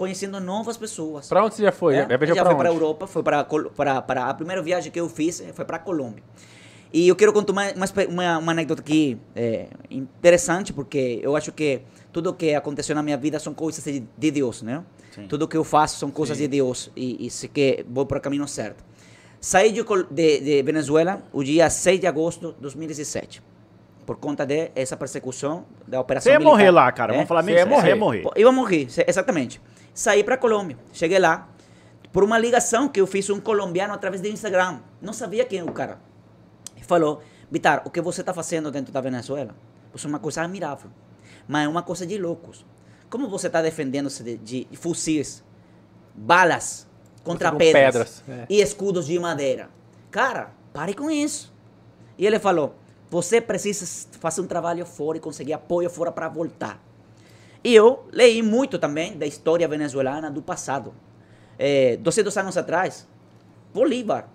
conhecendo 0.00 0.40
novas 0.40 0.78
pessoas. 0.78 1.28
Pra 1.28 1.44
onde 1.44 1.54
você 1.54 1.62
já 1.62 1.70
foi? 1.72 1.94
É, 1.94 2.08
Já 2.08 2.16
viajou 2.16 2.34
já 2.34 2.42
pra 2.42 2.50
foi 2.52 2.58
para? 2.58 2.68
Europa, 2.70 3.06
foi 3.06 3.22
para, 3.22 3.44
para, 3.44 4.00
para 4.02 4.24
a 4.30 4.34
primeira 4.34 4.62
viagem 4.62 4.90
que 4.90 4.98
eu 4.98 5.08
fiz 5.10 5.42
eh, 5.42 5.52
foi 5.52 5.64
para 5.66 5.76
a 5.76 5.78
Colômbia. 5.78 6.22
E 6.90 7.06
eu 7.06 7.14
quero 7.14 7.32
contar 7.34 7.52
uma, 7.52 7.64
uma, 8.08 8.38
uma, 8.38 8.52
anedota 8.52 8.80
aqui 8.80 9.18
é, 9.36 9.66
interessante, 9.90 10.72
porque 10.72 11.20
eu 11.22 11.36
acho 11.36 11.52
que 11.52 11.82
tudo 12.10 12.32
que 12.32 12.54
aconteceu 12.54 12.96
na 12.96 13.02
minha 13.02 13.16
vida 13.18 13.38
são 13.38 13.52
coisas 13.52 13.84
de, 13.84 14.02
de 14.16 14.30
Deus, 14.30 14.62
né? 14.62 14.82
Sim. 15.14 15.26
Tudo 15.28 15.46
que 15.46 15.56
eu 15.56 15.64
faço 15.64 15.98
são 15.98 16.10
coisas 16.10 16.38
de 16.38 16.48
Deus 16.48 16.90
e, 16.96 17.26
e 17.26 17.30
sei 17.30 17.48
que 17.48 17.84
vou 17.88 18.06
para 18.06 18.18
o 18.18 18.20
caminho 18.22 18.48
certo. 18.48 18.82
Saí 19.38 19.70
de, 19.70 19.82
de, 20.10 20.40
de 20.40 20.62
Venezuela 20.62 21.22
o 21.32 21.44
dia 21.44 21.68
6 21.68 22.00
de 22.00 22.06
agosto 22.06 22.52
de 22.54 22.60
2017, 22.62 23.42
por 24.06 24.16
conta 24.16 24.44
de 24.46 24.70
essa 24.74 24.96
persecução 24.96 25.64
da 25.86 26.00
operação 26.00 26.24
Você 26.30 26.34
ia 26.34 26.38
militar, 26.38 26.50
morrer 26.56 26.70
lá, 26.70 26.90
cara. 26.90 27.12
né? 27.12 27.18
Vamos 27.18 27.28
falar 27.28 27.42
Você 27.42 27.52
mesmo. 27.52 27.70
ia 27.74 27.80
Você 27.80 27.88
ia 27.88 27.96
morrer. 27.96 28.22
morrer. 28.22 28.22
Pô, 28.22 28.32
Eu 28.34 28.48
ia 28.48 28.52
morrer, 28.52 28.88
exatamente. 29.06 29.60
Saí 29.94 30.24
para 30.24 30.36
Colômbia. 30.36 30.76
Cheguei 30.92 31.18
lá 31.18 31.48
por 32.12 32.24
uma 32.24 32.38
ligação 32.38 32.88
que 32.88 33.00
eu 33.00 33.06
fiz 33.06 33.28
um 33.30 33.40
colombiano 33.40 33.94
através 33.94 34.20
do 34.20 34.28
Instagram. 34.28 34.80
Não 35.00 35.12
sabia 35.12 35.44
quem 35.44 35.60
é 35.60 35.64
o 35.64 35.72
cara. 35.72 35.98
E 36.76 36.82
falou: 36.82 37.22
Vitar, 37.50 37.82
o 37.84 37.90
que 37.90 38.00
você 38.00 38.20
está 38.20 38.32
fazendo 38.32 38.70
dentro 38.70 38.92
da 38.92 39.00
Venezuela? 39.00 39.54
Isso 39.94 40.06
é 40.06 40.08
uma 40.08 40.20
coisa 40.20 40.42
admirável, 40.42 40.90
mas 41.48 41.64
é 41.64 41.68
uma 41.68 41.82
coisa 41.82 42.06
de 42.06 42.16
loucos. 42.16 42.64
Como 43.08 43.28
você 43.28 43.48
está 43.48 43.60
defendendo-se 43.60 44.22
de, 44.22 44.64
de 44.64 44.76
fuzis, 44.76 45.42
balas 46.14 46.86
contra 47.24 47.50
pedras, 47.52 48.22
pedras, 48.22 48.24
é. 48.28 48.46
e 48.48 48.60
escudos 48.60 49.06
de 49.06 49.18
madeira? 49.18 49.68
Cara, 50.12 50.52
pare 50.72 50.94
com 50.94 51.10
isso. 51.10 51.52
E 52.16 52.24
ele 52.24 52.38
falou: 52.38 52.76
você 53.10 53.40
precisa 53.40 53.84
fazer 54.20 54.40
um 54.40 54.46
trabalho 54.46 54.86
fora 54.86 55.18
e 55.18 55.20
conseguir 55.20 55.52
apoio 55.52 55.90
fora 55.90 56.12
para 56.12 56.28
voltar. 56.28 56.80
E 57.62 57.74
eu 57.74 58.06
leí 58.12 58.42
muito 58.42 58.78
também 58.78 59.16
da 59.16 59.26
história 59.26 59.66
venezuelana 59.68 60.30
do 60.30 60.40
passado. 60.42 60.94
É, 61.58 61.96
200 61.98 62.36
anos 62.38 62.56
atrás, 62.56 63.06
Bolívar 63.74 64.28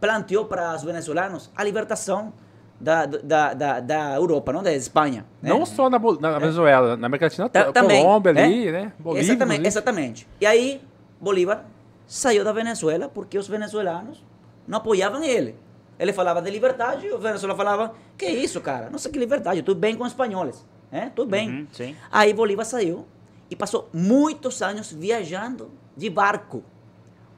planteou 0.00 0.44
para 0.44 0.74
os 0.74 0.82
venezuelanos 0.82 1.50
a 1.56 1.62
libertação 1.64 2.32
da, 2.80 3.06
da, 3.06 3.54
da, 3.54 3.80
da 3.80 4.14
Europa, 4.14 4.52
não 4.52 4.62
da 4.62 4.72
Espanha. 4.72 5.24
né? 5.42 5.50
Não 5.50 5.64
só 5.66 5.88
na, 5.90 5.98
Bol- 5.98 6.20
na 6.20 6.38
Venezuela, 6.38 6.96
na 6.96 7.06
América 7.06 7.26
Latina, 7.26 7.48
Ta- 7.48 7.72
também, 7.72 8.02
Colômbia 8.02 8.32
né? 8.32 8.44
ali, 8.44 8.70
né? 8.72 8.92
Bolívia. 8.98 9.32
Exatamente, 9.32 9.66
exatamente. 9.66 10.28
E 10.40 10.46
aí, 10.46 10.80
Bolívar 11.20 11.64
saiu 12.06 12.44
da 12.44 12.52
Venezuela 12.52 13.08
porque 13.08 13.36
os 13.38 13.48
venezuelanos 13.48 14.24
não 14.66 14.78
apoiavam 14.78 15.22
ele. 15.24 15.56
Ele 15.98 16.12
falava 16.12 16.40
de 16.40 16.50
liberdade 16.50 17.06
e 17.06 17.12
o 17.12 17.18
Venezuela 17.18 17.56
falava, 17.56 17.94
que 18.16 18.26
isso, 18.26 18.60
cara? 18.60 18.88
Não 18.90 18.98
sei 19.00 19.10
que 19.10 19.18
liberdade, 19.18 19.62
tudo 19.62 19.80
bem 19.80 19.96
com 19.96 20.04
os 20.04 20.10
espanhóis. 20.10 20.64
Né? 20.90 21.12
Tudo 21.14 21.30
bem. 21.30 21.48
Uhum. 21.50 21.66
Aí 22.10 22.32
Bolívar 22.32 22.64
saiu 22.64 23.06
e 23.50 23.56
passou 23.56 23.88
muitos 23.92 24.62
anos 24.62 24.92
viajando 24.92 25.70
de 25.96 26.08
barco, 26.08 26.62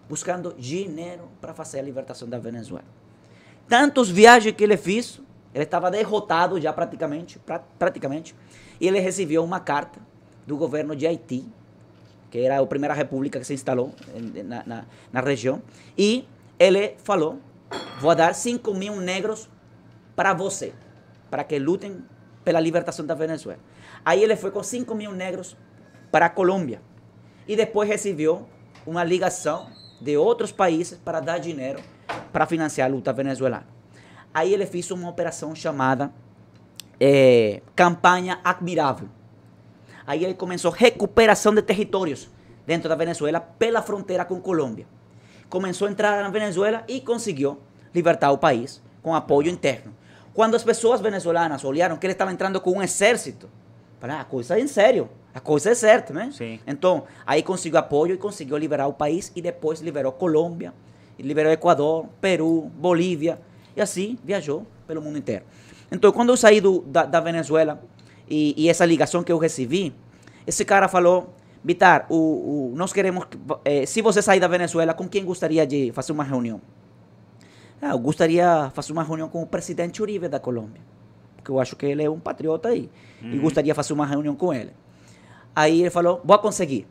buscando 0.08 0.54
dinheiro 0.58 1.28
para 1.40 1.54
fazer 1.54 1.80
a 1.80 1.82
libertação 1.82 2.28
da 2.28 2.38
Venezuela. 2.38 2.84
Tantos 3.68 4.10
viagens 4.10 4.54
que 4.54 4.64
ele 4.64 4.76
fez, 4.76 5.20
ele 5.54 5.64
estava 5.64 5.90
derrotado 5.90 6.60
já 6.60 6.72
praticamente, 6.72 7.38
pra- 7.38 7.60
praticamente, 7.78 8.34
e 8.80 8.86
ele 8.88 8.98
recebeu 8.98 9.44
uma 9.44 9.60
carta 9.60 10.00
do 10.46 10.56
governo 10.56 10.96
de 10.96 11.06
Haiti, 11.06 11.44
que 12.30 12.38
era 12.38 12.60
a 12.60 12.66
primeira 12.66 12.94
república 12.94 13.38
que 13.38 13.44
se 13.46 13.54
instalou 13.54 13.94
na, 14.44 14.62
na, 14.66 14.84
na 15.12 15.20
região, 15.20 15.62
e 15.96 16.26
ele 16.58 16.94
falou, 17.04 17.38
vou 18.00 18.14
dar 18.14 18.34
5 18.34 18.74
mil 18.74 18.96
negros 19.00 19.48
para 20.16 20.32
você, 20.34 20.72
para 21.30 21.44
que 21.44 21.58
lutem 21.58 22.04
pela 22.44 22.60
libertação 22.60 23.04
da 23.04 23.14
Venezuela. 23.14 23.60
Aí 24.04 24.22
ele 24.22 24.36
foi 24.36 24.50
com 24.50 24.62
5 24.62 24.94
mil 24.94 25.12
negros 25.12 25.56
para 26.10 26.26
a 26.26 26.30
Colômbia, 26.30 26.80
e 27.50 27.56
depois 27.56 27.88
recebeu 27.88 28.46
uma 28.86 29.02
ligação 29.02 29.68
de 30.00 30.16
outros 30.16 30.52
países 30.52 30.96
para 31.04 31.18
dar 31.18 31.38
dinheiro 31.38 31.80
para 32.32 32.46
financiar 32.46 32.88
a 32.88 32.94
luta 32.94 33.12
venezuelana. 33.12 33.66
Aí 34.32 34.54
ele 34.54 34.64
fez 34.66 34.88
uma 34.92 35.08
operação 35.08 35.52
chamada 35.52 36.12
eh, 37.00 37.60
Campanha 37.74 38.38
Admirável. 38.44 39.08
Aí 40.06 40.24
ele 40.24 40.34
começou 40.34 40.70
recuperação 40.70 41.52
de 41.52 41.60
territórios 41.60 42.30
dentro 42.64 42.88
da 42.88 42.94
Venezuela 42.94 43.40
pela 43.40 43.82
fronteira 43.82 44.24
com 44.24 44.40
Colômbia. 44.40 44.86
Começou 45.48 45.88
a 45.88 45.90
entrar 45.90 46.22
na 46.22 46.30
Venezuela 46.30 46.84
e 46.86 47.00
conseguiu 47.00 47.58
libertar 47.92 48.30
o 48.30 48.38
país 48.38 48.80
com 49.02 49.12
apoio 49.12 49.48
interno. 49.48 49.92
Quando 50.34 50.54
as 50.54 50.62
pessoas 50.62 51.00
venezuelanas 51.00 51.64
olharam 51.64 51.96
que 51.96 52.06
ele 52.06 52.12
estava 52.12 52.32
entrando 52.32 52.60
com 52.60 52.72
um 52.72 52.82
exército, 52.82 53.48
falaram, 53.98 54.20
ah, 54.20 54.22
a 54.22 54.24
coisa 54.24 54.56
é 54.58 54.60
em 54.60 54.66
sério, 54.66 55.08
a 55.34 55.40
coisa 55.40 55.70
é 55.70 55.74
certa, 55.74 56.12
né? 56.12 56.30
Sim. 56.32 56.60
Então, 56.66 57.04
aí 57.26 57.42
conseguiu 57.42 57.78
apoio 57.78 58.14
e 58.14 58.18
conseguiu 58.18 58.56
liberar 58.56 58.86
o 58.86 58.92
país 58.92 59.30
e 59.34 59.42
depois 59.42 59.80
liberou 59.80 60.12
Colômbia, 60.12 60.72
liberou 61.18 61.52
Equador, 61.52 62.06
Peru, 62.20 62.70
Bolívia, 62.76 63.38
e 63.76 63.80
assim 63.80 64.18
viajou 64.24 64.66
pelo 64.86 65.02
mundo 65.02 65.18
inteiro. 65.18 65.44
Então, 65.92 66.10
quando 66.12 66.30
eu 66.30 66.36
saí 66.36 66.60
do, 66.60 66.80
da, 66.82 67.04
da 67.04 67.20
Venezuela 67.20 67.82
e, 68.28 68.54
e 68.56 68.68
essa 68.68 68.86
ligação 68.86 69.22
que 69.22 69.30
eu 69.30 69.38
recebi, 69.38 69.92
esse 70.46 70.64
cara 70.64 70.88
falou, 70.88 71.34
Vitar, 71.62 72.06
o, 72.08 72.14
o- 72.16 72.72
nós 72.74 72.90
queremos, 72.90 73.26
que- 73.26 73.38
eh, 73.66 73.84
se 73.84 74.00
você 74.00 74.22
sair 74.22 74.40
da 74.40 74.48
Venezuela, 74.48 74.94
com 74.94 75.06
quem 75.06 75.22
gostaria 75.26 75.66
de 75.66 75.92
fazer 75.92 76.10
uma 76.12 76.24
reunião? 76.24 76.58
Ah, 77.82 77.90
eu 77.90 77.98
gostaria 77.98 78.66
de 78.68 78.74
fazer 78.74 78.92
uma 78.92 79.02
reunião 79.02 79.28
com 79.28 79.42
o 79.42 79.46
presidente 79.46 80.02
Uribe 80.02 80.28
da 80.28 80.38
Colômbia, 80.38 80.80
porque 81.36 81.50
eu 81.50 81.58
acho 81.58 81.74
que 81.76 81.86
ele 81.86 82.02
é 82.02 82.10
um 82.10 82.20
patriota 82.20 82.68
aí, 82.68 82.90
e 83.22 83.38
gostaria 83.38 83.72
de 83.72 83.76
fazer 83.76 83.92
uma 83.92 84.04
reunião 84.06 84.34
com 84.36 84.52
ele. 84.52 84.72
Aí 85.56 85.80
ele 85.80 85.90
falou, 85.90 86.20
vou 86.24 86.38
conseguir. 86.38 86.86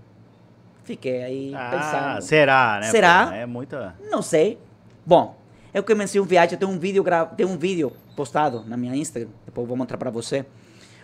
Fiquei 0.84 1.24
aí 1.24 1.54
Ah, 1.56 1.70
pensando. 1.72 2.22
será, 2.24 2.80
né? 2.82 2.90
Será? 2.90 3.28
pô? 3.28 3.34
É 3.34 3.46
muita. 3.46 3.96
Não 4.10 4.22
sei. 4.24 4.58
Bom, 5.06 5.36
eu 5.74 5.84
comecei 5.84 6.20
um 6.20 6.26
viagem, 6.26 6.58
tem 6.58 6.68
um 6.68 6.80
vídeo 6.80 7.04
gra... 7.04 7.26
tem 7.26 7.46
um 7.46 7.58
vídeo 7.58 7.92
postado 8.16 8.64
na 8.66 8.76
minha 8.76 8.96
Instagram, 8.96 9.30
depois 9.46 9.64
eu 9.64 9.68
vou 9.68 9.78
mostrar 9.78 9.98
para 9.98 10.10
você. 10.10 10.46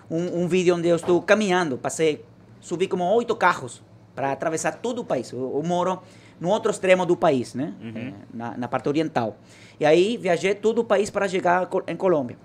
Um, 0.10 0.42
um 0.44 0.48
vídeo 0.48 0.76
onde 0.76 0.88
eu 0.88 0.96
estou 0.96 1.22
caminhando, 1.22 1.78
passei, 1.78 2.26
subi 2.60 2.88
como 2.88 3.04
oito 3.14 3.36
carros 3.36 3.82
para 4.16 4.32
atravessar 4.32 4.74
todo 4.76 5.00
o 5.00 5.06
país. 5.06 5.32
Eu, 5.32 5.54
eu 5.56 5.64
moro 5.64 6.02
no 6.40 6.50
outro 6.50 6.70
extremo 6.72 7.06
do 7.06 7.16
país, 7.16 7.54
né? 7.54 7.74
Eh, 7.82 8.14
na, 8.34 8.58
na 8.58 8.68
parte 8.68 8.88
oriental. 8.90 9.38
E 9.80 9.86
aí 9.86 10.18
viajei 10.18 10.54
todo 10.56 10.80
o 10.80 10.84
país 10.84 11.10
para 11.10 11.28
chegar 11.28 11.70
em 11.88 11.96
Colômbia. 11.96 12.38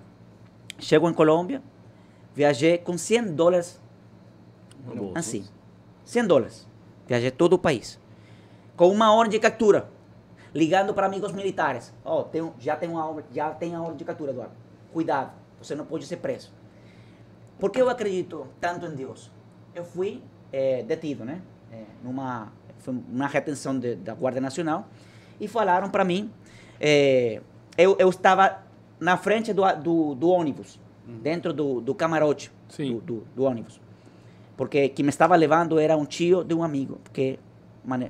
Chego 0.79 1.09
em 1.09 1.13
Colômbia, 1.15 1.63
viajei 2.35 2.79
com 2.79 2.97
100 2.97 3.35
dólares 3.35 3.81
bolso. 4.85 5.13
Assim, 5.19 5.45
100 6.05 6.27
dólares. 6.27 6.69
Viajei 7.07 7.31
todo 7.31 7.53
o 7.55 7.59
país. 7.59 7.99
Com 8.77 8.89
uma 8.91 9.13
ordem 9.13 9.33
de 9.33 9.39
captura. 9.39 9.91
Ligando 10.55 10.93
para 10.95 11.07
amigos 11.07 11.33
militares. 11.33 11.95
Ó, 12.05 12.23
tem 12.25 12.43
um- 12.43 12.53
já, 12.59 12.75
tem 12.77 12.89
uma, 12.89 13.07
ordem- 13.07 13.25
já 13.33 13.51
tem 13.51 13.75
a 13.75 13.81
ordem 13.81 13.97
de 13.99 14.05
captura, 14.05 14.31
Eduardo. 14.33 14.55
Cuidado, 14.93 15.33
você 15.61 15.75
não 15.75 15.85
pode 15.85 16.07
ser 16.07 16.17
preso. 16.17 16.53
Por 17.59 17.71
que 17.71 17.81
eu 17.81 17.89
acredito 17.89 18.47
tanto 18.61 18.87
em 18.87 18.95
Deus? 18.95 19.31
Eu 19.75 19.85
fui 19.85 20.23
eh, 20.53 20.83
detido, 20.83 21.25
né? 21.25 21.41
Eh, 21.71 21.85
numa 22.03 22.53
foi 22.81 22.95
uma 23.11 23.27
retenção 23.27 23.79
de- 23.79 23.95
da 23.97 24.15
Guarda 24.15 24.41
Nacional. 24.41 24.89
E 25.41 25.47
falaram 25.49 25.89
para 25.91 26.05
mim. 26.05 26.31
eh, 26.81 27.41
eu, 27.79 27.97
eu 27.99 28.09
estava 28.11 28.63
na 28.99 29.17
frente 29.17 29.53
do, 29.53 29.63
do, 29.77 30.15
do 30.15 30.29
ônibus. 30.31 30.79
Dentro 31.07 31.53
do, 31.53 31.81
do 31.81 31.95
camarote 31.95 32.53
do, 32.93 33.01
do, 33.01 33.27
do 33.35 33.43
ônibus 33.45 33.81
porque 34.57 34.91
quem 34.91 35.03
me 35.05 35.09
estava 35.09 35.35
levando 35.37 35.79
era 35.81 35.97
um 35.97 36.05
tio 36.05 36.45
de 36.45 36.55
um 36.55 36.63
amigo, 36.63 37.01
que 37.15 37.39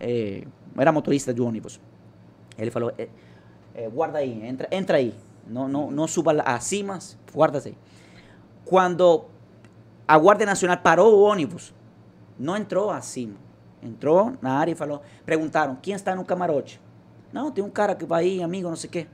eh, 0.01 0.43
era 0.77 0.91
motorista 0.91 1.33
de 1.33 1.41
ônibus. 1.41 1.81
Ele 2.59 2.73
falou, 2.73 2.93
eh, 2.99 3.09
eh, 3.73 3.89
guarda 3.89 4.19
aí, 4.19 4.45
entra, 4.45 4.67
entra 4.73 4.97
aí, 4.97 5.15
não, 5.47 5.69
não, 5.69 5.93
não 5.93 6.09
suba 6.09 6.33
acima, 6.43 6.99
guarda 7.33 7.63
aí. 7.65 7.77
Quando 8.65 9.27
a 10.09 10.19
Guarda 10.19 10.45
Nacional 10.45 10.77
parou 10.79 11.19
o 11.19 11.23
ônibus, 11.23 11.73
não 12.37 12.57
entrou 12.57 12.91
acima, 12.91 13.37
entrou 13.83 14.35
na 14.41 14.53
área 14.53 14.73
e 14.73 14.75
falou, 14.75 15.03
perguntaram, 15.25 15.77
quem 15.81 15.95
está 15.95 16.15
no 16.15 16.25
camarote? 16.25 16.81
Não, 17.33 17.51
tem 17.51 17.63
um 17.63 17.71
cara 17.71 17.95
que 17.95 18.05
vai 18.05 18.25
aí, 18.25 18.43
amigo, 18.43 18.69
não 18.69 18.77
sei 18.77 18.89
o 18.89 18.93
quê. 18.93 19.07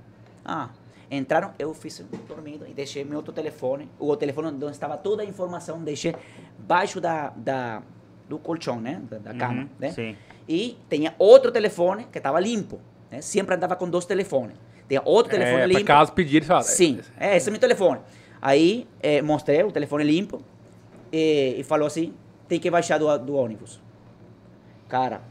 Ah, 0.44 0.70
entraram, 1.10 1.52
eu 1.58 1.72
fiz 1.74 2.04
dormido 2.28 2.66
e 2.66 2.72
deixei 2.72 3.04
meu 3.04 3.18
outro 3.18 3.32
telefone, 3.32 3.88
o 3.98 4.16
telefone 4.16 4.48
onde 4.48 4.64
estava 4.66 4.96
toda 4.96 5.22
a 5.22 5.26
informação, 5.26 5.82
deixei 5.82 6.14
baixo 6.58 7.00
da, 7.00 7.30
da, 7.36 7.82
do 8.28 8.38
colchão, 8.38 8.80
né, 8.80 9.02
da, 9.10 9.18
da 9.18 9.34
cama, 9.34 9.62
Uhum, 9.62 9.68
né? 9.78 9.90
sim. 9.92 10.16
E 10.48 10.78
tinha 10.88 11.12
outro 11.18 11.50
telefone 11.50 12.04
que 12.10 12.18
estava 12.18 12.38
limpo, 12.38 12.80
né? 13.10 13.20
Sempre 13.20 13.56
andava 13.56 13.74
com 13.74 13.90
dois 13.90 14.04
telefones. 14.04 14.56
Tinha 14.88 15.02
outro 15.04 15.32
telefone 15.32 15.62
é, 15.62 15.66
limpo. 15.66 15.84
Caso 15.84 16.12
pedir, 16.12 16.44
fala. 16.44 16.62
Sim, 16.62 17.00
é, 17.18 17.36
esse 17.36 17.48
é 17.48 17.50
meu 17.50 17.58
telefone. 17.60 18.00
Aí 18.40 18.86
eh, 19.02 19.20
mostrei 19.22 19.64
o 19.64 19.72
telefone 19.72 20.04
limpo 20.04 20.40
e, 21.12 21.56
e 21.58 21.64
falou 21.64 21.88
assim: 21.88 22.14
tem 22.46 22.60
que 22.60 22.70
baixar 22.70 22.98
do, 22.98 23.18
do 23.18 23.34
ônibus. 23.34 23.80
Cara, 24.88 25.22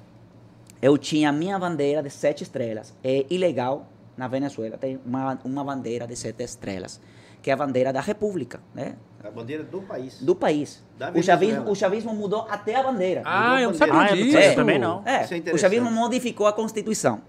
eu 0.82 0.98
tinha 0.98 1.30
a 1.30 1.32
minha 1.32 1.58
bandeira 1.58 2.04
de 2.04 2.10
sete 2.10 2.44
estrelas. 2.44 2.94
É 3.04 3.26
ilegal 3.30 3.88
na 4.18 4.28
Venezuela 4.28 4.78
tem 4.78 5.00
uma, 5.06 5.38
uma 5.44 5.64
bandeira 5.64 6.08
de 6.08 6.16
sete 6.16 6.44
estrelas, 6.44 7.02
que 7.42 7.50
é 7.50 7.54
a 7.54 7.58
bandeira 7.58 7.92
da 7.92 8.02
República, 8.02 8.62
né? 8.74 8.96
A 9.24 9.30
bandeira 9.30 9.64
do 9.64 9.82
país. 9.82 10.22
Do 10.22 10.36
país. 10.36 10.84
O 11.16 11.24
chavismo, 11.24 11.72
o 11.72 11.76
chavismo 11.76 12.14
mudou 12.14 12.48
até 12.50 12.76
a 12.76 12.84
bandeira. 12.84 13.24
Ah, 13.26 13.60
eu 13.60 13.70
não 13.70 13.78
sabia 13.78 14.16
disso. 14.16 14.32
sabia 14.34 14.56
também 14.56 14.80
não. 14.80 15.04
É, 15.06 15.24
é 15.24 15.54
o 15.54 15.58
chavismo 15.58 15.92
modificou 15.92 16.46
a 16.46 16.54
Constituição. 16.54 17.22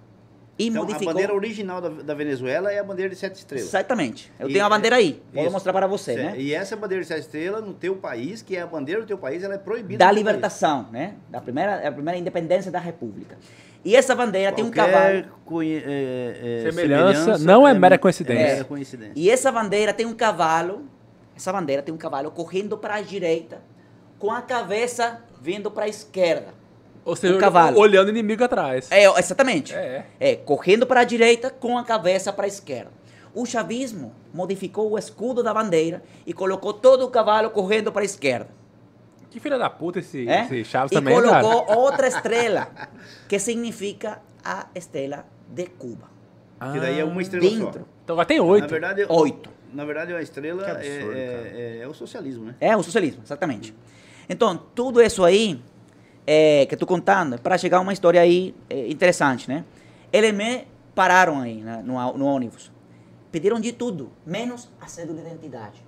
E 0.59 0.69
Então, 0.69 0.83
a 0.83 0.85
modificou. 0.87 1.13
bandeira 1.13 1.35
original 1.35 1.81
da, 1.83 1.89
da 1.91 2.15
Venezuela 2.15 2.73
é 2.73 2.79
a 2.79 2.85
bandeira 2.85 3.11
de 3.11 3.17
sete 3.17 3.35
estrelas. 3.37 3.67
Exatamente. 3.67 4.33
Eu 4.41 4.49
E- 4.49 4.53
tenho 4.55 4.65
a 4.65 4.69
bandeira 4.71 4.97
aí. 4.97 5.23
Vou 5.33 5.43
Isso. 5.43 5.53
mostrar 5.53 5.73
para 5.73 5.87
você, 5.87 6.15
Certo. 6.15 6.31
né? 6.33 6.41
E 6.41 6.55
essa 6.55 6.75
bandeira 6.77 7.03
de 7.03 7.09
sete 7.09 7.21
estrelas 7.21 7.63
no 7.63 7.75
teu 7.75 7.95
país, 7.97 8.41
que 8.41 8.57
é 8.57 8.63
a 8.63 8.67
bandeira 8.67 9.03
do 9.03 9.07
teu 9.07 9.19
país, 9.19 9.43
ela 9.43 9.55
é 9.55 9.59
proibida. 9.59 9.99
Da 9.99 10.07
teu 10.07 10.15
país. 10.15 10.19
libertação, 10.19 10.89
né? 10.91 11.15
Da 11.29 11.41
primeira, 11.43 11.87
a 11.87 11.93
primeira 11.93 12.19
independência 12.19 12.71
da 12.71 12.79
República. 12.79 13.37
E 13.85 13.95
essa 13.95 14.15
bandeira 14.15 14.51
tem 14.51 14.65
um 14.65 14.71
Qualquer 14.71 14.93
cavalo. 15.23 15.35
conhe- 15.45 15.77
é, 15.85 16.63
é, 16.67 16.71
Semelhança 16.73 17.39
não 17.39 17.69
é 17.69 17.75
mera 17.75 17.99
coincidência. 17.99 18.43
É 18.43 18.53
mera 18.55 18.65
coincidência. 18.65 19.13
E 19.15 19.29
essa 19.31 19.53
bandeira 19.53 19.93
tem 19.93 20.07
um 20.07 20.15
cavalo. 20.15 20.87
Essa 21.37 21.53
bandeira 21.53 21.83
tem 21.83 21.95
um 21.95 21.99
cavalo 21.99 22.31
correndo 22.31 22.79
para 22.79 22.95
a 22.95 23.01
direita, 23.03 23.61
com 24.19 24.31
a 24.33 24.41
cabeça 24.41 25.23
vindo 25.41 25.71
para 25.71 25.85
a 25.85 25.89
esquerda. 25.89 26.49
Ou 27.07 27.15
seja, 27.17 27.37
Um 27.37 27.39
cavalo. 27.39 27.79
olhando 27.79 28.09
o 28.09 28.11
inimigo 28.11 28.43
atrás. 28.45 28.91
É, 28.91 29.05
exatamente. 29.19 29.73
É. 29.73 30.05
É, 30.19 30.35
correndo 30.37 30.87
para 30.87 31.01
a 31.01 31.05
direita 31.05 31.49
com 31.51 31.79
a 31.79 31.85
cabeça 31.85 32.33
para 32.33 32.45
a 32.45 32.49
esquerda. 32.49 32.91
O 33.33 33.47
chavismo 33.47 34.13
modificou 34.35 34.91
o 34.91 34.99
escudo 34.99 35.43
da 35.43 35.55
bandeira 35.55 36.03
e 36.27 36.33
colocou 36.33 36.73
todo 36.73 37.05
o 37.05 37.09
cavalo 37.11 37.49
correndo 37.51 37.93
para 37.93 38.03
a 38.03 38.05
esquerda. 38.05 38.49
Que 39.31 39.39
filha 39.39 39.57
da 39.59 39.71
puta 39.71 40.01
esse, 40.01 40.29
É? 40.29 40.45
esse 40.47 40.65
Chaves 40.65 40.91
e 40.91 40.95
também, 40.97 41.15
colocou 41.15 41.65
cara. 41.67 41.79
outra 41.79 42.09
estrela, 42.09 42.69
que 43.29 43.39
significa 43.39 44.21
a 44.45 44.67
estrela 44.75 45.27
de 45.49 45.67
Cuba. 45.67 46.09
Que 46.73 46.81
daí 46.81 46.99
é 46.99 47.05
uma 47.05 47.21
estrela 47.23 47.49
Dentro. 47.49 47.81
só. 47.81 47.87
Então 48.05 48.25
tem 48.25 48.39
Na 48.39 48.45
oito. 48.45 48.69
verdade, 48.69 49.07
Oito. 49.09 49.51
Na 49.75 49.85
verdade, 49.85 50.15
a 50.15 50.23
estrela 50.23 50.65
Que 50.65 50.71
absurdo, 50.71 51.13
é, 51.13 51.19
é- 51.19 51.79
é 51.83 51.87
o 51.89 51.93
socialismo, 51.93 52.47
né? 52.47 52.55
É 52.61 52.75
o 52.77 52.83
socialismo, 52.83 53.21
exatamente. 53.23 53.75
Então, 54.29 54.57
tudo 54.75 55.03
isso 55.03 55.23
aí 55.23 55.61
é, 56.27 56.67
que 56.67 56.75
estou 56.75 56.89
contando 56.89 57.39
para 57.41 57.57
chegar 57.57 57.79
a 57.79 57.81
uma 57.81 57.93
história 57.93 58.21
aí 58.21 58.55
é, 58.69 58.89
interessante, 58.89 59.49
né? 59.49 59.65
Eles 60.13 60.35
me 60.35 60.67
pararam 60.95 61.41
aí 61.41 61.63
né, 61.63 61.83
no, 61.85 61.95
no 62.15 62.27
ônibus. 62.27 62.73
Pediram 63.31 63.61
de 63.61 63.73
tudo, 63.73 64.11
menos 64.25 64.69
a 64.81 64.87
cédula 64.87 65.21
de 65.21 65.29
identidade. 65.29 65.85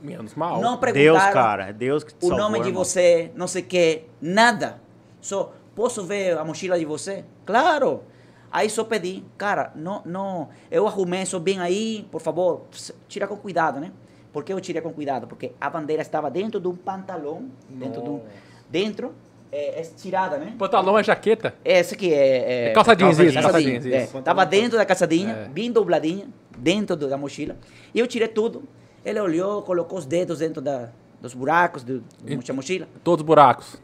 Menos 0.00 0.34
mal. 0.34 0.60
Não 0.60 0.76
perguntaram 0.78 1.12
Deus, 1.12 1.32
cara. 1.32 1.68
É 1.68 1.72
Deus 1.72 2.04
que 2.04 2.12
te 2.12 2.24
o 2.24 2.28
salvou, 2.28 2.38
nome 2.38 2.60
de 2.60 2.68
irmão. 2.68 2.84
você, 2.84 3.32
não 3.34 3.48
sei 3.48 3.62
o 3.62 3.66
que, 3.66 4.04
nada. 4.20 4.80
Só, 5.20 5.52
posso 5.74 6.04
ver 6.04 6.38
a 6.38 6.44
mochila 6.44 6.78
de 6.78 6.84
você? 6.84 7.24
Claro. 7.44 8.04
Aí 8.50 8.70
só 8.70 8.84
pedi, 8.84 9.24
cara, 9.36 9.72
não, 9.74 10.02
não, 10.06 10.48
eu 10.70 10.86
arrumei 10.86 11.22
isso 11.22 11.38
bem 11.38 11.60
aí, 11.60 12.08
por 12.10 12.20
favor, 12.20 12.66
tira 13.06 13.26
com 13.26 13.36
cuidado, 13.36 13.78
né? 13.78 13.92
Por 14.32 14.42
que 14.42 14.52
eu 14.52 14.60
tirei 14.60 14.80
com 14.80 14.92
cuidado? 14.92 15.26
Porque 15.26 15.52
a 15.60 15.68
bandeira 15.68 16.00
estava 16.00 16.30
dentro 16.30 16.58
de 16.58 16.68
um 16.68 16.76
pantalão, 16.76 17.50
dentro 17.68 18.00
de 18.02 18.08
um, 18.08 18.22
dentro, 18.70 19.14
é, 19.50 19.80
é 19.80 19.82
tirada, 19.82 20.36
né? 20.38 20.54
Pantalão 20.58 20.98
é 20.98 21.02
jaqueta? 21.04 21.54
Essa 21.64 21.94
aqui 21.94 22.12
é... 22.12 22.70
É 22.70 22.72
calça 22.72 22.94
jeans, 22.94 23.16
calça. 23.16 23.24
Calça 23.32 23.42
Calçadinha, 23.42 23.80
jeans, 23.80 23.94
é. 23.94 24.04
isso. 24.04 24.22
Tava 24.22 24.44
dentro 24.44 24.76
da 24.78 24.84
calçadinha, 24.84 25.32
É. 25.32 25.48
bem 25.48 25.72
dobladinha, 25.72 26.26
dentro 26.56 26.94
do- 26.96 27.08
da 27.08 27.16
mochila. 27.16 27.56
E 27.94 27.98
eu 27.98 28.06
tirei 28.06 28.28
tudo. 28.28 28.62
Ele 29.04 29.18
olhou, 29.20 29.62
colocou 29.62 29.98
os 29.98 30.04
dedos 30.04 30.40
dentro 30.40 30.60
da, 30.60 30.90
dos 31.20 31.32
buracos 31.32 31.82
do, 31.82 32.00
da 32.22 32.52
mochila. 32.52 32.86
Todos 33.02 33.22
os 33.22 33.26
buracos. 33.26 33.76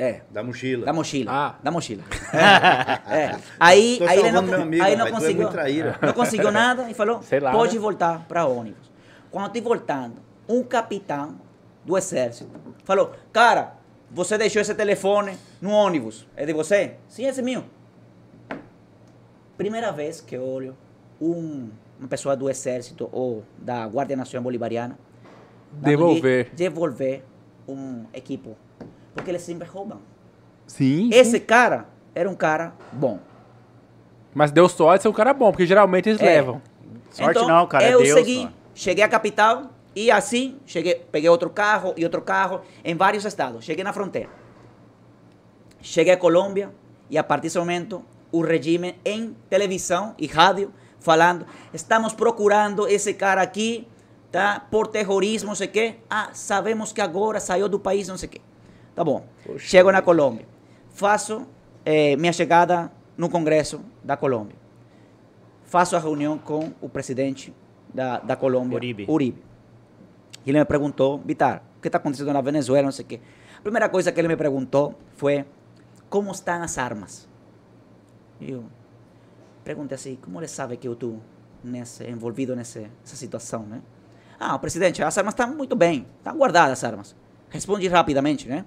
É, 0.00 0.20
Da 0.30 0.44
mochila. 0.44 0.86
da 0.86 0.92
mochila. 0.92 1.32
Ah. 1.32 1.54
Da 1.60 1.70
mochila. 1.72 2.04
É. 2.32 3.16
é. 3.24 3.36
Aí, 3.58 3.98
aí 4.06 4.18
ele 4.20 4.30
não, 4.30 4.40
amigo, 4.62 4.84
aí 4.84 4.94
não 4.94 5.06
é 5.06 5.10
conseguiu. 5.10 5.48
traíra. 5.48 5.98
Não 6.00 6.12
conseguiu 6.12 6.52
nada 6.52 6.88
e 6.88 6.94
falou: 6.94 7.20
Sei 7.22 7.40
lá, 7.40 7.50
pode 7.50 7.74
né? 7.74 7.80
voltar 7.80 8.24
para 8.28 8.46
ônibus. 8.46 8.88
Quando 9.30 9.56
eu 9.56 9.62
voltando, 9.62 10.16
um 10.48 10.62
capitão 10.62 11.34
do 11.84 11.98
exército 11.98 12.48
falou: 12.84 13.12
Cara, 13.32 13.72
você 14.10 14.36
deixou 14.38 14.60
esse 14.62 14.74
telefone 14.74 15.36
no 15.60 15.70
ônibus. 15.70 16.26
É 16.36 16.44
de 16.46 16.52
você? 16.52 16.94
Sim, 17.08 17.26
esse 17.26 17.40
é 17.40 17.42
meu. 17.42 17.64
Primeira 19.56 19.90
vez 19.90 20.20
que 20.20 20.36
eu 20.36 20.46
olho 20.46 20.76
um, 21.20 21.68
uma 21.98 22.08
pessoa 22.08 22.36
do 22.36 22.48
exército 22.48 23.08
ou 23.12 23.42
da 23.58 23.84
Guardia 23.86 24.16
Nacional 24.16 24.44
Bolivariana 24.44 24.98
Devolver. 25.72 26.50
devolver 26.54 27.24
um 27.66 28.04
equipo. 28.14 28.56
Porque 29.14 29.30
eles 29.30 29.42
sempre 29.42 29.66
roubam. 29.68 29.98
Sim. 30.66 31.10
Esse 31.12 31.40
cara 31.40 31.86
era 32.14 32.30
um 32.30 32.34
cara 32.36 32.72
bom. 32.92 33.18
Mas 34.32 34.50
deu 34.52 34.68
sorte 34.68 34.98
de 35.00 35.02
ser 35.02 35.08
um 35.08 35.12
cara 35.12 35.34
bom, 35.34 35.50
porque 35.50 35.66
geralmente 35.66 36.08
eles 36.08 36.20
É. 36.20 36.24
levam. 36.24 36.62
Sorte 37.10 37.40
não, 37.46 37.66
cara, 37.66 37.84
é 37.84 37.94
Eu 37.94 38.02
Deus, 38.02 38.18
segui, 38.20 38.38
mano. 38.44 38.52
cheguei 38.74 39.02
à 39.02 39.08
capital 39.08 39.70
e 39.98 40.12
assim, 40.12 40.60
cheguei, 40.64 40.94
peguei 41.10 41.28
outro 41.28 41.50
carro 41.50 41.92
e 41.96 42.04
outro 42.04 42.22
carro 42.22 42.60
em 42.84 42.94
vários 42.94 43.24
estados. 43.24 43.64
Cheguei 43.64 43.82
na 43.82 43.92
fronteira. 43.92 44.30
Cheguei 45.82 46.12
a 46.12 46.16
Colômbia 46.16 46.72
e 47.10 47.18
a 47.18 47.24
partir 47.24 47.42
desse 47.42 47.58
momento 47.58 48.04
o 48.30 48.40
regime 48.40 48.94
em 49.04 49.34
televisão 49.50 50.14
e 50.16 50.28
rádio 50.28 50.72
falando, 51.00 51.44
estamos 51.74 52.12
procurando 52.12 52.86
esse 52.86 53.12
cara 53.12 53.42
aqui, 53.42 53.88
tá? 54.30 54.64
Por 54.70 54.86
terrorismo, 54.86 55.48
não 55.48 55.56
sei 55.56 55.66
o 55.66 55.70
quê. 55.70 55.96
Ah, 56.08 56.30
sabemos 56.32 56.92
que 56.92 57.00
agora 57.00 57.40
saiu 57.40 57.68
do 57.68 57.80
país, 57.80 58.06
não 58.06 58.16
sei 58.16 58.28
o 58.28 58.30
quê. 58.30 58.40
Tá 58.94 59.02
bom. 59.02 59.26
Chego 59.56 59.90
na 59.90 60.00
Colômbia. 60.00 60.46
Faço 60.90 61.44
eh, 61.84 62.14
minha 62.14 62.32
chegada 62.32 62.92
no 63.16 63.28
Congresso 63.28 63.80
da 64.04 64.16
Colômbia. 64.16 64.56
Faço 65.64 65.96
a 65.96 65.98
reunião 65.98 66.38
com 66.38 66.72
o 66.80 66.88
presidente 66.88 67.52
da, 67.92 68.20
da 68.20 68.36
Colômbia, 68.36 68.76
Uribe. 68.76 69.06
Uribe. 69.08 69.47
Ele 70.50 70.58
me 70.58 70.64
perguntou, 70.64 71.18
Vitar, 71.24 71.62
o 71.76 71.80
que 71.80 71.88
está 71.88 71.98
acontecendo 71.98 72.32
na 72.32 72.40
Venezuela, 72.40 72.84
não 72.84 72.92
sei 72.92 73.04
o 73.04 73.08
quê. 73.08 73.20
A 73.58 73.60
primeira 73.60 73.88
coisa 73.88 74.10
que 74.10 74.20
ele 74.20 74.28
me 74.28 74.36
perguntou 74.36 74.98
foi, 75.16 75.44
como 76.08 76.30
estão 76.30 76.62
as 76.62 76.78
armas? 76.78 77.28
Eu 78.40 78.64
perguntei 79.64 79.96
assim, 79.96 80.16
como 80.16 80.40
ele 80.40 80.48
sabe 80.48 80.76
que 80.76 80.88
eu 80.88 80.94
estou 80.94 81.20
nesse, 81.62 82.08
envolvido 82.08 82.56
nessa, 82.56 82.80
nessa 82.80 83.16
situação, 83.16 83.64
né? 83.64 83.82
Ah, 84.40 84.58
presidente, 84.58 85.02
as 85.02 85.18
armas 85.18 85.32
estão 85.32 85.54
muito 85.54 85.74
bem, 85.74 86.06
estão 86.18 86.36
guardadas 86.36 86.78
as 86.78 86.84
armas. 86.84 87.16
Respondi 87.50 87.88
rapidamente, 87.88 88.48
né? 88.48 88.64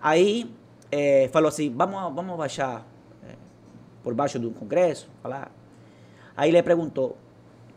Aí 0.00 0.52
eh, 0.90 1.30
falou 1.32 1.48
assim, 1.48 1.72
vamos, 1.74 2.14
vamos 2.14 2.36
baixar 2.36 2.84
eh, 3.24 3.36
por 4.02 4.12
baixo 4.14 4.38
do 4.38 4.50
Congresso, 4.50 5.08
falar. 5.22 5.50
Aí 6.36 6.50
ele 6.50 6.62
perguntou, 6.62 7.16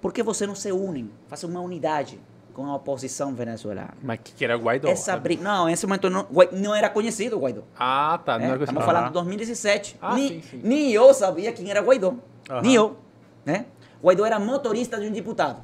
por 0.02 0.12
que 0.12 0.24
você 0.24 0.48
não 0.48 0.56
se 0.56 0.72
unem, 0.72 1.10
faz 1.28 1.44
uma 1.44 1.62
unidade 1.62 2.20
com 2.60 2.66
a 2.66 2.76
oposição 2.76 3.34
venezuelana? 3.34 3.94
Mas 4.04 4.20
que 4.22 4.34
que 4.34 4.44
era 4.44 4.58
Guaidó? 4.58 4.90
Essa 4.90 5.16
briga, 5.16 5.42
não, 5.42 5.68
nesse 5.68 5.88
momento 5.88 6.10
não, 6.10 6.28
não 6.52 6.76
era 6.76 6.90
conhecido 6.90 7.38
o 7.38 7.40
Guaidó. 7.40 7.62
Ah, 7.78 8.20
tá. 8.26 8.34
era 8.34 8.62
Estamos 8.62 8.84
falando 8.84 9.08
de 9.08 9.14
2017. 9.14 9.98
Ah, 10.02 10.14
nem, 10.14 10.28
sim, 10.28 10.42
sim. 10.42 10.62
nem 10.62 10.92
eu 10.92 11.14
sabia 11.14 11.54
quem 11.54 11.72
era 11.72 11.80
Guaidó. 11.80 12.16
Aham. 12.50 12.62
Nem 12.62 12.76
eu. 12.76 12.98
Né? 13.46 13.66
Guaidó 14.04 14.26
era 14.26 14.38
motorista 14.38 15.00
de 15.00 15.08
um 15.08 15.12
deputado. 15.14 15.64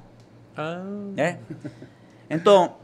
Ah. 0.55 0.81
né? 1.13 1.39
Então, 2.29 2.77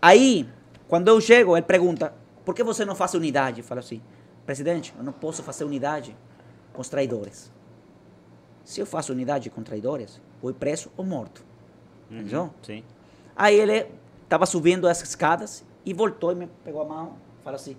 aí, 0.00 0.48
quando 0.86 1.08
eu 1.08 1.20
chego, 1.20 1.56
ele 1.56 1.66
pergunta, 1.66 2.14
por 2.44 2.54
que 2.54 2.62
você 2.62 2.84
não 2.84 2.94
faz 2.94 3.12
unidade? 3.14 3.60
Eu 3.60 3.64
falo 3.64 3.80
assim, 3.80 4.00
presidente, 4.46 4.94
eu 4.96 5.02
não 5.02 5.12
posso 5.12 5.42
fazer 5.42 5.64
unidade 5.64 6.16
com 6.72 6.80
os 6.80 6.88
traidores. 6.88 7.50
Se 8.64 8.80
eu 8.80 8.86
faço 8.86 9.12
unidade 9.12 9.50
com 9.50 9.64
traidores, 9.64 10.20
vou 10.40 10.54
preso 10.54 10.92
ou 10.96 11.04
morto. 11.04 11.44
Entendeu? 12.08 12.54
Sim. 12.62 12.84
Aí 13.36 13.58
ele 13.58 13.86
estava 14.24 14.46
subindo 14.46 14.86
as 14.88 15.02
escadas 15.02 15.64
e 15.84 15.92
voltou 15.92 16.32
e 16.32 16.34
me 16.34 16.46
pegou 16.64 16.82
a 16.82 16.84
mão 16.84 17.16
e 17.40 17.44
falou 17.44 17.56
assim: 17.56 17.76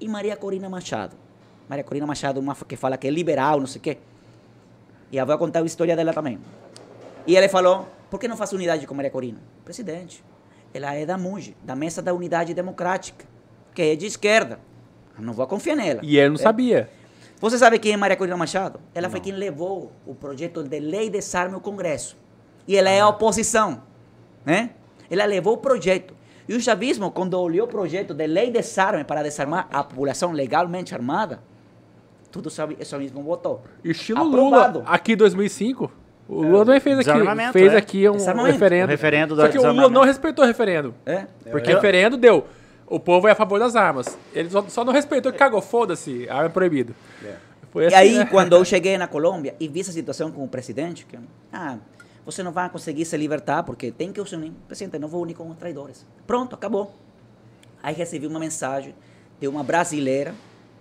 e 0.00 0.08
Maria 0.08 0.36
Corina 0.36 0.68
Machado? 0.68 1.16
Maria 1.68 1.84
Corina 1.84 2.06
Machado, 2.06 2.38
uma 2.40 2.54
que 2.54 2.76
fala 2.76 2.96
que 2.96 3.06
é 3.06 3.10
liberal, 3.10 3.58
não 3.60 3.66
sei 3.66 3.78
o 3.80 3.82
quê. 3.82 3.98
E 5.10 5.16
eu 5.16 5.26
vou 5.26 5.38
contar 5.38 5.60
a 5.60 5.64
história 5.64 5.94
dela 5.96 6.12
também. 6.12 6.38
E 7.26 7.36
ele 7.36 7.48
falou: 7.48 7.86
por 8.10 8.18
que 8.20 8.28
não 8.28 8.36
faz 8.36 8.52
unidade 8.52 8.86
com 8.86 8.94
Maria 8.94 9.10
Corina? 9.10 9.38
Presidente, 9.64 10.22
ela 10.72 10.94
é 10.94 11.04
da 11.06 11.16
MUNG, 11.18 11.56
da 11.62 11.74
Mesa 11.76 12.00
da 12.02 12.12
Unidade 12.14 12.54
Democrática, 12.54 13.24
que 13.74 13.82
é 13.82 13.96
de 13.96 14.06
esquerda. 14.06 14.58
Eu 15.18 15.24
não 15.24 15.32
vou 15.32 15.46
confiar 15.46 15.76
nela. 15.76 16.00
E 16.02 16.18
ele 16.18 16.28
não 16.30 16.34
É. 16.36 16.38
sabia. 16.38 16.90
Você 17.38 17.58
sabe 17.58 17.78
quem 17.78 17.92
é 17.92 17.96
Maria 17.96 18.16
Corina 18.16 18.36
Machado? 18.36 18.80
Ela 18.94 19.10
foi 19.10 19.20
quem 19.20 19.32
levou 19.32 19.92
o 20.06 20.14
projeto 20.14 20.62
de 20.62 20.80
lei 20.80 21.04
de 21.04 21.18
desarme 21.18 21.54
ao 21.54 21.60
Congresso. 21.60 22.16
E 22.66 22.76
ela 22.76 22.88
é 22.90 23.00
a 23.00 23.08
oposição, 23.08 23.82
né? 24.44 24.70
Ela 25.10 25.24
levou 25.24 25.54
o 25.54 25.58
projeto. 25.58 26.14
E 26.48 26.54
o 26.54 26.60
chavismo, 26.60 27.10
quando 27.10 27.34
olhou 27.34 27.66
o 27.66 27.68
projeto 27.68 28.14
de 28.14 28.26
lei 28.26 28.46
de 28.46 28.52
desarme 28.52 29.04
para 29.04 29.22
desarmar 29.22 29.66
a 29.72 29.82
população 29.82 30.32
legalmente 30.32 30.94
armada, 30.94 31.40
tudo 32.30 32.48
isso 32.48 32.98
mesmo 32.98 33.22
votou. 33.22 33.62
Estilo 33.84 34.28
Aprovado. 34.28 34.78
Lula, 34.80 34.90
aqui 34.90 35.12
em 35.12 35.16
2005. 35.16 35.90
O 36.28 36.42
Lula 36.42 36.64
também 36.64 36.80
fez 36.80 36.98
aqui, 36.98 37.52
fez 37.52 37.72
é. 37.72 37.76
aqui 37.76 38.08
um 38.08 38.42
referendo. 38.42 38.86
O 38.86 38.90
referendo 38.90 39.36
Só 39.36 39.48
que 39.48 39.58
o 39.58 39.72
Lula 39.72 39.88
não 39.88 40.02
respeitou 40.02 40.44
o 40.44 40.46
referendo. 40.46 40.94
É? 41.04 41.26
Porque 41.50 41.70
o 41.70 41.74
referendo 41.76 42.16
deu. 42.16 42.46
O 42.86 43.00
povo 43.00 43.26
é 43.26 43.32
a 43.32 43.34
favor 43.34 43.58
das 43.58 43.74
armas. 43.74 44.16
Ele 44.32 44.48
só, 44.48 44.62
só 44.68 44.84
não 44.84 44.92
respeitou 44.92 45.32
cagou. 45.32 45.60
Foda-se, 45.60 46.28
arma 46.28 46.46
é 46.46 46.48
proibido. 46.48 46.94
Foi 47.72 47.84
E 47.84 47.86
assim, 47.86 47.96
aí, 47.96 48.18
né? 48.18 48.24
quando 48.26 48.54
eu 48.54 48.64
cheguei 48.66 48.96
na 48.96 49.08
Colômbia 49.08 49.54
e 49.58 49.66
vi 49.66 49.80
essa 49.80 49.92
situação 49.92 50.30
com 50.30 50.44
o 50.44 50.48
presidente, 50.48 51.04
que, 51.04 51.18
ah, 51.52 51.76
você 52.26 52.42
não 52.42 52.50
vai 52.50 52.68
conseguir 52.68 53.04
se 53.04 53.16
libertar 53.16 53.62
porque 53.62 53.92
tem 53.92 54.12
que 54.12 54.22
se 54.26 54.34
unir. 54.34 54.52
Presidente, 54.66 54.98
não 54.98 55.06
vou 55.06 55.22
unir 55.22 55.34
com 55.34 55.48
os 55.48 55.56
traidores. 55.56 56.04
Pronto, 56.26 56.56
acabou. 56.56 56.92
Aí 57.80 57.94
recebi 57.94 58.26
uma 58.26 58.40
mensagem 58.40 58.92
de 59.38 59.46
uma 59.46 59.62
brasileira, 59.62 60.34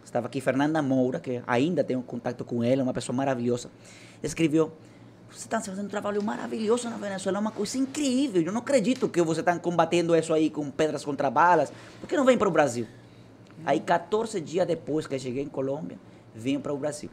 estava 0.04 0.26
aqui, 0.26 0.42
Fernanda 0.42 0.82
Moura, 0.82 1.20
que 1.20 1.44
ainda 1.46 1.84
tenho 1.84 2.02
contato 2.02 2.44
com 2.44 2.64
ela, 2.64 2.82
uma 2.82 2.94
pessoa 2.94 3.16
maravilhosa. 3.16 3.70
Escreveu: 4.24 4.72
Você 5.30 5.46
está 5.46 5.62
fazendo 5.62 5.86
um 5.86 5.90
trabalho 5.90 6.24
maravilhoso 6.24 6.90
na 6.90 6.98
Venezuela, 6.98 7.38
é 7.38 7.42
uma 7.42 7.52
coisa 7.52 7.78
incrível. 7.78 8.42
Eu 8.42 8.52
não 8.52 8.62
acredito 8.62 9.08
que 9.08 9.22
você 9.22 9.42
está 9.42 9.58
combatendo 9.60 10.16
isso 10.16 10.34
aí 10.34 10.50
com 10.50 10.72
pedras 10.72 11.06
contra 11.06 11.30
balas. 11.30 11.72
Por 12.02 12.10
que 12.10 12.18
não 12.18 12.26
vem 12.26 12.40
para 12.40 12.48
o 12.48 12.52
Brasil? 12.52 12.88
Aí, 13.64 13.80
14 13.80 14.42
dias 14.42 14.66
depois 14.66 15.06
que 15.06 15.14
eu 15.14 15.20
cheguei 15.20 15.44
em 15.44 15.48
Colômbia, 15.48 16.00
vim 16.34 16.60
para 16.60 16.74
o 16.74 16.78
Brasil. 16.78 17.12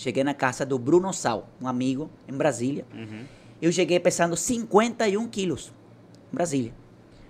Cheguei 0.00 0.24
na 0.24 0.32
casa 0.32 0.64
do 0.64 0.78
Bruno 0.78 1.12
Sal, 1.12 1.46
um 1.60 1.68
amigo 1.68 2.08
em 2.26 2.32
Brasília. 2.32 2.86
Eu 3.60 3.70
cheguei 3.70 4.00
pesando 4.00 4.34
51 4.34 5.28
quilos 5.28 5.70
em 6.32 6.34
Brasília. 6.34 6.72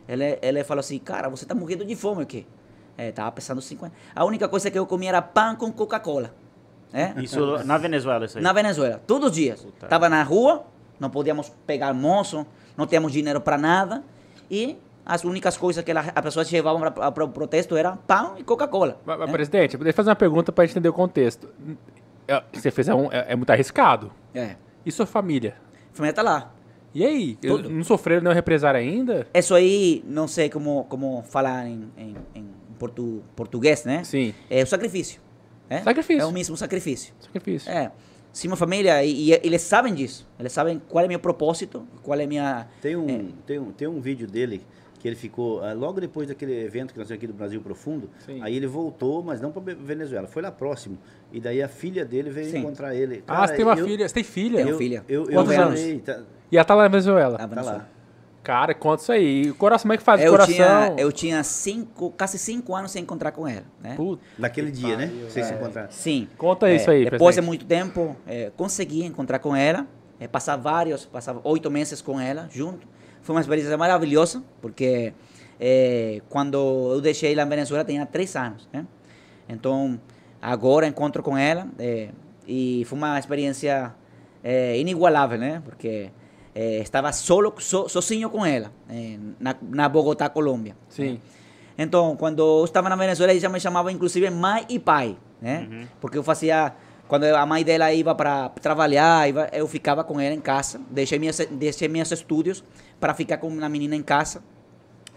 Ele, 0.07 0.39
ele 0.41 0.63
falou 0.63 0.79
assim, 0.79 0.97
cara, 1.01 1.29
você 1.29 1.45
tá 1.45 1.53
morrendo 1.53 1.85
de 1.85 1.97
fome 1.97 2.23
aqui. 2.23 2.47
É, 2.97 3.11
tava 3.11 3.33
pesando 3.33 3.61
50. 3.61 3.93
A 4.15 4.25
única 4.25 4.49
coisa 4.49 4.71
que 4.71 4.79
eu 4.79 4.87
comia 4.87 5.09
era 5.09 5.21
pão 5.21 5.57
com 5.57 5.73
Coca-Cola. 5.73 6.33
É? 6.93 7.13
Isso 7.21 7.65
na 7.65 7.77
Venezuela, 7.77 8.25
isso 8.25 8.39
aí. 8.39 8.45
Na 8.45 8.53
Venezuela, 8.53 9.03
todos 9.05 9.31
os 9.31 9.35
dias. 9.35 9.63
Puta. 9.63 9.89
Tava 9.89 10.09
na 10.09 10.23
rua, 10.23 10.65
não 11.01 11.11
podíamos 11.11 11.51
pegar 11.67 11.89
almoço, 11.89 12.47
não 12.77 12.87
tínhamos 12.87 13.11
dinheiro 13.11 13.41
para 13.41 13.59
nada. 13.59 14.05
E 14.49 14.79
as 15.05 15.25
únicas 15.25 15.57
coisas 15.57 15.83
que 15.83 15.91
as 15.91 16.23
pessoas 16.23 16.49
levavam 16.53 16.89
para 16.93 17.25
o 17.25 17.29
protesto 17.31 17.77
era 17.77 17.97
pão 17.97 18.39
e 18.39 18.45
Coca-Cola. 18.45 19.01
Né? 19.05 19.27
presidente, 19.27 19.77
eu 19.77 19.93
fazer 19.93 20.11
uma 20.11 20.15
pergunta 20.15 20.53
gente 20.65 20.71
entender 20.71 20.89
o 20.89 20.93
contexto. 20.93 21.49
É, 22.31 22.43
Você 22.53 22.71
fez 22.71 22.89
é, 22.89 22.95
um- 22.95 23.11
é- 23.13 23.27
é 23.31 23.37
muito 23.37 23.51
arriscado. 23.51 24.13
É. 24.35 24.57
E 24.87 24.93
sua 24.93 25.07
família? 25.07 25.57
A 25.93 25.97
família 25.97 26.15
tá 26.15 26.23
lá. 26.23 26.55
E 26.95 27.05
aí? 27.05 27.37
Tudo. 27.37 27.69
Não 27.69 27.85
sofreram 27.85 28.23
nenhum 28.23 28.35
represário 28.35 28.79
ainda? 28.81 29.27
Isso 29.35 29.55
aí, 29.55 30.03
não 30.07 30.27
sei 30.29 30.49
como, 30.49 30.85
como 30.89 31.23
falar 31.23 31.67
em, 31.67 31.89
em, 31.97 32.17
em 32.35 32.47
portu, 32.79 33.23
português, 33.37 33.85
né? 33.85 34.03
Sim. 34.05 34.35
É 34.49 34.63
o 34.63 34.67
sacrifício. 34.67 35.21
É? 35.69 35.79
Sacrifício. 35.83 36.23
É 36.23 36.27
o 36.27 36.33
mesmo 36.33 36.57
sacrifício. 36.57 37.13
Sacrifício. 37.21 37.71
É. 37.71 37.93
Se 38.33 38.47
uma 38.47 38.57
família, 38.57 39.05
e, 39.05 39.31
e 39.31 39.33
eles 39.43 39.63
sabem 39.63 39.93
disso, 39.95 40.27
eles 40.39 40.53
sabem 40.53 40.81
qual 40.89 41.05
é 41.05 41.09
meu 41.09 41.19
propósito, 41.19 41.87
qual 42.03 42.19
é 42.19 42.27
minha... 42.27 42.67
Tem 42.81 42.97
um, 42.97 43.09
É. 43.09 43.25
tem 43.47 43.59
um, 43.59 43.73
tem 43.73 43.89
um 43.89 44.01
vídeo 44.01 44.27
dele 44.27 44.63
que 45.01 45.09
ele 45.09 45.17
ficou, 45.17 45.65
ah, 45.65 45.73
logo 45.73 45.99
depois 46.01 46.29
daquele 46.29 46.53
evento 46.63 46.93
que 46.93 46.99
nós 46.99 47.09
temos 47.09 47.19
aqui 47.19 47.27
do 47.27 47.33
Brasil 47.33 47.61
Profundo, 47.63 48.11
Sim. 48.27 48.41
aí 48.43 48.55
ele 48.55 48.67
voltou, 48.67 49.23
mas 49.23 49.41
não 49.41 49.51
para 49.51 49.75
Venezuela, 49.75 50.27
foi 50.29 50.43
lá 50.43 50.53
próximo. 50.53 50.99
E 51.33 51.41
daí 51.41 51.63
a 51.63 51.69
filha 51.69 52.05
dele 52.05 52.31
veio 52.31 52.51
Sim. 52.51 52.59
encontrar 52.59 52.95
ele. 52.95 53.23
ah, 53.27 53.47
você 53.47 53.55
tem 53.55 53.65
uma 53.65 53.75
eu- 53.77 53.85
filha. 53.87 54.09
Você 54.09 54.15
tem 54.15 54.25
filha? 54.25 54.57
Tenho 54.59 54.71
Eu, 54.71 54.79
filha. 54.79 55.05
Eu, 55.09 55.21
eu, 55.27 55.33
Quantos 55.33 55.55
falei, 55.55 55.91
anos? 55.93 56.03
tá- 56.05 56.21
E 56.51 56.57
ela 56.57 56.65
tá 56.65 56.75
lá 56.75 56.83
na 56.83 56.89
Venezuela. 56.89 57.39
tá 57.39 57.47
Venezuela. 57.47 57.79
lá. 57.79 57.89
Cara, 58.43 58.75
conta 58.75 59.03
isso 59.03 59.13
aí. 59.13 59.43
E 59.45 59.51
o 59.51 59.55
coração, 59.55 59.83
como 59.83 59.93
é 59.93 59.97
que 59.99 60.03
faz 60.03 60.21
o 60.21 60.25
Eu 60.25 60.31
coração? 60.33 60.55
tinha, 60.55 60.95
eu 60.99 61.13
tinha 61.13 61.45
cinco, 61.45 62.11
quase 62.17 62.39
cinco 62.39 62.75
anos 62.75 62.91
sem 62.91 63.03
encontrar 63.03 63.33
com 63.33 63.47
ela, 63.47 63.65
né? 63.83 63.95
Puta. 63.97 64.23
Naquele 64.39 64.71
dia, 64.71 64.97
né? 64.97 65.07
Vocês 65.29 65.47
se 65.47 65.53
encontraram. 65.55 65.91
Sim. 65.91 66.27
Conta 66.39 66.69
É, 66.69 66.77
isso 66.77 66.91
aí, 66.91 67.05
Depois 67.05 67.37
de 67.37 67.43
presidente. 67.43 67.47
muito 67.47 67.67
tempo, 67.67 68.17
é, 68.27 68.51
consegui 68.57 69.05
encontrar 69.05 69.39
com 69.41 69.55
ela, 69.55 69.87
é, 70.19 70.27
passar 70.27 70.57
vários, 70.57 71.05
passar 71.05 71.37
oito 71.45 71.71
meses 71.71 72.01
com 72.01 72.19
ela 72.19 72.49
junto. 72.51 72.89
Foi 73.23 73.35
uma 73.37 73.43
experiência 73.43 73.77
maravilhosa, 73.77 74.43
porque 74.63 75.13
é, 75.61 76.23
quando 76.31 76.93
eu 76.95 77.01
deixei 77.03 77.33
ela 77.35 77.45
na 77.45 77.51
Venezuela, 77.51 77.85
tinha 77.85 78.07
três 78.07 78.35
anos, 78.37 78.67
né? 78.73 78.87
Então, 79.49 80.01
agora 80.41 80.87
encontro 80.87 81.23
com 81.23 81.37
ela 81.37 81.69
é, 81.79 82.09
e 82.47 82.85
foi 82.87 82.99
uma 82.99 83.19
experiência 83.19 83.95
é, 84.43 84.79
inigualável, 84.79 85.39
né? 85.39 85.63
Porque 85.65 86.11
é, 86.55 86.79
estava 86.79 87.13
solo, 87.13 87.55
so, 87.59 87.89
sozinho 87.89 88.31
com 88.31 88.45
ela, 88.45 88.73
é, 88.89 89.17
na, 89.39 89.55
na 89.63 89.89
Bogotá, 89.89 90.29
Colômbia. 90.29 90.77
Sim. 90.89 91.21
Então, 91.77 92.17
quando 92.17 92.41
eu 92.41 92.65
estava 92.65 92.89
na 92.89 92.97
Venezuela, 92.97 93.33
eles 93.33 93.43
já 93.43 93.49
me 93.49 93.61
chamavam 93.61 93.91
inclusive 93.91 94.29
mãe 94.31 94.67
e 94.69 94.79
pai, 94.79 95.17
né? 95.41 95.89
Porque 96.01 96.19
eu 96.19 96.23
fazia 96.23 96.75
quando 97.11 97.25
a 97.25 97.45
mãe 97.45 97.65
dela 97.65 97.93
ia 97.93 98.15
para 98.15 98.51
trabalhar, 98.51 99.27
eu 99.53 99.67
ficava 99.67 100.05
com 100.05 100.21
ela 100.21 100.33
em 100.33 100.41
casa, 100.41 100.81
deixei 100.91 101.19
minhas 101.19 101.39
deixei 101.51 101.89
meus 101.89 102.13
estudos 102.13 102.63
para 103.01 103.15
ficar 103.15 103.39
com 103.39 103.49
a 103.65 103.69
menina 103.69 103.97
em 103.97 104.03
casa 104.03 104.45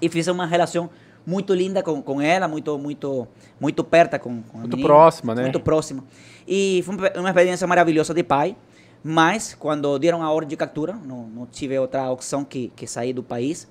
e 0.02 0.10
fiz 0.10 0.28
uma 0.28 0.48
relação 0.48 0.90
muito 1.26 1.54
linda 1.54 1.82
com, 1.84 2.02
com 2.02 2.22
ela, 2.22 2.48
muito 2.48 2.78
muito 2.78 3.28
muito 3.60 3.84
perto 3.84 4.20
com, 4.20 4.42
com 4.44 4.58
Muito 4.60 4.78
menina, 4.78 4.88
próxima, 4.88 5.36
né? 5.36 5.42
Muito 5.44 5.60
próxima. 5.60 6.04
E 6.48 6.82
foi 6.86 6.96
uma- 7.18 7.30
experiência 7.30 7.66
maravilhosa 7.68 8.14
de 8.14 8.24
pai, 8.24 8.56
mas 9.04 9.54
quando 9.54 9.98
deram 10.00 10.22
a 10.22 10.32
ordem 10.32 10.50
de 10.50 10.58
captura, 10.58 10.94
não, 10.94 11.24
não 11.28 11.46
tive 11.46 11.78
outra 11.80 12.10
opção 12.12 12.44
que, 12.44 12.72
que 12.76 12.86
sair 12.88 13.14
do 13.14 13.24
país. 13.24 13.68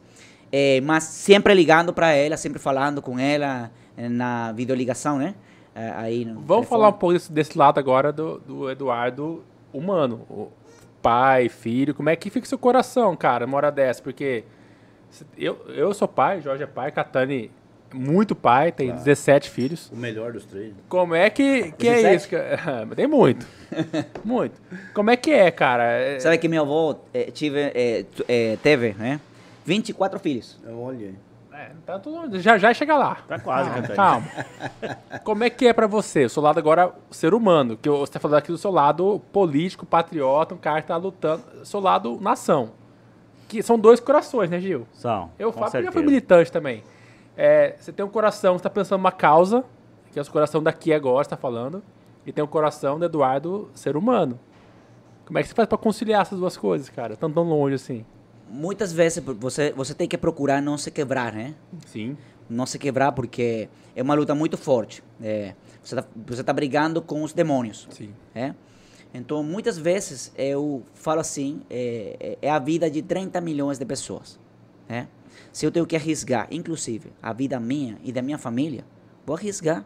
Eh, 0.55 0.81
mas 0.83 1.05
sempre 1.05 1.55
ligando 1.55 1.93
para 1.95 2.13
ela, 2.13 2.37
sempre 2.37 2.59
falando 2.59 3.01
com 3.01 3.19
ela 3.19 3.71
eh, 3.97 4.09
na 4.09 4.53
videoligação, 4.53 5.19
né? 5.19 5.35
Eh, 5.75 5.93
aí 5.97 6.25
Vamos 6.25 6.45
telefone. 6.47 6.67
falar 6.67 6.89
um 6.89 6.93
pouco 6.93 7.15
desse, 7.15 7.33
desse 7.33 7.57
lado 7.57 7.79
agora 7.79 8.13
do, 8.13 8.39
do 8.41 8.71
Eduardo 8.71 9.43
humano. 9.73 10.27
O 10.29 10.49
pai, 11.01 11.49
filho. 11.49 11.95
Como 11.95 12.11
é 12.11 12.17
que 12.17 12.29
fica 12.29 12.47
seu 12.47 12.59
coração, 12.59 13.17
cara, 13.17 13.47
uma 13.47 13.57
hora 13.57 13.71
dessa? 13.73 14.03
Porque 14.03 14.45
eu, 15.37 15.59
eu 15.69 15.93
sou 15.95 16.09
pai, 16.09 16.41
Jorge 16.41 16.63
é 16.63 16.67
pai, 16.67 16.91
Catani 16.91 17.51
muito 17.95 18.35
pai, 18.35 18.73
tem 18.73 18.91
17 18.91 19.51
filhos. 19.51 19.91
O 19.93 19.97
melhor 19.97 20.33
dos 20.33 20.45
três. 20.47 20.73
Como 20.89 21.15
é 21.15 21.29
que, 21.29 21.73
que 21.79 21.89
é 21.89 22.03
17? 22.03 22.17
isso? 22.17 22.29
Tem 22.97 23.07
muito. 23.07 23.47
muito. 24.25 24.61
Como 24.95 25.11
é 25.11 25.17
que 25.17 25.31
é, 25.31 25.51
cara? 25.51 25.85
É- 25.85 26.19
Sabe 26.21 26.39
que 26.39 26.49
meu 26.49 26.63
avô 26.63 26.97
eh, 27.13 27.31
tive, 27.31 27.71
tu- 28.15 28.25
eh, 28.29 28.57
teve, 28.63 28.95
né? 28.95 29.21
24 29.65 30.19
filhos. 30.19 30.59
Olha 30.67 31.09
aí. 31.09 31.15
É, 31.55 31.71
tá 31.85 31.99
tudo, 31.99 32.41
já 32.41 32.57
já 32.57 32.73
chega 32.73 32.97
lá. 32.97 33.19
Tá 33.29 33.39
quase, 33.39 33.69
calma, 33.71 33.87
Catani. 33.89 33.97
calma. 33.97 35.19
Como 35.23 35.45
é 35.45 35.51
que 35.51 35.67
é 35.67 35.73
pra 35.75 35.87
você, 35.87 36.25
o 36.25 36.31
seu 36.31 36.43
lado 36.43 36.59
agora, 36.59 36.93
ser 37.11 37.35
humano, 37.35 37.77
que 37.77 37.89
você 37.91 38.13
tá 38.15 38.19
falando 38.19 38.39
aqui 38.39 38.51
do 38.51 38.57
seu 38.59 38.71
lado 38.71 39.21
político, 39.31 39.85
patriota, 39.85 40.55
um 40.55 40.59
cara 40.59 40.81
que 40.81 40.89
tá 40.89 40.97
lutando, 40.97 41.43
seu 41.63 41.79
lado 41.79 42.19
nação. 42.23 42.71
Que 43.53 43.63
são 43.63 43.79
dois 43.79 44.01
corações, 44.01 44.49
né, 44.49 44.59
Gil? 44.59 44.87
São. 44.95 45.31
Eu 45.39 45.53
falo 45.53 45.67
porque 45.67 45.77
já 45.77 45.83
certeza. 45.83 45.93
fui 45.93 46.03
militante 46.03 46.51
também. 46.51 46.83
É, 47.37 47.77
você 47.79 47.93
tem 47.93 48.03
um 48.03 48.09
coração 48.09 48.57
que 48.57 48.63
tá 48.63 48.71
pensando 48.71 48.99
numa 48.99 49.13
causa, 49.13 49.63
que 50.11 50.19
é 50.19 50.23
o 50.23 50.31
coração 50.31 50.63
daqui 50.63 50.91
agora, 50.91 51.23
você 51.23 51.29
tá 51.29 51.37
falando, 51.37 51.83
e 52.25 52.33
tem 52.33 52.43
o 52.43 52.49
coração 52.49 52.99
do 52.99 53.05
Eduardo, 53.05 53.71
ser 53.75 53.95
humano. 53.95 54.41
Como 55.27 55.39
é 55.39 55.43
que 55.43 55.49
você 55.49 55.55
faz 55.55 55.69
pra 55.69 55.77
conciliar 55.77 56.23
essas 56.23 56.39
duas 56.39 56.57
coisas, 56.57 56.89
cara? 56.89 57.15
Tão 57.15 57.31
tão 57.31 57.43
longe 57.43 57.75
assim. 57.75 58.07
Muitas 58.49 58.91
vezes 58.91 59.23
você, 59.39 59.71
você 59.73 59.93
tem 59.93 60.09
que 60.09 60.17
procurar 60.17 60.63
não 60.63 60.79
se 60.79 60.91
quebrar, 60.91 61.31
né? 61.35 61.55
Sim. 61.85 62.17
não 62.49 62.65
se 62.65 62.79
quebrar 62.79 63.13
porque 63.13 63.69
é 63.95 64.03
uma 64.03 64.15
luta 64.15 64.35
muito 64.35 64.57
forte. 64.57 65.05
É, 65.23 65.55
você 65.83 65.95
está 65.95 66.09
você 66.27 66.43
tá 66.43 66.55
brigando 66.55 67.03
com 67.03 67.23
os 67.23 67.35
demônios. 67.35 67.87
Sim. 67.91 68.15
É? 68.35 68.55
Então, 69.15 69.43
muitas 69.43 69.77
vezes 69.77 70.33
eu 70.37 70.83
falo 70.95 71.21
assim, 71.21 71.61
é, 71.69 72.17
é- 72.19 72.47
é 72.47 72.51
a 72.51 72.59
vida 72.59 72.91
de 72.91 73.03
30 73.03 73.41
milhões 73.41 73.79
de 73.79 73.85
pessoas. 73.85 74.39
É? 74.89 75.07
Se 75.53 75.67
eu 75.67 75.71
tenho 75.71 75.87
que 75.87 75.95
arriscar, 75.97 76.49
inclusive, 76.51 77.13
a 77.23 77.33
vida 77.33 77.61
minha 77.61 77.99
e 78.03 78.11
da 78.11 78.23
minha 78.23 78.39
família, 78.39 78.85
vou 79.27 79.37
arriscar. 79.37 79.85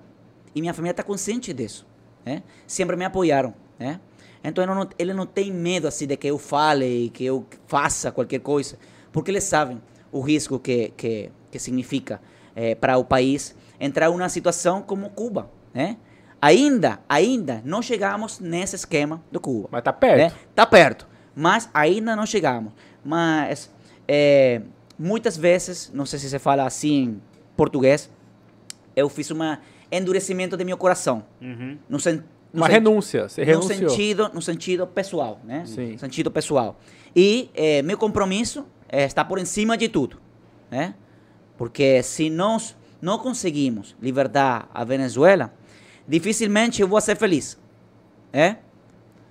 E 0.55 0.61
minha 0.61 0.72
família 0.72 0.93
está 0.93 1.03
consciente 1.03 1.53
disso. 1.53 1.87
É? 2.24 2.43
Sempre 2.66 2.97
me 2.97 3.05
apoiaram. 3.05 3.53
É? 3.79 3.99
Então, 4.45 4.62
ele 4.62 4.74
não, 4.74 4.89
ele 4.99 5.12
não 5.12 5.27
tem 5.27 5.53
medo 5.53 5.89
assim 5.89 6.07
de 6.07 6.16
que 6.16 6.29
eu 6.29 6.39
fale, 6.39 7.11
que 7.11 7.24
eu 7.24 7.45
faça 7.66 8.12
qualquer 8.12 8.41
coisa, 8.41 8.79
porque 9.12 9.31
eles 9.31 9.45
sabem 9.45 9.83
o 10.12 10.20
risco 10.20 10.59
que, 10.59 10.93
que, 10.97 11.31
que 11.51 11.59
significa 11.59 12.20
eh, 12.55 12.74
para 12.74 12.97
o 12.97 13.05
país 13.05 13.55
entrar 13.79 14.07
em 14.07 14.14
uma 14.14 14.29
situação 14.29 14.83
como 14.83 15.11
Cuba. 15.11 15.51
Né? 15.74 15.99
Ainda, 16.47 17.01
ainda 17.09 17.61
não 17.64 17.82
chegamos 17.82 18.38
nesse 18.38 18.76
esquema 18.76 19.20
do 19.32 19.40
Cuba. 19.40 19.68
Mas 19.72 19.82
tá 19.82 19.92
perto. 19.92 20.18
Né? 20.18 20.32
Tá 20.55 20.64
perto, 20.64 21.09
mas 21.34 21.68
ainda 21.74 22.14
não 22.14 22.24
chegamos. 22.24 22.72
Mas 23.05 23.68
eh, 24.07 24.62
muitas 24.97 25.36
vezes, 25.36 25.90
não 25.92 26.07
sei 26.07 26.20
se 26.20 26.30
se 26.30 26.38
fala 26.38 26.64
assim 26.64 26.94
em 27.03 27.22
português, 27.57 28.09
eu 28.94 29.09
fiz 29.09 29.28
um 29.32 29.38
endurecimento 29.90 30.57
de 30.57 30.64
meu 30.64 30.76
coração. 30.76 31.24
Uhum. 31.42 31.78
No 31.88 31.99
sen, 31.99 32.22
no 32.53 32.61
Uma 32.61 32.66
sen- 32.66 32.74
renúncia. 32.74 33.28
Você 33.28 33.44
no 33.44 33.62
sentido, 33.62 34.30
no 34.32 34.40
sentido 34.40 34.86
pessoal, 34.86 35.40
né? 35.42 35.64
Sim. 35.66 35.92
No 35.94 35.99
sentido 35.99 36.30
pessoal. 36.30 36.78
E 37.14 37.51
eh, 37.57 37.82
meu 37.82 37.99
compromisso 37.99 38.64
eh, 38.88 39.05
está 39.05 39.24
por 39.24 39.44
cima 39.47 39.76
de 39.76 39.88
tudo, 39.88 40.18
né? 40.70 40.94
Porque 41.59 42.05
se 42.05 42.30
nós 42.30 42.76
não 43.03 43.18
conseguimos 43.18 43.97
libertar 44.01 44.70
a 44.72 44.84
Venezuela, 44.84 45.53
dificilmente 46.07 46.81
eu 46.81 46.89
vou 46.89 47.01
ser 47.01 47.17
feliz, 47.17 47.59
é? 48.33 48.57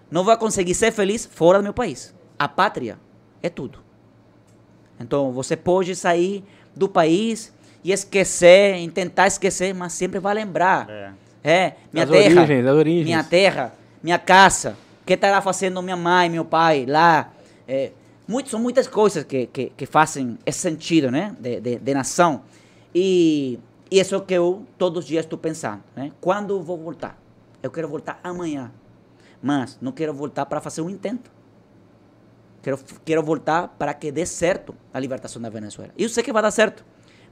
Não 0.10 0.24
vou 0.24 0.38
conseguir 0.38 0.76
ser 0.76 0.92
feliz 0.92 1.26
fora 1.26 1.58
do 1.60 1.64
meu 1.64 1.74
país. 1.74 2.14
A 2.38 2.48
pátria 2.48 2.98
é 3.42 3.50
tudo. 3.50 3.80
Então 5.00 5.32
você 5.32 5.56
pode 5.56 5.96
sair 5.96 6.44
do 6.76 6.88
país 6.88 7.52
e 7.84 7.92
esquecer, 7.92 8.78
e 8.78 8.90
tentar 8.90 9.28
esquecer, 9.28 9.74
mas 9.74 9.94
sempre 9.94 10.20
vai 10.20 10.34
lembrar. 10.34 10.90
É. 10.90 11.12
É, 11.44 11.74
minha 11.94 12.06
Das 12.06 12.18
terra, 12.18 12.42
origens, 12.42 12.66
das 12.66 12.76
origens. 12.76 13.06
minha 13.06 13.24
terra, 13.24 13.74
minha 14.02 14.18
casa, 14.18 14.76
o 15.04 15.06
que 15.06 15.14
estará 15.14 15.40
fazendo 15.42 15.80
minha 15.84 15.96
mãe, 15.96 16.28
meu 16.28 16.44
pai 16.44 16.86
lá. 16.88 17.32
É, 17.68 17.92
muito, 18.28 18.50
são 18.50 18.60
muitas 18.60 18.88
coisas 18.88 19.24
que, 19.24 19.46
que, 19.46 19.72
que 19.78 19.86
fazem 19.86 20.40
esse 20.44 20.58
sentido, 20.58 21.12
né, 21.12 21.36
de, 21.40 21.60
de, 21.60 21.76
de 21.78 21.94
nação. 21.94 22.42
E, 22.94 23.60
e 23.96 24.00
isso 24.02 24.14
é 24.14 24.18
o 24.18 24.22
que 24.22 24.34
eu 24.34 24.66
todos 24.78 25.06
os 25.06 25.06
dias 25.06 25.24
estou 25.24 25.40
pensando, 25.40 25.82
né? 25.96 26.12
Quando 26.20 26.62
vou 26.62 26.78
voltar? 26.78 27.18
Eu 27.64 27.72
quero 27.72 27.88
voltar 27.88 28.20
amanhã, 28.22 28.70
mas 29.42 29.78
não 29.82 29.94
quero 29.94 30.14
voltar 30.14 30.46
para 30.48 30.60
fazer 30.60 30.82
um 30.82 30.90
intento. 30.90 31.32
Quero, 32.62 32.78
quero 33.06 33.24
voltar 33.24 33.70
para 33.70 33.94
que 33.94 34.12
dê 34.12 34.26
certo 34.26 34.76
a 34.94 35.00
libertação 35.00 35.42
da 35.42 35.50
Venezuela. 35.50 35.94
E 35.98 36.04
eu 36.04 36.10
sei 36.10 36.22
que 36.22 36.34
vai 36.34 36.42
dar 36.42 36.52
certo, 36.52 36.84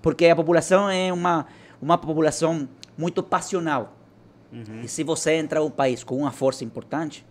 porque 0.01 0.25
a 0.27 0.35
população 0.37 0.89
é 0.89 1.11
uma, 1.11 1.47
uma 1.81 1.97
população 1.97 2.69
muito 2.97 3.21
passional. 3.21 3.97
E 4.81 4.87
se 4.87 5.03
você 5.03 5.33
entra 5.33 5.59
em 5.59 5.63
um 5.63 5.69
país 5.69 6.01
com 6.01 6.15
uma 6.15 6.31
força 6.31 6.63
importante 6.63 7.25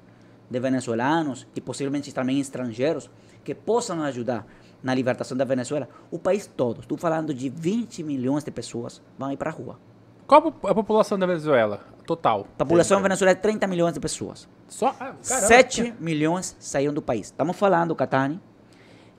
de 0.50 0.60
venezuelanos 0.60 1.46
e 1.56 1.60
possivelmente 1.62 2.12
também 2.12 2.38
estrangeiros 2.38 3.08
que 3.42 3.54
possam 3.54 4.02
ajudar 4.02 4.46
na 4.82 4.94
libertação 4.94 5.36
da 5.36 5.44
Venezuela, 5.44 5.88
o 6.10 6.18
país 6.18 6.46
todo, 6.46 6.80
estou 6.80 6.98
falando 6.98 7.32
de 7.32 7.48
20 7.48 8.02
milhões 8.02 8.42
de 8.44 8.50
pessoas, 8.50 9.00
vão 9.18 9.30
ir 9.32 9.36
para 9.36 9.50
a 9.50 9.52
rua. 9.52 9.78
Qual 10.26 10.48
a 10.48 10.50
po- 10.52 10.68
a 10.68 10.74
população 10.74 11.18
da 11.18 11.26
Venezuela? 11.26 11.80
Total. 12.06 12.46
A 12.54 12.64
população 12.64 12.96
da 12.98 13.02
Venezuela 13.02 13.32
é 13.32 13.34
30 13.34 13.66
milhões 13.66 13.94
de 13.94 14.00
pessoas. 14.00 14.48
Só. 14.68 14.88
Ah, 14.98 15.14
caramba. 15.26 15.46
7 15.46 15.94
milhões 16.00 16.56
saíram 16.58 16.92
do 16.94 17.02
país. 17.02 17.26
Estamos 17.26 17.56
falando, 17.56 17.94
Catani, 17.94 18.40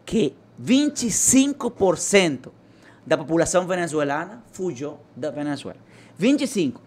que 0.06 0.36
25% 0.62 2.52
da 3.06 3.18
população 3.18 3.66
venezuelana 3.68 4.44
fugiu 4.52 4.98
da 5.16 5.30
Venezuela. 5.32 5.80
25. 6.18 6.82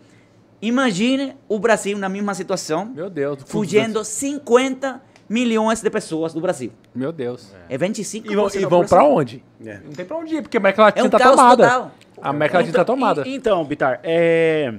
Imagine 0.62 1.36
o 1.48 1.58
Brasil 1.58 1.96
na 1.98 2.08
mesma 2.08 2.34
situação, 2.34 2.86
Meu 2.86 3.10
Deus. 3.10 3.42
fugindo 3.46 4.02
50 4.02 5.00
milhões 5.28 5.80
de 5.82 5.90
pessoas 5.90 6.32
do 6.32 6.40
Brasil. 6.40 6.72
Meu 6.94 7.10
Deus. 7.12 7.52
É 7.68 7.76
25 7.76 8.30
E 8.30 8.36
vão, 8.36 8.48
e 8.54 8.64
vão 8.66 8.84
pra 8.86 9.02
onde? 9.04 9.42
É. 9.64 9.78
Não 9.78 9.90
tem 9.92 10.04
pra 10.04 10.16
onde 10.16 10.36
ir, 10.36 10.42
porque 10.42 10.56
a 10.56 10.60
América 10.60 10.82
Latina 10.82 11.04
É 11.04 11.08
um 11.08 11.10
tá 11.10 11.18
caos 11.18 11.36
tomada. 11.36 11.62
total. 11.64 11.90
A 12.22 12.28
América 12.30 12.58
Latina 12.58 12.74
tá 12.78 12.84
tomada. 12.84 13.26
E- 13.28 13.34
Então, 13.34 13.64
Bitar, 13.64 14.00
é... 14.02 14.74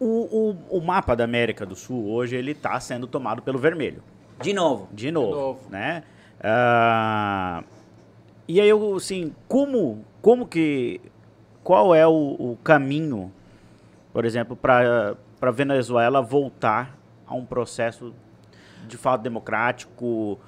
o, 0.00 0.56
o, 0.70 0.78
o 0.78 0.80
mapa 0.80 1.16
da 1.16 1.24
América 1.24 1.64
do 1.66 1.74
Sul 1.74 2.08
hoje 2.10 2.36
ele 2.36 2.52
está 2.52 2.78
sendo 2.80 3.06
tomado 3.06 3.42
pelo 3.42 3.58
vermelho, 3.58 4.02
De 4.40 4.52
novo. 4.52 4.88
de 4.92 5.10
novo, 5.10 5.30
novo. 5.34 5.60
né? 5.70 6.04
Ah, 6.40 7.64
e 8.46 8.60
aí 8.60 8.68
eu, 8.68 8.94
assim, 8.96 9.34
como, 9.48 10.04
como 10.22 10.46
que, 10.46 11.00
qual 11.64 11.94
é 11.94 12.06
o, 12.06 12.12
o 12.12 12.58
caminho, 12.62 13.32
por 14.12 14.24
exemplo, 14.24 14.54
para 14.56 15.16
para 15.40 15.52
Venezuela 15.52 16.20
voltar 16.20 16.98
a 17.24 17.32
um 17.32 17.44
processo 17.44 18.12
de 18.88 18.96
fato 18.96 19.22
democrático, 19.22 20.38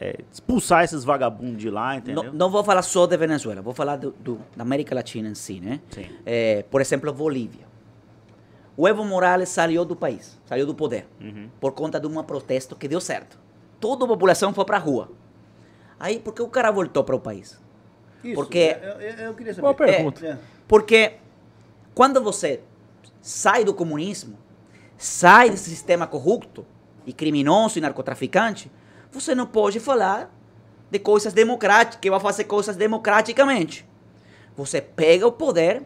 é, 0.00 0.20
expulsar 0.32 0.84
esses 0.84 1.04
vagabundos 1.04 1.58
de 1.60 1.68
lá, 1.70 1.96
entendeu? 1.96 2.22
Não, 2.24 2.32
não 2.32 2.50
vou 2.50 2.62
falar 2.64 2.82
só 2.82 3.06
de 3.06 3.16
Venezuela, 3.16 3.60
vou 3.60 3.74
falar 3.74 3.96
do, 3.96 4.12
do- 4.12 4.40
da 4.56 4.62
América 4.62 4.94
Latina 4.94 5.28
em 5.28 5.34
si, 5.34 5.60
né? 5.60 5.80
Sim. 5.90 6.06
Eh, 6.24 6.64
por 6.70 6.80
exemplo, 6.80 7.12
Bolívia. 7.12 7.66
O 8.76 8.86
Evo 8.86 9.04
Morales 9.04 9.48
saiu 9.48 9.84
do 9.84 9.96
país, 9.96 10.40
saiu 10.46 10.64
do 10.64 10.74
poder, 10.74 11.06
Uhum. 11.20 11.48
por 11.60 11.72
conta 11.72 11.98
de 11.98 12.06
um 12.06 12.22
protesto 12.22 12.76
que 12.76 12.86
deu 12.86 13.00
certo. 13.00 13.38
Toda 13.80 14.04
a 14.04 14.08
população 14.08 14.54
foi 14.54 14.64
para 14.64 14.76
a 14.76 14.80
rua. 14.80 15.10
Aí, 15.98 16.20
por 16.20 16.32
que 16.32 16.42
o 16.42 16.48
cara 16.48 16.70
voltou 16.70 17.02
para 17.02 17.16
o 17.16 17.20
país? 17.20 17.60
Isso, 18.22 18.34
Porque- 18.36 18.58
é, 18.80 18.80
Eu, 18.84 19.00
eu- 19.00 19.24
eu 19.26 19.34
queria 19.34 19.52
saber. 19.52 19.62
Boa 19.62 19.74
pergunta. 19.74 20.24
É. 20.26 20.38
Porque 20.68 21.14
quando 21.92 22.22
você 22.22 22.60
sai 23.20 23.64
do 23.64 23.74
comunismo, 23.74 24.38
sai 24.96 25.50
desse 25.50 25.70
sistema 25.70 26.06
corrupto 26.06 26.64
e 27.08 27.12
criminoso 27.14 27.78
e 27.78 27.80
narcotraficante, 27.80 28.70
você 29.10 29.34
não 29.34 29.46
pode 29.46 29.80
falar 29.80 30.30
de 30.90 30.98
coisas 30.98 31.32
democráticas, 31.32 31.98
que 32.00 32.10
vai 32.10 32.20
fazer 32.20 32.44
coisas 32.44 32.76
democraticamente. 32.76 33.86
Você 34.54 34.80
pega 34.80 35.26
o 35.26 35.32
poder 35.32 35.82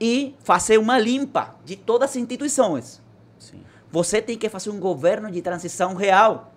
e 0.00 0.34
fazer 0.44 0.78
uma 0.78 0.98
limpa 0.98 1.56
de 1.64 1.74
todas 1.76 2.10
as 2.10 2.16
instituições. 2.16 3.02
Sim. 3.38 3.62
Você 3.90 4.22
tem 4.22 4.38
que 4.38 4.48
fazer 4.48 4.70
um 4.70 4.78
governo 4.78 5.30
de 5.30 5.42
transição 5.42 5.94
real. 5.94 6.52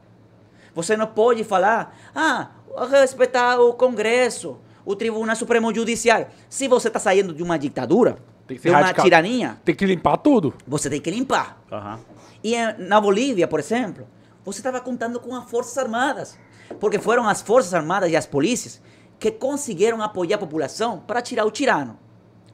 Você 0.76 0.95
não 0.95 1.08
pode 1.08 1.43
falar, 1.43 1.97
ah, 2.14 2.49
respeitar 2.91 3.60
o 3.60 3.74
Congresso, 3.74 4.58
o 4.86 4.95
Tribunal 4.95 5.36
Supremo 5.36 5.74
Judiciário. 5.74 6.28
Se 6.49 6.68
você 6.68 6.89
está 6.89 6.99
saindo 6.99 7.34
de 7.34 7.41
uma 7.41 7.58
ditadura, 7.58 8.18
de 8.47 8.70
uma 8.70 8.80
radical. 8.80 9.03
tirania, 9.06 9.58
Tem 9.66 9.74
que 9.74 9.86
limpar 9.86 10.18
tudo. 10.18 10.53
você 10.68 10.89
tem 10.89 11.01
que 11.01 11.10
limpar. 11.10 11.60
Aham. 11.72 11.99
E 12.46 12.54
na 12.78 13.02
Bolívia, 13.02 13.48
por 13.48 13.60
exemplo, 13.60 14.08
você 14.43 14.60
estava 14.60 14.80
contando 14.80 15.20
com 15.20 15.36
as 15.36 15.50
Forças 15.50 15.76
Armadas. 15.80 16.38
Porque 16.80 17.00
foram 17.00 17.28
as 17.28 17.41
Forças 17.41 17.74
Armadas 17.74 18.12
e 18.12 18.16
as 18.16 18.28
polícias 18.28 18.80
que 19.18 19.32
conseguiram 19.32 20.00
apoiar 20.00 20.36
a 20.36 20.38
população 20.38 21.00
para 21.00 21.24
tirar 21.24 21.43
o 21.43 21.50
tirano. 21.50 21.98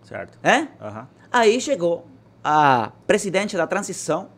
Certo. 0.02 0.40
É? 0.42 0.70
Aham. 0.80 1.10
Aí 1.30 1.60
chegou 1.60 2.08
a 2.42 2.94
presidente 3.06 3.58
da 3.58 3.68
transição 3.68 4.30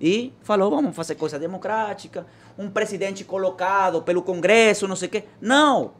e 0.00 0.32
falou: 0.40 0.70
vamos 0.70 0.94
fazer 0.94 1.16
coisa 1.16 1.36
democrática. 1.36 2.24
Um 2.56 2.70
presidente 2.70 3.24
colocado 3.24 4.02
pelo 4.02 4.22
Congresso, 4.22 4.86
não 4.86 4.94
sei 4.94 5.08
o 5.08 5.10
quê. 5.10 5.24
Não! 5.40 5.94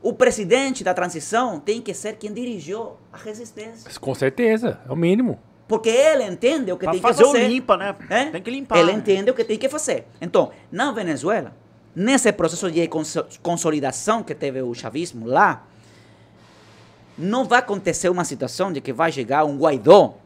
O 0.00 0.12
presidente 0.12 0.84
da 0.84 0.94
transição 0.94 1.58
tem 1.58 1.82
que 1.82 1.92
ser 1.92 2.18
quem 2.18 2.32
dirigiu 2.32 2.92
a 3.12 3.16
resistência. 3.16 3.90
Com 3.98 4.14
certeza, 4.14 4.80
é 4.88 4.92
o 4.92 4.96
mínimo. 4.96 5.40
Porque 5.72 5.88
ele 5.88 6.24
entende 6.24 6.70
o 6.70 6.76
que 6.76 6.84
Pra 6.84 6.92
tem 6.92 7.00
fazer 7.00 7.22
que 7.24 7.30
fazer. 7.32 7.46
o 7.46 7.48
limpa, 7.48 7.78
né? 7.78 7.96
É? 8.10 8.24
Tem 8.26 8.42
que 8.42 8.50
limpar. 8.50 8.76
Ele 8.78 8.92
né? 8.92 8.98
entende 8.98 9.30
o 9.30 9.34
que 9.34 9.42
tem 9.42 9.56
que 9.58 9.70
fazer. 9.70 10.06
Então, 10.20 10.50
na 10.70 10.92
Venezuela, 10.92 11.54
nesse 11.96 12.30
processo 12.30 12.70
de 12.70 12.86
conso- 12.88 13.24
consolidação 13.42 14.22
que 14.22 14.34
teve 14.34 14.60
o 14.60 14.74
chavismo 14.74 15.24
lá, 15.26 15.64
não 17.16 17.46
vai 17.46 17.60
acontecer 17.60 18.10
uma 18.10 18.22
situação 18.22 18.70
de 18.70 18.82
que 18.82 18.92
vai 18.92 19.10
chegar 19.10 19.46
um 19.46 19.56
Guaidó 19.56 20.18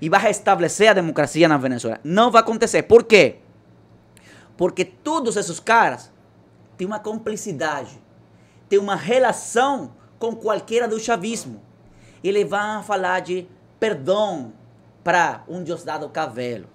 e 0.00 0.08
vai 0.08 0.20
restabelecer 0.20 0.90
a 0.90 0.94
democracia 0.94 1.48
na 1.48 1.56
Venezuela. 1.56 1.98
Não 2.04 2.30
vai 2.30 2.40
acontecer. 2.40 2.84
Por 2.84 3.02
quê? 3.02 3.38
Porque 4.56 4.84
todos 4.84 5.36
esses 5.36 5.58
caras 5.58 6.12
têm 6.78 6.86
uma 6.86 7.00
cumplicidade, 7.00 7.90
têm 8.68 8.78
uma 8.78 8.94
relação 8.94 9.90
com 10.16 10.32
qualquer 10.36 10.86
do 10.86 11.00
chavismo. 11.00 11.60
Eles 12.22 12.48
vão 12.48 12.84
falar 12.84 13.18
de 13.18 13.48
perdão 13.80 14.52
para 15.06 15.44
um 15.46 15.62
Diosdado 15.62 16.08
Cavelo. 16.08 16.66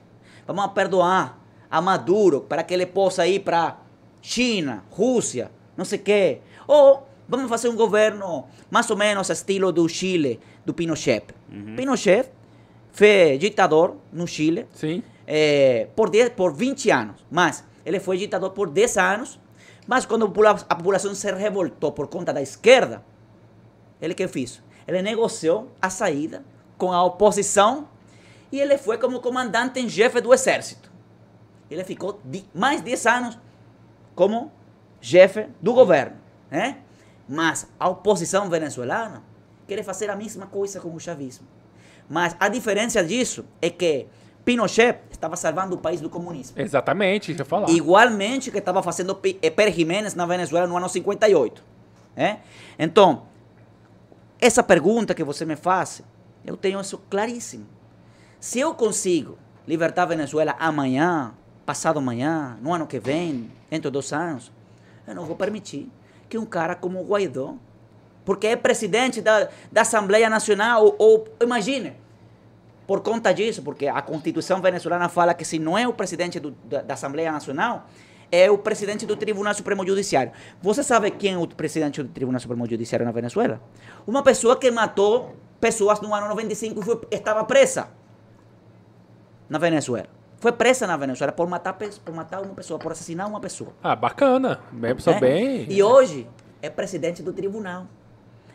Vamos 0.48 0.66
perdoar 0.68 1.38
a 1.70 1.82
Maduro 1.82 2.40
para 2.40 2.64
que 2.64 2.74
ele 2.74 2.86
possa 2.86 3.28
ir 3.28 3.42
para 3.42 3.78
China, 4.22 4.86
Rússia, 4.90 5.52
não 5.76 5.84
sei 5.84 6.00
o 6.00 6.02
quê. 6.02 6.40
Ou 6.66 7.06
vamos 7.28 7.50
fazer 7.50 7.68
um 7.68 7.76
governo 7.76 8.46
mais 8.70 8.90
ou 8.90 8.96
menos 8.96 9.30
estilo 9.30 9.74
do 9.74 9.86
Chile, 9.90 10.40
do 10.66 10.74
Pinochet. 10.74 11.26
Pinochet 11.76 12.30
foi 12.94 13.38
ditador 13.38 13.98
no 14.14 14.26
Chile 14.26 14.66
eh, 15.28 15.90
por, 15.94 16.10
10, 16.10 16.30
por 16.30 16.54
20 16.54 16.90
anos. 16.90 17.26
Mas 17.30 17.66
ele 17.86 18.00
foi 18.00 18.18
ditador 18.18 18.52
por 18.52 18.70
10 18.70 18.98
anos. 18.98 19.38
Mas 19.86 20.06
quando 20.06 20.32
a 20.48 20.76
população 20.76 21.14
se 21.14 21.30
revoltou 21.34 21.92
por 21.92 22.08
conta 22.08 22.32
da 22.32 22.42
esquerda, 22.42 23.04
ele 24.02 24.14
que 24.14 24.26
fez? 24.30 24.64
Ele 24.88 25.02
negociou 25.02 25.70
a 25.82 25.90
saída 25.90 26.46
com 26.78 26.94
a 26.94 27.04
oposição 27.04 27.91
e 28.52 28.60
ele 28.60 28.78
foi 28.78 28.98
como 28.98 29.20
comandante 29.20 29.80
em 29.80 29.90
chefe 29.90 30.20
do 30.22 30.34
exército. 30.34 30.92
Ele 31.70 31.84
ficou 31.84 32.20
de- 32.26 32.46
mais 32.54 32.82
10 32.82 33.06
anos 33.06 33.40
como 34.16 34.52
chefe 35.00 35.48
do 35.62 35.74
governo. 35.74 36.18
Né? 36.50 36.78
Mas 37.28 37.68
a 37.80 37.88
oposição 37.88 38.50
venezuelana 38.50 39.24
quer 39.68 39.82
fazer 39.84 40.10
a 40.10 40.16
mesma 40.16 40.46
coisa 40.48 40.80
com 40.82 40.94
o 40.94 41.00
chavismo. 41.00 41.48
Mas 42.10 42.36
a 42.40 42.50
diferença 42.50 43.02
disso 43.04 43.46
é 43.62 43.70
que 43.70 44.08
Pinochet 44.44 45.00
estava 45.10 45.38
salvando 45.38 45.76
o 45.76 45.78
país 45.78 46.02
do 46.02 46.10
comunismo. 46.10 46.60
Exatamente, 46.60 47.32
eu 47.38 47.46
falar. 47.46 47.70
Igualmente 47.70 48.52
que 48.52 48.58
estava 48.58 48.84
fazendo 48.84 49.16
P- 49.16 49.38
eh, 49.42 49.50
Pérez 49.50 49.76
Jiménez 49.76 50.14
na 50.14 50.26
Venezuela 50.26 50.68
no 50.68 50.76
ano 50.76 50.90
58. 50.90 51.64
É? 52.18 52.40
Então, 52.78 53.28
essa 54.40 54.62
pergunta 54.62 55.14
que 55.14 55.24
você 55.24 55.46
me 55.46 55.56
faz, 55.56 56.02
eu 56.44 56.58
tenho 56.58 56.82
isso 56.82 56.98
claríssimo. 57.10 57.66
Se 58.42 58.60
eu 58.60 58.74
consigo 58.74 59.38
libertar 59.68 60.02
a 60.02 60.06
Venezuela 60.08 60.56
amanhã, 60.58 61.32
passado 61.64 62.00
amanhã, 62.00 62.58
no 62.60 62.74
ano 62.74 62.88
que 62.88 63.00
vem, 63.00 63.52
dentro 63.70 63.92
de 63.92 63.94
dois 63.94 64.12
anos, 64.12 64.52
eu 65.08 65.14
não 65.14 65.26
vou 65.26 65.36
permitir 65.36 65.92
que 66.28 66.40
um 66.40 66.46
cara 66.46 66.74
como 66.74 67.00
o 67.00 67.06
Guaidó, 67.06 67.54
porque 68.26 68.48
é 68.48 68.56
presidente 68.56 69.22
da, 69.22 69.48
da 69.72 69.82
Assembleia 69.82 70.28
Nacional, 70.28 70.84
ou, 70.84 70.96
ou 70.98 71.28
imagine, 71.40 71.94
por 72.88 73.02
conta 73.02 73.32
disso, 73.32 73.62
porque 73.62 73.88
a 73.88 74.02
Constituição 74.02 74.60
venezuelana 74.60 75.08
fala 75.08 75.36
que 75.36 75.46
se 75.46 75.60
não 75.60 75.78
é 75.78 75.88
o 75.88 75.94
presidente 75.94 76.40
do- 76.40 76.52
da, 76.66 76.82
da 76.82 76.94
Assembleia 76.96 77.32
Nacional, 77.32 77.88
é 78.32 78.50
o 78.50 78.58
presidente 78.58 79.06
do 79.06 79.16
Tribunal 79.16 79.54
Supremo 79.54 79.86
Judiciário. 79.86 80.32
Você 80.64 80.82
sabe 80.82 81.12
quem 81.12 81.36
é 81.36 81.38
o 81.38 81.48
presidente 81.48 82.02
do 82.02 82.10
Tribunal 82.10 82.40
Supremo 82.42 82.68
Judiciário 82.68 83.06
na 83.06 83.12
Venezuela? 83.12 83.62
Uma 84.08 84.24
pessoa 84.24 84.56
que 84.56 84.72
matou 84.72 85.36
pessoas 85.60 86.02
no 86.02 86.12
ano 86.16 86.28
95 86.30 86.80
e 86.80 86.84
foi, 86.84 87.02
estava 87.12 87.44
presa 87.44 87.90
na 89.52 89.60
Venezuela. 89.60 90.08
Foi 90.38 90.54
presa 90.54 90.88
na 90.88 90.96
Venezuela 90.96 91.34
por 91.34 91.46
matar, 91.46 91.74
por 91.74 92.16
matar 92.16 92.42
uma 92.42 92.56
pessoa, 92.56 92.80
por 92.80 92.94
assassinar 92.94 93.28
uma 93.28 93.42
pessoa. 93.42 93.74
Ah, 93.84 93.98
bacana. 93.98 94.62
Bem, 94.72 94.96
pessoa 94.96 95.16
né? 95.16 95.20
bem. 95.20 95.66
E 95.70 95.84
hoje 95.84 96.26
é 96.62 96.70
presidente 96.70 97.22
do 97.22 97.34
tribunal. 97.34 97.86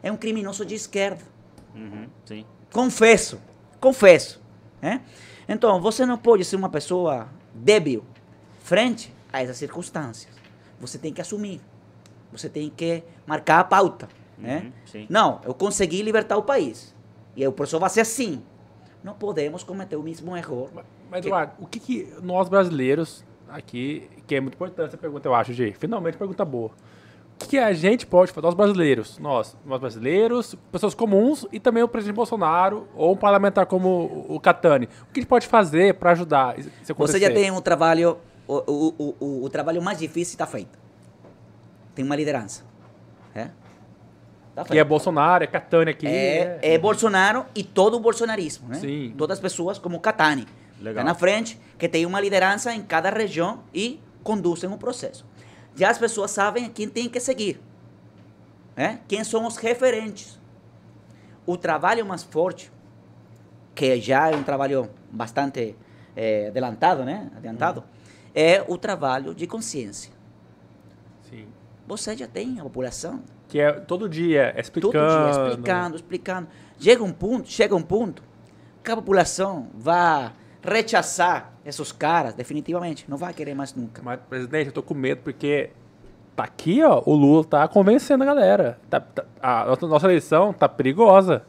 É 0.02 0.10
um 0.10 0.16
criminoso 0.16 0.64
de 0.64 0.74
esquerda. 0.74 1.22
Uhum, 1.74 2.08
sim. 2.24 2.46
Confesso, 2.72 3.38
confesso. 3.78 4.40
né? 4.80 5.02
Então, 5.46 5.82
você 5.82 6.06
não 6.06 6.16
pode 6.16 6.46
ser 6.46 6.56
uma 6.56 6.70
pessoa 6.70 7.28
débil 7.54 8.02
frente 8.60 9.14
a 9.30 9.42
essas 9.42 9.58
circunstâncias. 9.58 10.34
Você 10.80 10.96
tem 10.96 11.12
que 11.12 11.20
assumir. 11.20 11.60
Você 12.32 12.48
tem 12.48 12.70
que 12.70 13.02
marcar 13.26 13.60
a 13.60 13.64
pauta. 13.64 14.08
Né? 14.38 14.62
Uhum, 14.64 14.72
sim. 14.86 15.06
Não, 15.10 15.42
eu 15.44 15.52
consegui 15.52 16.00
libertar 16.00 16.38
o 16.38 16.42
país. 16.42 16.94
E 17.36 17.46
o 17.46 17.52
processo 17.52 17.78
vai 17.78 17.90
ser 17.90 18.00
assim. 18.00 18.42
Não 19.06 19.14
podemos 19.14 19.62
cometer 19.62 19.94
o 19.94 20.02
mesmo 20.02 20.36
erro. 20.36 20.68
Mas, 21.08 21.20
que- 21.20 21.28
Eduardo, 21.28 21.52
o 21.60 21.66
que, 21.68 21.78
que 21.78 22.12
nós 22.24 22.48
brasileiros 22.48 23.24
aqui, 23.48 24.10
que 24.26 24.34
é 24.34 24.40
muito 24.40 24.54
importante 24.54 24.88
essa 24.88 24.96
pergunta, 24.96 25.28
eu 25.28 25.32
acho, 25.32 25.52
Gi, 25.52 25.72
finalmente 25.78 26.16
pergunta 26.18 26.44
boa. 26.44 26.72
O 27.34 27.38
que, 27.38 27.50
que 27.50 27.58
a 27.58 27.72
gente 27.72 28.04
pode 28.04 28.32
fazer, 28.32 28.44
nós 28.44 28.54
brasileiros, 28.54 29.16
nós, 29.20 29.56
nós 29.64 29.78
brasileiros, 29.78 30.56
pessoas 30.72 30.92
comuns 30.92 31.46
e 31.52 31.60
também 31.60 31.84
o 31.84 31.88
presidente 31.88 32.16
Bolsonaro 32.16 32.88
ou 32.96 33.12
um 33.12 33.16
parlamentar 33.16 33.64
como 33.66 34.26
o, 34.28 34.40
Catani, 34.40 34.86
o 35.02 35.12
que 35.12 35.20
a 35.20 35.22
gente 35.22 35.28
pode 35.28 35.46
fazer 35.46 35.94
para 35.94 36.10
ajudar 36.10 36.56
Você 36.96 37.20
já 37.20 37.30
tem 37.30 37.48
um 37.52 37.60
trabalho, 37.60 38.18
o, 38.48 38.54
o, 38.56 38.94
o, 38.98 39.14
o, 39.20 39.44
o 39.44 39.48
trabalho 39.48 39.80
mais 39.80 39.98
difícil 40.00 40.32
está 40.34 40.48
feito. 40.48 40.76
Tem 41.94 42.04
uma 42.04 42.16
liderança. 42.16 42.64
É? 43.32 43.50
Tá 44.56 44.64
Que 44.64 44.78
é 44.78 44.84
Bolsonaro, 44.84 45.44
é 45.44 45.46
Catani 45.46 45.90
aqui. 45.90 46.06
É, 46.06 46.58
é 46.62 46.78
Bolsonaro 46.78 47.44
e 47.54 47.62
todo 47.62 47.98
o 47.98 48.00
bolsonarismo, 48.00 48.68
né? 48.68 48.76
Sim. 48.76 49.14
Todas 49.16 49.36
as 49.36 49.42
pessoas 49.42 49.78
como 49.78 50.00
Catani. 50.00 50.46
Legal. 50.80 51.04
Tá 51.04 51.10
na 51.10 51.14
frente, 51.14 51.60
que 51.78 51.86
tem 51.86 52.06
uma 52.06 52.18
liderança 52.18 52.72
em 52.72 52.80
cada 52.80 53.10
região 53.10 53.60
e 53.74 54.00
conduzem 54.22 54.72
o 54.72 54.78
processo. 54.78 55.26
Já 55.74 55.90
as 55.90 55.98
pessoas 55.98 56.30
sabem 56.30 56.70
quem 56.70 56.88
tem 56.88 57.06
que 57.06 57.20
seguir, 57.20 57.60
né? 58.74 59.00
quem 59.06 59.22
são 59.24 59.46
os 59.46 59.58
referentes. 59.58 60.40
O 61.44 61.58
trabalho 61.58 62.04
mais 62.06 62.22
forte, 62.22 62.72
que 63.74 64.00
já 64.00 64.30
é 64.30 64.36
um 64.36 64.42
trabalho 64.42 64.88
bastante 65.10 65.76
eh, 66.16 66.46
adelantado, 66.48 67.04
né? 67.04 67.30
Adiantado, 67.36 67.84
é 68.34 68.64
o 68.66 68.78
trabalho 68.78 69.34
de 69.34 69.46
consciência. 69.46 70.10
Sim. 71.28 71.46
Você 71.86 72.16
já 72.16 72.26
tem 72.26 72.58
a 72.58 72.62
população 72.62 73.22
Que 73.48 73.60
é 73.60 73.72
todo 73.72 74.08
dia 74.08 74.54
explicando. 74.58 74.92
todo 74.92 75.32
dia 75.32 75.40
explicando, 75.50 75.96
explicando. 75.96 76.48
Chega 76.78 77.02
um 77.04 77.12
ponto, 77.12 77.48
chega 77.48 77.74
um 77.74 77.82
ponto 77.82 78.22
que 78.82 78.90
a 78.90 78.96
população 78.96 79.68
vai 79.74 80.32
rechaçar 80.62 81.52
esses 81.64 81.92
caras 81.92 82.34
definitivamente, 82.34 83.04
não 83.08 83.16
vai 83.16 83.32
querer 83.32 83.54
mais 83.54 83.74
nunca. 83.74 84.02
Mas, 84.04 84.18
presidente, 84.28 84.66
eu 84.68 84.72
tô 84.72 84.82
com 84.82 84.94
medo 84.94 85.20
porque 85.22 85.70
tá 86.34 86.44
aqui, 86.44 86.82
ó, 86.82 87.02
o 87.06 87.14
Lula 87.14 87.44
tá 87.44 87.66
convencendo 87.68 88.22
a 88.24 88.26
galera. 88.26 88.78
Tá- 88.90 89.00
tá- 89.00 89.24
a 89.40 89.64
nossa, 89.66 89.86
nossa 89.86 90.06
eleição 90.06 90.52
tá 90.52 90.68
perigosa. 90.68 91.44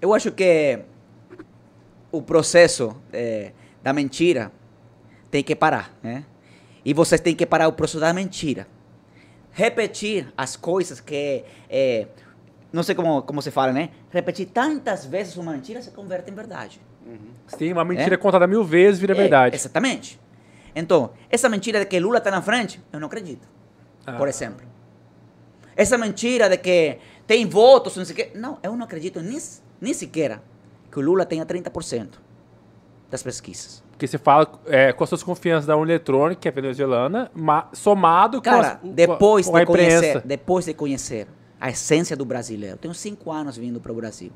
Eu 0.00 0.14
acho 0.14 0.30
que 0.32 0.80
o 2.10 2.20
processo 2.22 2.96
eh, 3.12 3.52
da 3.82 3.92
mentira 3.92 4.50
tem 5.30 5.42
que 5.42 5.54
parar, 5.54 5.92
né? 6.02 6.24
E 6.84 6.92
vocês 6.92 7.20
têm 7.20 7.34
que 7.34 7.46
parar 7.46 7.68
o 7.68 7.72
processo 7.72 8.00
da 8.00 8.12
mentira. 8.12 8.66
Repetir 9.52 10.32
as 10.36 10.56
coisas 10.56 11.00
que, 11.00 11.44
eh, 11.68 12.06
não 12.72 12.82
sei 12.82 12.94
como, 12.94 13.22
como 13.22 13.42
se 13.42 13.50
fala, 13.50 13.72
né? 13.72 13.90
Repetir 14.10 14.46
tantas 14.46 15.04
vezes 15.04 15.36
uma 15.36 15.52
mentira 15.52 15.80
se 15.82 15.90
converte 15.90 16.30
em 16.30 16.34
verdade. 16.34 16.80
Sim, 17.46 17.72
uma 17.72 17.84
mentira 17.84 18.16
contada 18.16 18.46
mil 18.46 18.64
vezes 18.64 19.00
vira 19.00 19.12
É, 19.12 19.16
verdade. 19.16 19.56
Exatamente. 19.56 20.20
Então, 20.74 21.10
essa 21.28 21.48
mentira 21.48 21.80
de 21.80 21.86
que 21.86 22.00
Lula 22.00 22.18
está 22.18 22.30
na 22.30 22.40
frente, 22.40 22.80
eu 22.92 22.98
não 22.98 23.06
acredito. 23.06 23.46
Ah. 24.06 24.12
Por 24.12 24.28
exemplo. 24.28 24.66
Essa 25.76 25.98
mentira 25.98 26.48
de 26.48 26.56
que 26.56 26.98
tem 27.26 27.46
votos, 27.46 27.96
não 27.96 28.04
sei 28.04 28.12
o 28.12 28.16
quê. 28.16 28.30
Não, 28.34 28.58
eu 28.62 28.76
não 28.76 28.84
acredito 28.84 29.20
nem, 29.20 29.38
nem 29.80 29.92
sequer 29.94 30.40
que 30.90 30.98
o 30.98 31.02
Lula 31.02 31.24
tenha 31.24 31.44
30% 31.44 32.08
das 33.10 33.22
pesquisas. 33.22 33.81
Porque 34.02 34.08
você 34.08 34.18
fala 34.18 34.50
é, 34.66 34.92
com 34.92 35.04
as 35.04 35.08
suas 35.10 35.22
confianças 35.22 35.64
da 35.64 35.76
urna 35.76 35.92
eletrônica, 35.92 36.40
que 36.40 36.48
é 36.48 36.50
venezuelana, 36.50 37.30
ma- 37.32 37.68
somado 37.72 38.38
com, 38.38 38.42
Cara, 38.42 38.72
as- 38.72 38.80
com 38.80 38.88
a- 38.88 38.92
depois 38.92 39.46
com 39.46 39.56
a 39.56 39.60
de 39.60 39.66
conhecer, 39.66 39.96
imprensa. 40.08 40.22
depois 40.26 40.64
de 40.64 40.74
conhecer 40.74 41.28
a 41.60 41.70
essência 41.70 42.16
do 42.16 42.24
brasileiro, 42.24 42.76
tenho 42.78 42.92
cinco 42.94 43.30
anos 43.30 43.56
vindo 43.56 43.80
para 43.80 43.92
o 43.92 43.94
Brasil, 43.94 44.32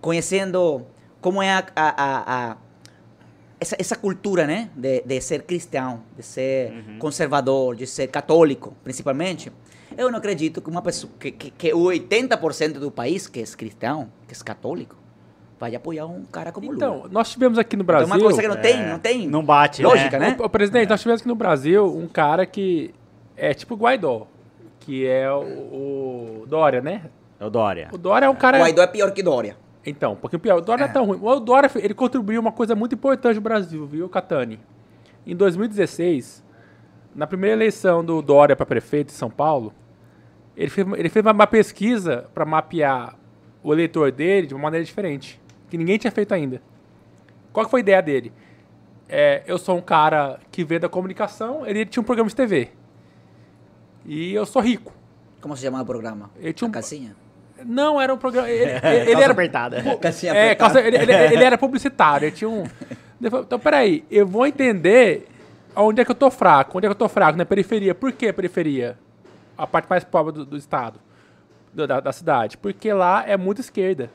conhecendo 0.00 0.86
como 1.20 1.42
é 1.42 1.50
a, 1.52 1.58
a- 1.76 1.94
a- 2.02 2.50
a- 2.52 2.56
essa, 3.60 3.76
essa 3.78 3.94
cultura, 3.94 4.46
né, 4.46 4.70
de, 4.74 5.02
de 5.02 5.20
ser 5.20 5.42
cristão, 5.42 6.02
de 6.16 6.22
ser 6.22 6.72
conservador, 6.98 7.76
de 7.76 7.86
ser 7.86 8.06
católico, 8.06 8.74
principalmente. 8.82 9.52
Eu 9.98 10.10
não 10.10 10.16
acredito 10.18 10.62
que 10.62 10.70
uma 10.70 10.80
pessoa 10.80 11.12
que, 11.20 11.30
que, 11.30 11.50
que 11.50 11.74
o 11.74 11.80
80% 11.90 12.78
do 12.78 12.90
país 12.90 13.26
que 13.28 13.38
é 13.40 13.44
cristão, 13.44 14.10
que 14.26 14.32
é 14.34 14.38
católico, 14.42 14.96
vai 15.62 15.76
apoiar 15.76 16.06
um 16.06 16.24
cara 16.24 16.50
como 16.50 16.66
Lula. 16.66 16.76
Então, 16.76 17.04
nós 17.08 17.30
tivemos 17.30 17.56
aqui 17.56 17.76
no 17.76 17.84
Então, 17.84 17.94
Brasil... 17.94 18.12
é 18.12 18.16
uma 18.16 18.24
coisa 18.24 18.42
que 18.42 18.48
não 18.48 18.56
tem, 18.56 18.80
É, 18.80 18.90
não 18.90 18.98
tem 18.98 19.28
não 19.28 19.44
bate, 19.44 19.80
lógica, 19.80 20.18
né? 20.18 20.30
né? 20.30 20.36
O, 20.40 20.46
o 20.46 20.50
presidente, 20.50 20.88
nós 20.88 21.00
tivemos 21.00 21.20
aqui 21.20 21.28
no 21.28 21.36
Brasil 21.36 21.86
um 21.86 22.08
cara 22.08 22.44
que 22.44 22.92
é 23.36 23.54
tipo 23.54 23.76
Guaidó, 23.76 24.26
que 24.80 25.06
é 25.06 25.30
o, 25.30 25.40
o 25.40 26.46
Dória, 26.48 26.80
né? 26.80 27.02
É 27.38 27.46
o 27.46 27.50
Dória. 27.50 27.90
O 27.92 27.98
Dória 27.98 28.26
é 28.26 28.28
um 28.28 28.34
cara... 28.34 28.58
O 28.58 28.60
Guaidó 28.60 28.82
é 28.82 28.88
pior 28.88 29.12
que 29.12 29.22
Dória. 29.22 29.56
Então, 29.86 30.14
um 30.14 30.16
pouquinho 30.16 30.40
pior. 30.40 30.58
O 30.58 30.60
Dória 30.60 30.84
não 30.84 30.90
é 30.90 30.92
tão 30.92 31.04
ruim. 31.06 31.20
O 31.22 31.38
Dória, 31.38 31.70
ele 31.76 31.94
contribuiu 31.94 32.40
uma 32.40 32.52
coisa 32.52 32.74
muito 32.74 32.96
importante 32.96 33.36
no 33.36 33.40
Brasil, 33.40 33.86
viu, 33.86 34.08
Catani? 34.08 34.58
Em 35.24 35.36
2016, 35.36 36.44
na 37.14 37.26
primeira 37.28 37.54
eleição 37.54 38.04
do 38.04 38.20
Dória 38.20 38.56
para 38.56 38.66
prefeito 38.66 39.08
de 39.08 39.12
São 39.12 39.30
Paulo, 39.30 39.72
ele 40.56 40.70
fez, 40.70 40.86
ele 40.96 41.08
fez 41.08 41.24
uma, 41.24 41.32
uma 41.32 41.46
pesquisa 41.46 42.26
para 42.34 42.44
mapear 42.44 43.16
o 43.62 43.72
eleitor 43.72 44.10
dele 44.10 44.48
de 44.48 44.54
uma 44.54 44.62
maneira 44.64 44.84
diferente, 44.84 45.40
que 45.72 45.78
ninguém 45.78 45.96
tinha 45.96 46.10
feito 46.10 46.34
ainda. 46.34 46.60
Qual 47.50 47.64
que 47.64 47.70
foi 47.70 47.80
a 47.80 47.82
ideia 47.82 48.02
dele? 48.02 48.30
É, 49.08 49.42
eu 49.46 49.56
sou 49.56 49.78
um 49.78 49.80
cara 49.80 50.38
que 50.50 50.62
veio 50.62 50.78
da 50.78 50.88
comunicação, 50.88 51.66
ele 51.66 51.86
tinha 51.86 52.02
um 52.02 52.04
programa 52.04 52.28
de 52.28 52.36
TV. 52.36 52.68
E 54.04 54.34
eu 54.34 54.44
sou 54.44 54.60
rico. 54.60 54.92
Como 55.40 55.56
se 55.56 55.62
chamava 55.62 55.82
o 55.82 55.86
programa? 55.86 56.30
Ele 56.38 56.52
tinha 56.52 56.68
A 56.68 56.70
um- 56.70 56.72
casinha? 56.72 57.16
Não, 57.64 57.98
era 57.98 58.12
um 58.12 58.18
programa. 58.18 58.50
Ele, 58.50 58.64
ele- 58.84 58.96
ele 58.96 59.04
Calça 59.12 59.24
era. 59.24 59.32
apertada. 59.32 59.82
Casinha 59.98 60.32
É, 60.34 60.44
apertada. 60.50 60.74
calça- 60.74 60.86
ele, 60.86 60.96
ele- 60.98 61.12
ele 61.34 61.44
era 61.44 61.56
publicitário, 61.56 62.26
ele 62.26 62.36
tinha 62.36 62.50
um. 62.50 62.64
Então, 63.24 63.58
peraí, 63.58 64.04
eu 64.10 64.26
vou 64.26 64.44
entender 64.46 65.26
onde 65.76 66.00
é 66.02 66.04
que 66.04 66.10
eu 66.10 66.14
tô 66.14 66.28
fraco, 66.28 66.76
onde 66.76 66.86
é 66.86 66.88
que 66.88 66.92
eu 66.92 66.98
tô 66.98 67.08
fraco, 67.08 67.38
na 67.38 67.46
periferia. 67.46 67.94
Por 67.94 68.10
que 68.12 68.30
periferia? 68.32 68.98
A 69.56 69.64
parte 69.66 69.86
mais 69.88 70.02
pobre 70.04 70.32
do, 70.34 70.44
do 70.44 70.56
estado, 70.56 70.98
do- 71.72 71.86
da, 71.86 72.00
da 72.00 72.12
cidade. 72.12 72.58
Porque 72.58 72.92
lá 72.92 73.24
é 73.26 73.36
muito 73.38 73.60
esquerda. 73.60 74.10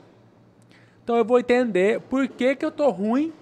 Então 1.08 1.16
eu 1.16 1.24
vou 1.24 1.38
entender 1.38 2.02
por 2.02 2.28
que, 2.28 2.54
que 2.54 2.62
eu 2.62 2.70
tô 2.70 2.90
ruim 2.90 3.32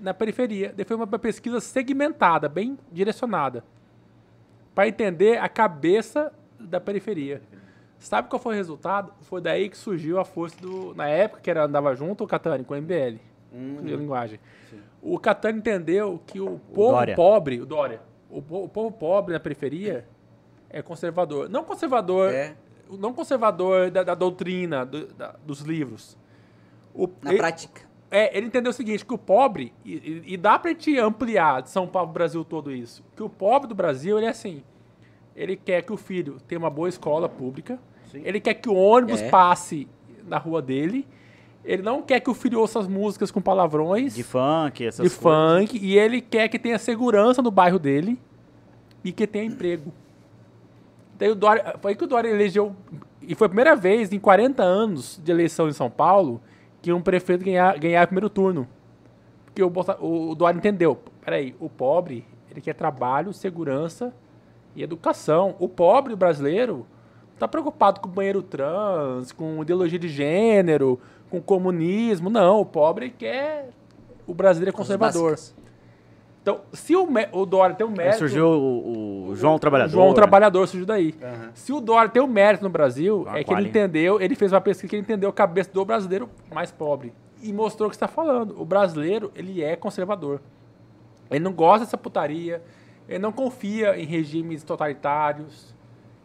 na 0.00 0.14
periferia. 0.14 0.72
Foi 0.86 0.94
uma 0.96 1.04
pesquisa 1.18 1.58
segmentada, 1.60 2.48
bem 2.48 2.78
direcionada. 2.92 3.64
Para 4.72 4.86
entender 4.86 5.36
a 5.38 5.48
cabeça 5.48 6.32
da 6.60 6.80
periferia. 6.80 7.42
Sabe 7.98 8.28
qual 8.28 8.38
foi 8.40 8.54
o 8.54 8.56
resultado? 8.56 9.12
Foi 9.22 9.40
daí 9.40 9.68
que 9.68 9.76
surgiu 9.76 10.20
a 10.20 10.24
força 10.24 10.60
do. 10.60 10.94
Na 10.94 11.08
época 11.08 11.40
que 11.42 11.50
era, 11.50 11.64
andava 11.64 11.92
junto 11.96 12.22
o 12.22 12.26
Catani 12.28 12.62
com 12.62 12.74
o 12.74 12.76
MBL. 12.76 13.18
de 13.82 13.96
linguagem. 13.96 14.38
O 15.02 15.18
Catani 15.18 15.58
entendeu 15.58 16.22
que 16.24 16.40
o 16.40 16.60
povo 16.72 16.92
Dória. 16.92 17.16
pobre, 17.16 17.60
o 17.60 17.66
Dória, 17.66 18.00
o, 18.30 18.38
o 18.38 18.68
povo 18.68 18.92
pobre 18.92 19.32
na 19.34 19.40
periferia 19.40 20.06
é 20.70 20.80
conservador. 20.82 21.48
Não 21.48 21.64
conservador. 21.64 22.32
É. 22.32 22.54
Não 22.88 23.12
conservador 23.12 23.90
da, 23.90 24.04
da 24.04 24.14
doutrina, 24.14 24.86
do- 24.86 25.08
da- 25.14 25.34
dos 25.44 25.62
livros. 25.62 26.16
O- 26.98 27.08
Na 27.22 27.30
ele- 27.30 27.38
prática. 27.38 27.82
é, 28.10 28.36
ele 28.36 28.46
entendeu 28.48 28.70
o 28.70 28.74
seguinte, 28.74 29.04
que 29.06 29.14
o 29.14 29.18
pobre, 29.18 29.72
e, 29.84 30.22
e- 30.26 30.36
dá 30.36 30.58
pra 30.58 30.70
gente 30.72 30.98
ampliar 30.98 31.62
de 31.62 31.70
São 31.70 31.86
Paulo 31.86 32.08
pro 32.08 32.14
Brasil 32.14 32.44
todo 32.44 32.72
isso, 32.72 33.04
que 33.14 33.22
o 33.22 33.28
pobre 33.28 33.68
do 33.68 33.74
Brasil, 33.74 34.16
ele 34.18 34.26
é 34.26 34.30
assim, 34.30 34.62
ele 35.36 35.54
quer 35.56 35.82
que 35.82 35.92
o 35.92 35.96
filho 35.96 36.38
tenha 36.48 36.58
uma 36.58 36.70
boa 36.70 36.88
escola 36.88 37.28
pública, 37.28 37.78
ele 38.12 38.40
quer 38.40 38.54
que 38.54 38.68
o 38.68 38.74
ônibus 38.74 39.20
É. 39.22 39.28
passe 39.30 39.86
na 40.26 40.38
rua 40.38 40.60
dele, 40.60 41.06
ele 41.64 41.82
não 41.82 42.02
quer 42.02 42.18
que 42.20 42.30
o 42.30 42.34
filho 42.34 42.58
ouça 42.58 42.80
as 42.80 42.88
músicas 42.88 43.30
com 43.30 43.40
palavrões, 43.40 44.14
De 44.16 44.22
funk, 44.24 44.84
essas 44.84 45.08
de 45.08 45.16
coisas. 45.16 45.60
funk, 45.70 45.78
e 45.80 45.96
ele 45.96 46.20
quer 46.20 46.48
que 46.48 46.58
tenha 46.58 46.78
segurança 46.78 47.40
no 47.42 47.50
bairro 47.50 47.78
dele 47.78 48.18
e 49.04 49.12
que 49.12 49.26
tenha 49.26 49.44
emprego. 49.44 49.92
Daí 51.18 51.30
o 51.30 51.34
Dória, 51.34 51.76
foi 51.80 51.92
aí 51.92 51.96
que 51.96 52.04
o 52.04 52.06
Dória 52.06 52.28
elegeu, 52.28 52.74
e 53.20 53.34
foi 53.34 53.46
a 53.46 53.48
primeira 53.48 53.76
vez 53.76 54.12
em 54.12 54.18
40 54.18 54.62
anos 54.62 55.20
de 55.22 55.30
eleição 55.30 55.68
em 55.68 55.72
São 55.72 55.90
Paulo 55.90 56.40
que 56.88 56.92
um 56.92 57.02
prefeito 57.02 57.44
ganhar, 57.44 57.78
ganhar 57.78 58.04
o 58.04 58.06
primeiro 58.06 58.30
turno. 58.30 58.66
Porque 59.44 59.62
o, 59.62 59.68
Bolsa- 59.68 59.98
o, 60.00 60.30
o 60.30 60.34
Dória 60.34 60.56
entendeu, 60.56 60.98
peraí, 61.24 61.54
o 61.60 61.68
pobre, 61.68 62.26
ele 62.50 62.60
quer 62.60 62.74
trabalho, 62.74 63.32
segurança 63.32 64.14
e 64.74 64.82
educação. 64.82 65.54
O 65.58 65.68
pobre 65.68 66.16
brasileiro 66.16 66.86
tá 67.38 67.46
preocupado 67.46 68.00
com 68.00 68.08
banheiro 68.08 68.42
trans, 68.42 69.32
com 69.32 69.60
ideologia 69.62 69.98
de 69.98 70.08
gênero, 70.08 70.98
com 71.30 71.40
comunismo. 71.40 72.30
Não, 72.30 72.60
o 72.60 72.64
pobre 72.64 73.10
quer... 73.10 73.70
O 74.26 74.34
brasileiro 74.34 74.74
é 74.74 74.76
conservador. 74.76 75.38
Então, 76.48 76.62
se 76.72 76.96
o, 76.96 77.06
o 77.32 77.44
Dória 77.44 77.76
tem 77.76 77.86
um 77.86 77.90
Aí 77.90 77.96
mérito... 77.96 78.18
surgiu 78.20 78.46
o, 78.46 79.28
o 79.28 79.36
João 79.36 79.58
Trabalhador. 79.58 79.92
João 79.92 80.08
né? 80.08 80.14
Trabalhador 80.14 80.66
surgiu 80.66 80.86
daí. 80.86 81.14
Se 81.52 81.74
o 81.74 81.80
Dória 81.80 82.08
tem 82.08 82.22
um 82.22 82.26
mérito 82.26 82.64
no 82.64 82.70
Brasil, 82.70 83.22
Uma 83.22 83.38
é 83.38 83.44
que 83.44 83.52
ele 83.52 83.68
entendeu, 83.68 84.18
ele 84.18 84.34
fez 84.34 84.50
uma 84.50 84.60
pesquisa 84.60 84.88
que 84.88 84.96
ele 84.96 85.02
entendeu 85.02 85.28
a 85.28 85.32
cabeça 85.32 85.70
do 85.70 85.84
brasileiro 85.84 86.26
mais 86.50 86.72
pobre. 86.72 87.12
E 87.42 87.52
mostrou 87.52 87.88
o 87.88 87.90
que 87.90 87.96
está 87.96 88.08
falando. 88.08 88.58
O 88.58 88.64
brasileiro, 88.64 89.30
ele 89.36 89.62
é 89.62 89.76
conservador. 89.76 90.40
Ele 91.30 91.44
não 91.44 91.52
gosta 91.52 91.84
dessa 91.84 91.98
putaria, 91.98 92.62
ele 93.06 93.18
não 93.18 93.30
confia 93.30 93.98
em 93.98 94.06
regimes 94.06 94.64
totalitários. 94.64 95.76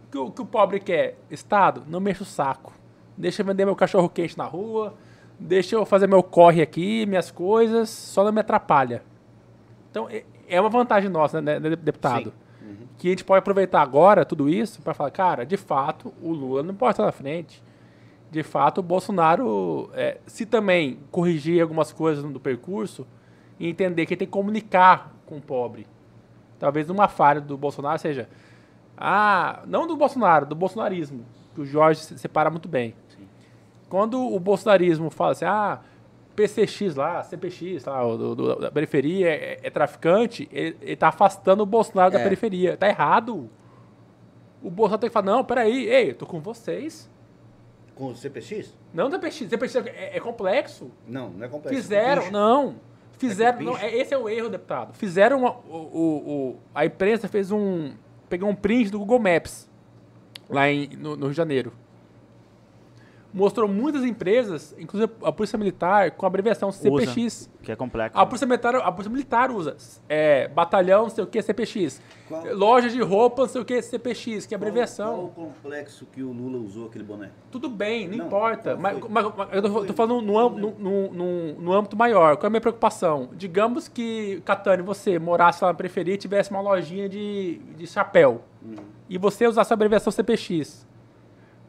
O 0.07 0.11
que 0.11 0.17
o, 0.17 0.31
que 0.31 0.41
o 0.41 0.45
pobre 0.45 0.79
quer? 0.79 1.17
Estado, 1.29 1.83
não 1.85 1.99
mexa 1.99 2.23
o 2.23 2.25
saco. 2.25 2.71
Deixa 3.17 3.41
eu 3.41 3.45
vender 3.45 3.65
meu 3.65 3.75
cachorro 3.75 4.07
quente 4.07 4.37
na 4.37 4.45
rua, 4.45 4.93
deixa 5.37 5.75
eu 5.75 5.85
fazer 5.85 6.07
meu 6.07 6.23
corre 6.23 6.61
aqui, 6.61 7.05
minhas 7.05 7.29
coisas, 7.29 7.89
só 7.89 8.23
não 8.23 8.31
me 8.31 8.39
atrapalha. 8.39 9.03
Então, 9.93 10.09
é- 10.09 10.23
é 10.49 10.59
uma 10.59 10.71
vantagem 10.71 11.07
nossa, 11.07 11.39
né, 11.39 11.59
né, 11.59 11.75
deputado? 11.75 12.33
Que 12.97 13.09
a 13.09 13.11
gente 13.11 13.23
pode 13.23 13.37
aproveitar 13.39 13.79
agora 13.83 14.25
tudo 14.25 14.49
isso 14.49 14.81
para 14.81 14.91
falar, 14.95 15.11
cara, 15.11 15.45
de 15.45 15.55
fato, 15.55 16.11
o 16.19 16.31
Lula 16.31 16.63
não 16.63 16.73
pode 16.73 16.93
estar 16.93 17.05
na 17.05 17.11
frente. 17.11 17.61
De 18.31 18.41
fato, 18.41 18.79
o 18.79 18.81
Bolsonaro, 18.81 19.91
é, 19.93 20.17
se 20.25 20.47
também 20.47 20.97
corrigir 21.11 21.61
algumas 21.61 21.91
coisas 21.93 22.23
do 22.23 22.39
percurso 22.39 23.05
e 23.59 23.69
entender 23.69 24.07
que 24.07 24.15
ele 24.15 24.19
tem 24.19 24.27
que 24.27 24.31
comunicar 24.31 25.13
com 25.27 25.37
o 25.37 25.41
pobre. 25.41 25.85
Talvez 26.57 26.89
uma 26.89 27.07
falha 27.07 27.39
do 27.39 27.55
Bolsonaro 27.55 27.99
seja, 27.99 28.27
ah, 28.97 29.61
não 29.67 29.85
do 29.85 29.95
Bolsonaro, 29.95 30.47
do 30.47 30.55
bolsonarismo, 30.55 31.23
que 31.53 31.61
o 31.61 31.65
Jorge 31.65 31.99
se- 32.01 32.17
separa 32.17 32.49
muito 32.49 32.67
bem. 32.67 32.95
Quando 33.89 34.19
o 34.19 34.39
bolsonarismo 34.39 35.11
fala 35.11 35.33
assim, 35.33 35.45
ah, 35.45 35.79
PCX 36.35 36.95
lá, 36.95 37.23
CPX, 37.23 37.85
lá, 37.85 38.01
do, 38.03 38.35
do- 38.35 38.55
da 38.55 38.71
periferia 38.71 39.29
é, 39.29 39.59
é 39.63 39.69
traficante, 39.69 40.47
ele, 40.51 40.75
ele 40.81 40.95
tá 40.95 41.09
afastando 41.09 41.63
o 41.63 41.65
Bolsonaro 41.65 42.11
da 42.11 42.19
É. 42.19 42.23
periferia. 42.23 42.75
Tá 42.77 42.87
errado. 42.87 43.49
O 44.61 44.69
Bolsonaro 44.69 45.01
tem 45.01 45.09
que 45.09 45.13
falar, 45.13 45.25
não, 45.25 45.43
peraí, 45.43 45.87
ei, 45.89 46.11
eu 46.11 46.15
tô 46.15 46.25
com 46.25 46.39
vocês. 46.39 47.09
Com 47.95 48.07
o 48.07 48.15
CPX? 48.15 48.75
Não 48.93 49.11
CPX, 49.11 49.35
CPX 49.49 49.75
é, 49.75 50.17
é 50.17 50.19
complexo. 50.19 50.89
Não, 51.07 51.29
não 51.29 51.45
é 51.45 51.49
complexo. 51.49 51.79
Fizeram, 51.81 52.21
Pinche. 52.23 52.33
não. 52.33 52.75
Fizeram, 53.19 53.59
É 53.59 53.63
não, 53.63 53.73
pinche. 53.73 53.85
é- 53.85 53.97
esse 53.99 54.13
é 54.13 54.17
o 54.17 54.27
erro, 54.27 54.49
deputado. 54.49 54.93
Fizeram 54.93 55.39
uma- 55.39 55.51
o, 55.69 55.77
o- 55.77 56.29
o- 56.49 56.59
a 56.73 56.85
imprensa 56.85 57.27
fez 57.27 57.51
um, 57.51 57.93
pegou 58.27 58.49
um 58.49 58.55
print 58.55 58.89
do 58.89 58.97
Google 58.99 59.19
Maps 59.19 59.69
lá 60.49 60.67
em, 60.71 60.87
no, 60.97 61.11
no 61.15 61.25
Rio 61.25 61.29
de 61.31 61.37
Janeiro. 61.37 61.73
Mostrou 63.33 63.67
muitas 63.67 64.03
empresas, 64.03 64.75
inclusive 64.77 65.11
a 65.23 65.31
Polícia 65.31 65.57
Militar, 65.57 66.11
com 66.11 66.23
a 66.25 66.27
abreviação 66.27 66.71
CPX. 66.71 67.49
Que 67.63 67.71
é 67.71 67.75
complexo. 67.75 68.17
A 68.19 68.25
Polícia 68.27 68.45
Militar, 68.45 68.75
a 68.75 68.91
Polícia 68.91 69.09
Militar 69.11 69.49
usa 69.49 69.75
é, 70.07 70.47
batalhão, 70.49 71.03
não 71.03 71.09
sei 71.09 71.23
o 71.23 71.27
que, 71.27 71.41
CPX. 71.41 71.99
Qual- 72.27 72.43
Loja 72.55 72.89
de 72.89 73.01
roupa, 73.01 73.41
não 73.41 73.49
sei 73.49 73.61
o 73.61 73.65
que, 73.65 73.81
CPX, 73.81 74.45
que 74.45 74.53
é 74.53 74.57
Qual- 74.57 74.67
abreviação. 74.67 75.13
Qual, 75.15 75.25
o 75.25 75.29
complexo 75.29 76.05
que 76.11 76.21
o 76.21 76.31
Lula 76.31 76.59
usou 76.59 76.85
aquele 76.85 77.03
boné? 77.03 77.31
Tudo 77.49 77.69
bem, 77.69 78.07
não, 78.07 78.17
Não, 78.17 78.25
importa. 78.27 78.75
qual 78.75 78.77
Mas, 78.77 78.97
mas- 79.09 79.33
mas 79.35 79.47
eu 79.53 79.61
tô, 79.63 79.85
tô 79.85 79.93
falando 79.93 80.21
no, 80.21 80.37
âmbito- 80.37 80.75
no, 80.79 81.07
no, 81.07 81.13
no- 81.13 81.53
no 81.61 81.73
âmbito 81.73 81.97
maior. 81.97 82.37
Qual 82.37 82.43
é 82.43 82.47
a 82.47 82.49
minha 82.51 82.61
preocupação? 82.61 83.29
Digamos 83.33 83.87
que, 83.87 84.41
Catane, 84.45 84.83
você 84.83 85.17
morasse 85.17 85.63
lá 85.63 85.71
na 85.71 85.73
periferia 85.73 86.13
e 86.13 86.17
tivesse 86.17 86.51
uma 86.51 86.61
lojinha 86.61 87.09
de, 87.09 87.59
de 87.77 87.87
chapéu. 87.87 88.41
Uhum. 88.61 88.75
E 89.09 89.17
você 89.17 89.47
usasse 89.47 89.73
a 89.73 89.75
abreviação 89.75 90.11
CPX. 90.11 90.85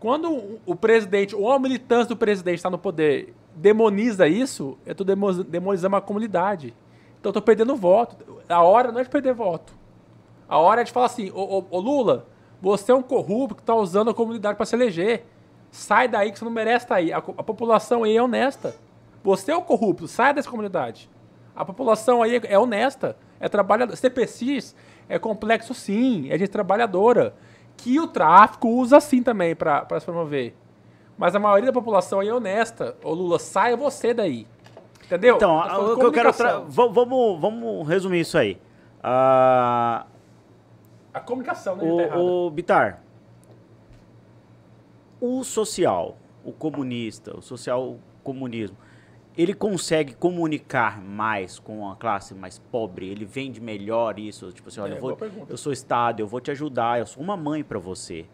Quando 0.05 0.61
o, 0.67 0.77
presidente, 0.77 1.35
ou 1.35 1.51
a 1.51 1.59
militância 1.59 2.11
do 2.11 2.17
presidente 2.19 2.57
está 2.57 2.69
no 2.69 2.77
poder, 2.77 3.35
demoniza 3.57 4.29
isso, 4.29 4.77
eu 4.85 4.93
estou 4.93 5.07
demonizando 5.45 5.97
a 5.97 6.01
comunidade. 6.03 6.75
Então 7.19 7.31
eu 7.31 7.33
tô 7.33 7.41
perdendo 7.41 7.75
voto. 7.75 8.15
A 8.47 8.63
hora 8.63 8.93
não 8.93 9.01
é 9.01 9.03
de 9.05 9.09
perder 9.09 9.33
voto. 9.33 9.73
A 10.47 10.59
hora 10.59 10.83
é 10.83 10.85
de 10.85 10.93
falar 10.93 11.07
assim, 11.07 11.31
ô, 11.31 11.65
ô- 11.71 11.81
Lula, 11.81 12.27
você 12.61 12.93
é 12.93 12.95
um 12.95 13.01
corrupto 13.01 13.55
que 13.55 13.63
está 13.63 13.75
usando 13.75 14.11
a 14.11 14.15
comunidade 14.15 14.59
para 14.59 14.67
se 14.67 14.77
eleger. 14.77 15.25
Sai 15.71 16.07
daí 16.07 16.31
que 16.33 16.39
você 16.39 16.45
não 16.45 16.53
merece 16.53 16.85
estar 16.85 16.97
aí. 16.97 17.11
A, 17.11 17.17
a 17.17 17.43
população 17.43 18.05
aí 18.05 18.15
é 18.15 18.23
honesta. 18.23 18.77
Você 19.23 19.53
é 19.53 19.57
o 19.57 19.63
corrupto, 19.63 20.07
sai 20.07 20.35
dessa 20.35 20.51
comunidade. 20.51 21.09
A 21.57 21.65
população 21.65 22.23
aí 22.23 22.43
é, 22.45 22.59
honesta, 22.59 23.17
é 23.41 23.49
trabalhadora. 23.49 23.97
CPCs 23.97 24.77
é 25.09 25.19
complexo 25.19 25.73
sim, 25.73 26.27
é 26.31 26.37
gente 26.37 26.51
trabalhadora. 26.51 27.35
Que 27.77 28.01
o 28.01 28.07
tráfico 28.07 28.69
usa 28.69 29.01
sim 29.01 29.23
também 29.23 29.55
para 29.55 29.87
se 29.99 30.07
promover. 30.07 30.55
Mas 31.17 31.35
a 31.35 31.39
maioria 31.39 31.67
da 31.67 31.73
população 31.73 32.21
aí 32.21 32.29
é 32.29 32.35
honesta. 32.35 32.97
Ô 33.03 33.13
Lula, 33.13 33.39
saia 33.39 33.77
você 33.77 34.13
daí. 34.13 34.47
Entendeu? 35.05 35.37
Então, 35.37 35.63
falamos 35.63 35.91
o 35.93 35.99
que 35.99 36.07
eu 36.07 36.13
quero. 36.13 36.33
Vamos, 36.69 37.41
vamos 37.41 37.87
resumir 37.87 38.21
isso 38.21 38.39
aí. 38.39 38.59
Ah, 39.03 40.07
A 41.13 41.21
comunicação, 41.21 41.77
né? 41.77 42.09
tá 42.09 42.17
o, 42.17 42.47
o 42.47 42.51
Bitar, 42.51 43.03
o 45.21 45.45
social, 45.45 46.17
o 46.43 46.53
comunista, 46.53 47.37
o 47.37 47.43
social 47.43 47.99
comunismo, 48.23 48.77
ele 49.37 49.53
consegue 49.53 50.15
comunicar 50.15 51.03
mais 51.03 51.59
com 51.59 51.91
a 51.91 51.97
classe 51.97 52.35
mais 52.35 52.59
pobre? 52.59 53.09
Ele 53.09 53.25
vende 53.25 53.61
melhor 53.61 54.19
isso? 54.19 54.53
Tipo 54.53 54.69
assim, 54.69 54.81
olha, 54.81 54.95
É, 54.95 54.97
eu, 54.97 55.01
vou, 55.01 55.19
eu 55.49 55.57
sou 55.57 55.73
Estado, 55.73 56.21
eu 56.21 56.27
vou 56.27 56.41
te 56.41 56.51
ajudar, 56.51 57.01
eu 57.01 57.07
sou 57.07 57.23
uma 57.23 57.37
mãe 57.37 57.65
pra 57.65 57.79
você. 57.79 58.27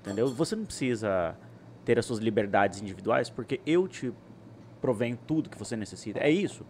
Entendeu? 0.00 0.28
Você 0.28 0.56
não 0.56 0.64
precisa 0.64 1.36
ter 1.84 1.98
as 1.98 2.04
suas 2.06 2.18
liberdades 2.18 2.80
individuais, 2.80 3.30
porque 3.30 3.60
eu 3.64 3.86
te 3.86 4.12
provenho 4.80 5.18
tudo 5.26 5.48
que 5.48 5.58
você 5.58 5.76
necessita. 5.76 6.18
É 6.20 6.30
isso? 6.30 6.64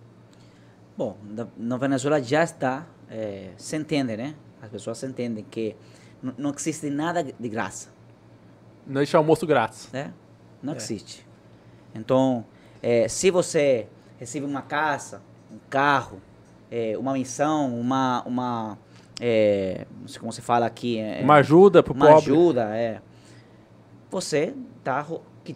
Bom, 0.97 1.17
na, 1.57 1.77
Venezuela 1.77 2.23
já 2.23 2.43
está, 2.43 2.87
eh, 3.11 3.51
se 3.57 3.77
entende, 3.77 4.17
né? 4.17 4.35
As 4.63 4.71
pessoas 4.71 5.03
entendem 5.03 5.45
que 5.45 5.77
não 6.23 6.51
existe 6.55 6.89
nada 6.89 7.23
de 7.23 7.49
graça, 7.49 7.91
Não 8.87 8.95
deixa 8.95 9.19
almoço 9.19 9.47
grátis. 9.47 9.91
né? 9.93 10.13
Não 10.63 10.75
existe. 10.75 11.27
Então, 11.95 12.45
eh, 12.89 13.09
se 13.09 13.31
você 13.31 13.87
recebe 14.19 14.47
uma 14.47 14.63
casa, 14.63 15.21
um 15.53 15.59
carro, 15.69 16.19
eh, 16.71 16.95
uma 16.99 17.13
missão, 17.15 17.59
uma, 17.81 18.23
uma 18.25 18.79
sei 19.19 20.21
como 20.21 20.31
se 20.33 20.41
fala 20.43 20.67
aqui, 20.67 20.99
eh, 20.99 21.21
Uma 21.23 21.37
ajuda 21.37 21.83
pro 21.83 21.95
uma 21.95 22.07
pobre. 22.07 22.31
ajuda, 22.33 22.63
é. 22.77 23.01
Você 24.11 24.55
está 24.79 25.05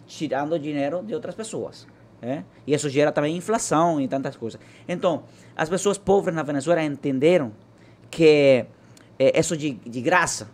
tirando 0.07 0.57
dinheiro 0.59 1.01
de 1.03 1.13
outras 1.13 1.35
pessoas. 1.35 1.87
né? 2.21 2.43
E 2.67 2.73
isso 2.73 2.87
gera 2.89 3.11
também 3.11 3.35
inflação 3.35 3.99
e 3.99 4.07
tantas 4.07 4.35
coisas. 4.35 4.59
Então, 4.87 5.23
as 5.55 5.69
pessoas 5.69 5.97
pobres 5.97 6.35
na 6.35 6.43
Venezuela 6.43 6.83
entenderam 6.83 7.51
que 8.11 8.65
eh, 9.17 9.39
isso 9.39 9.55
de, 9.57 9.71
de 9.73 10.01
graça 10.01 10.47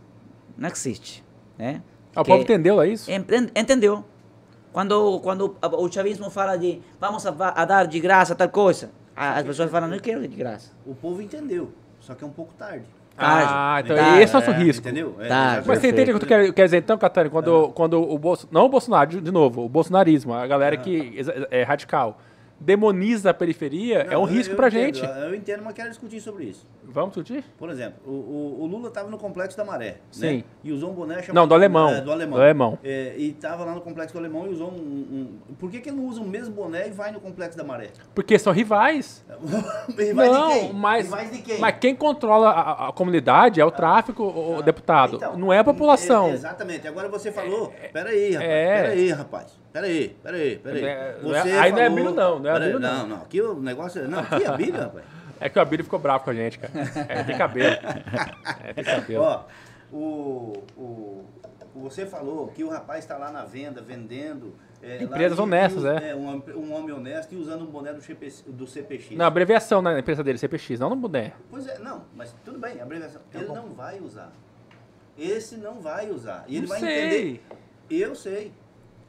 não 0.57 0.69
existe. 0.69 1.23
Né? 1.57 1.81
Ah, 2.15 2.21
o 2.21 2.25
povo 2.25 2.41
entendeu, 2.43 2.81
é 2.81 2.87
isso? 2.87 3.11
Enten- 3.11 3.49
Entendeu? 3.55 4.03
Quando, 4.77 5.19
quando 5.21 5.55
o 5.59 5.91
chavismo 5.91 6.29
fala 6.29 6.55
de 6.55 6.79
vamos 7.01 7.25
a, 7.25 7.31
a 7.49 7.65
dar 7.65 7.87
de 7.87 7.99
graça 7.99 8.35
tal 8.35 8.47
coisa, 8.47 8.91
as 9.15 9.43
pessoas 9.43 9.71
falam, 9.71 9.89
não 9.89 9.97
quero 9.97 10.21
de 10.27 10.35
graça. 10.35 10.71
O 10.85 10.93
povo 10.93 11.19
entendeu, 11.19 11.71
só 11.99 12.13
que 12.13 12.23
é 12.23 12.27
um 12.27 12.29
pouco 12.29 12.53
tarde. 12.53 12.85
Ah, 13.17 13.81
então 13.83 13.95
Tarde. 13.95 14.21
esse 14.21 14.35
é 14.35 14.37
o 14.37 14.41
seu 14.43 14.53
É, 14.53 14.57
risco. 14.57 14.87
Entendeu? 14.87 15.15
É, 15.19 15.27
Tarde. 15.29 15.67
Mas 15.67 15.79
você 15.79 15.89
entende 15.89 16.11
o 16.11 16.13
que 16.13 16.19
tu 16.19 16.27
quer, 16.27 16.53
quer 16.53 16.65
dizer 16.65 16.77
então, 16.77 16.95
Catani? 16.95 17.31
Quando, 17.31 17.69
quando 17.69 17.99
o 17.99 18.19
Bolso, 18.19 18.47
não 18.51 18.65
o 18.65 18.69
Bolsonaro, 18.69 19.19
de, 19.19 19.31
novo, 19.31 19.65
o 19.65 19.67
bolsonarismo, 19.67 20.31
a 20.35 20.45
galera 20.45 20.77
que 20.77 21.15
é 21.49 21.63
radical, 21.63 22.21
demoniza 22.59 23.29
a 23.29 23.33
periferia, 23.33 23.99
é 23.99 24.17
um 24.17 24.21
Não, 24.21 24.27
eu- 24.29 24.33
risco 24.35 24.53
entendo, 24.53 24.71
gente. 24.71 25.03
Eu 25.03 25.35
entendo, 25.35 25.61
mas 25.63 25.73
quero 25.73 25.89
discutir 25.89 26.19
sobre 26.19 26.45
isso. 26.45 26.65
Vamos 26.83 27.13
discutir? 27.15 27.43
Por 27.57 27.69
exemplo, 27.69 27.99
o, 28.05 28.09
o, 28.11 28.63
o 28.63 28.65
Lula 28.65 28.87
estava 28.87 29.09
no 29.09 29.17
Complexo 29.17 29.55
da 29.57 29.63
Maré. 29.65 29.97
Sim. 30.11 30.37
Né? 30.37 30.43
E 30.63 30.71
usou 30.71 30.91
um 30.91 30.93
boné 30.93 31.15
chamado. 31.21 31.35
Não, 31.35 31.47
do 31.47 31.53
alemão. 31.53 31.89
É, 31.89 32.01
do 32.01 32.11
alemão. 32.11 32.37
Do 32.37 32.41
alemão. 32.43 32.79
É, 32.83 33.13
e 33.17 33.29
estava 33.29 33.63
lá 33.65 33.73
no 33.75 33.81
Complexo 33.81 34.13
do 34.13 34.19
Alemão 34.19 34.47
e 34.47 34.49
usou 34.49 34.69
um. 34.71 34.75
um- 34.75 35.55
Por 35.59 35.69
que, 35.69 35.79
que 35.79 35.89
ele 35.89 35.97
não 35.97 36.05
usa 36.05 36.21
o 36.21 36.25
mesmo 36.27 36.53
boné 36.53 36.87
e 36.87 36.91
vai 36.91 37.11
no 37.11 37.19
Complexo 37.19 37.57
da 37.57 37.63
Maré? 37.63 37.89
Porque 38.15 38.39
são 38.39 38.51
rivais. 38.53 39.23
Rivais 39.97 40.31
não, 40.31 40.47
de 40.53 40.59
quem? 40.59 40.73
mas, 40.73 41.05
Rivais 41.05 41.31
de 41.31 41.41
quem? 41.41 41.59
mas 41.59 41.75
quem 41.79 41.95
controla 41.95 42.49
a, 42.49 42.89
a- 42.89 42.91
comunidade 42.93 43.59
é 43.61 43.65
o 43.65 43.71
tráfico, 43.71 44.23
o, 44.23 44.57
o 44.57 44.61
deputado. 44.63 45.17
Então, 45.17 45.37
não 45.37 45.51
é 45.53 45.59
a 45.59 45.63
população. 45.63 46.27
é, 46.27 46.33
exatamente. 46.33 46.87
Agora 46.87 47.07
você 47.09 47.31
falou. 47.31 47.71
Peraí, 47.93 48.31
rapaz. 48.31 48.49
é. 48.49 48.81
Peraí, 48.81 49.09
rapaz. 49.11 49.59
Peraí, 49.73 50.15
peraí, 50.23 50.57
peraí. 50.57 50.83
É, 50.85 50.87
é- 50.87 51.19
Você 51.21 51.37
aí 51.51 51.71
não 51.71 51.77
é 51.79 51.83
falou- 51.85 51.85
Abílio 51.85 52.11
não, 52.11 52.39
não 52.39 52.49
é 52.49 52.53
Peraí, 52.53 52.73
não. 52.73 52.79
Não, 52.79 53.07
não. 53.07 53.17
Aqui 53.17 53.41
o 53.41 53.59
negócio. 53.61 54.01
é- 54.01 54.07
Não, 54.07 54.19
aqui 54.19 54.43
é 54.43 54.47
Abílio, 54.47 54.79
rapaz. 54.79 55.05
É 55.39 55.49
que 55.49 55.59
o 55.59 55.61
Abílio 55.61 55.83
ficou 55.83 55.99
bravo 55.99 56.23
com 56.23 56.31
a 56.31 56.33
gente, 56.33 56.57
cara. 56.57 56.71
É, 57.07 57.23
tem 57.23 57.37
cabelo. 57.37 57.75
É, 58.65 58.73
tem 58.73 58.83
cabelo. 58.83 59.23
Ó, 59.23 59.43
o, 59.93 60.53
o, 60.75 61.25
você 61.75 62.07
falou 62.07 62.47
que 62.47 62.63
o 62.63 62.69
rapaz 62.69 63.03
está 63.03 63.17
lá 63.17 63.31
na 63.31 63.45
venda, 63.45 63.79
vendendo. 63.79 64.55
é, 64.81 65.03
Empresas 65.03 65.37
honestas, 65.37 65.83
e, 65.83 65.87
é. 66.09 66.15
um, 66.15 66.41
um 66.55 66.73
homem 66.73 66.91
honesto 66.91 67.33
e 67.33 67.37
usando 67.37 67.61
um 67.61 67.67
boné 67.67 67.93
do, 67.93 68.01
CPC, 68.01 68.43
do 68.47 68.65
CPX. 68.65 69.11
Não, 69.11 69.25
abreviação 69.25 69.79
na 69.79 69.99
empresa 69.99 70.23
dele, 70.23 70.39
CPX, 70.39 70.79
não 70.79 70.89
no 70.89 70.95
boné. 70.95 71.33
Pois 71.51 71.67
é, 71.67 71.77
não, 71.77 72.05
mas 72.15 72.33
tudo 72.43 72.57
bem, 72.57 72.81
abreviação. 72.81 73.21
Tá 73.31 73.39
Ele 73.39 73.47
não 73.49 73.67
vai 73.73 73.99
usar. 73.99 74.31
Esse 75.17 75.55
não 75.57 75.79
vai 75.79 76.09
usar. 76.09 76.45
E 76.47 76.55
ele 76.57 76.61
Não 76.67 76.69
vai 76.69 76.79
sei. 76.79 77.05
entender. 77.05 77.41
Eu 77.89 78.15
sei. 78.15 78.51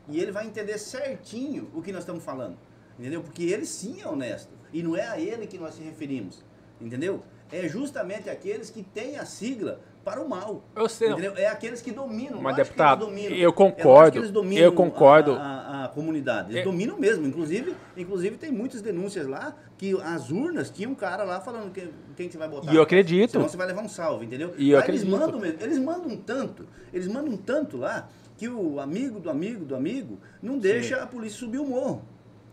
E 0.09 0.21
ele 0.21 0.33
vai 0.33 0.47
entender 0.47 0.79
certinho 0.79 1.71
o 1.75 1.83
que 1.83 1.93
nós 1.93 2.03
estamos 2.03 2.25
falando. 2.25 2.57
Entendeu? 2.99 3.23
Porque 3.23 3.45
ele 3.45 3.65
sim 3.67 4.01
é 4.03 4.09
honesto. 4.09 4.53
E 4.73 4.83
não 4.83 4.97
é 4.97 5.07
a 5.07 5.19
ele 5.21 5.47
que 5.47 5.59
nós 5.59 5.75
se 5.75 5.83
referimos. 5.83 6.45
Entendeu? 6.81 7.23
É 7.51 7.67
justamente 7.69 8.29
aqueles 8.29 8.71
que 8.71 8.83
têm 8.83 9.17
a 9.19 9.25
sigla 9.25 9.81
para 10.05 10.21
o 10.23 10.29
mal. 10.29 10.65
Eu 10.77 10.89
sei. 10.89 11.11
Entendeu? 11.11 11.35
É 11.37 11.47
aqueles 11.47 11.81
que 11.81 11.91
dominam. 11.91 12.41
Mas, 12.41 12.57
deputado, 12.57 13.07
dominam. 13.07 13.37
eu 13.37 13.51
É 13.51 13.53
concordo, 13.53 14.19
eles 14.19 14.31
dominam 14.31 14.65
eu 14.65 14.73
concordo. 14.73 15.33
A, 15.33 15.37
a- 15.43 15.85
a 15.85 15.89
comunidade. 15.89 16.51
Eles 16.51 16.61
É. 16.61 16.65
dominam 16.65 16.99
mesmo. 16.99 17.27
Inclusive, 17.27 17.75
inclusive, 17.97 18.37
tem 18.37 18.51
muitas 18.53 18.83
denúncias 18.83 19.27
lá 19.27 19.55
que 19.79 19.99
as 20.03 20.31
urnas 20.31 20.71
tinham 20.71 20.93
um 20.93 20.95
cara 20.95 21.25
lá 21.25 21.41
falando 21.41 21.73
que, 21.73 21.89
quem 22.17 22.27
que 22.27 22.33
você 22.33 22.39
vai 22.39 22.49
botar. 22.49 22.73
E 22.73 22.77
eu 22.77 22.83
acredito. 22.83 23.31
Senão 23.33 23.49
você 23.49 23.57
vai 23.57 23.67
levar 23.67 23.83
um 23.83 23.89
salve, 23.89 24.27
entendeu? 24.27 24.55
E 24.59 24.71
eu 24.71 24.79
Lá 24.79 24.85
eles 24.87 25.03
acredito. 25.03 25.11
mandam 25.21 25.41
mesmo. 25.41 25.59
Eles 25.63 25.79
mandam 25.79 26.17
tanto. 26.17 26.67
Eles 26.93 27.07
mandam 27.09 27.37
tanto 27.37 27.77
lá 27.79 28.09
que 28.39 28.49
o 28.49 28.81
amigo 28.81 29.21
do 29.21 29.29
amigo 29.29 29.65
do 29.67 29.77
amigo 29.77 30.19
não 30.41 30.59
deixa 30.59 31.03
a 31.03 31.07
polícia 31.07 31.39
subir 31.41 31.59
o 31.59 31.67
morro. 31.67 32.03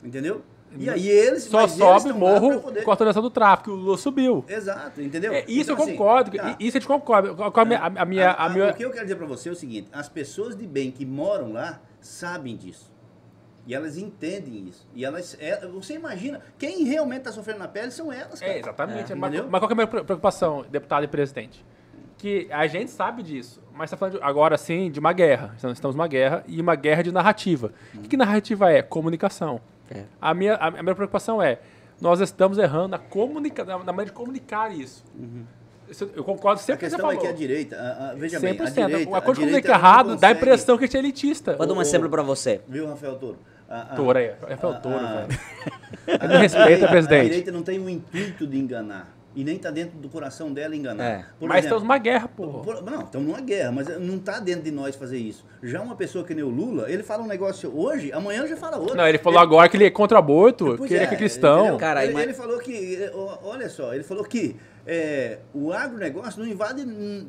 Entendeu? 0.04 0.42
E 0.78 0.90
aí 0.90 1.08
eles. 1.08 1.44
Só 1.44 1.66
sobe 1.70 2.10
pra 2.10 2.14
morro 2.14 2.60
poder- 2.60 2.84
com 2.84 2.92
a 2.92 2.94
autorização 2.94 3.22
do 3.22 3.30
tráfico, 3.30 3.72
o 3.72 3.76
Lula 3.76 3.98
subiu. 3.98 4.44
Exato, 4.50 5.02
entendeu? 5.02 5.32
É, 5.32 5.46
isso 5.48 5.72
Então, 5.72 5.76
eu 5.78 5.84
assim, 5.84 5.92
concordo, 5.94 6.32
tá. 6.36 6.58
isso 6.60 6.76
a 6.78 6.80
gente 6.82 6.88
concorda. 6.88 7.30
A 7.32 7.66
minha, 7.66 7.80
a, 7.80 8.06
minha, 8.06 8.30
a 8.30 8.34
A- 8.34 8.46
a- 8.46 8.50
minha- 8.50 8.72
O 8.72 8.74
que 8.74 8.84
eu 8.84 8.90
quero 8.92 9.04
dizer 9.06 9.16
pra 9.16 9.26
você 9.28 9.48
é 9.48 9.52
o 9.54 9.56
seguinte: 9.56 9.88
as 9.94 10.10
pessoas 10.10 10.54
de 10.58 10.68
bem 10.68 10.92
que 10.92 11.06
moram 11.06 11.54
lá 11.54 11.80
sabem 12.02 12.58
disso. 12.58 12.92
E 13.68 13.74
elas 13.74 13.96
entendem 13.98 14.68
isso. 14.68 14.86
E 14.94 15.06
elas. 15.06 15.38
é- 15.40 15.66
você 15.68 15.94
imagina, 15.94 16.42
quem 16.58 16.84
realmente 16.84 17.20
está 17.20 17.32
sofrendo 17.32 17.60
na 17.60 17.68
pele 17.68 17.92
são 17.92 18.12
elas. 18.12 18.40
cara. 18.40 18.52
É, 18.52 18.60
exatamente. 18.60 19.12
É, 19.12 19.16
mas, 19.16 19.30
entendeu? 19.32 19.50
mas 19.50 19.62
qual 19.62 19.68
que 19.68 19.74
é 19.74 19.76
a 19.76 19.78
minha 19.78 19.88
pre- 19.88 20.04
preocupação, 20.04 20.66
deputado 20.70 21.04
e 21.06 21.08
presidente? 21.08 21.64
Que 22.18 22.48
a 22.52 22.68
gente 22.68 22.92
sabe 22.92 23.24
disso, 23.24 23.62
mas 23.76 23.86
está 23.88 23.98
falando 23.98 24.18
de- 24.18 24.24
agora 24.24 24.58
sim 24.58 24.90
de 24.90 25.00
uma 25.00 25.14
guerra. 25.14 25.56
Nós 25.62 25.74
estamos 25.74 25.96
numa 25.96 26.08
guerra 26.08 26.44
e 26.48 26.60
uma 26.62 26.76
guerra 26.76 27.02
de 27.04 27.12
narrativa. 27.12 27.72
O 27.94 28.00
que, 28.00 28.10
que 28.10 28.18
narrativa 28.18 28.72
é? 28.72 28.82
Comunicação. 28.82 29.60
É. 29.92 30.04
A, 30.20 30.34
minha, 30.34 30.56
a 30.56 30.72
minha 30.72 30.96
preocupação 30.96 31.42
é, 31.42 31.60
nós 32.02 32.20
estamos 32.20 32.58
errando 32.58 32.90
na, 32.90 32.98
comunica, 32.98 33.64
na, 33.64 33.78
na 33.80 33.86
maneira 33.92 34.06
de 34.06 34.14
comunicar 34.14 34.76
isso. 34.76 35.04
Isso 35.88 36.10
Eu 36.16 36.24
concordo 36.24 36.60
A 36.60 36.64
sempre 36.64 36.80
com 36.80 36.86
o 36.88 36.90
que 36.90 36.96
você 36.96 36.96
questão 36.96 37.12
é 37.12 37.14
falou. 37.16 37.22
que 37.22 37.28
a 37.28 37.32
direita, 37.38 37.76
a- 37.76 38.10
a- 38.10 38.14
veja 38.16 38.40
bem, 38.40 38.52
a 38.52 38.54
100%. 38.56 38.88
direita, 38.88 39.10
Uma 39.10 39.18
a 39.20 39.22
coisa 39.22 39.40
que 39.40 39.46
direita 39.46 39.68
comunica 39.68 39.88
errado 39.88 40.06
dá 40.08 40.12
a 40.14 40.16
consegue- 40.16 40.40
impressão 40.40 40.78
que 40.78 40.84
a 40.84 40.88
gente 40.88 40.96
é 40.98 41.00
elitista. 41.00 41.56
Vou 41.56 41.68
dar 41.68 41.74
um 41.76 41.82
exemplo 41.82 42.10
para 42.10 42.24
você. 42.24 42.62
Viu, 42.68 42.88
Rafael 42.88 43.16
Toro? 43.18 43.38
A- 43.70 43.82
a- 43.82 43.96
Touro 43.96 44.18
aí. 44.18 44.32
Rafael 44.50 44.82
Touro, 44.82 44.98
a- 44.98 45.26
velho. 45.26 45.40
a- 46.22 46.28
Me 46.28 46.38
respeita, 46.38 46.86
a 46.86 46.90
presidente. 46.90 47.22
A 47.22 47.24
direita 47.30 47.52
não 47.52 47.62
tem 47.62 47.78
o 47.80 47.88
intuito 47.90 48.48
de 48.48 48.58
enganar. 48.58 49.15
E 49.36 49.44
nem 49.44 49.58
está 49.58 49.70
dentro 49.70 49.98
do 49.98 50.08
coração 50.08 50.54
dela 50.54 50.74
enganar. 50.76 51.04
É. 51.04 51.26
Por 51.38 51.50
Mas 51.50 51.58
exemplo, 51.60 51.78
estamos 51.78 51.84
numa 51.84 51.98
guerra, 51.98 52.28
porra. 52.30 52.64
por- 52.64 52.84
não, 52.84 53.02
estamos 53.02 53.28
numa 53.28 53.42
guerra, 53.42 53.72
mas 53.72 54.00
não 54.00 54.16
está 54.16 54.40
dentro 54.40 54.62
de 54.64 54.72
nós 54.72 54.96
fazer 54.96 55.18
isso. 55.18 55.46
Já 55.62 55.82
uma 55.82 55.96
pessoa 55.96 56.24
que 56.24 56.34
nem 56.34 56.44
o 56.44 56.50
Lula, 56.50 56.90
ele 56.90 57.04
fala 57.04 57.22
um 57.22 57.28
negócio 57.28 57.70
hoje, 57.78 58.14
amanhã 58.14 58.48
já 58.48 58.56
fala 58.56 58.78
outro. 58.78 58.96
Não, 58.96 59.06
ele 59.08 59.18
falou 59.18 59.40
agora 59.40 59.68
que 59.68 59.76
ele 59.76 59.86
é 59.86 59.90
contra 59.92 60.18
aborto, 60.20 60.76
Pois 60.78 60.88
que 60.88 60.94
ele 60.96 61.04
é 61.04 61.08
é, 61.14 61.16
cristão. 61.16 61.60
entendeu? 61.62 61.78
Cara, 61.78 62.04
ele, 62.06 62.14
mas- 62.14 62.24
ele 62.24 62.34
falou 62.34 62.58
que, 62.60 63.10
olha 63.44 63.68
só, 63.70 63.94
ele 63.94 64.04
falou 64.06 64.24
que 64.24 64.56
é, 64.88 65.40
o 65.54 65.74
agronegócio 65.74 66.40
não 66.42 66.48
invade 66.48 66.86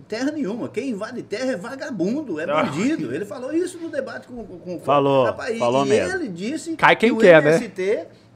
terra 0.06 0.30
nenhuma. 0.30 0.68
Quem 0.68 0.90
invade 0.90 1.22
terra 1.22 1.52
é 1.52 1.56
vagabundo, 1.56 2.38
é 2.38 2.44
Ah. 2.44 2.62
bandido. 2.62 3.12
Ele 3.14 3.24
falou 3.24 3.52
isso 3.52 3.78
no 3.78 3.88
debate 3.88 4.28
com, 4.28 4.44
com, 4.44 4.58
com 4.58 4.80
Falou, 4.80 5.24
Rapaz, 5.24 5.56
e- 5.56 5.58
falou 5.58 5.84
e 5.86 5.88
mesmo. 5.88 6.14
ele 6.16 6.28
disse 6.28 6.76
Cai 6.76 6.94
quem 6.94 7.08
que 7.10 7.16
o 7.16 7.18
quer, 7.18 7.42
né? 7.42 7.58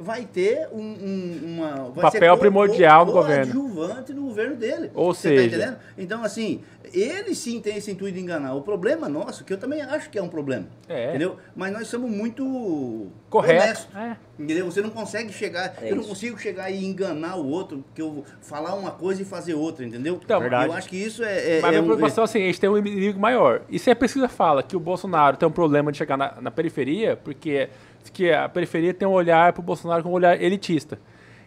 Vai 0.03 0.25
ter 0.25 0.67
um, 0.73 0.81
um- 0.81 1.41
uma 1.45 1.91
vai 1.91 2.05
Papel 2.11 2.35
ser 2.35 2.41
primordial 2.41 3.05
no 3.05 3.13
governo. 3.13 3.53
coadjuvante 3.53 4.15
no 4.15 4.23
governo 4.23 4.57
dele. 4.57 4.91
Ou 4.95 5.13
Você 5.13 5.29
seja- 5.29 5.43
tá 5.43 5.47
entendendo? 5.57 5.79
Então, 5.99 6.25
assim, 6.25 6.63
ele 6.91 7.35
sim 7.35 7.61
tem 7.61 7.77
esse 7.77 7.91
intuito 7.91 8.15
de 8.17 8.23
enganar. 8.23 8.55
O 8.55 8.63
problema 8.63 9.11
nosso, 9.11 9.45
que 9.45 9.53
eu 9.53 9.59
também 9.59 9.83
acho 9.83 10.09
que 10.09 10.19
é 10.19 10.23
um 10.23 10.29
problema. 10.29 10.67
É. 10.89 11.11
Entendeu? 11.11 11.37
Mas 11.55 11.71
nós 11.75 11.87
somos 11.87 12.11
muito 12.11 13.09
Correto. 13.29 13.63
honestos. 13.63 13.89
É. 13.95 14.17
Entendeu? 14.39 14.65
Você 14.65 14.81
não 14.81 14.89
consegue 14.89 15.31
chegar, 15.35 15.75
É 15.83 15.93
eu 15.93 15.97
não 15.97 16.03
consigo 16.05 16.39
chegar 16.39 16.71
e 16.71 16.83
enganar 16.83 17.37
o 17.37 17.47
outro, 17.47 17.79
porque 17.87 18.01
eu 18.01 18.11
vou 18.11 18.25
falar 18.41 18.75
uma 18.77 18.93
coisa 18.93 19.21
e 19.21 19.25
fazer 19.27 19.53
outra, 19.53 19.85
entendeu? 19.85 20.19
Então, 20.25 20.41
Verdade. 20.41 20.69
eu 20.69 20.73
acho 20.73 20.89
que 20.89 20.97
isso 20.97 21.23
é, 21.23 21.59
é, 21.59 21.61
Mas 21.61 21.65
a 21.65 21.69
é 21.69 21.71
minha 21.73 21.83
preocupação 21.83 22.23
é 22.23 22.25
assim, 22.25 22.43
a 22.43 22.47
gente 22.47 22.59
tem 22.59 22.71
um 22.71 22.79
inimigo 22.79 23.21
maior. 23.21 23.61
E 23.69 23.79
se 23.79 23.91
a 23.91 23.97
pesquisa 23.97 24.29
fala 24.31 24.63
que 24.63 24.75
o 24.75 24.81
Bolsonaro 24.81 25.37
tem 25.37 25.47
um 25.47 25.53
problema 25.53 25.93
de 25.93 25.99
chegar 25.99 26.17
na, 26.17 26.41
na 26.41 26.51
periferia, 26.51 27.17
porque 27.23 27.69
que 28.13 28.31
a 28.33 28.49
periferia 28.49 28.93
tem 28.95 29.07
um 29.07 29.13
olhar 29.13 29.53
pro 29.53 29.63
Bolsonaro 29.63 30.03
como 30.03 30.15
um 30.15 30.17
olhar 30.17 30.41
elitista. 30.41 30.99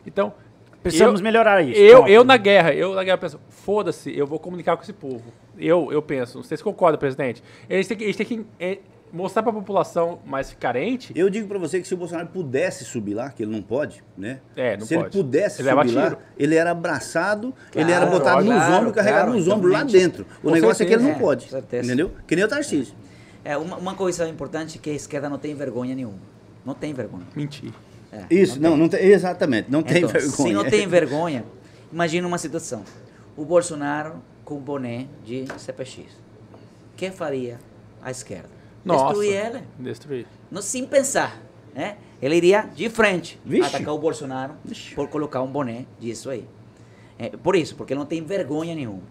Então, 0.05 0.33
Precisamos 0.81 1.21
eu- 1.21 1.23
melhorar 1.23 1.61
isso. 1.61 1.79
Eu, 1.79 2.05
eu 2.07 2.23
na 2.25 2.35
guerra, 2.35 2.73
eu 2.73 2.93
na 2.93 3.03
guerra 3.03 3.17
penso, 3.17 3.39
foda-se, 3.49 4.15
eu 4.17 4.27
vou 4.27 4.37
comunicar 4.37 4.75
com 4.75 4.83
esse 4.83 4.91
povo. 4.93 5.23
Eu, 5.57 5.89
eu 5.93 6.01
penso, 6.01 6.37
não 6.39 6.43
sei 6.43 6.57
se 6.57 6.63
concorda, 6.63 6.97
presidente. 6.97 7.41
A 7.69 7.73
gente 7.75 7.87
tem 7.87 7.97
que, 7.97 8.03
a 8.03 8.07
gente 8.07 8.17
tem 8.17 8.25
que 8.25 8.45
é, 8.59 8.79
mostrar 9.13 9.41
pra 9.43 9.53
população 9.53 10.19
mais 10.25 10.53
carente. 10.59 11.13
Eu 11.15 11.29
digo 11.29 11.47
pra 11.47 11.57
você 11.57 11.79
que 11.79 11.87
se 11.87 11.93
o 11.93 11.97
Bolsonaro 11.97 12.27
pudesse 12.27 12.83
subir 12.83 13.13
lá, 13.13 13.29
que 13.29 13.43
ele 13.43 13.51
não 13.51 13.61
pode, 13.61 14.03
né? 14.17 14.39
É, 14.57 14.75
não 14.75 14.85
se 14.85 14.93
pode. 14.95 15.05
ele 15.07 15.23
pudesse 15.23 15.61
Ele 15.61 15.69
subir 15.69 15.91
lá, 15.95 16.17
ele 16.37 16.55
era 16.55 16.71
abraçado, 16.71 17.53
Claro, 17.71 17.87
ele 17.87 17.91
era 17.95 18.05
botado 18.05 18.43
nos 18.43 18.53
claro, 18.55 18.73
ombros, 18.75 18.93
carregado 18.93 19.23
claro, 19.27 19.37
nos 19.39 19.47
ombros 19.47 19.71
lá 19.71 19.83
dentro. 19.83 20.25
O 20.41 20.47
Com 20.47 20.51
negócio 20.51 20.83
é 20.83 20.85
que 20.85 20.91
ele 20.93 21.01
não 21.03 21.09
certeza. 21.11 21.25
pode. 21.25 21.45
É, 21.45 21.49
certeza. 21.49 21.85
Entendeu? 21.87 22.11
Que 22.27 22.35
nem 22.35 22.43
o 22.43 22.47
Tarcísio. 22.49 22.93
É, 23.45 23.55
uma, 23.57 23.77
uma 23.77 23.95
coisa 23.95 24.27
importante 24.27 24.77
é 24.77 24.81
que 24.81 24.89
a 24.89 24.93
esquerda 24.93 25.29
não 25.29 25.37
tem 25.37 25.55
vergonha 25.55 25.95
nenhuma. 25.95 26.33
Não 26.65 26.73
tem 26.73 26.93
vergonha. 26.93 27.25
Mentir. 27.35 27.73
É, 28.11 28.25
Isso, 28.29 28.61
não, 28.61 28.77
não 28.77 28.87
tem, 28.87 29.01
exatamente, 29.07 29.71
não 29.71 29.81
tem 29.81 29.97
Então, 29.97 30.09
vergonha. 30.09 30.31
Se 30.31 30.53
não 30.53 30.63
tem 30.65 30.87
vergonha, 30.87 31.45
imagina 31.91 32.27
uma 32.27 32.37
situação. 32.37 32.83
O 33.35 33.43
Bolsonaro 33.43 34.21
com 34.45 34.59
boné 34.59 35.07
de 35.25 35.45
CPX. 35.57 35.97
O 36.93 36.95
que 36.95 37.09
faria 37.09 37.59
a 38.01 38.11
esquerda? 38.11 38.49
Nossa. 38.85 39.05
Destruir 39.05 39.33
ela. 39.33 39.61
Destruir. 39.79 40.27
Não, 40.51 40.61
sem 40.61 40.85
pensar. 40.85 41.41
Né? 41.73 41.97
Ele 42.21 42.35
iria 42.35 42.69
de 42.75 42.87
frente 42.89 43.39
Vixe. 43.43 43.67
atacar 43.75 43.93
o 43.93 43.97
Bolsonaro 43.97 44.53
por 44.93 45.07
colocar 45.07 45.41
um 45.41 45.47
boné 45.51 45.85
disso 45.99 46.29
aí. 46.29 46.47
É, 47.17 47.29
por 47.29 47.55
isso, 47.55 47.75
porque 47.75 47.93
ele 47.93 47.99
não 47.99 48.05
tem 48.05 48.23
vergonha 48.23 48.75
nenhuma. 48.75 49.01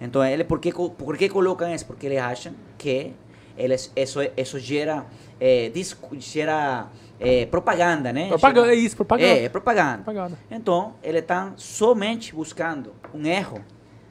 Então, 0.00 0.24
ele, 0.24 0.44
por, 0.44 0.58
que, 0.60 0.72
por 0.72 1.16
que 1.16 1.28
colocam 1.28 1.72
isso? 1.74 1.86
Porque 1.86 2.06
eles 2.06 2.18
acham 2.18 2.54
que 2.78 3.12
eles, 3.56 3.90
isso, 3.96 4.18
isso 4.36 4.58
gera, 4.58 5.04
é, 5.40 5.68
discu- 5.70 6.14
gera 6.18 6.86
é, 7.18 7.46
propaganda, 7.46 8.12
né? 8.12 8.28
Propaganda, 8.28 8.72
é 8.72 8.74
isso, 8.74 8.96
propaganda. 8.96 9.28
É, 9.40 9.44
é 9.44 9.48
propaganda. 9.48 9.96
Propaganda. 10.04 10.38
Então, 10.50 10.94
ele 11.02 11.18
está 11.18 11.52
somente 11.56 12.34
buscando 12.34 12.92
um 13.14 13.24
erro 13.26 13.64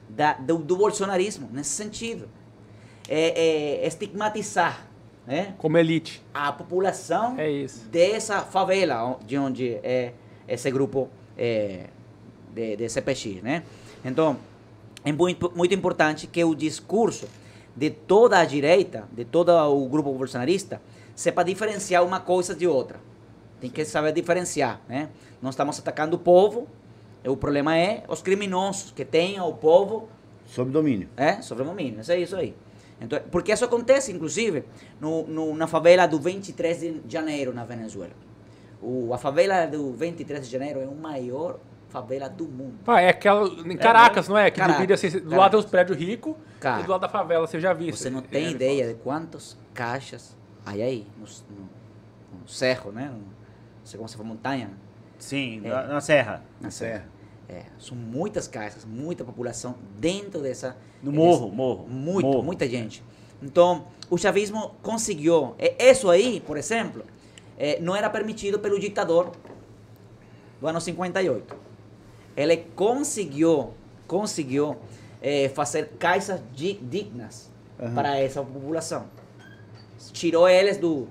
da, 0.09 0.33
do, 0.33 0.57
do 0.57 0.75
bolsonarismo, 0.77 1.49
nesse 1.51 1.69
sentido. 1.71 2.27
É, 3.07 3.81
é 3.83 3.87
estigmatizar 3.87 4.87
né, 5.27 5.53
Como 5.59 5.77
elite. 5.77 6.21
a 6.33 6.51
população 6.51 7.35
É 7.39 7.49
isso. 7.49 7.85
dessa 7.89 8.41
favela, 8.41 9.19
de 9.25 9.37
onde 9.37 9.73
é 9.83 10.13
esse 10.47 10.69
grupo 10.71 11.09
é, 11.37 11.85
de, 12.53 12.75
de 12.75 12.89
CPX, 12.89 13.41
né? 13.43 13.63
Então, 14.03 14.37
é 15.03 15.11
muito, 15.11 15.51
muito 15.55 15.73
importante 15.73 16.25
que 16.27 16.43
o 16.43 16.55
discurso 16.55 17.27
de 17.75 17.89
toda 17.89 18.39
a 18.39 18.45
direita, 18.45 19.07
de 19.11 19.25
todo 19.25 19.49
o 19.49 19.87
grupo 19.89 20.13
bolsonarista, 20.13 20.81
sepa 21.15 21.43
diferenciar 21.43 22.03
uma 22.03 22.19
coisa 22.19 22.55
de 22.55 22.67
outra. 22.67 22.99
Tem 23.59 23.69
que 23.69 23.83
saber 23.85 24.11
diferenciar, 24.11 24.81
né? 24.87 25.09
Não 25.41 25.49
estamos 25.49 25.79
atacando 25.79 26.15
o 26.15 26.19
povo, 26.19 26.67
o 27.25 27.35
problema 27.35 27.77
é 27.77 28.03
os 28.07 28.21
criminosos 28.21 28.91
que 28.91 29.03
têm 29.03 29.39
o 29.39 29.53
povo 29.53 30.07
Sob 30.45 30.71
domínio. 30.71 31.09
é, 31.17 31.41
sobre 31.41 31.63
o 31.63 31.67
domínio, 31.67 31.99
é 32.07 32.19
isso 32.19 32.35
aí. 32.35 32.55
Então, 33.01 33.19
porque 33.31 33.51
isso 33.51 33.65
acontece, 33.65 34.11
inclusive, 34.11 34.63
no, 35.01 35.27
no, 35.27 35.55
na 35.55 35.67
favela 35.67 36.05
do 36.05 36.19
23 36.19 36.79
de 36.79 37.01
janeiro, 37.09 37.53
na 37.53 37.65
Venezuela. 37.65 38.13
O, 38.81 39.13
a 39.13 39.17
favela 39.17 39.65
do 39.65 39.91
23 39.93 40.45
de 40.45 40.51
janeiro 40.51 40.79
é 40.79 40.85
a 40.85 40.91
maior 40.91 41.59
favela 41.95 42.29
do 42.29 42.45
mundo. 42.45 42.79
Ah, 42.85 43.01
é 43.01 43.09
aquela. 43.09 43.47
Em 43.47 43.77
Caracas, 43.77 44.27
não 44.27 44.37
é? 44.37 44.51
Que 44.51 44.57
Caracas, 44.59 44.75
divide 44.81 44.93
assim. 44.93 45.07
Do 45.09 45.13
Caracas. 45.29 45.37
lado 45.39 45.51
tem 45.51 45.59
os 45.59 45.65
prédios 45.65 45.97
ricos 45.97 46.35
e 46.59 46.83
do 46.83 46.91
lado 46.91 47.01
da 47.01 47.09
favela, 47.09 47.47
você 47.47 47.59
já 47.59 47.71
viu. 47.73 47.95
Você 47.95 48.09
não 48.09 48.21
tem 48.21 48.47
É, 48.47 48.49
ideia 48.51 48.87
de 48.89 48.93
quantas 48.95 49.57
caixas 49.73 50.35
aí 50.65 50.81
aí, 50.81 51.07
no, 51.17 51.25
no, 51.55 51.69
no 52.41 52.47
cerro, 52.47 52.91
né? 52.91 53.05
No, 53.05 53.17
não 53.19 53.85
sei 53.85 53.97
como 53.97 54.09
se 54.09 54.17
for 54.17 54.25
montanha. 54.25 54.71
Sim, 55.17 55.61
É. 55.63 55.69
na, 55.69 55.83
na 55.83 56.01
Serra. 56.01 56.43
Na 56.59 56.69
Serra. 56.69 57.05
É, 57.47 57.63
são 57.79 57.95
muitas 57.95 58.47
caixas, 58.47 58.83
muita 58.83 59.23
população 59.23 59.75
dentro 59.97 60.41
dessa. 60.41 60.75
No 61.01 61.11
morro, 61.11 61.49
morro. 61.49 61.87
Muito, 61.87 62.25
morro. 62.27 62.43
muita 62.43 62.67
gente. 62.67 63.03
Então, 63.41 63.85
o 64.09 64.17
chavismo 64.17 64.75
conseguiu. 64.81 65.53
é, 65.57 65.91
Isso 65.91 66.09
aí, 66.09 66.41
por 66.41 66.57
exemplo, 66.57 67.03
é, 67.57 67.79
não 67.79 67.95
era 67.95 68.09
permitido 68.09 68.59
pelo 68.59 68.79
ditador 68.79 69.31
do 70.59 70.67
ano 70.67 70.81
58. 70.81 71.55
Ele 72.35 72.57
conseguiu, 72.75 73.73
conseguiu 74.07 74.77
é, 75.21 75.49
fazer 75.49 75.89
caixas 75.99 76.41
di- 76.53 76.79
dignas 76.81 77.49
Aham. 77.79 77.93
para 77.93 78.19
essa 78.19 78.41
população. 78.43 79.05
Tirou 80.11 80.47
eles 80.47 80.77
do, 80.77 81.07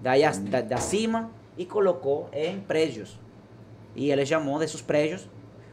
daí 0.00 0.22
da, 0.50 0.60
da 0.60 0.76
cima 0.76 1.30
e 1.56 1.64
colocou 1.64 2.28
em 2.32 2.60
prédios. 2.60 3.18
E 3.94 4.10
ele 4.10 4.24
chamou 4.26 4.58
desses 4.58 4.80
prédios 4.82 5.28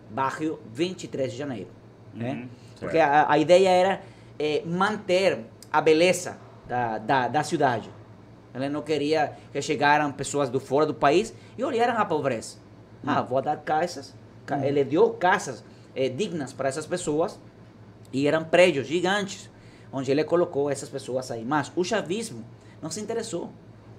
Barrio 0.09 0.59
23 0.73 1.31
de 1.31 1.37
Janeiro. 1.37 1.69
Né? 2.13 2.31
Uhum, 2.31 2.49
Porque 2.79 2.97
a, 2.97 3.29
a 3.29 3.37
ideia 3.37 3.69
era 3.69 4.01
eh, 4.39 4.61
manter 4.65 5.39
a 5.71 5.81
beleza 5.81 6.37
da, 6.67 6.97
da, 6.97 7.27
da 7.27 7.43
cidade. 7.43 7.89
Ele 8.53 8.69
não 8.69 8.81
queria 8.81 9.33
que 9.51 9.61
chegaram 9.61 10.11
pessoas 10.11 10.49
do 10.49 10.59
fora 10.59 10.85
do 10.85 10.93
país 10.93 11.33
e 11.57 11.63
olharam 11.63 11.97
a 11.97 12.05
pobreza. 12.05 12.57
Ah, 13.05 13.21
vou 13.21 13.41
dar 13.41 13.57
casas. 13.57 14.13
Ca- 14.45 14.65
Ele 14.65 14.83
deu 14.83 15.09
casas 15.11 15.63
eh, 15.95 16.09
dignas 16.09 16.51
para 16.53 16.67
essas 16.69 16.85
pessoas 16.85 17.39
e 18.11 18.27
eram 18.27 18.43
prédios 18.43 18.87
gigantes, 18.87 19.49
onde 19.91 20.11
ele 20.11 20.23
colocou 20.23 20.69
essas 20.69 20.89
pessoas 20.89 21.31
aí. 21.31 21.43
Mas 21.45 21.71
o 21.75 21.83
chavismo 21.83 22.43
não 22.81 22.89
se 22.91 22.99
interessou. 22.99 23.49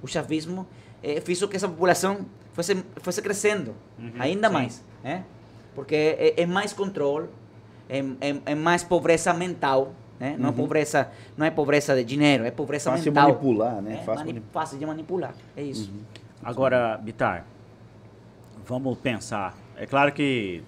O 0.02 0.06
chavismo 0.06 0.66
eh, 1.02 1.20
fez 1.20 1.40
com 1.40 1.48
que 1.48 1.56
essa 1.56 1.68
população 1.68 2.26
fosse, 2.52 2.76
fosse 2.98 3.22
crescendo 3.22 3.74
Uhum, 3.98 4.12
ainda 4.18 4.48
sim. 4.48 4.54
mais. 4.54 4.84
Né? 5.02 5.24
Porque 5.74 5.94
é, 5.94 6.42
é 6.42 6.46
mais 6.46 6.72
controle, 6.72 7.28
é, 7.88 7.98
é, 8.20 8.36
é 8.46 8.54
mais 8.54 8.82
pobreza 8.84 9.32
mental. 9.32 9.92
Né? 10.20 10.36
Não, 10.38 10.50
é 10.50 10.52
pobreza, 10.52 11.08
não 11.36 11.44
é 11.44 11.50
pobreza 11.50 11.96
de 11.96 12.04
dinheiro, 12.04 12.44
é 12.44 12.50
pobreza 12.50 12.90
Fácil 12.90 13.10
mental. 13.12 13.28
manipular, 13.30 13.82
né? 13.82 13.98
É, 14.00 14.04
Fácil 14.04 14.26
mani- 14.26 14.42
fácil 14.52 14.78
de 14.78 14.86
manipular. 14.86 15.34
É 15.56 15.62
isso. 15.62 15.90
Agora, 16.42 16.96
Bitar, 16.98 17.44
vamos 18.64 18.96
pensar. 18.98 19.56
É 19.76 19.86
claro 19.86 20.12
que 20.12 20.62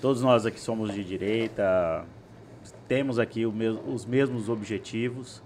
todos 0.00 0.22
nós 0.22 0.46
aqui 0.46 0.60
somos 0.60 0.92
de 0.94 1.02
direita, 1.04 2.04
temos 2.86 3.18
aqui 3.18 3.44
mes- 3.46 3.78
os 3.86 4.04
mesmos 4.04 4.48
objetivos. 4.48 5.42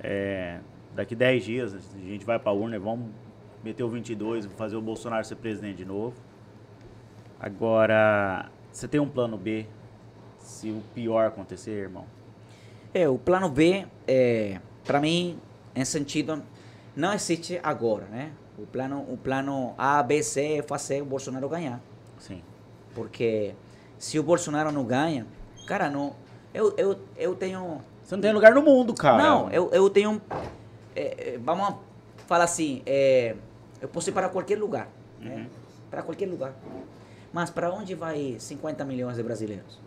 É, 0.00 0.60
daqui 0.94 1.14
10 1.14 1.44
dias 1.44 1.74
a 1.74 1.98
gente 1.98 2.24
vai 2.24 2.38
para 2.38 2.50
a 2.50 2.54
urna 2.54 2.78
vamos 2.78 3.08
meter 3.64 3.82
o 3.82 3.88
22, 3.88 4.46
fazer 4.56 4.76
o 4.76 4.80
Bolsonaro 4.82 5.24
ser 5.24 5.36
presidente 5.36 5.78
de 5.78 5.84
novo. 5.84 6.14
Agora, 7.40 8.48
você 8.70 8.86
tem 8.86 9.00
um 9.00 9.08
plano 9.08 9.36
B 9.36 9.66
se 10.38 10.70
o 10.70 10.82
pior 10.94 11.26
acontecer, 11.26 11.72
irmão? 11.72 12.04
É, 12.94 13.08
o 13.08 13.18
plano 13.18 13.48
B, 13.48 13.86
é, 14.06 14.60
para 14.84 15.00
mim, 15.00 15.38
em 15.74 15.84
sentido, 15.84 16.42
não 16.94 17.12
existe 17.12 17.58
agora, 17.62 18.04
né? 18.06 18.30
O 18.58 18.66
plano, 18.66 19.04
o 19.08 19.16
plano 19.16 19.74
A, 19.76 20.02
B, 20.02 20.22
C 20.22 20.58
é 20.58 20.62
fazer 20.62 21.02
o 21.02 21.04
Bolsonaro 21.04 21.48
ganhar. 21.48 21.80
Sim. 22.18 22.42
Porque 22.94 23.54
se 23.98 24.18
o 24.18 24.22
Bolsonaro 24.22 24.72
não 24.72 24.84
ganha, 24.84 25.26
cara, 25.66 25.90
não. 25.90 26.14
Eu, 26.54 26.74
eu, 26.76 26.98
eu 27.16 27.34
tenho. 27.34 27.80
Você 28.02 28.14
não 28.14 28.22
tem 28.22 28.32
lugar 28.32 28.54
no 28.54 28.62
mundo, 28.62 28.94
cara. 28.94 29.22
Não, 29.22 29.50
eu, 29.50 29.70
eu 29.72 29.90
tenho. 29.90 30.20
é, 30.94 31.34
é, 31.34 31.38
vamos 31.38 31.76
falar 32.26 32.44
assim, 32.44 32.82
é, 32.86 33.34
eu 33.80 33.88
posso 33.88 34.08
ir 34.08 34.12
para 34.12 34.28
qualquer 34.28 34.58
lugar. 34.58 34.88
Né? 35.20 35.46
Para 35.90 36.02
qualquer 36.02 36.26
lugar. 36.26 36.54
Mas 37.32 37.50
para 37.50 37.70
onde 37.70 37.94
vai 37.94 38.36
50 38.38 38.84
milhões 38.84 39.16
de 39.16 39.22
brasileiros? 39.22 39.78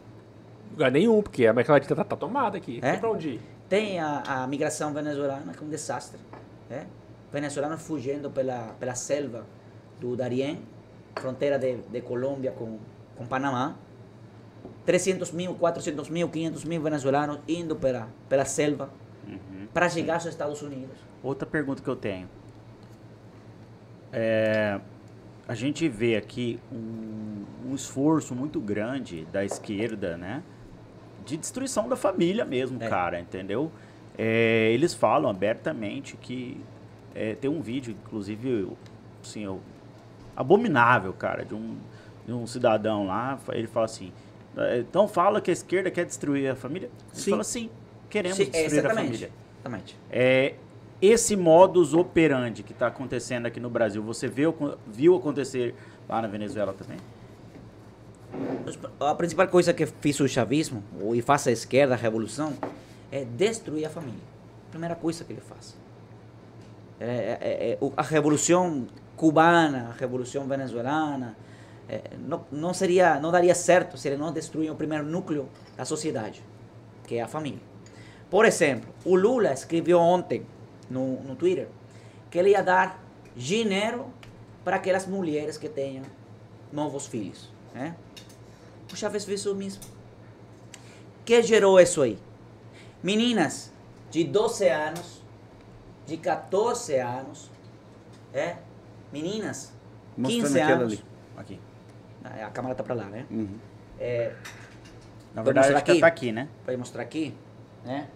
Lugar 0.72 0.92
nenhum, 0.92 1.24
porque 1.24 1.48
a 1.48 1.52
América 1.52 1.74
Latina 1.74 1.96
tá, 1.96 2.04
tá 2.04 2.16
tomada 2.16 2.58
aqui. 2.58 2.80
É? 2.84 2.92
Tem 2.92 3.00
pra 3.00 3.10
onde 3.10 3.30
ir? 3.30 3.42
Tem 3.68 4.00
a, 4.00 4.22
a 4.22 4.48
migração 4.48 4.94
venezuelana, 4.94 5.52
que 5.54 5.64
é 5.64 5.66
um 5.66 5.70
desastre. 5.70 6.20
Né? 6.70 6.86
Venezuelanos 7.32 7.82
fugindo 7.82 8.30
pela, 8.30 8.76
pela 8.80 8.96
selva 8.96 9.46
do 10.00 10.16
Darién, 10.16 10.60
fronteira 11.16 11.60
de, 11.60 11.78
de 11.78 12.02
Colômbia 12.02 12.52
com, 12.52 12.80
com 13.16 13.26
Panamá. 13.26 13.76
300 14.86 15.32
mil, 15.32 15.54
400 15.56 16.10
mil, 16.10 16.30
500 16.30 16.64
mil 16.66 16.82
venezuelanos 16.82 17.40
indo 17.48 17.76
pela, 17.76 18.08
pela 18.28 18.46
selva 18.46 18.90
para 19.74 19.88
chegar 19.88 20.16
aos 20.16 20.26
Estados 20.26 20.62
Unidos. 20.62 20.98
Outra 21.22 21.48
pergunta 21.48 21.84
que 21.84 21.88
eu 21.88 21.96
tenho. 21.96 22.28
É, 24.12 24.80
a 25.48 25.54
gente 25.54 25.88
vê 25.88 26.16
aqui 26.16 26.60
um, 26.72 27.70
um 27.70 27.76
esforço 27.76 28.34
muito 28.34 28.60
grande 28.60 29.26
da 29.32 29.46
esquerda, 29.46 30.18
né? 30.18 30.44
De 31.26 31.38
destruição 31.38 31.88
da 31.88 31.96
família 31.96 32.44
mesmo, 32.46 32.82
É. 32.82 32.88
cara, 32.88 33.20
entendeu? 33.20 33.72
É, 34.18 34.72
eles 34.72 34.94
falam 34.94 35.30
abertamente 35.30 36.18
que 36.18 36.60
é, 37.16 37.36
tem 37.36 37.50
um 37.50 37.62
vídeo, 37.62 37.96
inclusive, 38.06 38.68
assim, 39.24 39.44
eu- 39.44 39.60
abominável, 40.36 41.12
cara, 41.14 41.44
de 41.44 41.54
um, 41.54 41.78
de 42.26 42.34
um 42.34 42.46
cidadão 42.48 43.06
lá. 43.08 43.38
Ele 43.50 43.68
fala 43.68 43.86
assim: 43.86 44.12
"É, 44.58 44.80
então 44.80 45.08
fala 45.08 45.42
que 45.42 45.50
a 45.50 45.54
esquerda 45.54 45.92
quer 45.92 46.06
destruir 46.06 46.50
a 46.52 46.56
família? 46.56 46.90
Ele 47.14 47.22
Sim. 47.22 47.30
fala 47.32 47.42
assim: 47.42 47.70
queremos 48.10 48.38
Sim, 48.38 48.46
destruir 48.50 48.86
a 48.86 48.90
família. 48.94 49.32
Exatamente. 49.60 49.98
É, 50.10 50.56
esse 51.02 51.36
modus 51.36 51.94
operandi 51.94 52.62
que 52.64 52.74
está 52.74 52.88
acontecendo 52.88 53.46
aqui 53.46 53.60
no 53.60 53.70
Brasil, 53.70 54.02
você 54.04 54.28
viu, 54.28 54.56
viu 54.86 55.16
acontecer 55.16 55.74
lá 56.08 56.22
na 56.22 56.28
Venezuela 56.28 56.74
também? 56.74 56.98
A 59.00 59.16
principal 59.16 59.48
coisa 59.48 59.74
que 59.74 59.86
fez 59.86 60.20
o 60.20 60.28
chavismo, 60.28 60.84
e 61.16 61.22
faz 61.22 61.48
a 61.48 61.52
esquerda, 61.52 61.94
a 61.94 61.98
revolução, 61.98 62.54
é 63.12 63.24
destruir 63.26 63.86
a 63.86 63.90
família. 63.90 64.20
Primeira 64.70 64.96
coisa 64.96 65.24
que 65.24 65.34
ele 65.34 65.42
faz. 65.42 65.76
É, 67.00 67.78
é- 67.80 67.80
a 67.96 68.02
revolução 68.02 68.88
cubana, 69.16 69.90
a 69.90 70.00
revolução 70.00 70.48
venezuelana, 70.48 71.36
não, 72.20 72.46
não 72.52 72.74
seria, 72.74 73.20
não 73.20 73.32
daria 73.32 73.56
certo 73.56 73.98
se 73.98 74.08
ele 74.08 74.18
não 74.18 74.32
destruir 74.32 74.72
o 74.72 74.76
primeiro 74.76 75.04
núcleo 75.06 75.50
da 75.76 75.86
sociedade, 75.86 76.44
que 77.08 77.16
é 77.16 77.22
a 77.22 77.28
família. 77.28 77.60
Por 78.30 78.46
exemplo, 78.46 78.94
o 79.04 79.16
Lula 79.16 79.52
escreveu 79.54 80.00
ontem 80.00 80.46
no, 80.90 81.20
no 81.22 81.36
Twitter 81.36 81.68
que 82.30 82.38
ele 82.38 82.52
ia 82.52 82.62
dar 82.62 83.04
dinheiro 83.36 84.06
para 84.64 84.76
aquelas 84.76 85.08
mulheres 85.08 85.58
que 85.58 85.68
tenham 85.68 86.04
novos 86.72 87.08
filhos. 87.08 87.50
Né? 87.74 87.96
O 88.92 88.96
Chaves 88.96 89.26
fez 89.26 89.46
o 89.48 89.56
mesmo. 89.56 89.82
que 91.26 91.42
gerou 91.42 91.80
isso 91.80 92.02
aí? 92.02 92.20
Meninas 93.02 93.72
de 94.12 94.24
12 94.24 94.68
anos, 94.68 95.19
de 96.10 96.18
14 96.18 96.96
anos, 96.98 97.50
é? 98.34 98.56
Meninas, 99.14 99.72
Mostrando 100.18 100.44
15 100.44 100.60
aquela 100.62 100.80
anos. 100.82 100.94
ali. 100.94 101.04
Aqui. 101.38 101.60
Ah, 102.24 102.46
A 102.48 102.50
câmera 102.50 102.76
tá 102.76 102.84
para 102.84 102.96
lá, 102.96 103.06
né? 103.06 103.26
Uhum. 103.32 103.58
É, 104.00 104.34
Na 105.34 105.42
verdade, 105.44 105.68
acho 105.68 105.78
aqui? 105.78 106.00
tá 106.00 106.08
aqui, 106.08 106.32
né? 106.32 106.48
Pode 106.66 106.78
mostrar 106.78 107.04
aqui, 107.04 107.34
né? 107.86 108.08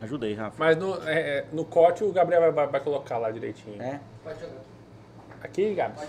Ajuda 0.00 0.26
aí, 0.26 0.34
Rafa. 0.34 0.56
Mas 0.58 0.76
no, 0.76 0.94
é, 1.08 1.38
é, 1.38 1.46
no 1.52 1.64
corte 1.64 2.04
o 2.04 2.12
Gabriel 2.12 2.40
vai, 2.42 2.52
vai, 2.52 2.66
vai 2.68 2.80
colocar 2.80 3.18
lá 3.18 3.30
direitinho. 3.30 3.80
É. 3.82 4.00
Aqui, 5.42 5.74
Gabi? 5.74 6.00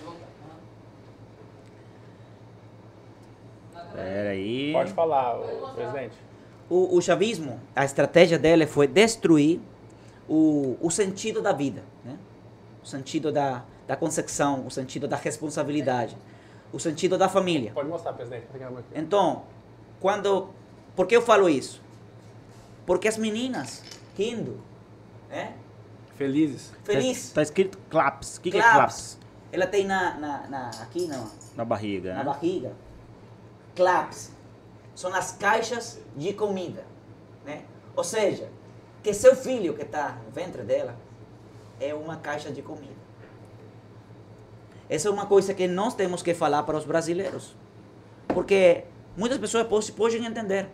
Pera 3.93 4.30
aí. 4.30 4.72
Pode 4.73 4.93
falar, 4.93 5.39
ô, 5.39 5.69
presidente. 5.73 6.15
O, 6.69 6.97
o 6.97 7.01
chavismo, 7.01 7.60
a 7.76 7.84
estratégia 7.84 8.38
dele 8.38 8.68
foi 8.68 8.88
destruir 8.88 9.60
o, 10.30 10.77
o 10.80 10.89
sentido 10.91 11.41
da 11.41 11.51
vida, 11.51 11.84
né? 12.06 12.18
o 12.84 12.85
sentido 12.85 13.31
da, 13.31 13.64
da 13.88 13.95
concepção, 13.95 14.65
o 14.65 14.69
sentido 14.72 15.07
da 15.07 15.18
responsabilidade, 15.18 16.15
o 16.72 16.80
sentido 16.80 17.18
da 17.18 17.27
família. 17.27 17.72
Pode 17.73 17.89
mostrar, 17.89 18.14
presidente. 18.14 18.45
Então, 18.95 19.43
quando. 19.99 20.49
Por 20.95 21.07
que 21.07 21.15
eu 21.15 21.22
falo 21.22 21.49
isso? 21.49 21.81
Porque 22.85 23.07
as 23.07 23.18
meninas 23.18 23.84
rindo, 24.18 24.60
né? 25.30 25.56
Felizes. 26.15 26.73
Feliz. 26.84 27.30
Tá, 27.30 27.35
tá 27.35 27.41
escrito 27.41 27.77
claps. 27.89 28.38
O 28.38 28.41
que, 28.41 28.51
que 28.51 28.57
é 28.57 28.61
claps. 28.61 29.18
Ela 29.51 29.65
tem 29.65 29.85
na, 29.85 30.15
na, 30.19 30.47
na- 30.47 30.69
aqui 30.81 31.07
na, 31.07 31.26
Na 31.56 31.65
barriga, 31.65 32.11
na 32.14 32.19
né? 32.19 32.23
barriga. 32.26 32.73
Claps. 33.76 34.31
São 34.93 35.14
as 35.15 35.31
caixas 35.31 35.99
de 36.15 36.34
comida, 36.34 36.84
né? 37.45 37.64
Ou 37.95 38.03
seja, 38.03 38.49
que 39.03 39.13
seu 39.13 39.35
filho 39.35 39.73
que 39.73 39.84
está 39.84 40.17
no 40.26 40.31
ventre 40.31 40.63
dela 40.63 40.95
é 41.80 41.93
uma 41.93 42.17
caixa 42.17 42.51
de 42.51 42.61
comida. 42.61 42.99
Essa 44.89 45.07
é 45.07 45.11
uma 45.11 45.26
coisa 45.26 45.53
que 45.53 45.67
nós 45.67 45.93
temos 45.93 46.21
que 46.21 46.34
falar 46.34 46.63
para 46.63 46.77
os 46.77 46.84
brasileiros. 46.85 47.55
Porque 48.27 48.84
muitas 49.15 49.38
pessoas 49.38 49.67
po- 49.67 49.93
podem 49.93 50.26
entender 50.26 50.67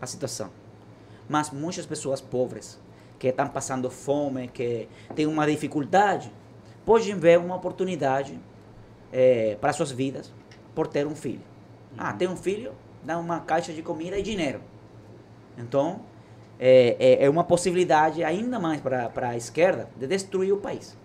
a 0.00 0.06
situação. 0.06 0.50
Mas 1.28 1.50
muitas 1.50 1.86
pessoas 1.86 2.20
pobres, 2.20 2.80
que 3.18 3.28
estão 3.28 3.48
passando 3.48 3.90
fome, 3.90 4.48
que 4.48 4.88
têm 5.14 5.26
uma 5.26 5.46
dificuldade, 5.46 6.32
podem 6.84 7.14
ver 7.14 7.38
uma 7.38 7.54
oportunidade 7.56 8.38
eh, 9.12 9.56
para 9.60 9.72
suas 9.72 9.90
vidas 9.90 10.32
por 10.74 10.86
ter 10.86 11.06
um 11.06 11.14
filho. 11.14 11.42
Ah, 11.96 12.12
tem 12.12 12.28
um 12.28 12.36
filho, 12.36 12.72
dá 13.02 13.18
uma 13.18 13.40
caixa 13.40 13.72
de 13.72 13.82
comida 13.82 14.18
e 14.18 14.22
dinheiro. 14.22 14.60
Então, 15.56 16.00
é, 16.58 16.96
é, 16.98 17.24
é 17.24 17.30
uma 17.30 17.44
possibilidade 17.44 18.22
ainda 18.24 18.58
mais 18.58 18.80
para 18.80 19.08
para 19.08 19.30
a 19.30 19.36
esquerda 19.36 19.88
de 19.96 20.06
destruir 20.06 20.52
o 20.52 20.58
país. 20.58 20.96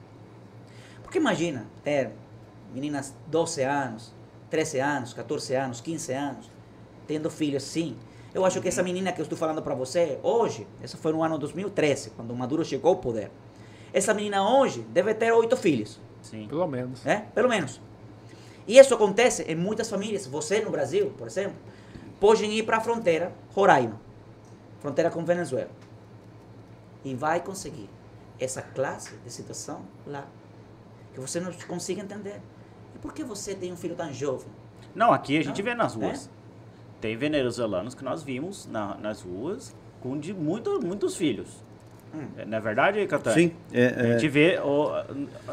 Porque 1.04 1.18
imagina 1.18 1.66
ter 1.84 2.12
meninas 2.74 3.14
12 3.28 3.62
anos, 3.62 4.14
13 4.50 4.80
anos, 4.80 5.14
14 5.14 5.56
anos, 5.56 5.82
15 5.82 6.14
anos, 6.14 6.52
tendo 7.08 7.30
filhos 7.30 7.64
assim. 7.64 7.96
Eu 8.34 8.44
acho 8.44 8.60
que 8.60 8.68
essa 8.68 8.82
menina 8.82 9.12
que 9.12 9.22
eu 9.22 9.24
estou 9.24 9.38
falando 9.38 9.62
para 9.62 9.76
você, 9.76 10.18
hoje, 10.24 10.66
isso 10.84 10.98
foi 10.98 11.12
no 11.12 11.22
ano 11.22 11.38
2013, 11.38 12.12
quando 12.12 12.32
o 12.32 12.36
Maduro 12.36 12.66
chegou 12.66 12.90
ao 12.90 12.96
poder. 12.98 13.30
Essa 13.94 14.12
menina 14.12 14.58
hoje 14.58 14.82
deve 14.90 15.14
ter 15.14 15.32
oito 15.32 15.56
filhos, 15.56 16.00
Sim. 16.24 16.48
Pelo 16.48 16.68
menos. 16.68 17.04
né? 17.04 17.28
Pelo 17.36 17.48
menos. 17.48 17.80
E 18.68 18.80
isso 18.80 18.94
acontece 18.94 19.44
em 19.44 19.56
muitas 19.56 19.88
famílias. 19.90 20.26
Você 20.26 20.62
no 20.62 20.72
Brasil, 20.72 21.14
por 21.18 21.28
exemplo, 21.28 21.56
pode 22.20 22.44
ir 22.46 22.64
para 22.64 22.78
a 22.78 22.82
fronteira, 22.82 23.32
Roraima, 23.54 24.00
fronteira 24.84 25.10
com 25.10 25.24
Venezuela, 25.26 25.70
e 27.04 27.16
vai 27.16 27.40
conseguir 27.40 27.90
essa 28.40 28.62
classe 28.62 29.16
de 29.26 29.32
situação 29.32 29.82
lá, 30.06 30.28
que 31.14 31.20
você 31.20 31.40
não 31.40 31.52
consiga 31.68 32.02
entender. 32.02 32.40
E 32.94 33.00
por 33.00 33.14
que 33.14 33.24
você 33.24 33.56
tem 33.56 33.72
um 33.72 33.78
filho 33.78 33.96
tão 33.96 34.12
jovem? 34.14 34.48
Não, 34.94 35.12
aqui 35.14 35.38
a 35.38 35.42
gente 35.44 35.60
Não, 35.60 35.66
vê 35.66 35.74
nas 35.74 35.96
é? 35.96 36.00
ruas. 36.00 36.30
Tem 37.00 37.16
venezuelanos 37.18 37.96
que 37.96 38.04
nós 38.04 38.24
vimos 38.24 38.68
na- 38.68 38.96
nas 38.98 39.22
ruas 39.22 39.74
com 40.02 40.18
de 40.20 40.34
muito, 40.34 40.80
muitos 40.86 41.16
filhos. 41.16 41.48
Hum. 42.14 42.28
É, 42.38 42.46
Não 42.46 42.58
é 42.58 42.62
verdade, 42.62 43.08
Catan? 43.08 43.34
Sim. 43.34 43.54
A 43.74 43.78
É, 43.78 44.12
gente 44.20 44.28
vê, 44.30 44.60
ó, 44.62 45.04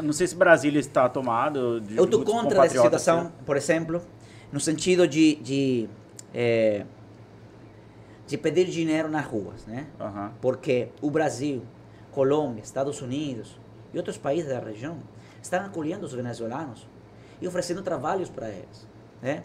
não 0.03 0.13
sei 0.13 0.27
se 0.27 0.35
Brasília 0.35 0.79
está 0.81 1.09
tomado 1.09 1.81
de 1.81 1.97
Eu 1.97 2.05
estou 2.05 2.23
contra 2.25 2.65
essa 2.67 2.83
situação, 2.83 3.33
por 3.47 3.57
exemplo, 3.57 4.03
no 4.53 4.61
sentido 4.61 5.07
de, 5.09 5.37
de, 5.37 5.89
eh, 6.35 6.85
de 8.31 8.39
pedir 8.39 8.67
dinheiro 8.67 9.09
nas 9.09 9.27
ruas, 9.27 9.67
né? 9.67 9.89
Aham. 10.01 10.33
porque 10.41 10.91
o 11.03 11.11
Brasil, 11.11 11.65
Colômbia, 12.13 12.63
Estados 12.63 13.03
Unidos 13.03 13.59
e 13.93 13.97
outros 13.99 14.17
países 14.17 14.49
da 14.49 14.61
região 14.61 14.99
estão 15.43 15.65
acolhendo 15.67 16.07
os 16.07 16.13
venezuelanos 16.13 16.87
e 17.41 17.49
oferecendo 17.49 17.83
trabalhos 17.83 18.29
para 18.31 18.49
eles, 18.49 18.87
né? 19.21 19.43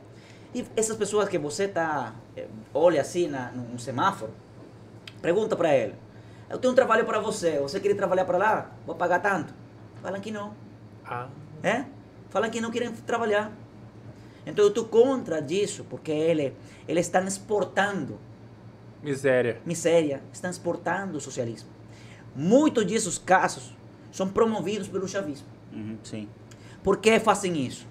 E 0.54 0.64
essas 0.78 0.96
pessoas 0.96 1.28
que 1.28 1.40
você 1.40 1.68
tá 1.68 2.14
eh, 2.38 2.48
olha 2.76 3.02
assim 3.02 3.28
na, 3.28 3.52
num 3.52 3.78
semáforo, 3.80 4.32
pergunta 5.20 5.56
para 5.56 5.76
ele: 5.76 5.96
eu 6.48 6.60
tenho 6.60 6.72
um 6.72 6.76
trabalho 6.76 7.06
para 7.06 7.20
você, 7.20 7.58
você 7.58 7.80
quer 7.80 7.96
trabalhar 7.96 8.26
para 8.26 8.38
lá? 8.38 8.72
Vou 8.86 8.96
pagar 8.96 9.20
tanto? 9.20 9.52
Falam 10.00 10.22
que 10.22 10.30
não, 10.30 10.54
Ah, 11.04 11.28
é? 11.64 11.86
Falam 12.30 12.52
que 12.52 12.62
não 12.62 12.70
querem 12.70 12.92
trabalhar. 12.94 13.52
Então 14.46 14.64
eu 14.64 14.70
estou 14.70 14.86
contra 14.86 15.42
disso, 15.42 15.84
porque 15.90 16.12
ele, 16.12 16.56
eles 16.88 17.08
estão 17.08 17.26
exportando 17.26 18.20
miséria. 19.12 19.62
miséria, 19.66 20.22
estão 20.34 20.50
exportando 20.50 21.18
o 21.18 21.22
socialismo. 21.22 21.70
Muitos 22.36 22.86
desses 22.86 23.18
casos 23.18 23.74
são 24.12 24.28
promovidos 24.30 24.88
pelo 24.88 25.08
chavismo. 25.08 25.48
Uhum, 25.72 25.98
sim. 26.04 26.28
Por 26.84 26.98
que 26.98 27.20
fazem 27.20 27.66
isso? 27.66 27.88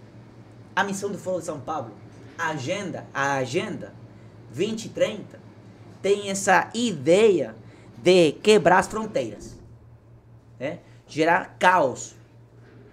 A 0.74 0.85
missão 0.85 1.11
do 1.11 1.19
Foro 1.19 1.39
de 1.39 1.47
São 1.47 1.61
Paulo, 1.61 1.93
a 2.36 2.51
agenda, 2.51 3.07
a 3.12 3.35
agenda 3.36 3.93
2030 4.49 5.39
tem 6.03 6.31
essa 6.31 6.70
ideia 6.74 7.55
de 7.97 8.32
quebrar 8.32 8.78
as 8.78 8.86
fronteiras, 8.86 9.59
né? 10.59 10.81
gerar 11.07 11.57
caos 11.59 12.15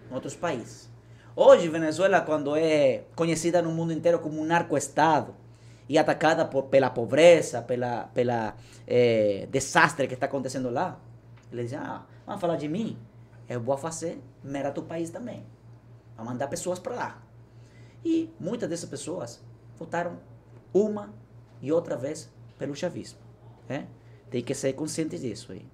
em 0.10 0.14
outros 0.14 0.36
países. 0.36 0.90
Hoje, 1.36 1.68
Venezuela, 1.68 2.22
quando 2.22 2.56
é 2.56 3.04
conhecida 3.16 3.62
no 3.62 3.72
mundo 3.72 3.92
inteiro 3.94 4.20
como 4.20 4.42
um 4.42 4.46
narcoestado 4.46 5.34
e 5.92 5.98
atacada 5.98 6.46
por, 6.46 6.64
pela 6.68 6.90
pobreza, 6.90 7.62
pela, 7.62 8.06
pela 8.14 8.56
eh, 8.88 9.46
desastre 9.52 10.08
que 10.08 10.14
está 10.14 10.26
acontecendo 10.26 10.70
lá, 10.70 10.98
eles 11.52 11.66
dizem, 11.66 11.80
ah, 11.80 12.06
vamos 12.26 12.40
falar 12.40 12.56
de 12.56 12.70
mim? 12.70 12.98
Eu 13.50 13.60
vou 13.60 13.76
fazer 13.76 14.22
mera 14.42 14.72
do 14.72 14.84
país 14.84 15.10
também. 15.10 15.46
Vou 16.16 16.26
mandar 16.26 16.48
pessoas 16.48 16.80
para 16.80 16.96
lá. 16.96 17.22
E 18.06 18.34
muitas 18.40 18.70
dessas 18.70 18.90
pessoas 18.90 19.44
votaram 19.78 20.18
uma 20.74 21.14
e 21.62 21.74
outra 21.74 21.98
vez 21.98 22.32
pelo 22.58 22.74
chavismo. 22.74 23.20
Né? 23.68 23.86
Tem 24.30 24.42
que 24.42 24.56
ser 24.56 24.72
consciente 24.72 25.20
disso 25.20 25.52
aí. 25.52 25.66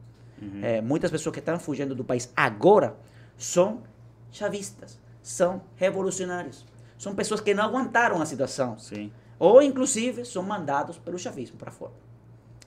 É, 0.63 0.81
muitas 0.81 1.11
pessoas 1.11 1.31
que 1.31 1.39
estão 1.39 1.59
fugindo 1.59 1.93
do 1.93 2.03
país 2.03 2.31
agora 2.35 2.97
são 3.37 3.83
chavistas, 4.31 4.99
são 5.21 5.61
revolucionários. 5.75 6.65
São 6.97 7.13
pessoas 7.13 7.39
que 7.39 7.53
não 7.53 7.65
aguentaram 7.65 8.19
a 8.19 8.25
situação. 8.25 8.79
Sim. 8.79 9.11
Ou, 9.39 9.61
inclusive, 9.61 10.25
são 10.25 10.43
mandados 10.43 10.97
pelo 10.97 11.17
chavismo 11.17 11.57
para 11.57 11.71
fora. 11.71 11.93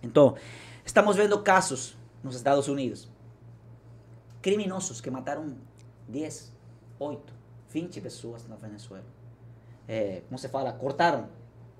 Então, 0.02 0.36
estamos 0.84 1.16
vendo 1.16 1.40
casos 1.42 1.97
nos 2.22 2.36
Estados 2.36 2.68
Unidos. 2.68 3.10
Criminosos 4.40 5.01
que 5.01 5.10
mataram 5.10 5.56
10, 6.09 6.52
8, 6.98 7.32
20 7.70 8.01
pessoas 8.01 8.47
na 8.47 8.56
Venezuela. 8.56 9.06
É, 9.86 10.22
como 10.28 10.38
se 10.38 10.48
fala? 10.48 10.72
Cortaram 10.72 11.28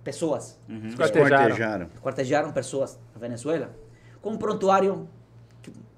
pessoas. 0.03 0.59
Esquartejaram. 0.69 1.49
Esquartejaram. 1.49 1.91
Quartejaram 2.03 2.53
pessoas 2.53 2.99
na 3.15 3.21
Venezuela. 3.21 3.75
Com 4.21 4.31
um 4.31 4.37
prontuário 4.37 5.09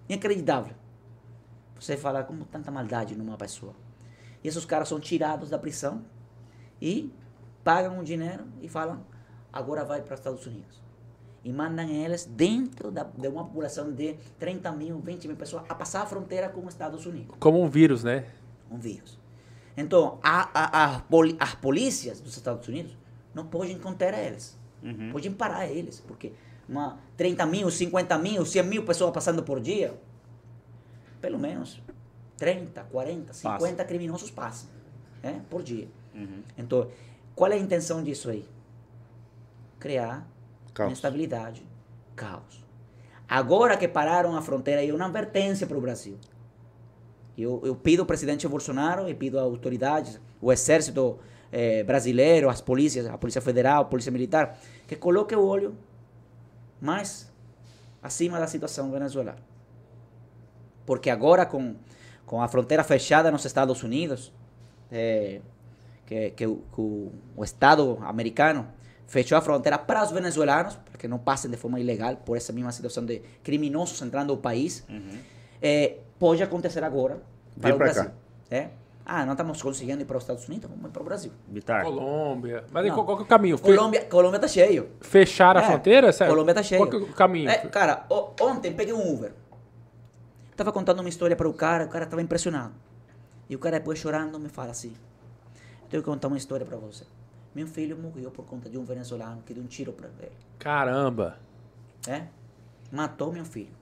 inacreditável. 0.08 0.74
Você 1.78 1.96
fala 1.96 2.22
como 2.22 2.44
tanta 2.44 2.70
maldade 2.70 3.16
numa 3.16 3.36
pessoa. 3.36 3.74
E 4.44 4.48
esses 4.48 4.64
caras 4.64 4.88
são 4.88 5.00
tirados 5.00 5.50
da 5.50 5.58
prisão 5.58 6.04
e 6.80 7.12
pagam 7.64 7.98
um 7.98 8.02
dinheiro 8.02 8.44
e 8.60 8.68
falam, 8.68 9.04
agora 9.52 9.84
vai 9.84 10.00
para 10.02 10.14
os 10.14 10.20
Estados 10.20 10.46
Unidos. 10.46 10.80
E 11.44 11.52
mandam 11.52 11.88
eles 11.88 12.24
dentro 12.24 12.90
da, 12.90 13.02
de 13.02 13.26
uma 13.26 13.44
população 13.44 13.92
de 13.92 14.14
30 14.38 14.70
mil, 14.72 15.00
20 15.00 15.26
mil 15.26 15.36
pessoas 15.36 15.64
a 15.68 15.74
passar 15.74 16.02
a 16.02 16.06
fronteira 16.06 16.48
com 16.48 16.60
os 16.60 16.68
Estados 16.68 17.04
Unidos 17.04 17.34
Como 17.40 17.60
um 17.60 17.68
vírus, 17.68 18.04
né? 18.04 18.26
um 18.70 18.78
vírus. 18.78 19.18
Então, 19.76 20.18
a, 20.22 20.48
a, 20.54 20.96
a 20.96 21.00
poli- 21.00 21.36
as 21.40 21.54
polícias 21.54 22.20
dos 22.20 22.36
Estados 22.36 22.66
Unidos 22.68 22.96
não 23.34 23.46
podem 23.46 23.78
conter 23.78 24.14
eles. 24.14 24.56
Podem 25.12 25.32
parar 25.32 25.66
eles, 25.66 26.00
porque 26.00 26.32
uma 26.68 26.98
30 27.16 27.44
mil, 27.46 27.70
50 27.70 28.18
mil, 28.18 28.44
100 28.46 28.62
mil 28.64 28.84
pessoas 28.84 29.12
passando 29.12 29.42
por 29.42 29.60
dia, 29.60 29.94
pelo 31.20 31.38
menos 31.38 31.80
30, 32.36 32.82
40, 32.84 33.32
50 33.32 33.84
criminosos 33.84 34.30
passam 34.30 34.68
né, 35.22 35.40
por 35.50 35.62
dia. 35.62 35.88
Então, 36.58 36.88
qual 37.34 37.50
é 37.50 37.54
a 37.54 37.58
intenção 37.58 38.02
disso 38.02 38.30
aí? 38.30 38.44
Criar 39.78 40.26
Caos. 40.74 40.92
instabilidade, 40.92 41.66
caos. 42.14 42.64
Agora 43.28 43.76
que 43.76 43.88
pararam 43.88 44.36
a 44.36 44.42
fronteira, 44.42 44.84
é 44.84 44.92
uma 44.92 45.06
advertência 45.06 45.66
para 45.66 45.76
o 45.76 45.80
Brasil. 45.80 46.18
Eu, 47.36 47.62
eu 47.64 47.74
pido 47.74 48.00
ao 48.00 48.06
presidente 48.06 48.46
Bolsonaro 48.46 49.08
e 49.08 49.14
pido 49.14 49.38
às 49.38 49.44
autoridades, 49.44 50.20
o 50.40 50.52
exército 50.52 51.18
eh, 51.50 51.82
brasileiro, 51.82 52.48
as 52.48 52.60
polícias, 52.60 53.06
a 53.06 53.16
Polícia 53.16 53.40
Federal, 53.40 53.82
a 53.82 53.84
Polícia 53.86 54.12
Militar, 54.12 54.58
que 54.86 54.96
coloque 54.96 55.34
o 55.34 55.42
olho 55.42 55.74
mais 56.80 57.32
acima 58.02 58.38
da 58.38 58.46
situação 58.46 58.90
venezuelana. 58.90 59.38
Porque 60.84 61.08
agora, 61.08 61.46
com, 61.46 61.76
com 62.26 62.42
a 62.42 62.48
fronteira 62.48 62.84
fechada 62.84 63.30
nos 63.30 63.44
Estados 63.44 63.82
Unidos, 63.82 64.32
eh, 64.90 65.40
que, 66.12 66.30
que, 66.30 66.46
o, 66.46 66.56
que 66.74 66.80
o, 66.80 67.12
o 67.36 67.44
Estado 67.44 67.98
americano 68.02 68.66
fechou 69.06 69.36
a 69.36 69.40
fronteira 69.40 69.78
para 69.78 70.02
os 70.04 70.10
venezuelanos, 70.10 70.76
para 70.76 70.98
que 70.98 71.08
não 71.08 71.18
passem 71.18 71.50
de 71.50 71.56
forma 71.56 71.78
ilegal 71.80 72.16
por 72.16 72.36
essa 72.36 72.52
mesma 72.52 72.70
situação 72.72 73.04
de 73.04 73.20
criminosos 73.42 74.00
entrando 74.02 74.30
ao 74.32 74.36
país, 74.38 74.84
eh, 75.60 75.96
pode 76.18 76.42
acontecer 76.42 76.82
agora 76.84 77.20
para 77.60 77.68
Vem 77.68 77.72
o 77.74 77.78
Brasil. 77.78 78.04
cá. 78.04 78.12
É? 78.50 78.68
Ah, 79.04 79.24
não 79.26 79.32
estamos 79.32 79.60
conseguindo 79.60 80.00
ir 80.02 80.04
para 80.04 80.16
os 80.16 80.22
Estados 80.22 80.46
Unidos, 80.48 80.70
vamos 80.70 80.86
ir 80.88 80.92
para 80.92 81.02
o 81.02 81.04
Brasil. 81.04 81.32
Bitar. 81.48 81.82
Colômbia. 81.84 82.64
Mas 82.70 82.86
Não. 82.86 82.94
qual, 82.94 83.04
qual 83.06 83.16
que 83.16 83.22
é 83.22 83.26
o 83.26 83.28
caminho? 83.28 83.58
Fe- 83.58 83.64
Colômbia, 83.64 84.04
Colômbia 84.04 84.38
tá 84.38 84.48
cheio. 84.48 84.90
Fechar 85.00 85.56
a 85.56 85.60
É, 85.62 85.64
fronteira? 85.64 86.12
Sério? 86.12 86.32
Colômbia 86.32 86.54
tá 86.54 86.62
cheio. 86.62 86.80
Qual 86.80 86.88
que 86.90 86.96
é 86.96 87.00
o 87.10 87.12
caminho? 87.12 87.50
É, 87.50 87.56
cara, 87.68 88.04
o- 88.08 88.30
ontem 88.40 88.72
peguei 88.72 88.94
um 88.94 89.12
Uber. 89.14 89.32
Tava 90.56 90.70
contando 90.72 91.00
uma 91.00 91.08
história 91.08 91.34
para 91.34 91.48
o 91.48 91.52
cara, 91.52 91.84
o 91.84 91.88
cara 91.88 92.06
tava 92.06 92.22
impressionado. 92.22 92.72
E 93.50 93.56
o 93.56 93.58
cara 93.58 93.78
depois 93.78 93.98
chorando 93.98 94.38
me 94.38 94.48
fala 94.48 94.70
assim: 94.70 94.92
Tenho 95.92 96.02
que 96.02 96.08
contar 96.08 96.28
uma 96.28 96.38
história 96.38 96.64
para 96.64 96.78
você. 96.78 97.04
Meu 97.54 97.66
filho 97.66 97.98
morreu 97.98 98.30
por 98.30 98.46
conta 98.46 98.70
de 98.70 98.78
um 98.78 98.82
venezuelano 98.82 99.42
que 99.42 99.52
deu 99.52 99.62
um 99.62 99.66
tiro 99.66 99.92
para 99.92 100.08
ele. 100.20 100.32
Caramba. 100.58 101.38
É? 102.08 102.28
Matou 102.90 103.30
meu 103.30 103.44
filho 103.44 103.74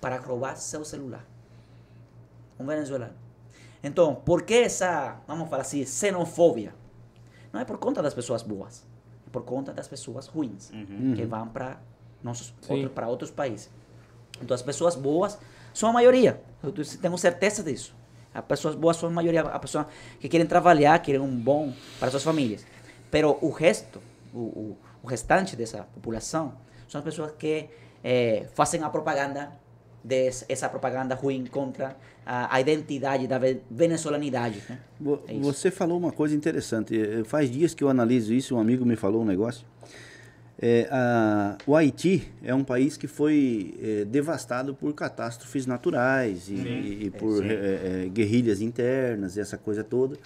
para 0.00 0.16
roubar 0.16 0.56
seu 0.56 0.82
celular. 0.82 1.22
Um 2.58 2.64
venezuelano. 2.64 3.12
Então, 3.82 4.14
por 4.14 4.44
que 4.44 4.54
essa, 4.54 5.20
vamos 5.26 5.50
falar 5.50 5.60
assim, 5.60 5.84
xenofobia? 5.84 6.74
Não 7.52 7.60
é 7.60 7.66
por 7.66 7.76
conta 7.76 8.02
das 8.02 8.14
pessoas 8.14 8.42
boas, 8.42 8.86
é 9.26 9.30
por 9.30 9.42
conta 9.42 9.74
das 9.74 9.86
pessoas 9.86 10.26
ruins 10.26 10.70
que 11.14 11.26
vão 11.26 11.48
para 11.48 11.78
nossos 12.22 12.54
outro, 12.66 12.88
para 12.88 13.08
outros 13.08 13.30
países. 13.30 13.70
Então, 14.40 14.54
as 14.54 14.62
pessoas 14.62 14.96
boas 14.96 15.38
são 15.74 15.90
a 15.90 15.92
maioria. 15.92 16.42
Eu 16.62 16.72
tenho 16.72 17.18
certeza 17.18 17.62
disso. 17.62 17.94
As 18.34 18.44
pessoas 18.44 18.74
boas 18.74 18.96
são 18.96 19.08
a 19.08 19.12
maioria, 19.12 19.42
a 19.42 19.58
pessoa 19.58 19.86
que 20.18 20.28
querem 20.28 20.46
trabalhar, 20.46 20.98
querem 20.98 21.20
um 21.20 21.34
bom 21.34 21.72
para 22.00 22.10
suas 22.10 22.24
famílias. 22.24 22.66
Pero 23.10 23.38
o 23.40 23.50
resto, 23.50 24.00
o, 24.34 24.38
o, 24.38 24.78
o 25.02 25.06
restante 25.06 25.54
dessa 25.54 25.84
população, 25.94 26.54
são 26.88 26.98
as 26.98 27.04
pessoas 27.04 27.32
que 27.38 27.66
eh, 28.02 28.46
fazem 28.54 28.82
a 28.82 28.90
propaganda 28.90 29.52
dessa 30.02 30.68
propaganda 30.68 31.14
ruim 31.14 31.46
contra 31.46 31.96
a, 32.26 32.54
a 32.54 32.60
identidade 32.60 33.26
da 33.26 33.38
ve- 33.38 33.62
venezolanidade. 33.70 34.62
Né? 34.68 34.78
É. 35.28 35.34
Você 35.38 35.70
falou 35.70 35.96
uma 35.96 36.12
coisa 36.12 36.34
interessante. 36.34 36.94
Eh, 37.00 37.24
Faz 37.24 37.50
dias 37.50 37.72
que 37.72 37.82
eu 37.82 37.88
analiso 37.88 38.34
isso, 38.34 38.56
um 38.56 38.60
amigo 38.60 38.84
me 38.84 38.96
falou 38.96 39.22
um 39.22 39.24
negócio. 39.24 39.64
É, 40.60 40.88
a- 40.90 41.58
o 41.66 41.74
Haiti 41.74 42.30
é 42.42 42.54
um 42.54 42.62
país 42.62 42.96
que 42.96 43.08
foi 43.08 43.74
eh, 43.82 44.04
devastado 44.04 44.72
por 44.74 44.92
catástrofes 44.94 45.66
naturais 45.66 46.48
e, 46.48 46.54
e 47.06 47.10
por 47.10 47.42
Sim. 47.42 47.48
eh, 47.50 48.04
eh, 48.04 48.08
guerrilhas 48.08 48.60
internas 48.60 49.36
e 49.36 49.40
essa 49.40 49.58
coisa 49.58 49.82
toda. 49.82 50.16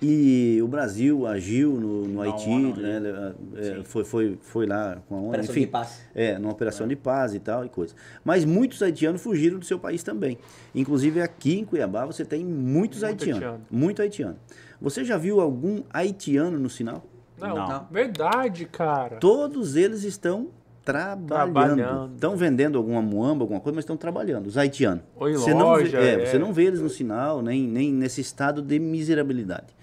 E 0.00 0.60
o 0.62 0.68
Brasil 0.68 1.26
agiu 1.26 1.72
no, 1.72 2.06
no 2.06 2.20
Haiti, 2.22 2.48
ONU, 2.50 2.76
né, 2.76 3.00
né? 3.00 3.34
eh, 3.56 3.80
foi, 3.84 4.04
foi, 4.04 4.38
foi 4.42 4.66
lá 4.66 4.98
com 5.08 5.14
a 5.16 5.18
ONU, 5.18 5.28
Operação 5.30 5.52
enfim, 5.52 5.60
de 5.62 5.66
paz. 5.66 6.00
é, 6.14 6.38
numa 6.38 6.52
operação 6.52 6.86
de 6.86 6.94
paz 6.94 7.34
e 7.34 7.40
tal 7.40 7.64
e 7.64 7.68
coisa. 7.68 7.94
Mas 8.22 8.44
muitos 8.44 8.80
haitianos 8.82 9.20
fugiram 9.22 9.58
do 9.58 9.64
seu 9.64 9.78
país 9.78 10.02
também. 10.02 10.38
Inclusive 10.74 11.20
aqui 11.22 11.58
em 11.58 11.64
Cuiabá 11.64 12.04
você 12.04 12.24
tem 12.24 12.44
muitos 12.44 13.02
Muito 13.02 13.06
haitianos. 13.22 13.42
haitiano. 13.42 13.66
Muito 13.70 14.02
haitiano. 14.02 14.36
Você 14.80 15.02
já 15.02 15.16
viu 15.16 15.40
algum 15.40 15.82
haitiano 15.90 16.58
no 16.58 16.68
sinal? 16.70 17.04
Não, 17.40 17.54
Não. 17.54 17.86
verdade, 17.90 18.64
cara. 18.66 19.16
Todos 19.16 19.76
eles 19.76 20.04
estão 20.04 20.48
trabalhando. 20.84 21.26
Trabalhando. 21.26 22.14
Estão 22.14 22.36
vendendo 22.36 22.78
alguma 22.78 23.02
muamba, 23.02 23.44
alguma 23.44 23.60
coisa, 23.60 23.74
mas 23.76 23.82
estão 23.84 23.96
trabalhando. 23.96 24.46
Os 24.46 24.56
haitianos. 24.56 25.04
Ou 25.16 25.28
em 25.28 25.34
você 25.34 25.52
não 25.52 25.66
loja, 25.66 26.00
vê, 26.00 26.06
é, 26.06 26.22
é. 26.22 26.26
Você 26.26 26.38
não 26.38 26.52
vê 26.52 26.64
eles 26.64 26.80
no 26.80 26.88
sinal, 26.88 27.42
nem, 27.42 27.62
nem 27.62 27.92
nesse 27.92 28.20
estado 28.20 28.62
de 28.62 28.78
miserabilidade. 28.78 29.76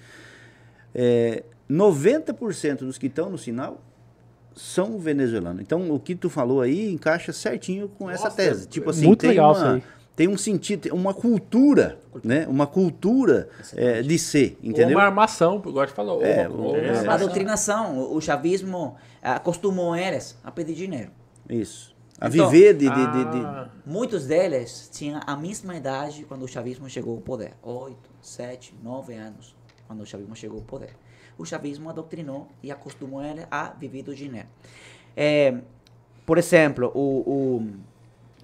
É, 0.93 1.43
90% 1.69 2.79
dos 2.79 2.97
que 2.97 3.07
estão 3.07 3.29
no 3.29 3.37
sinal 3.37 3.81
são 4.55 4.97
venezuelanos. 4.97 5.61
Então, 5.61 5.91
o 5.91 5.99
que 5.99 6.15
tu 6.15 6.29
falou 6.29 6.61
aí 6.61 6.91
encaixa 6.91 7.33
certinho 7.33 7.89
com 7.89 8.09
essa 8.09 8.25
Nossa, 8.25 8.37
tese. 8.37 8.67
Tipo 8.67 8.89
assim, 8.89 9.05
muito 9.05 9.19
tem 9.19 9.31
legal 9.31 9.51
uma, 9.51 9.57
isso 9.57 9.65
aí. 9.65 9.83
Tem 10.15 10.27
um 10.27 10.37
sentido, 10.37 10.93
uma 10.95 11.13
cultura, 11.13 11.99
né? 12.23 12.47
Uma 12.47 12.65
cultura 12.65 13.49
é, 13.75 14.01
de 14.01 14.17
ser, 14.17 14.57
Ou 14.63 14.69
entendeu? 14.69 14.97
uma 14.97 15.03
armação, 15.05 15.61
a 15.65 15.85
gente 15.85 15.93
falou. 15.93 16.23
É, 16.23 16.47
ou, 16.47 16.57
ou 16.67 16.75
é. 16.77 17.01
uma 17.01 17.13
A 17.13 17.17
doutrinação, 17.17 17.97
o, 17.99 18.15
o 18.15 18.21
chavismo 18.21 18.95
acostumou 19.21 19.95
eles 19.95 20.37
a 20.43 20.51
pedir 20.51 20.73
dinheiro. 20.75 21.11
Isso. 21.49 21.93
A 22.19 22.29
Então, 22.29 22.49
viver 22.49 22.73
de, 22.75 22.87
de, 22.89 22.95
de- 22.95 23.31
de- 23.31 23.45
Ah, 23.45 23.69
Muitos 23.85 24.25
deles 24.25 24.89
tinham 24.93 25.19
a 25.27 25.35
mesma 25.35 25.75
idade 25.75 26.23
quando 26.23 26.43
o 26.43 26.47
chavismo 26.47 26.89
chegou 26.89 27.15
ao 27.15 27.21
poder. 27.21 27.51
Oito, 27.61 28.09
sete, 28.21 28.73
nove 28.81 29.13
anos 29.15 29.53
quando 29.85 29.99
o 30.01 30.05
chavismo 30.05 30.33
chegou 30.35 30.59
ao 30.59 30.63
poder. 30.63 30.91
O 31.37 31.43
chavismo 31.43 31.89
adoctrinou 31.89 32.47
e 32.63 32.71
acostumou 32.71 33.21
ele 33.21 33.45
a 33.51 33.71
viver 33.71 34.03
do 34.03 34.15
dinheiro. 34.15 34.47
É, 35.17 35.55
por 36.25 36.37
exemplo, 36.37 36.89
o, 36.95 37.57
o- 37.59 37.67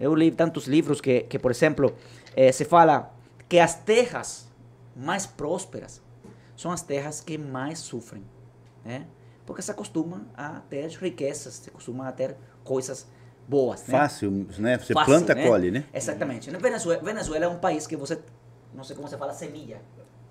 eu 0.01 0.15
li 0.15 0.31
tantos 0.31 0.65
livros 0.65 0.99
que, 0.99 1.21
que 1.21 1.37
por 1.37 1.51
exemplo, 1.51 1.95
eh, 2.35 2.51
se 2.51 2.65
fala 2.65 3.13
que 3.47 3.59
as 3.59 3.75
terras 3.75 4.49
mais 4.95 5.25
prósperas 5.27 6.01
são 6.57 6.71
as 6.71 6.81
terras 6.81 7.21
que 7.21 7.37
mais 7.37 7.79
sofrem, 7.79 8.23
né? 8.83 9.05
Porque 9.45 9.61
se 9.61 9.71
acostumam 9.71 10.25
a 10.35 10.61
ter 10.69 10.89
riquezas, 10.89 11.53
se 11.55 11.69
acostumam 11.69 12.05
a 12.07 12.11
ter 12.11 12.35
coisas 12.63 13.07
boas, 13.47 13.85
né? 13.87 13.97
Fácil, 13.97 14.31
né? 14.57 14.77
Você 14.77 14.93
Fácil, 14.93 15.05
planta, 15.05 15.35
né? 15.35 15.47
colhe, 15.47 15.71
né? 15.71 15.85
Exatamente. 15.93 16.49
Venezuela, 16.49 17.03
Venezuela 17.03 17.45
é 17.45 17.47
um 17.47 17.59
país 17.59 17.85
que 17.85 17.95
você, 17.95 18.19
não 18.73 18.83
sei 18.83 18.95
como 18.95 19.07
você 19.07 19.17
fala, 19.17 19.33
semilha. 19.33 19.81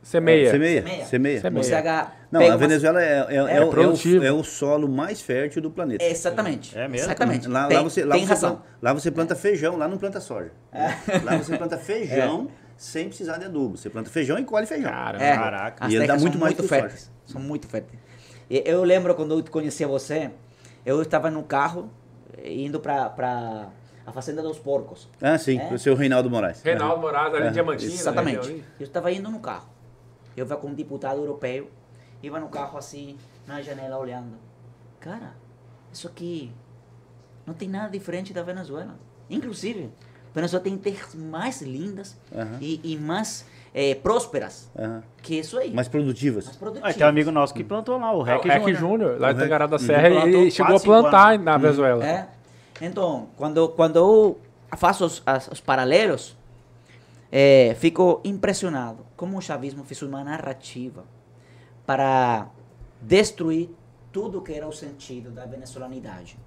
Semeia. 0.02 0.50
Semeia. 0.50 0.82
Semeia. 0.82 1.04
Semeia. 1.06 1.40
Semeia. 1.40 1.62
Você 1.64 1.74
aga- 1.74 2.12
Não, 2.32 2.40
a 2.40 2.46
umas- 2.46 2.60
Venezuela 2.60 3.02
é, 3.02 3.04
é, 3.06 3.34
é, 3.34 3.36
É 3.36 3.42
o- 3.42 3.48
é 3.48 3.86
o, 3.86 4.24
é 4.24 4.32
o 4.32 4.42
solo 4.42 4.88
mais 4.88 5.20
fértil 5.20 5.60
do 5.60 5.70
planeta. 5.70 6.02
Exatamente. 6.04 6.76
É 6.76 6.88
mesmo? 6.88 7.06
Exatamente. 7.06 7.46
Lá, 7.48 7.66
tem, 7.66 7.76
lá 7.76 7.82
você, 7.82 8.04
lá, 8.04 8.14
tem 8.14 8.24
você 8.24 8.30
razão. 8.30 8.50
planta, 8.56 8.66
lá 8.80 8.92
você 8.94 9.10
planta 9.10 9.34
feijão, 9.36 9.76
lá 9.76 9.86
não 9.86 9.98
planta 9.98 10.20
soja. 10.20 10.52
É. 10.72 10.88
Lá 11.22 11.36
você 11.36 11.56
planta 11.56 11.76
feijão 11.78 12.48
sem 12.76 13.08
precisar 13.08 13.36
de 13.38 13.44
adubo. 13.44 13.76
Você 13.76 13.90
planta 13.90 14.08
feijão 14.08 14.38
e 14.38 14.44
colhe 14.44 14.66
feijão. 14.66 14.90
Cara, 14.90 15.22
É, 15.22 15.34
Caraca. 15.36 15.84
As 15.84 15.92
E 15.92 15.96
ele 15.96 16.06
dá 16.06 16.16
muito 16.16 16.32
são 16.32 16.40
mais 16.40 16.54
muito 16.54 16.64
o 16.64 16.68
soja. 16.68 16.80
férteis. 16.82 17.10
São 17.26 17.40
muito 17.40 17.68
férteis. 17.68 18.00
E 18.48 18.62
Eu 18.64 18.82
lembro 18.84 19.14
quando 19.14 19.38
eu 19.38 19.44
conhecia 19.50 19.86
você, 19.86 20.30
eu 20.86 21.00
estava 21.02 21.30
no 21.30 21.42
carro 21.42 21.90
indo 22.42 22.80
para 22.80 23.68
a 24.06 24.12
Fazenda 24.12 24.42
dos 24.42 24.58
Porcos. 24.58 25.08
Ah, 25.20 25.36
sim, 25.36 25.58
É. 25.60 25.72
o 25.72 25.78
seu 25.78 25.94
Reinaldo 25.94 26.30
Moraes. 26.30 26.62
Reinaldo 26.62 27.00
Moraes, 27.02 27.34
ali 27.34 27.44
É, 27.44 27.48
em 27.48 27.52
Diamantina. 27.52 27.92
Exatamente. 27.92 28.48
né, 28.50 28.62
Eu 28.80 28.86
estava 28.86 29.12
indo 29.12 29.30
no 29.30 29.38
carro. 29.40 29.68
Eu 30.40 30.46
ia 30.46 30.56
com 30.56 30.68
um 30.68 30.74
deputado 30.74 31.18
europeu, 31.20 31.70
iba 32.22 32.40
no 32.40 32.48
carro 32.48 32.78
assim, 32.78 33.16
na 33.46 33.60
janela 33.60 33.98
olhando. 33.98 34.36
Cara, 34.98 35.34
isso 35.92 36.06
aqui 36.08 36.50
não 37.46 37.54
tem 37.54 37.68
nada 37.68 37.90
diferente 37.90 38.32
da 38.32 38.42
Venezuela. 38.42 38.94
Inclusive, 39.28 39.90
a 40.30 40.34
Venezuela 40.34 40.62
tem 40.64 40.76
terras 40.78 41.14
mais 41.14 41.60
lindas 41.62 42.18
Aham. 42.34 42.58
e, 42.60 42.80
e 42.82 42.96
mais 42.96 43.44
eh, 43.74 43.94
prósperas 43.96 44.70
Aham. 44.78 45.02
que 45.22 45.38
isso 45.38 45.58
aí. 45.58 45.72
Mais 45.72 45.88
produtivas. 45.88 46.44
mais 46.46 46.56
Ah, 46.56 46.60
produtivas. 46.60 46.94
tem 46.96 47.06
um 47.06 47.08
amigo 47.08 47.30
nosso 47.30 47.52
que 47.54 47.62
plantou 47.64 47.98
lá, 47.98 48.12
o 48.16 48.26
É, 48.26 48.32
Rec 48.36 48.44
o 48.44 48.48
Rec 48.48 48.74
Júnior. 48.76 49.18
Lá 49.20 49.30
em 49.30 49.34
Rec- 49.34 49.42
Tangará 49.44 49.66
da 49.66 49.76
Uhum. 49.76 49.78
Serra, 49.78 50.08
ele 50.26 50.50
chegou 50.50 50.76
a 50.76 50.80
plantar 50.80 51.34
anos. 51.34 51.44
na 51.44 51.56
Venezuela. 51.58 52.06
É. 52.06 52.28
Então, 52.80 53.28
quando, 53.36 53.68
quando 53.70 53.96
eu 53.96 54.38
faço 54.76 55.04
os, 55.04 55.22
as- 55.26 55.48
os 55.48 55.60
paralelos, 55.60 56.36
eh, 57.32 57.74
fico 57.78 58.20
impressionado 58.24 59.04
como 59.20 59.36
o 59.36 59.40
chavismo 59.42 59.84
fez 59.84 60.00
uma 60.00 60.24
narrativa 60.24 61.04
para 61.84 62.48
destruir 63.02 63.68
tudo 64.10 64.40
que 64.40 64.50
era 64.50 64.66
o 64.66 64.72
sentido 64.72 65.30
da 65.30 65.44
venezolanidade. 65.44 66.38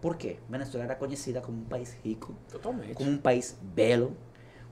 Por 0.00 0.16
quê? 0.16 0.38
Venezuela 0.48 0.86
era 0.86 0.94
conhecida 0.94 1.42
como 1.42 1.58
um 1.58 1.64
país 1.66 1.94
rico, 2.02 2.34
Totalmente. 2.50 2.94
como 2.94 3.10
um 3.10 3.18
país 3.18 3.58
belo, 3.60 4.16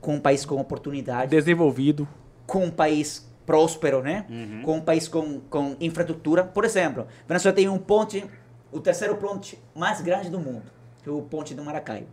como 0.01 0.17
um 0.17 0.21
país 0.21 0.47
com 0.47 0.59
oportunidade, 0.59 1.31
Desenvolvido. 1.31 2.09
com 2.47 2.65
um 2.65 2.71
país 2.71 3.31
próspero, 3.45 4.03
né? 4.03 4.25
Com 4.65 4.77
um 4.77 4.81
país 4.81 5.07
com, 5.09 5.41
com 5.41 5.77
infraestrutura. 5.79 6.43
Por 6.43 6.65
exemplo, 6.65 7.07
Venezuela 7.27 7.55
tem 7.55 7.69
um 7.69 7.79
ponte, 7.79 8.25
o 8.73 8.81
terceiro 8.81 9.15
ponte 9.19 9.63
mais 9.75 10.01
grande 10.01 10.31
do 10.31 10.41
mundo, 10.41 10.73
que 11.03 11.11
é 11.11 11.13
o 11.13 11.21
ponte 11.21 11.55
do 11.55 11.63
Maracaibo. 11.63 12.09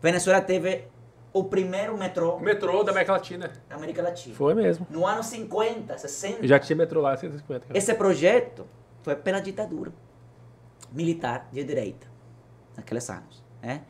Venezuela 0.00 0.40
teve 0.40 0.86
o 1.32 1.44
primeiro 1.44 1.96
metrô 1.96 2.38
metrô 2.38 2.82
da 2.82 2.90
América 2.92 3.12
Latina. 3.12 3.50
da 3.68 3.76
América 3.76 4.02
Latina. 4.02 4.34
Foi 4.34 4.54
mesmo. 4.54 4.86
No 4.90 5.06
ano 5.06 5.22
50, 5.22 5.96
60. 5.98 6.46
Já 6.46 6.58
tinha 6.58 6.76
metrô 6.76 7.00
lá, 7.00 7.16
150. 7.16 7.66
cara. 7.66 7.78
Esse 7.78 7.92
projeto 7.94 8.66
foi 9.02 9.14
pela 9.14 9.40
ditadura 9.40 9.92
militar 10.92 11.48
de 11.52 11.62
direita, 11.64 12.06
naqueles 12.76 13.08
anos. 13.10 13.42
Né? 13.62 13.82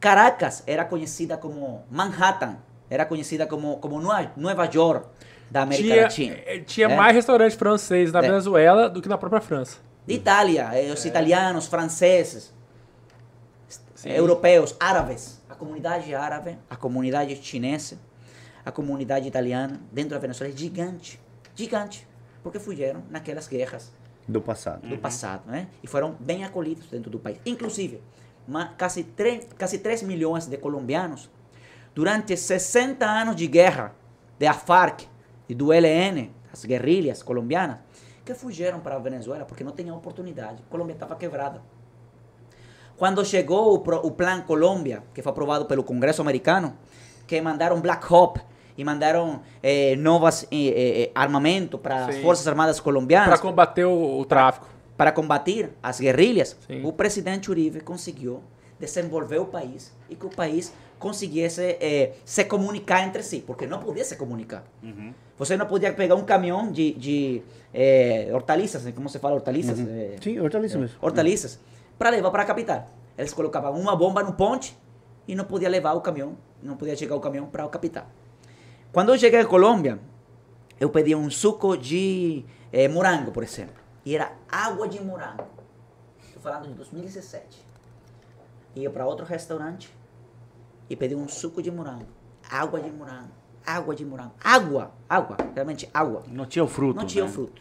Caracas 0.00 0.62
era 0.66 0.84
conhecida 0.84 1.36
como 1.36 1.84
Manhattan, 1.90 2.56
era 2.88 3.04
conhecida 3.04 3.46
como, 3.46 3.76
como 3.78 4.00
Nova 4.00 4.64
York 4.72 5.06
da 5.50 5.62
América 5.62 5.88
Tinha, 5.88 6.02
Latina. 6.02 6.36
eh, 6.46 6.58
tinha 6.60 6.88
É. 6.88 6.96
mais 6.96 7.14
restaurante 7.14 7.56
francês 7.56 8.12
na 8.12 8.18
É. 8.20 8.22
Venezuela 8.22 8.88
do 8.88 9.00
que 9.02 9.08
na 9.08 9.18
própria 9.18 9.40
França. 9.40 9.78
De 10.06 10.14
Itália, 10.14 10.70
eh, 10.72 10.92
os 10.92 11.04
italianos, 11.04 11.66
franceses, 11.66 12.52
Sim. 13.94 14.10
eh, 14.10 14.18
europeus, 14.18 14.74
árabes. 14.80 15.39
A 15.60 15.62
comunidade 15.62 16.14
árabe, 16.14 16.58
a 16.70 16.74
comunidade 16.76 17.36
chinesa, 17.36 17.98
a 18.64 18.72
comunidade 18.72 19.28
italiana 19.28 19.78
dentro 19.92 20.12
da 20.12 20.18
Venezuela 20.18 20.50
é 20.54 20.56
gigante. 20.56 21.20
Gigante. 21.54 22.08
Porque 22.42 22.58
fugiram 22.58 23.02
naquelas 23.10 23.46
guerras 23.46 23.92
Do 24.26 24.40
passado. 24.40 24.88
do 24.88 24.96
passado, 24.96 25.42
né? 25.50 25.68
E 25.82 25.86
foram 25.86 26.16
bem 26.18 26.44
acolhidos 26.44 26.86
dentro 26.88 27.10
do 27.10 27.18
país. 27.18 27.38
Inclusive, 27.44 28.02
ma- 28.48 28.68
quase 28.78 29.04
3, 29.04 29.48
quase 29.58 29.78
3 29.80 30.02
milhões 30.02 30.46
de 30.46 30.56
colombianos, 30.56 31.28
durante 31.94 32.34
60 32.34 33.04
anos 33.04 33.36
de 33.36 33.46
guerra 33.46 33.94
da 34.38 34.54
FARC 34.54 35.02
e 35.46 35.54
do 35.54 35.74
ELN, 35.74 36.30
as 36.50 36.64
guerrilhas 36.64 37.22
colombianas, 37.22 37.80
que 38.24 38.32
fugiram 38.32 38.80
para 38.80 38.96
a 38.96 38.98
Venezuela 38.98 39.44
porque 39.44 39.62
não 39.62 39.72
tinham 39.72 39.94
oportunidade. 39.94 40.62
A 40.66 40.70
Colômbia 40.70 40.94
estava 40.94 41.16
quebrada. 41.16 41.60
Quando 43.00 43.24
chegou 43.24 43.78
o, 43.78 44.06
o 44.06 44.10
Plan 44.10 44.42
Colômbia, 44.42 45.02
que 45.14 45.22
foi 45.22 45.30
aprovado 45.30 45.64
pelo 45.64 45.82
Congresso 45.82 46.20
americano, 46.20 46.74
que 47.26 47.40
mandaram 47.40 47.80
Black 47.80 48.04
Hawk 48.12 48.38
e 48.76 48.84
mandaram 48.84 49.40
eh, 49.62 49.96
novas 49.96 50.44
eh, 50.44 50.48
eh, 50.52 51.02
eh, 51.04 51.10
armamento 51.14 51.78
para 51.78 52.04
as. 52.04 52.16
Forças 52.18 52.46
Armadas 52.46 52.78
colombianas 52.78 53.30
Para 53.30 53.38
combater 53.38 53.86
o, 53.86 54.18
o 54.20 54.24
tráfico. 54.26 54.68
para 54.98 55.10
combater 55.12 55.70
as 55.82 55.98
guerrilhas, 55.98 56.54
Sim. 56.66 56.84
o 56.84 56.92
presidente 56.92 57.50
Uribe 57.50 57.80
conseguiu 57.80 58.42
desenvolver 58.78 59.38
o 59.38 59.46
país 59.46 59.90
e 60.10 60.14
que 60.14 60.26
o 60.26 60.30
país 60.30 60.70
conseguisse 60.98 61.78
eh, 61.80 62.12
se 62.26 62.44
comunicar 62.44 63.06
entre 63.06 63.22
si, 63.22 63.42
porque 63.46 63.66
não 63.66 63.78
podia 63.78 64.04
se 64.04 64.16
comunicar. 64.16 64.62
Você 65.38 65.56
não 65.56 65.64
podia 65.64 65.90
pegar 65.94 66.16
um 66.16 66.24
caminhão 66.24 66.70
de, 66.70 66.92
de 66.92 67.42
eh, 67.72 68.28
hortaliças, 68.34 68.84
como 68.94 69.08
se 69.08 69.18
fala 69.18 69.36
hortaliças? 69.36 69.78
Eh, 69.80 70.16
Sim, 70.22 70.38
hortaliça 70.38 70.76
mesmo. 70.76 70.98
hortaliças, 71.00 71.58
para 72.00 72.08
levar 72.08 72.30
para 72.30 72.44
a 72.44 72.46
capital. 72.46 72.88
Eles 73.18 73.34
colocavam 73.34 73.78
uma 73.78 73.94
bomba 73.94 74.22
no 74.22 74.32
ponte 74.32 74.74
e 75.28 75.34
não 75.34 75.44
podia 75.44 75.68
levar 75.68 75.92
o 75.92 76.00
caminhão, 76.00 76.34
não 76.62 76.74
podia 76.74 76.96
chegar 76.96 77.14
o 77.14 77.20
caminhão 77.20 77.46
para 77.46 77.62
a 77.62 77.68
capital. 77.68 78.06
Quando 78.90 79.10
eu 79.10 79.18
cheguei 79.18 79.38
à 79.38 79.44
Colômbia, 79.44 80.00
eu 80.80 80.88
pedi 80.88 81.14
um 81.14 81.30
suco 81.30 81.76
de 81.76 82.42
eh, 82.72 82.88
morango, 82.88 83.30
por 83.30 83.42
exemplo, 83.42 83.74
e 84.02 84.14
era 84.14 84.32
água 84.50 84.88
de 84.88 84.98
morango. 84.98 85.44
Estou 86.24 86.40
falando 86.40 86.68
de 86.68 86.72
2017. 86.72 87.62
Ia 88.76 88.88
para 88.88 89.04
outro 89.04 89.26
restaurante 89.26 89.94
e 90.88 90.96
pedi 90.96 91.14
um 91.14 91.28
suco 91.28 91.60
de 91.62 91.70
morango, 91.70 92.06
água 92.50 92.80
de 92.80 92.90
morango, 92.90 93.28
água 93.66 93.94
de 93.94 94.06
morango, 94.06 94.32
água, 94.42 94.90
água, 95.06 95.36
realmente 95.54 95.86
água. 95.92 96.22
Não 96.28 96.46
tinha 96.46 96.64
o 96.64 96.68
fruto. 96.68 96.98
Não 96.98 97.06
tinha 97.06 97.24
né? 97.24 97.30
o 97.30 97.32
fruto. 97.34 97.60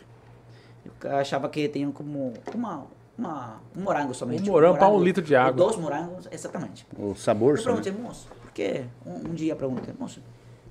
Eu 1.03 1.17
achava 1.17 1.49
que 1.49 1.67
tinha 1.67 1.91
como 1.91 2.33
uma, 2.55 2.87
uma, 3.19 3.61
um 3.75 3.81
morango 3.81 4.13
somente. 4.13 4.49
Um 4.49 4.53
morango 4.53 4.77
para 4.77 4.87
um 4.87 5.03
litro 5.03 5.21
de 5.21 5.35
água. 5.35 5.53
Dois 5.53 5.75
morangos, 5.75 6.27
exatamente. 6.31 6.87
O 6.97 7.13
sabor 7.13 7.51
Eu 7.51 7.57
né? 7.57 7.63
perguntei, 7.63 7.91
moço, 7.91 8.27
porque 8.41 8.85
um, 9.05 9.29
um 9.29 9.33
dia 9.33 9.51
eu 9.51 9.57
perguntei, 9.57 9.93
moço, 9.99 10.21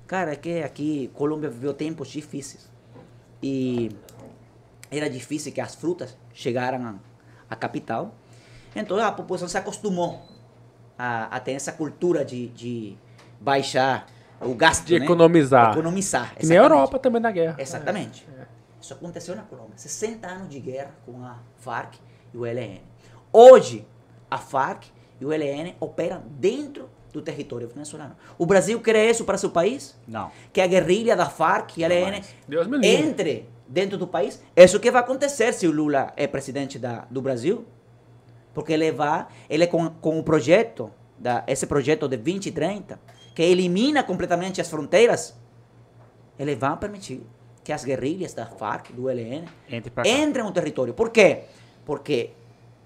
cara, 0.07 0.33
é 0.33 0.35
que 0.35 0.63
aqui 0.63 1.11
Colômbia 1.13 1.49
viveu 1.49 1.73
tempos 1.73 2.07
difíceis. 2.07 2.69
E 3.41 3.91
era 4.89 5.09
difícil 5.09 5.51
que 5.51 5.61
as 5.61 5.75
frutas 5.75 6.17
chegaram 6.33 6.99
à, 7.49 7.55
capital. 7.55 8.13
Então 8.75 8.97
a 8.97 9.11
população 9.11 9.47
se 9.47 9.57
acostumou 9.57 10.21
a, 10.97 11.35
a 11.35 11.39
ter 11.39 11.53
essa 11.53 11.71
cultura 11.71 12.25
de, 12.25 12.47
de 12.49 12.97
baixar 13.39 14.07
o 14.41 14.53
gasto. 14.55 14.85
De 14.85 14.97
né? 14.97 15.05
economizar. 15.05 15.71
Economizar. 15.71 16.35
Que 16.35 16.45
nem 16.45 16.57
exatamente. 16.57 16.73
a 16.73 16.75
Europa 16.75 16.99
também 16.99 17.21
na 17.21 17.31
guerra. 17.31 17.55
Exatamente. 17.59 18.27
Isso 18.81 18.93
aconteceu 18.93 19.35
na 19.35 19.43
Colômbia. 19.43 19.77
60 19.77 20.27
anos 20.27 20.49
de 20.49 20.59
guerra 20.59 20.91
com 21.05 21.23
a 21.23 21.37
FARC 21.57 21.95
e 22.33 22.37
o 22.37 22.45
ELN. 22.45 22.81
Hoje, 23.31 23.85
a 24.29 24.37
FARC 24.37 24.85
e 25.19 25.25
o 25.25 25.33
ELN 25.33 25.75
operam 25.79 26.23
dentro 26.27 26.89
do 27.11 27.21
território 27.21 27.67
venezuelano. 27.67 28.15
O 28.37 28.45
Brasil 28.45 28.79
quer 28.81 29.09
isso 29.09 29.25
para 29.25 29.37
seu 29.37 29.49
país? 29.49 29.97
Não. 30.07 30.31
Que 30.53 30.61
a 30.61 30.67
guerrilha 30.67 31.15
da 31.15 31.27
FARC 31.27 31.77
e 31.77 31.83
ELN 31.83 32.21
me 32.47 32.77
livre. 32.77 32.87
entre 32.87 33.49
dentro 33.67 33.97
do 33.97 34.07
país? 34.07 34.41
Isso 34.55 34.79
que 34.79 34.91
vai 34.91 35.01
acontecer 35.01 35.53
se 35.53 35.67
o 35.67 35.71
Lula 35.71 36.13
é 36.15 36.27
presidente 36.27 36.77
da, 36.77 37.05
do 37.09 37.21
Brasil. 37.21 37.65
Porque 38.53 38.73
ele 38.73 38.91
vai, 38.91 39.27
ele 39.49 39.67
com, 39.67 39.89
com 39.89 40.19
o 40.19 40.23
projeto, 40.23 40.91
da, 41.17 41.43
esse 41.47 41.67
projeto 41.67 42.07
de 42.07 42.17
2030, 42.17 42.99
que 43.35 43.43
elimina 43.43 44.03
completamente 44.03 44.59
as 44.59 44.69
fronteiras, 44.69 45.35
ele 46.37 46.55
vai 46.55 46.75
permitir 46.77 47.21
que 47.63 47.71
as 47.71 47.83
guerrilhas 47.83 48.33
da 48.33 48.45
FARC, 48.45 48.91
do 48.91 49.09
ELN, 49.09 49.45
Entre 49.69 49.91
entrem 50.05 50.43
no 50.43 50.51
território. 50.51 50.93
Por 50.93 51.09
quê? 51.11 51.43
Porque 51.85 52.31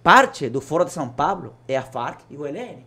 parte 0.01 0.49
do 0.49 0.61
Foro 0.61 0.85
de 0.85 0.91
São 0.91 1.09
Paulo 1.09 1.53
é 1.67 1.77
a 1.77 1.83
FARC 1.83 2.21
e 2.29 2.37
o 2.37 2.45
ELN. 2.45 2.83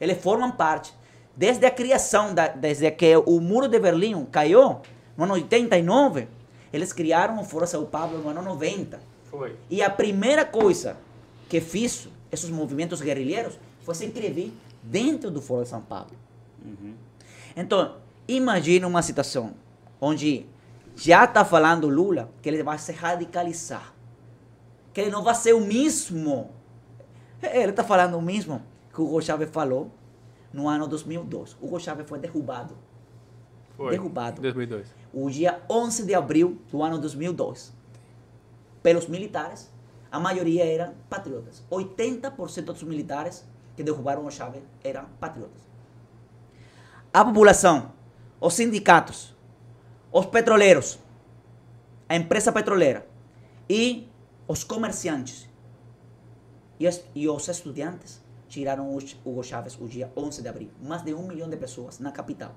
Eles 0.00 0.22
formam 0.22 0.52
parte. 0.52 0.94
Desde 1.34 1.66
a 1.66 1.70
criação, 1.70 2.34
da, 2.34 2.48
desde 2.48 2.90
que 2.90 3.16
o 3.16 3.40
Muro 3.40 3.68
de 3.68 3.78
Berlim 3.78 4.24
caiu, 4.26 4.80
no 5.16 5.24
ano 5.24 5.34
89, 5.34 6.28
eles 6.72 6.92
criaram 6.92 7.38
o 7.40 7.44
Foro 7.44 7.64
de 7.64 7.70
São 7.70 7.84
Paulo 7.84 8.18
no 8.18 8.28
ano 8.28 8.42
90. 8.42 9.00
Foi. 9.30 9.56
E 9.68 9.82
a 9.82 9.90
primeira 9.90 10.44
coisa 10.44 10.96
que 11.48 11.60
fiz 11.60 12.08
esses 12.30 12.50
movimentos 12.50 13.00
guerrilheiros 13.00 13.58
foi 13.82 13.94
se 13.94 14.06
inscrever 14.06 14.52
dentro 14.82 15.30
do 15.30 15.40
Foro 15.40 15.62
de 15.62 15.68
São 15.68 15.80
Paulo. 15.80 16.10
Então, 17.54 17.94
Imagina 18.28 18.88
uma 18.88 19.02
situação 19.02 19.54
onde 20.00 20.46
já 20.96 21.24
está 21.24 21.44
falando 21.44 21.88
Lula 21.88 22.28
que 22.42 22.48
ele 22.48 22.62
vai 22.62 22.76
se 22.76 22.90
radicalizar. 22.90 23.94
Que 24.96 25.02
ele 25.02 25.10
não 25.10 25.22
vai 25.22 25.34
ser 25.34 25.52
o 25.52 25.60
mesmo. 25.60 26.52
Ele 27.42 27.68
está 27.68 27.84
falando 27.84 28.16
o 28.16 28.22
mesmo 28.22 28.62
que 28.90 28.98
o 28.98 29.04
Hugo 29.04 29.20
Chávez 29.20 29.50
falou 29.50 29.90
no 30.50 30.70
ano 30.70 30.88
2002. 30.88 31.54
Hugo 31.60 31.78
Chávez 31.78 32.08
foi 32.08 32.18
derrubado. 32.18 32.74
Foi. 33.76 33.90
Derrubado. 33.90 34.38
Em 34.38 34.42
2002. 34.42 34.88
O 35.12 35.28
dia 35.28 35.60
11 35.68 36.06
de 36.06 36.14
abril 36.14 36.62
do 36.70 36.82
ano 36.82 36.98
2002. 36.98 37.74
Pelos 38.82 39.06
militares, 39.06 39.70
a 40.10 40.18
maioria 40.18 40.64
eram 40.64 40.94
patriotas. 41.10 41.62
80% 41.70 42.62
dos 42.62 42.82
militares 42.82 43.46
que 43.76 43.82
derrubaram 43.82 44.24
o 44.24 44.30
Chávez 44.30 44.62
eram 44.82 45.04
patriotas. 45.20 45.60
A 47.12 47.22
população, 47.22 47.92
os 48.40 48.54
sindicatos, 48.54 49.36
os 50.10 50.24
petroleiros, 50.24 50.98
a 52.08 52.16
empresa 52.16 52.50
petroleira 52.50 53.06
e 53.68 54.08
os 54.48 54.64
comerciantes 54.64 55.48
e 56.78 56.86
os, 56.86 57.02
e 57.14 57.28
os 57.28 57.48
estudantes 57.48 58.22
tiraram 58.48 58.96
Hugo 59.24 59.42
Chávez 59.42 59.78
o 59.80 59.88
dia 59.88 60.12
11 60.16 60.42
de 60.42 60.48
abril. 60.48 60.70
Mais 60.82 61.02
de 61.02 61.12
um 61.14 61.26
milhão 61.26 61.48
de 61.48 61.56
pessoas 61.56 61.98
na 61.98 62.12
capital 62.12 62.54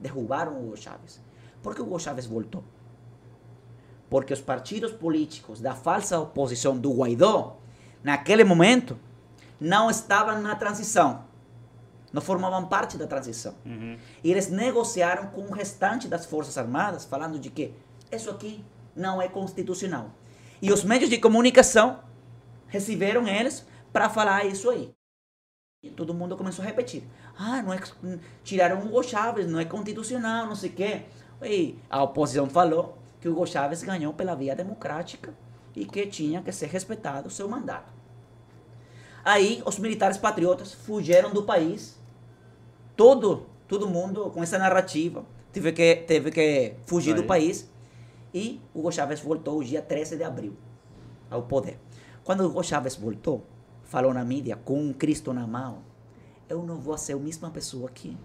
derrubaram 0.00 0.60
Hugo 0.60 0.76
Chávez. 0.76 1.20
Por 1.62 1.74
que 1.74 1.80
Hugo 1.80 1.98
Chávez 1.98 2.26
voltou? 2.26 2.64
Porque 4.10 4.32
os 4.32 4.40
partidos 4.40 4.92
políticos 4.92 5.60
da 5.60 5.74
falsa 5.74 6.18
oposição 6.18 6.76
do 6.76 6.92
Guaidó, 6.92 7.56
naquele 8.02 8.44
momento, 8.44 8.98
não 9.60 9.88
estavam 9.88 10.42
na 10.42 10.56
transição. 10.56 11.24
Não 12.12 12.20
formavam 12.20 12.66
parte 12.66 12.98
da 12.98 13.06
transição. 13.06 13.54
E 14.22 14.30
eles 14.30 14.50
negociaram 14.50 15.28
com 15.28 15.42
o 15.42 15.52
restante 15.52 16.08
das 16.08 16.26
Forças 16.26 16.58
Armadas, 16.58 17.04
falando 17.06 17.38
de 17.38 17.48
que 17.48 17.72
isso 18.10 18.28
aqui 18.28 18.62
não 18.94 19.22
é 19.22 19.28
constitucional. 19.28 20.10
E 20.62 20.72
os 20.72 20.84
meios 20.84 21.10
de 21.10 21.18
comunicação 21.18 21.98
receberam 22.68 23.26
eles 23.26 23.66
para 23.92 24.08
falar 24.08 24.46
isso 24.46 24.70
aí. 24.70 24.94
E 25.82 25.90
todo 25.90 26.14
mundo 26.14 26.36
começou 26.36 26.62
a 26.62 26.68
repetir. 26.68 27.02
Ah, 27.36 27.60
não 27.60 27.72
é, 27.72 27.80
tiraram 28.44 28.80
o 28.80 28.86
Hugo 28.86 29.02
Chávez, 29.02 29.48
não 29.48 29.58
é 29.58 29.64
constitucional, 29.64 30.46
não 30.46 30.54
sei 30.54 30.70
o 30.70 30.72
quê. 30.72 31.02
E 31.42 31.76
a 31.90 32.04
oposição 32.04 32.48
falou 32.48 32.96
que 33.20 33.28
o 33.28 33.32
Hugo 33.32 33.44
Chávez 33.44 33.82
ganhou 33.82 34.12
pela 34.14 34.36
via 34.36 34.54
democrática 34.54 35.34
e 35.74 35.84
que 35.84 36.06
tinha 36.06 36.40
que 36.40 36.52
ser 36.52 36.66
respeitado 36.66 37.26
o 37.26 37.30
seu 37.30 37.48
mandato. 37.48 37.92
Aí 39.24 39.60
os 39.66 39.80
militares 39.80 40.16
patriotas 40.16 40.72
fugiram 40.72 41.32
do 41.32 41.42
país. 41.42 41.98
Todo, 42.96 43.46
todo 43.66 43.88
mundo 43.88 44.30
com 44.30 44.40
essa 44.40 44.58
narrativa 44.58 45.24
teve 45.52 45.72
que, 45.72 45.96
teve 45.96 46.30
que 46.30 46.74
fugir 46.86 47.14
do 47.14 47.22
Aí. 47.22 47.26
país. 47.26 47.71
E 48.34 48.60
Hugo 48.74 48.90
Chávez 48.90 49.20
voltou 49.20 49.58
o 49.58 49.64
dia 49.64 49.82
13 49.82 50.16
de 50.16 50.24
abril 50.24 50.54
ao 51.30 51.42
poder. 51.42 51.78
Quando 52.24 52.44
Hugo 52.46 52.62
Chávez 52.62 52.96
voltou, 52.96 53.46
falou 53.84 54.14
na 54.14 54.24
mídia 54.24 54.56
com 54.56 54.80
um 54.80 54.92
Cristo 54.92 55.32
na 55.32 55.46
mão: 55.46 55.78
Eu 56.48 56.62
não 56.62 56.76
vou 56.78 56.96
ser 56.96 57.14
a 57.14 57.18
mesma 57.18 57.50
pessoa 57.50 57.90
que 57.90 58.16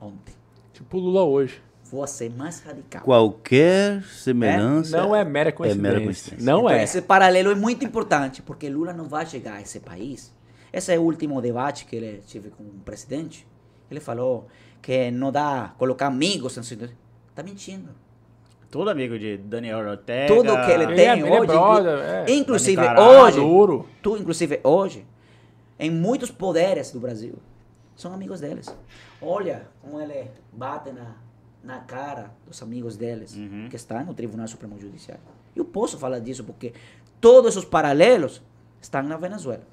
ontem. 0.00 0.34
Tipo 0.72 0.98
o 0.98 1.00
Lula 1.00 1.24
hoje. 1.24 1.62
Vou 1.84 2.06
ser 2.06 2.30
mais 2.30 2.60
radical. 2.60 3.02
Qualquer 3.02 4.02
semelhança. 4.04 4.96
Não 4.96 5.16
é 5.16 5.24
mera 5.24 5.50
coincidência. 5.50 5.82
mera 5.90 6.04
coincidência. 6.04 6.44
Não 6.44 6.60
Então, 6.60 6.70
é. 6.70 6.84
Esse 6.84 7.02
paralelo 7.02 7.50
é 7.50 7.54
muito 7.54 7.84
importante, 7.84 8.42
porque 8.42 8.68
Lula 8.68 8.92
não 8.92 9.08
vai 9.08 9.26
chegar 9.26 9.54
a 9.54 9.60
esse 9.60 9.80
país. 9.80 10.32
Esse 10.72 10.94
é 10.94 10.98
o 10.98 11.02
último 11.02 11.40
debate 11.40 11.86
que 11.86 11.96
ele 11.96 12.22
tive 12.26 12.50
com 12.50 12.62
o 12.62 12.80
presidente. 12.84 13.44
Ele 13.90 13.98
falou 13.98 14.46
que 14.80 15.10
não 15.10 15.32
dá 15.32 15.74
colocar 15.76 16.06
amigos. 16.06 16.56
Está 16.56 17.42
mentindo. 17.42 17.88
Todo 18.70 18.88
amigo 18.88 19.18
de 19.18 19.36
Daniel 19.36 19.78
Ortega. 19.80 20.32
Tudo 20.32 20.54
que 20.64 20.70
ele 20.70 20.84
Ele 20.84 20.94
tem 20.94 21.08
ele 21.10 21.28
é 21.28 21.40
hoje. 21.40 21.46
brother, 21.46 21.98
é. 21.98 22.30
inclusive 22.30 22.80
hoje. 22.80 23.40
Maduro. 23.40 23.88
Tu, 24.00 24.16
inclusive 24.16 24.60
hoje, 24.62 25.06
em 25.78 25.90
muitos 25.90 26.30
poderes 26.30 26.92
do 26.92 27.00
Brasil, 27.00 27.34
são 27.96 28.12
amigos 28.12 28.40
deles. 28.40 28.72
Olha 29.20 29.66
como 29.82 30.00
ele 30.00 30.30
bate 30.52 30.92
na, 30.92 31.16
na 31.64 31.80
cara 31.80 32.30
dos 32.46 32.62
amigos 32.62 32.96
deles, 32.96 33.36
que 33.68 33.76
estão 33.76 34.04
no 34.04 34.14
Tribunal 34.14 34.46
Supremo 34.46 34.78
Judiciário. 34.78 35.22
Eu 35.56 35.64
posso 35.64 35.98
falar 35.98 36.20
disso 36.20 36.44
porque 36.44 36.72
todos 37.20 37.56
esses 37.56 37.68
paralelos 37.68 38.40
estão 38.80 39.02
na 39.02 39.16
Venezuela. 39.16 39.64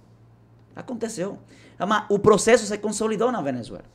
Aconteceu. 0.76 1.38
Mas 1.80 2.06
o 2.10 2.18
processo 2.18 2.66
se 2.66 2.78
consolidou 2.80 3.32
na 3.32 3.42
Venezuela. 3.42 3.86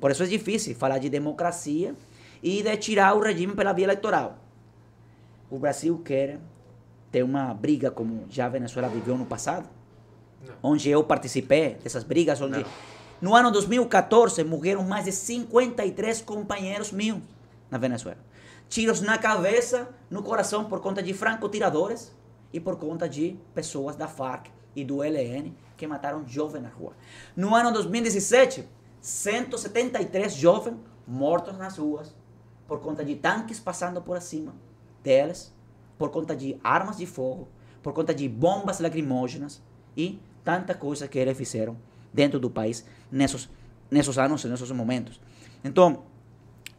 Por 0.00 0.10
isso 0.12 0.22
é 0.22 0.26
difícil 0.26 0.74
falar 0.76 0.98
de 0.98 1.08
democracia 1.08 1.94
e 2.42 2.62
de 2.62 2.76
tirar 2.76 3.14
o 3.14 3.20
regime 3.20 3.54
pela 3.54 3.72
via 3.72 3.84
eleitoral. 3.84 4.38
O 5.50 5.58
Brasil 5.58 6.00
quer 6.04 6.38
ter 7.10 7.22
uma 7.22 7.54
briga 7.54 7.90
como 7.90 8.24
já 8.28 8.46
a 8.46 8.48
Venezuela 8.48 8.88
viveu 8.88 9.16
no 9.16 9.26
passado? 9.26 9.68
Onde 10.62 10.90
eu 10.90 11.02
participei 11.02 11.74
dessas 11.74 12.04
brigas, 12.04 12.40
onde 12.40 12.64
no 13.20 13.34
ano 13.34 13.50
2014 13.50 14.44
morreram 14.44 14.82
mais 14.82 15.04
de 15.06 15.12
53 15.12 16.20
companheiros 16.22 16.92
meus 16.92 17.20
na 17.70 17.78
Venezuela. 17.78 18.18
Tiros 18.68 19.00
na 19.00 19.16
cabeça, 19.16 19.88
no 20.10 20.22
coração 20.22 20.64
por 20.64 20.80
conta 20.80 21.02
de 21.02 21.14
francotiradores 21.14 22.12
e 22.52 22.60
por 22.60 22.76
conta 22.76 23.08
de 23.08 23.36
pessoas 23.54 23.96
da 23.96 24.08
FARC 24.08 24.50
e 24.74 24.84
do 24.84 25.02
ELN 25.02 25.52
que 25.76 25.86
mataram 25.86 26.26
jovens 26.26 26.62
na 26.62 26.68
rua. 26.68 26.92
No 27.34 27.54
ano 27.54 27.72
2017, 27.72 28.68
173 29.00 30.34
jovens 30.34 30.76
mortos 31.06 31.56
nas 31.56 31.78
ruas 31.78 32.14
por 32.66 32.80
conta 32.80 33.04
de 33.04 33.14
tanques 33.16 33.60
passando 33.60 34.00
por 34.02 34.16
acima 34.16 34.54
deles, 35.02 35.54
por 35.98 36.10
conta 36.10 36.34
de 36.34 36.56
armas 36.62 36.96
de 36.96 37.06
fogo, 37.06 37.48
por 37.82 37.92
conta 37.92 38.14
de 38.14 38.28
bombas 38.28 38.80
lacrimógenas 38.80 39.62
e 39.96 40.18
tanta 40.44 40.74
coisa 40.74 41.06
que 41.08 41.18
eles 41.18 41.36
fizeram 41.36 41.76
dentro 42.12 42.38
do 42.40 42.50
país 42.50 42.84
nesses, 43.10 43.48
nesses 43.90 44.18
anos 44.18 44.44
nesses 44.44 44.70
momentos. 44.72 45.20
Então, 45.64 46.04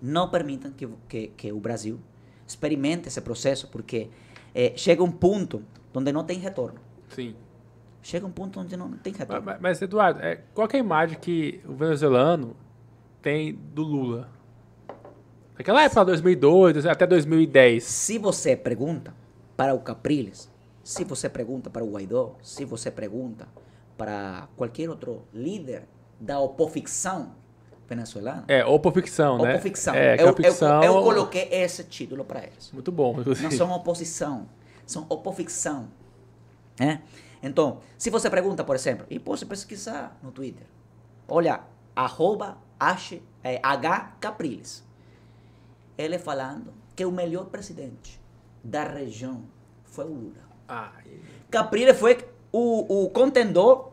não 0.02 0.30
permitam 0.30 0.72
que, 0.72 0.88
que, 1.08 1.28
que 1.30 1.52
o 1.52 1.60
Brasil 1.60 2.00
experimente 2.46 3.08
esse 3.08 3.20
processo, 3.22 3.68
porque 3.70 4.10
eh, 4.54 4.74
chega 4.76 5.04
um 5.04 5.12
ponto 5.12 5.64
onde 5.94 6.12
não 6.12 6.24
tem 6.24 6.38
retorno. 6.38 6.80
Sim. 7.10 7.36
Chega 8.04 8.26
um 8.26 8.32
ponto 8.32 8.60
onde 8.60 8.78
não 8.78 8.92
tem 8.92 9.12
retorno. 9.14 9.44
mas- 9.44 9.60
mas, 9.60 9.82
Eduardo, 9.82 10.20
é, 10.22 10.36
qual 10.54 10.68
é 10.72 10.76
a 10.78 10.80
imagem 10.80 11.18
que 11.20 11.60
o 11.68 11.74
venezuelano 11.74 12.56
tem 13.22 13.54
do 13.54 13.82
Lula? 13.84 14.30
Naquela 15.58 15.84
época, 15.84 16.06
2002, 16.06 16.86
até 16.86 17.08
2010. 17.08 17.84
Se 17.84 18.18
você 18.18 18.56
pergunta 18.56 19.14
para 19.56 19.74
o 19.74 19.80
Capriles, 19.80 20.50
se 20.84 21.04
você 21.04 21.28
pergunta 21.28 21.70
para 21.70 21.84
o 21.84 21.92
Guaidó, 21.92 22.36
se 22.42 22.64
você 22.64 22.92
pergunta 22.92 23.48
para 23.98 24.48
qualquer 24.56 24.90
outro 24.90 25.24
líder 25.34 25.88
da 26.20 26.40
oposição 26.40 27.34
venezuelana, 27.90 28.44
É, 28.48 28.64
oposição, 28.66 29.38
né? 29.40 29.56
oposição, 29.56 29.96
É, 29.96 30.16
eu, 30.16 30.28
eu, 30.28 30.84
eu 30.84 31.04
coloquei 31.04 31.48
esse 31.52 31.84
título 31.86 32.24
para 32.24 32.44
eles. 32.44 32.72
Muito 32.72 32.92
bom. 32.92 33.14
Não 33.14 33.22
inclusive. 33.22 33.56
são 33.56 33.72
oposição, 33.72 34.48
são 34.86 35.06
oposição. 35.10 35.88
né? 36.80 37.02
Então, 37.42 37.80
se 37.98 38.10
você 38.10 38.30
pergunta, 38.30 38.64
por 38.64 38.76
exemplo, 38.76 39.06
e 39.10 39.18
pode 39.20 39.46
pesquisar 39.46 40.18
no 40.22 40.32
Twitter, 40.32 40.68
olha, 41.28 41.62
arroba 41.96 42.58
H, 42.80 43.18
é, 43.44 43.60
H 43.64 44.18
Capriles, 44.20 44.84
ele 45.98 46.18
falando 46.20 46.74
que 46.96 47.06
o 47.06 47.12
melhor 47.12 47.46
presidente 47.46 48.20
da 48.64 48.84
região 48.84 49.44
foi 49.86 50.06
o 50.06 50.10
Lula. 50.10 50.48
Ah, 50.68 50.92
Capriles 51.50 51.98
foi 51.98 52.18
o, 52.52 53.06
o 53.06 53.10
contendor 53.10 53.92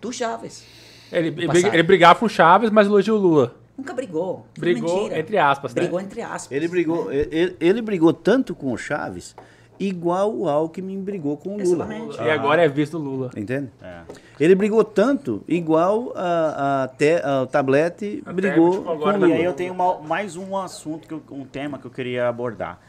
do 0.00 0.12
Chaves. 0.12 0.64
ele, 1.10 1.28
ele, 1.72 1.82
brigava 1.82 2.18
com 2.18 2.26
o 2.26 2.28
Chaves, 2.28 2.70
mas 2.70 2.86
elogia 2.86 3.14
o 3.14 3.18
Lula. 3.18 3.56
Nunca 3.76 3.92
brigou. 3.92 4.46
Foi 4.54 4.72
Brigou 4.72 5.02
mentira. 5.02 5.18
entre 5.18 5.38
aspas, 5.38 5.74
né? 5.74 5.82
Brigou 5.82 6.00
entre 6.00 6.22
aspas. 6.22 6.52
Ele 6.52 6.68
brigou, 6.68 7.12
ele, 7.12 7.56
ele 7.58 7.82
brigou 7.82 8.12
tanto 8.12 8.54
com 8.54 8.72
o 8.72 8.78
Chaves, 8.78 9.34
igual 9.78 10.34
o 10.34 10.48
Alckmin 10.48 11.00
brigou 11.02 11.36
com 11.36 11.50
o 11.50 11.52
Lula. 11.52 11.62
Exatamente. 11.62 12.16
E 12.22 12.30
agora 12.30 12.62
é 12.64 12.68
visto 12.68 12.94
o 12.96 13.00
Lula. 13.00 13.30
Entende? 13.36 13.70
É. 13.82 14.02
Ele 14.38 14.54
brigou 14.54 14.82
tanto, 14.84 15.42
igual 15.48 16.12
a, 16.16 16.84
a, 16.84 16.88
te, 16.88 17.20
a 17.22 17.42
o 17.42 17.46
Tablete 17.46 18.22
Até, 18.24 18.32
brigou 18.32 18.70
tipo, 18.70 18.84
com 18.84 18.90
o 18.96 19.00
tá 19.04 19.12
E 19.14 19.18
Lula. 19.18 19.34
aí 19.34 19.44
eu 19.44 19.52
tenho 19.52 19.72
uma- 19.74 19.98
mais 20.00 20.36
um 20.36 20.56
assunto, 20.56 21.06
que 21.08 21.14
eu- 21.14 21.22
um 21.30 21.44
tema 21.44 21.78
que 21.78 21.86
eu 21.86 21.90
queria 21.90 22.28
abordar. 22.28 22.80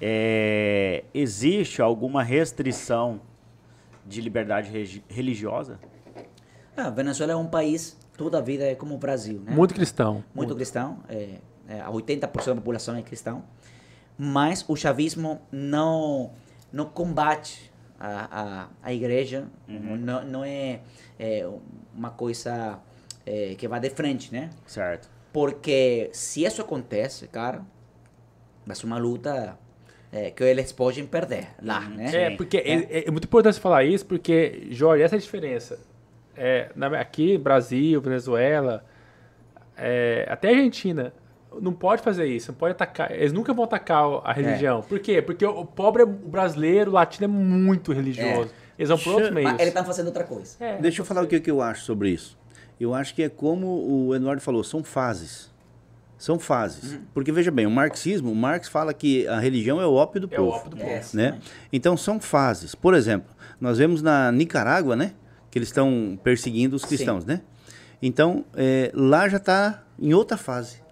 É, 0.00 1.04
existe 1.14 1.80
alguma 1.80 2.22
restrição 2.22 3.20
de 4.06 4.20
liberdade 4.20 5.02
religiosa? 5.08 5.78
Ah, 6.76 6.90
Venezuela 6.90 7.32
é 7.32 7.36
um 7.36 7.46
país, 7.46 7.96
toda 8.18 8.38
a 8.38 8.40
vida 8.40 8.64
é 8.64 8.74
como 8.74 8.94
o 8.94 8.98
Brasil, 8.98 9.40
né? 9.44 9.52
Muito 9.52 9.72
cristão. 9.74 10.22
muito 10.34 10.54
cristão, 10.54 10.98
é, 11.08 11.36
é, 11.68 11.80
a 11.80 11.90
80% 11.90 12.46
da 12.46 12.54
população 12.56 12.96
é 12.96 13.02
cristão, 13.02 13.44
mas 14.18 14.64
o 14.68 14.76
chavismo 14.76 15.40
não 15.50 16.32
não 16.72 16.86
combate 16.86 17.70
a, 17.98 18.28
a, 18.30 18.68
a 18.82 18.92
igreja, 18.92 19.46
não, 19.68 20.24
não 20.24 20.44
é, 20.44 20.80
é 21.18 21.48
uma 21.94 22.10
coisa 22.10 22.80
é, 23.24 23.54
que 23.56 23.68
vai 23.68 23.78
de 23.78 23.90
frente, 23.90 24.32
né? 24.32 24.50
Certo. 24.66 25.08
Porque 25.32 26.10
se 26.12 26.44
isso 26.44 26.60
acontece, 26.60 27.28
cara, 27.28 27.62
vai 28.66 28.74
ser 28.74 28.86
uma 28.86 28.98
luta 28.98 29.56
é, 30.12 30.30
que 30.30 30.42
eles 30.44 30.72
podem 30.72 31.06
perder 31.06 31.48
lá, 31.62 31.80
né? 31.80 32.10
É, 32.12 32.36
porque 32.36 32.58
é. 32.58 33.06
é 33.06 33.10
muito 33.10 33.24
importante 33.24 33.58
falar 33.58 33.84
isso, 33.84 34.04
porque, 34.06 34.66
Jorge, 34.70 35.02
essa 35.02 35.16
é 35.16 35.18
a 35.18 35.20
diferença. 35.20 35.78
É, 36.36 36.70
na- 36.74 37.00
aqui, 37.00 37.38
Brasil, 37.38 38.00
Venezuela, 38.00 38.84
é, 39.76 40.26
até 40.28 40.48
Argentina, 40.50 41.12
não 41.60 41.72
pode 41.72 42.02
fazer 42.02 42.26
isso, 42.26 42.50
não 42.52 42.58
pode 42.58 42.72
atacar. 42.72 43.10
Eles 43.10 43.32
nunca 43.32 43.52
vão 43.52 43.64
atacar 43.64 44.04
a 44.24 44.32
religião. 44.32 44.82
Por 44.82 44.98
quê? 44.98 45.20
Porque 45.22 45.44
o 45.44 45.64
pobre, 45.64 46.02
é- 46.02 46.04
o 46.04 46.08
brasileiro, 46.08 46.90
o 46.90 46.94
latino 46.94 47.24
é 47.24 47.28
muito 47.28 47.92
religioso. 47.92 48.50
Eles 48.78 48.88
vão 48.88 48.98
por 48.98 49.14
outros 49.14 49.30
meios. 49.32 49.50
Mas 49.52 49.60
eles 49.60 49.68
estão 49.68 49.84
fazendo 49.84 50.06
outra 50.06 50.24
coisa. 50.24 50.56
É, 50.60 50.76
Deixa 50.78 51.00
eu 51.00 51.04
falar 51.04 51.22
o 51.22 51.26
que, 51.26 51.38
que 51.40 51.50
eu 51.50 51.60
acho 51.62 51.84
sobre 51.84 52.10
isso. 52.10 52.36
Eu 52.80 52.92
acho 52.92 53.14
que 53.14 53.22
é 53.22 53.28
como 53.28 53.66
o 53.68 54.14
Eduardo 54.14 54.40
falou, 54.42 54.64
são 54.64 54.82
fases. 54.82 55.52
São 56.18 56.38
fases. 56.38 56.98
Porque 57.12 57.30
veja 57.30 57.50
bem, 57.50 57.66
o 57.66 57.70
marxismo, 57.70 58.32
o 58.32 58.34
Marx 58.34 58.68
fala 58.68 58.94
que 58.94 59.26
a 59.28 59.38
religião 59.38 59.80
é 59.80 59.86
o 59.86 59.92
ópio 59.92 60.20
do 60.22 60.28
É 60.32 60.40
o 60.40 60.44
povo. 60.44 60.56
ópio 60.56 60.70
do 60.70 60.82
É, 60.82 60.98
povo. 61.00 61.16
né? 61.16 61.38
Então 61.72 61.96
são 61.96 62.18
fases. 62.20 62.74
Por 62.74 62.94
exemplo, 62.94 63.30
nós 63.60 63.78
vemos 63.78 64.00
na 64.02 64.32
Nicarágua, 64.32 64.96
né, 64.96 65.12
que 65.50 65.58
eles 65.58 65.68
estão 65.68 66.18
perseguindo 66.22 66.74
os 66.76 66.84
cristãos, 66.84 67.24
né? 67.24 67.42
Então 68.02 68.44
é, 68.56 68.90
lá 68.94 69.28
já 69.28 69.36
está 69.36 69.82
em 69.98 70.14
outra 70.14 70.36
fase. 70.36 70.82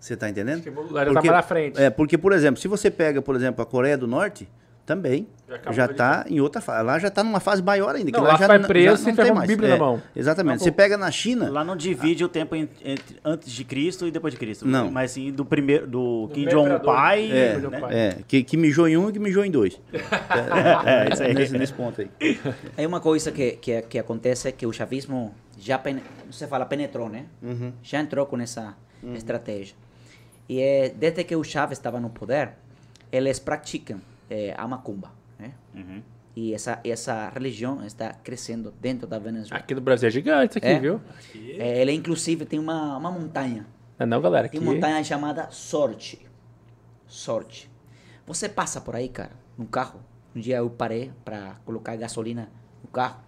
Você 0.00 0.14
está 0.14 0.28
entendendo? 0.30 0.60
Acho 0.60 0.62
que 0.62 0.92
lá 0.94 1.04
já 1.04 1.12
tá 1.12 1.20
mais 1.20 1.30
na 1.30 1.42
frente. 1.42 1.80
É 1.80 1.90
porque, 1.90 2.16
por 2.16 2.32
exemplo, 2.32 2.60
se 2.60 2.66
você 2.66 2.90
pega, 2.90 3.20
por 3.20 3.36
exemplo, 3.36 3.62
a 3.62 3.66
Coreia 3.66 3.98
do 3.98 4.06
Norte, 4.06 4.48
também 4.86 5.28
Já 5.70 5.84
está 5.84 6.24
em 6.28 6.40
outra 6.40 6.60
fase. 6.60 6.82
Lá 6.84 6.98
já 6.98 7.08
está 7.08 7.22
numa 7.22 7.38
fase 7.38 7.62
maior 7.62 7.94
ainda. 7.94 8.10
que 8.10 8.16
Não, 8.16 8.24
lá 8.24 8.32
lá 8.32 8.38
já 8.38 8.46
vai 8.48 8.58
preso 8.60 8.86
já 8.90 8.96
se 8.96 9.04
não 9.04 9.10
tiver 9.12 9.22
tem 9.24 9.32
com 9.32 9.38
mais. 9.38 9.48
Bíblia 9.48 9.68
na 9.68 9.76
mão. 9.76 10.02
Exatamente. 10.16 10.54
Acabou. 10.54 10.64
Você 10.64 10.72
pega 10.72 10.96
na 10.96 11.10
China, 11.12 11.48
Lá 11.50 11.62
não 11.62 11.76
divide 11.76 12.24
o 12.24 12.28
tempo 12.28 12.56
entre, 12.56 12.90
entre 12.92 13.16
antes 13.24 13.52
de 13.52 13.62
Cristo 13.62 14.06
e 14.06 14.10
depois 14.10 14.32
de 14.32 14.40
Cristo. 14.40 14.66
Não. 14.66 14.90
Mas 14.90 15.12
sim 15.12 15.30
do 15.30 15.44
primeiro, 15.44 15.86
do, 15.86 16.28
Kim 16.32 16.44
primeiro 16.46 16.72
Jong 16.72 16.84
pai. 16.84 17.30
É, 17.30 17.56
né? 17.58 17.80
pai. 17.80 17.94
é, 17.94 18.16
que, 18.26 18.42
que 18.42 18.56
mijou 18.56 18.88
em 18.88 18.96
um 18.96 19.10
e 19.10 19.12
que 19.12 19.18
mijou 19.20 19.44
em 19.44 19.50
dois. 19.50 19.80
É, 20.86 21.12
isso 21.12 21.22
aí. 21.22 21.34
Nesse, 21.34 21.56
nesse 21.58 21.72
ponto 21.72 22.00
aí. 22.00 22.10
Aí 22.76 22.86
uma 22.86 23.00
coisa 23.00 23.30
que, 23.30 23.52
que, 23.52 23.82
que 23.82 23.98
acontece 23.98 24.48
é 24.48 24.52
que 24.52 24.66
o 24.66 24.72
chavismo 24.72 25.34
já, 25.58 25.78
pen- 25.78 26.02
você 26.30 26.46
fala, 26.46 26.64
penetrou, 26.64 27.08
né? 27.08 27.26
Já 27.82 28.00
entrou 28.00 28.24
com 28.26 28.40
essa 28.40 28.74
estratégia. 29.14 29.76
E 30.50 30.60
é, 30.60 30.88
desde 30.88 31.22
que 31.22 31.36
o 31.36 31.44
Chávez 31.44 31.78
estava 31.78 32.00
no 32.00 32.10
poder, 32.10 32.54
eles 33.12 33.38
praticam 33.38 34.00
é, 34.28 34.52
a 34.58 34.66
macumba, 34.66 35.12
né? 35.38 35.52
Uhum. 35.72 36.02
E 36.34 36.52
essa, 36.52 36.80
essa 36.82 37.28
religião 37.28 37.86
está 37.86 38.14
crescendo 38.14 38.74
dentro 38.80 39.06
da 39.06 39.16
Venezuela. 39.20 39.62
Aqui 39.62 39.76
no 39.76 39.80
Brasil 39.80 40.08
é 40.08 40.10
gigante 40.10 40.50
isso 40.50 40.58
aqui, 40.58 40.66
É. 40.66 40.80
viu? 40.80 41.00
É, 41.56 41.80
ele, 41.80 41.92
inclusive, 41.92 42.44
tem 42.44 42.58
uma, 42.58 42.96
uma 42.96 43.12
montanha. 43.12 43.64
Não, 43.96 44.06
não, 44.08 44.20
galera. 44.20 44.46
Aqui... 44.46 44.58
Tem 44.58 44.66
uma 44.66 44.74
montanha 44.74 45.04
chamada 45.04 45.48
Sorte. 45.52 46.26
Sorte. 47.06 47.70
Você 48.26 48.48
passa 48.48 48.80
por 48.80 48.96
aí, 48.96 49.08
cara, 49.08 49.30
no 49.56 49.66
carro. 49.66 50.00
Um 50.34 50.40
dia 50.40 50.56
eu 50.56 50.68
parei 50.68 51.12
para 51.24 51.60
colocar 51.64 51.94
gasolina 51.94 52.50
no 52.82 52.90
carro. 52.90 53.20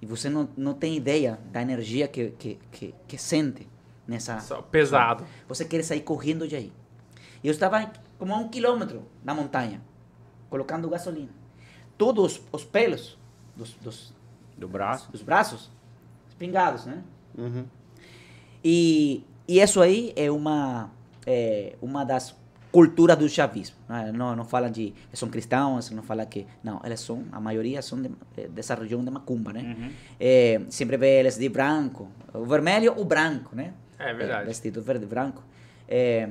E 0.00 0.06
você 0.06 0.30
não, 0.30 0.48
não 0.56 0.72
tem 0.72 0.96
ideia 0.96 1.38
da 1.52 1.60
energia 1.60 2.08
que, 2.08 2.30
que, 2.38 2.58
que, 2.72 2.94
que 3.06 3.18
sente 3.18 3.68
nessa. 4.06 4.40
Só 4.40 4.62
pesado. 4.62 5.24
Você 5.48 5.64
quer 5.64 5.82
sair 5.82 6.00
correndo 6.00 6.46
de 6.46 6.56
aí. 6.56 6.72
Eu 7.42 7.50
estava 7.50 7.90
como 8.18 8.34
a 8.34 8.38
um 8.38 8.48
quilômetro 8.48 9.02
da 9.22 9.34
montanha, 9.34 9.80
colocando 10.48 10.88
gasolina. 10.88 11.30
Todos 11.96 12.42
os 12.52 12.64
pelos 12.64 13.18
dos, 13.54 13.72
dos, 13.74 14.14
Do 14.56 14.68
braço. 14.68 15.10
dos 15.10 15.22
braços 15.22 15.70
espingados, 16.28 16.84
né? 16.86 17.02
E, 18.64 19.24
e 19.46 19.60
isso 19.60 19.80
aí 19.80 20.12
é 20.16 20.30
uma, 20.30 20.90
é 21.26 21.76
uma 21.80 22.04
das 22.04 22.34
culturas 22.72 23.16
do 23.16 23.28
chavismo. 23.28 23.76
né? 23.88 24.12
Não, 24.12 24.36
não 24.36 24.44
fala 24.44 24.68
de 24.68 24.92
são 25.12 25.28
cristãos, 25.30 25.90
não 25.90 26.02
fala 26.02 26.26
que... 26.26 26.46
Não, 26.62 26.80
eles 26.84 27.00
são, 27.00 27.24
a 27.32 27.40
maioria 27.40 27.80
são 27.80 28.02
de, 28.02 28.10
eh, 28.36 28.48
dessa 28.48 28.74
região 28.74 29.02
de 29.02 29.10
Macumba, 29.10 29.52
né? 29.52 29.92
É, 30.20 30.60
sempre 30.68 30.96
vê 30.98 31.20
eles 31.20 31.38
de 31.38 31.48
branco, 31.48 32.08
o 32.34 32.44
vermelho 32.44 32.92
ou 32.96 33.04
branco, 33.04 33.56
né? 33.56 33.72
É 33.98 34.12
verdade. 34.12 34.46
vestido 34.46 34.82
verde 34.82 35.04
e 35.04 35.08
branco. 35.08 35.42
É, 35.88 36.28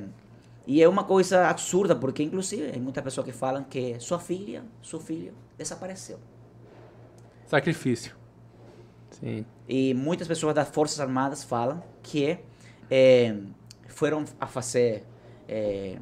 e 0.66 0.82
é 0.82 0.88
uma 0.88 1.04
coisa 1.04 1.48
absurda, 1.48 1.94
porque 1.94 2.22
inclusive 2.22 2.72
tem 2.72 2.80
muitas 2.80 3.02
pessoas 3.02 3.26
que 3.26 3.32
falam 3.32 3.62
que 3.64 3.98
sua 4.00 4.18
filha, 4.18 4.64
seu 4.82 4.98
filho, 4.98 5.32
desapareceu. 5.56 6.18
Sacrifício. 7.46 8.16
Sim. 9.10 9.46
E 9.68 9.94
muitas 9.94 10.26
pessoas 10.26 10.54
das 10.54 10.68
Forças 10.68 10.98
Armadas 10.98 11.44
falam 11.44 11.82
que 12.02 12.38
eh, 12.90 13.36
foram 13.88 14.24
a 14.40 14.46
fazer 14.46 15.04
eh, 15.48 15.96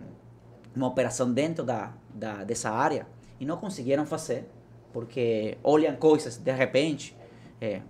uma 0.74 0.88
operação 0.88 1.32
dentro 1.32 1.64
da, 1.64 1.92
da, 2.12 2.42
dessa 2.44 2.70
área 2.70 3.06
e 3.38 3.44
não 3.44 3.56
conseguiram 3.56 4.06
fazer, 4.06 4.48
porque 4.92 5.58
olham 5.62 5.94
coisas 5.96 6.38
de 6.38 6.52
repente, 6.52 7.16
é, 7.60 7.82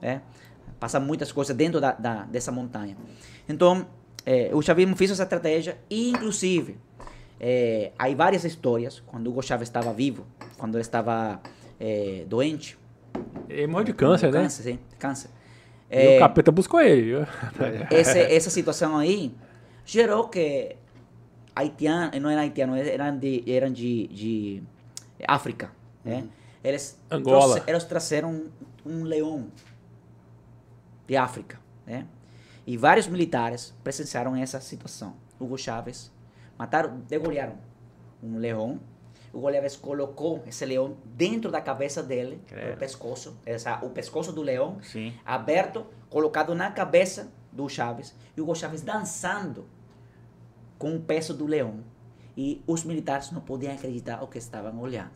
né? 0.00 0.22
Passam 0.82 1.00
muitas 1.00 1.30
coisas 1.30 1.54
dentro 1.56 1.80
da, 1.80 1.92
da, 1.92 2.24
dessa 2.24 2.50
montanha. 2.50 2.96
Então, 3.48 3.86
eh, 4.26 4.50
o 4.52 4.60
chavismo 4.60 4.96
fez 4.96 5.12
essa 5.12 5.22
estratégia 5.22 5.78
e, 5.88 6.10
inclusive, 6.10 6.76
eh, 7.40 7.92
há 7.96 8.12
várias 8.14 8.42
histórias, 8.44 9.00
quando 9.06 9.28
Hugo 9.28 9.40
Chávez 9.42 9.68
estava 9.68 9.92
vivo, 9.92 10.26
quando 10.58 10.74
ele 10.74 10.82
estava 10.82 11.40
eh, 11.78 12.24
doente, 12.28 12.76
Ele 13.48 13.68
morreu 13.68 13.84
de 13.84 13.92
câncer, 13.92 14.32
né? 14.32 14.42
Câncer, 14.42 14.62
sim, 14.64 14.78
câncer. 14.98 15.30
E 15.88 15.96
É, 15.96 16.16
o 16.16 16.18
capeta 16.18 16.50
buscou 16.50 16.80
ele, 16.80 17.12
esse- 17.92 18.18
essa 18.36 18.50
situação 18.50 18.96
aí 18.98 19.32
gerou 19.84 20.28
que 20.28 20.74
haitianos, 21.54 22.18
não 22.20 22.28
eram 22.30 22.42
haitianos, 22.42 22.76
eram 22.78 23.16
de, 23.18 23.44
eram 23.46 23.70
de, 23.72 24.06
de 24.08 24.62
África, 25.28 25.70
né? 26.04 26.24
Eles, 26.64 26.98
Angola. 27.10 27.62
eles 27.66 27.84
trouxeram 27.84 28.46
um 28.86 29.02
leão 29.04 29.46
de 31.06 31.16
África, 31.16 31.58
né? 31.86 32.06
E 32.66 32.76
vários 32.76 33.08
militares 33.08 33.74
presenciaram 33.82 34.36
essa 34.36 34.60
situação. 34.60 35.16
Hugo 35.40 35.58
Chávez 35.58 36.12
mataram, 36.56 37.00
degolharam 37.00 37.58
um 38.22 38.38
leão. 38.38 38.80
Hugo 39.32 39.52
Chávez 39.52 39.76
colocou 39.76 40.42
esse 40.46 40.64
leão 40.64 40.96
dentro 41.04 41.50
da 41.50 41.60
cabeça 41.60 42.02
dele, 42.02 42.40
o 42.72 42.76
pescoço, 42.76 43.36
essa, 43.44 43.84
o 43.84 43.90
pescoço 43.90 44.32
do 44.32 44.42
leão 44.42 44.78
Sim. 44.82 45.12
aberto, 45.24 45.86
colocado 46.08 46.54
na 46.54 46.70
cabeça 46.70 47.32
do 47.50 47.68
Chaves, 47.68 48.14
e 48.36 48.40
Hugo 48.40 48.54
Chaves 48.54 48.82
dançando 48.82 49.66
com 50.78 50.96
o 50.96 51.00
peso 51.00 51.34
do 51.34 51.46
leão. 51.46 51.80
E 52.36 52.62
os 52.66 52.82
militares 52.84 53.30
não 53.30 53.40
podiam 53.40 53.74
acreditar 53.74 54.22
o 54.22 54.26
que 54.26 54.38
estavam 54.38 54.80
olhando. 54.80 55.10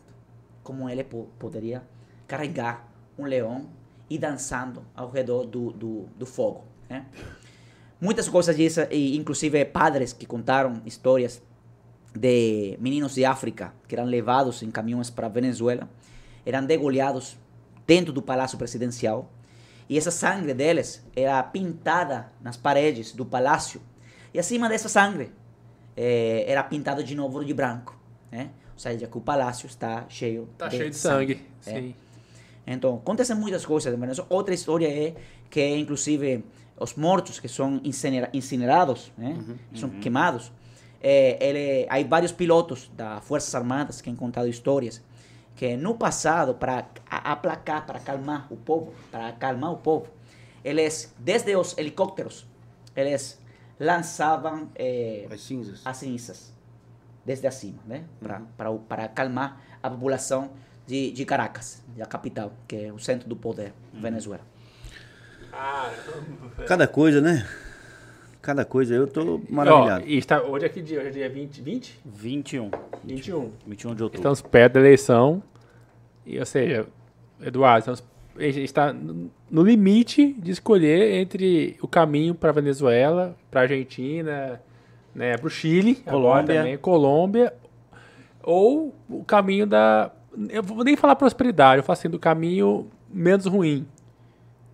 Como 0.63 0.87
ele 0.89 1.03
po 1.03 1.27
poderia 1.39 1.81
carregar 2.27 2.87
um 3.17 3.25
leão 3.25 3.67
e 4.09 4.17
dançando 4.17 4.83
ao 4.95 5.09
redor 5.09 5.45
do, 5.45 5.71
do, 5.71 6.05
do 6.17 6.25
fogo. 6.25 6.63
Né? 6.89 7.05
Muitas 7.99 8.29
coisas 8.29 8.55
disso, 8.55 8.81
e 8.91 9.17
inclusive 9.17 9.65
padres 9.65 10.13
que 10.13 10.25
contaram 10.25 10.81
histórias 10.85 11.41
de 12.13 12.77
meninos 12.79 13.15
de 13.15 13.25
África 13.25 13.73
que 13.87 13.95
eram 13.95 14.05
levados 14.05 14.61
em 14.61 14.71
caminhões 14.71 15.09
para 15.09 15.27
Venezuela, 15.27 15.89
eram 16.45 16.65
degolhados 16.65 17.37
dentro 17.85 18.13
do 18.13 18.21
palácio 18.21 18.57
presidencial 18.57 19.31
e 19.89 19.97
essa 19.97 20.11
sangue 20.11 20.53
deles 20.53 21.03
era 21.15 21.41
pintada 21.43 22.31
nas 22.41 22.57
paredes 22.57 23.13
do 23.13 23.25
palácio 23.25 23.81
e 24.33 24.39
acima 24.39 24.67
dessa 24.67 24.89
sangue 24.89 25.31
eh, 25.95 26.45
era 26.47 26.63
pintado 26.63 27.03
de 27.03 27.15
novo 27.15 27.43
de 27.43 27.53
branco, 27.53 27.97
né? 28.31 28.51
Ou 28.73 28.79
seja, 28.79 29.07
que 29.07 29.17
o 29.17 29.21
palácio 29.21 29.65
está 29.65 30.05
cheio 30.07 30.47
Tá 30.55 30.69
cheio 30.69 30.91
de 30.91 30.95
sangue. 30.95 31.43
É. 31.65 31.71
Sim. 31.71 31.95
Então, 32.67 32.95
acontecem 32.95 33.35
muitas 33.35 33.65
coisas 33.65 33.97
Venezuela. 33.97 34.27
Outra 34.29 34.53
história 34.53 34.87
é 34.87 35.15
que, 35.49 35.65
inclusive, 35.77 36.43
os 36.79 36.95
mortos 36.95 37.39
que 37.39 37.47
são 37.47 37.79
incinera- 37.83 38.29
incinerados, 38.33 39.11
né, 39.17 39.37
são 39.73 39.89
queimados, 39.89 40.51
é, 41.01 41.37
ele, 41.39 41.87
há 41.89 42.07
vários 42.07 42.31
pilotos 42.31 42.91
das 42.95 43.23
Forças 43.23 43.53
Armadas 43.55 44.01
que 44.01 44.09
han 44.09 44.15
contado 44.15 44.47
histórias 44.47 45.01
que 45.55 45.75
no 45.75 45.95
passado, 45.95 46.53
para 46.55 46.87
aplacar, 47.09 47.85
para 47.85 47.97
acalmar 47.97 48.47
o 48.51 48.57
povo, 48.57 48.93
para 49.09 49.29
acalmar 49.29 49.71
o 49.73 49.77
povo, 49.77 50.07
eles, 50.63 51.15
desde 51.17 51.55
os 51.55 51.75
helicópteros, 51.77 52.45
eles 52.95 53.39
lançavam 53.79 54.69
eh, 54.75 55.27
As 55.31 55.41
cinzas. 55.41 55.81
as 55.85 55.97
cinzas 55.97 56.53
desde 57.25 57.47
acima, 57.47 57.79
né? 57.85 58.03
Para 58.19 58.71
para 58.87 59.03
acalmar 59.05 59.61
a 59.81 59.89
população 59.89 60.51
de, 60.87 61.11
de 61.11 61.25
Caracas, 61.25 61.83
da 61.95 62.05
capital, 62.05 62.51
que 62.67 62.85
é 62.85 62.93
o 62.93 62.97
centro 62.97 63.29
do 63.29 63.35
poder, 63.35 63.73
Venezuela. 63.93 64.43
Cada 66.67 66.87
coisa, 66.87 67.21
né? 67.21 67.47
Cada 68.41 68.63
coisa. 68.63 68.95
Eu 68.95 69.07
tô 69.07 69.41
maravilhado. 69.49 70.05
e 70.07 70.17
está, 70.17 70.41
hoje 70.41 70.65
é 70.65 70.69
que 70.69 70.81
dia? 70.81 70.99
Hoje 70.99 71.09
é 71.09 71.11
dia 71.11 71.29
20? 71.29 71.61
20? 71.61 71.99
21. 72.05 72.71
21. 73.03 73.51
21 73.65 73.95
de 73.95 74.03
outubro. 74.03 74.19
Estamos 74.19 74.41
perto 74.41 74.73
da 74.73 74.79
eleição. 74.79 75.43
E, 76.25 76.39
ou 76.39 76.45
seja, 76.45 76.87
Eduardo, 77.41 77.79
estamos 77.79 78.03
a 78.37 78.43
gente 78.43 78.63
está 78.63 78.93
no 78.93 79.63
limite 79.63 80.33
de 80.33 80.51
escolher 80.51 81.19
entre 81.19 81.75
o 81.81 81.87
caminho 81.87 82.35
para 82.35 82.51
Venezuela, 82.51 83.35
para 83.49 83.61
Argentina, 83.61 84.61
né, 85.13 85.37
para 85.37 85.47
o 85.47 85.49
Chile, 85.49 86.03
agora 86.05 86.21
Colômbia. 86.21 86.55
também, 86.55 86.77
Colômbia, 86.77 87.53
ou 88.43 88.95
o 89.09 89.23
caminho 89.23 89.65
da. 89.65 90.11
Eu 90.49 90.61
vou 90.63 90.83
nem 90.83 90.95
falar 90.95 91.15
prosperidade, 91.15 91.79
eu 91.79 91.83
falo 91.83 91.97
assim, 91.97 92.09
do 92.09 92.19
caminho 92.19 92.87
menos 93.11 93.45
ruim. 93.45 93.85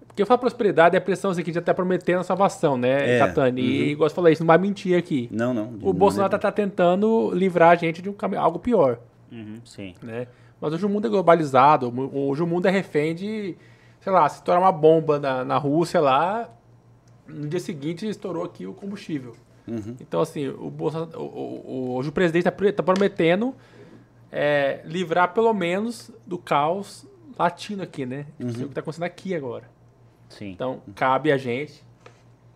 Porque 0.08 0.22
eu 0.22 0.28
falo 0.28 0.40
prosperidade 0.40 0.96
é 0.96 1.00
a 1.00 1.02
pressão 1.02 1.32
assim, 1.32 1.42
que 1.42 1.52
já 1.52 1.60
está 1.60 1.74
prometendo 1.74 2.20
a 2.20 2.24
salvação, 2.24 2.78
né, 2.78 3.16
É, 3.16 3.20
Catani? 3.20 3.62
E 3.62 3.92
igual 3.92 4.08
você 4.10 4.16
falou, 4.16 4.30
isso 4.30 4.44
não 4.44 4.48
vai 4.48 4.58
mentir 4.60 4.96
aqui. 4.98 5.28
Não, 5.32 5.54
não. 5.54 5.74
O 5.82 5.92
Bolsonaro 5.94 6.32
maneira- 6.32 6.36
está 6.36 6.52
tentando 6.52 7.32
livrar 7.34 7.72
a 7.72 7.76
gente 7.76 8.02
de 8.02 8.10
um 8.10 8.14
caminho, 8.14 8.42
algo 8.42 8.60
pior 8.60 9.00
Uhum, 9.32 9.60
sim. 9.66 9.96
né? 10.04 10.28
Mas 10.62 10.72
hoje 10.74 10.86
o 10.86 10.90
mundo 10.90 11.08
é 11.08 11.10
globalizado, 11.10 11.92
hoje 12.14 12.44
o 12.44 12.48
mundo 12.48 12.68
é 12.68 12.72
refém 12.72 13.16
de, 13.16 13.56
sei 14.02 14.12
lá, 14.14 14.30
se 14.30 14.36
estourar 14.36 14.62
uma 14.62 14.72
bomba 14.72 15.20
na, 15.20 15.44
na 15.44 15.58
Rússia 15.58 16.00
lá, 16.00 16.48
no 17.28 17.48
dia 17.48 17.60
seguinte 17.60 18.08
estourou 18.08 18.44
aqui 18.44 18.68
o 18.68 18.74
combustível. 18.74 19.34
Então, 20.00 20.22
assim, 20.22 20.48
o, 20.50 20.70
Bolsa, 20.70 21.08
o, 21.18 21.22
o- 21.22 21.64
o- 21.66 21.96
hoje 21.96 22.10
o 22.10 22.12
presidente 22.12 22.48
está 22.48 22.84
prometendo 22.84 23.56
é, 24.36 24.82
livrar 24.84 25.32
pelo 25.32 25.54
menos 25.54 26.10
do 26.26 26.40
caos 26.40 27.06
latino 27.38 27.84
aqui, 27.84 28.04
né? 28.04 28.26
Tipo 28.38 28.50
assim, 28.50 28.62
O 28.62 28.66
que 28.66 28.72
está 28.72 28.82
acontecendo 28.82 29.04
aqui 29.04 29.36
agora. 29.36 29.70
Sim. 30.28 30.50
Então, 30.50 30.82
cabe 30.96 31.32
a 31.32 31.38
gente, 31.38 31.84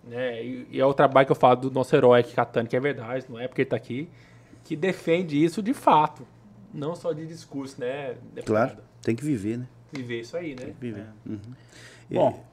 né? 0.03 0.43
E, 0.43 0.67
e 0.71 0.79
é 0.79 0.85
o 0.85 0.93
trabalho 0.93 1.27
que 1.27 1.31
eu 1.31 1.35
falo 1.35 1.55
do 1.57 1.71
nosso 1.71 1.95
herói 1.95 2.21
aqui, 2.21 2.33
Catani, 2.33 2.67
que 2.67 2.75
é 2.75 2.79
verdade, 2.79 3.25
não 3.29 3.39
é 3.39 3.47
porque 3.47 3.61
ele 3.61 3.69
tá 3.69 3.75
aqui, 3.75 4.09
que 4.63 4.75
defende 4.75 5.41
isso 5.41 5.61
de 5.61 5.73
fato. 5.73 6.25
Não 6.73 6.95
só 6.95 7.13
de 7.13 7.27
discurso, 7.27 7.79
né? 7.79 8.15
deputado? 8.33 8.45
Claro, 8.45 8.77
tem 9.03 9.15
que 9.15 9.23
viver, 9.23 9.59
né? 9.59 9.67
Viver 9.91 10.21
isso 10.21 10.35
aí, 10.35 10.55
né? 10.55 10.73
Viver. 10.81 11.05
Bom, 12.09 12.43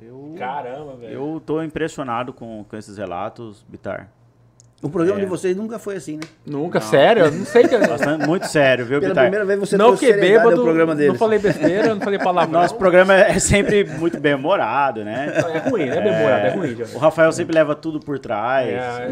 eu, 0.00 0.34
Caramba, 0.38 0.94
velho. 0.96 1.12
eu 1.12 1.42
tô 1.44 1.60
impressionado 1.62 2.32
com, 2.32 2.64
com 2.64 2.76
esses 2.76 2.96
relatos, 2.96 3.64
Bitar. 3.68 4.10
O 4.80 4.88
programa 4.88 5.18
É. 5.18 5.24
de 5.24 5.28
vocês 5.28 5.56
nunca 5.56 5.76
foi 5.76 5.96
assim, 5.96 6.14
né? 6.18 6.22
Nunca, 6.46 6.80
sério? 6.80 7.24
Eu 7.24 7.32
não 7.32 7.44
sei 7.44 7.66
que. 7.66 7.76
Bastante, 7.76 8.24
muito 8.28 8.46
sério, 8.46 8.86
viu, 8.86 9.00
Pela 9.00 9.10
Bitar? 9.10 9.24
primeira 9.24 9.44
vez 9.44 9.58
você 9.58 9.76
não 9.76 9.96
que 9.96 10.12
bêbado, 10.12 10.50
ao 10.56 10.62
programa 10.62 10.94
deles. 10.94 11.12
não 11.14 11.18
falei 11.18 11.38
besteira, 11.40 11.92
não 11.96 12.00
falei 12.00 12.16
palavrão. 12.18 12.60
Nosso 12.60 12.76
programa 12.76 13.12
é 13.14 13.40
sempre 13.40 13.82
muito 13.84 14.20
bem 14.20 14.34
humorado, 14.34 15.02
né? 15.04 15.32
É 15.34 15.68
ruim, 15.68 15.86
né? 15.86 16.00
Demorado, 16.00 16.46
é 16.46 16.50
ruim, 16.50 16.76
já. 16.76 16.84
O 16.94 16.98
Rafael 16.98 17.32
sempre 17.32 17.56
leva 17.56 17.74
tudo 17.74 17.98
por 17.98 18.20
trás. 18.20 18.68
É, 18.68 19.08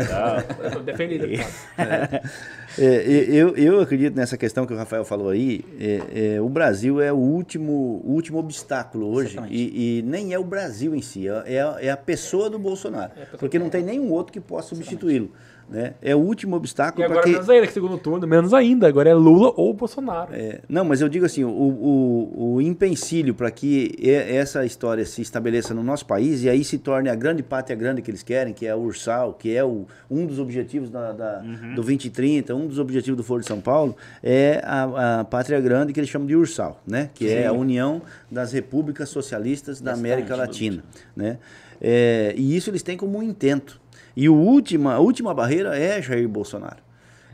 e 0.70 0.74
eu 0.76 0.82
defendido, 0.82 1.26
deputado. 1.26 2.20
É, 2.78 2.82
e- 3.08 3.34
eu, 3.34 3.56
eu 3.56 3.80
acredito 3.80 4.14
nessa 4.14 4.36
questão 4.36 4.66
que 4.66 4.72
o 4.74 4.76
Rafael 4.76 5.02
falou 5.02 5.30
aí. 5.30 5.64
é, 5.80 6.34
é, 6.36 6.40
o 6.42 6.48
Brasil 6.48 7.00
é 7.00 7.10
o 7.10 7.16
último, 7.16 8.02
último 8.04 8.38
obstáculo 8.38 9.10
hoje. 9.14 9.38
E, 9.48 10.00
e 10.00 10.02
nem 10.02 10.34
é 10.34 10.38
o 10.38 10.44
Brasil 10.44 10.94
em 10.94 11.00
si, 11.00 11.26
é, 11.26 11.54
é 11.54 11.60
a, 11.62 11.76
é 11.80 11.90
a 11.90 11.96
pessoa 11.96 12.50
do 12.50 12.58
Bolsonaro. 12.58 13.12
Porque 13.38 13.58
não 13.58 13.70
tem 13.70 13.82
nenhum 13.82 14.10
outro 14.12 14.30
que 14.30 14.40
possa 14.40 14.68
substituí-lo. 14.74 15.30
Né? 15.68 15.94
É 16.00 16.14
o 16.14 16.18
último 16.18 16.54
obstáculo 16.54 17.04
para 17.08 17.22
que. 17.24 17.30
menos 17.32 17.50
ainda, 17.50 17.66
que 17.66 17.72
segundo 17.72 17.98
turno, 17.98 18.24
menos 18.26 18.54
ainda. 18.54 18.86
Agora 18.86 19.10
é 19.10 19.14
Lula 19.14 19.52
ou 19.56 19.74
Bolsonaro. 19.74 20.32
É, 20.32 20.60
não, 20.68 20.84
mas 20.84 21.00
eu 21.00 21.08
digo 21.08 21.26
assim, 21.26 21.42
o, 21.42 21.48
o, 21.50 22.54
o 22.54 22.60
empecilho 22.62 23.34
para 23.34 23.50
que 23.50 23.92
essa 24.00 24.64
história 24.64 25.04
se 25.04 25.20
estabeleça 25.22 25.74
no 25.74 25.82
nosso 25.82 26.06
país 26.06 26.44
e 26.44 26.48
aí 26.48 26.62
se 26.62 26.78
torne 26.78 27.08
a 27.08 27.14
grande 27.16 27.42
pátria 27.42 27.76
grande 27.76 28.00
que 28.00 28.10
eles 28.10 28.22
querem, 28.22 28.54
que 28.54 28.64
é 28.64 28.70
a 28.70 28.76
Ursal, 28.76 29.34
que 29.34 29.54
é 29.56 29.64
o, 29.64 29.86
um 30.08 30.24
dos 30.24 30.38
objetivos 30.38 30.88
da, 30.88 31.10
da- 31.12 31.38
do 31.40 31.74
2030, 31.74 32.54
um 32.54 32.68
dos 32.68 32.78
objetivos 32.78 33.16
do 33.16 33.24
Foro 33.24 33.40
de 33.40 33.46
São 33.48 33.60
Paulo, 33.60 33.96
é 34.22 34.60
a, 34.64 35.20
a 35.20 35.24
pátria 35.24 35.60
grande 35.60 35.92
que 35.92 35.98
eles 35.98 36.08
chamam 36.08 36.28
de 36.28 36.36
Ursal, 36.36 36.80
né? 36.86 37.10
que 37.12 37.28
é 37.28 37.46
a 37.46 37.52
união 37.52 38.02
das 38.30 38.52
repúblicas 38.52 39.08
socialistas 39.08 39.80
da 39.80 39.92
América 39.94 40.36
Latina. 40.36 40.84
Né? 41.16 41.38
É, 41.80 42.32
e 42.36 42.56
isso 42.56 42.70
eles 42.70 42.82
têm 42.82 42.96
como 42.96 43.18
um 43.18 43.22
intento. 43.22 43.80
E 44.16 44.28
o 44.28 44.34
última, 44.34 44.94
a 44.94 44.98
última 44.98 45.34
barreira 45.34 45.76
é 45.78 46.00
Jair 46.00 46.28
Bolsonaro. 46.28 46.78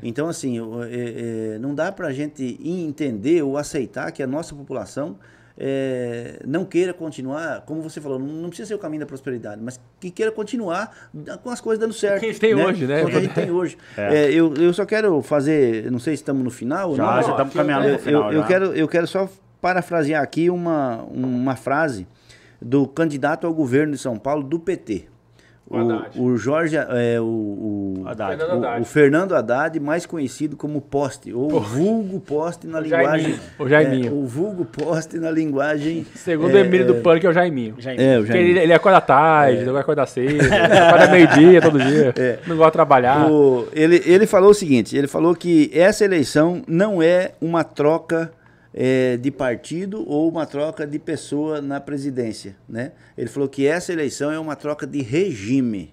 Então, 0.02 0.28
assim, 0.28 0.58
o- 0.58 0.82
é- 0.82 0.88
é, 1.54 1.58
não 1.60 1.74
dá 1.74 1.92
para 1.92 2.08
a 2.08 2.12
gente 2.12 2.58
entender 2.64 3.42
ou 3.42 3.56
aceitar 3.56 4.10
que 4.10 4.22
a 4.22 4.26
nossa 4.26 4.54
população 4.54 5.16
é, 5.56 6.40
não 6.46 6.64
queira 6.64 6.94
continuar, 6.94 7.60
como 7.66 7.82
você 7.82 8.00
falou, 8.00 8.18
não, 8.18 8.26
não 8.26 8.48
precisa 8.48 8.68
ser 8.68 8.74
o 8.74 8.78
caminho 8.78 9.00
da 9.00 9.06
prosperidade, 9.06 9.60
mas 9.62 9.78
que 10.00 10.10
queira 10.10 10.32
continuar 10.32 11.10
com 11.42 11.50
as 11.50 11.60
coisas 11.60 11.78
dando 11.78 11.92
certo. 11.92 12.20
que 12.20 12.26
a 12.26 12.28
gente 12.30 12.40
tem 12.40 12.54
hoje, 12.54 12.86
né? 12.86 13.04
O 13.04 13.06
que 13.06 13.16
a 13.16 13.20
gente 13.20 13.34
tem 13.34 13.50
hoje. 13.52 13.76
É, 13.96 14.32
eu, 14.32 14.54
eu 14.54 14.72
só 14.72 14.86
quero 14.86 15.20
fazer, 15.22 15.90
não 15.92 15.98
sei 15.98 16.16
se 16.16 16.22
estamos 16.22 16.42
no 16.42 16.50
final 16.50 16.90
ou 16.90 16.96
Já, 16.96 17.02
não, 17.04 17.10
mas 17.12 17.20
já 17.20 17.26
não, 17.28 17.36
estamos 17.36 17.54
caminhando 17.54 17.92
no 17.92 17.98
final. 17.98 18.32
eu, 18.32 18.40
eu 18.40 18.46
quero, 18.46 18.64
eu 18.74 18.88
quero 18.88 19.06
só 19.06 19.28
parafrasear 19.60 20.22
aqui 20.22 20.48
uma, 20.50 21.02
uma 21.04 21.54
frase 21.54 22.08
do 22.60 22.88
candidato 22.88 23.46
ao 23.46 23.52
governo 23.52 23.92
de 23.92 23.98
São 23.98 24.18
Paulo 24.18 24.42
do 24.42 24.58
PT. 24.58 25.04
O 25.68 25.76
Haddad. 25.78 26.18
O, 26.18 26.24
o 26.24 26.36
Jorge, 26.36 26.76
é, 26.76 27.18
o, 27.20 27.24
o, 27.24 28.02
Haddad. 28.06 28.36
Fernando 28.36 28.50
o- 28.50 28.66
Haddad. 28.66 28.82
o 28.82 28.84
Fernando 28.84 29.34
Haddad, 29.34 29.80
mais 29.80 30.04
conhecido 30.04 30.56
como 30.56 30.80
Poste, 30.82 31.32
ou 31.32 31.48
vulgo 31.60 32.20
Poste 32.20 32.66
na 32.66 32.78
O 32.78 32.82
linguagem. 32.82 33.08
Jaiminho, 33.22 33.40
o 33.58 33.68
Jaiminho. 33.68 34.06
É, 34.08 34.10
o 34.10 34.26
vulgo 34.26 34.64
Poste 34.66 35.18
na 35.18 35.30
linguagem. 35.30 36.04
Segundo 36.14 36.50
é, 36.56 36.60
o 36.62 36.64
Emílio 36.64 36.86
do 36.86 36.94
Punk, 36.96 37.24
é 37.24 37.28
o 37.28 37.32
Jaiminho. 37.32 37.74
Já 37.78 37.92
É, 37.94 38.16
o 38.16 38.20
Porque 38.20 38.32
Jaiminho. 38.32 38.50
ele, 38.56 38.60
ele 38.60 38.72
acorda 38.74 39.00
tarde, 39.00 39.58
ele 39.62 39.78
acorda 39.78 40.04
cedo, 40.04 40.42
ele 40.44 40.78
acorda 40.78 41.08
meio-dia 41.08 41.62
todo 41.62 41.78
dia. 41.78 42.14
Não 42.46 42.56
gosta 42.56 42.70
de 42.70 42.72
trabalhar. 42.74 43.30
O- 43.30 43.66
ele, 43.72 44.02
ele 44.04 44.26
falou 44.26 44.50
o 44.50 44.54
seguinte: 44.54 44.94
ele 44.96 45.06
falou 45.06 45.34
que 45.34 45.70
essa 45.72 46.04
eleição 46.04 46.62
não 46.66 47.02
é 47.02 47.30
uma 47.40 47.64
troca 47.64 48.30
eh, 48.74 49.16
de 49.16 49.30
partido 49.30 50.08
ou 50.08 50.28
uma 50.28 50.46
troca 50.46 50.86
de 50.86 50.98
pessoa 50.98 51.60
na 51.60 51.80
presidência. 51.80 52.56
Né? 52.68 52.92
Ele 53.16 53.28
falou 53.28 53.48
que 53.48 53.66
essa 53.66 53.92
eleição 53.92 54.30
é 54.30 54.38
uma 54.38 54.56
troca 54.56 54.86
de 54.86 55.02
regime. 55.02 55.92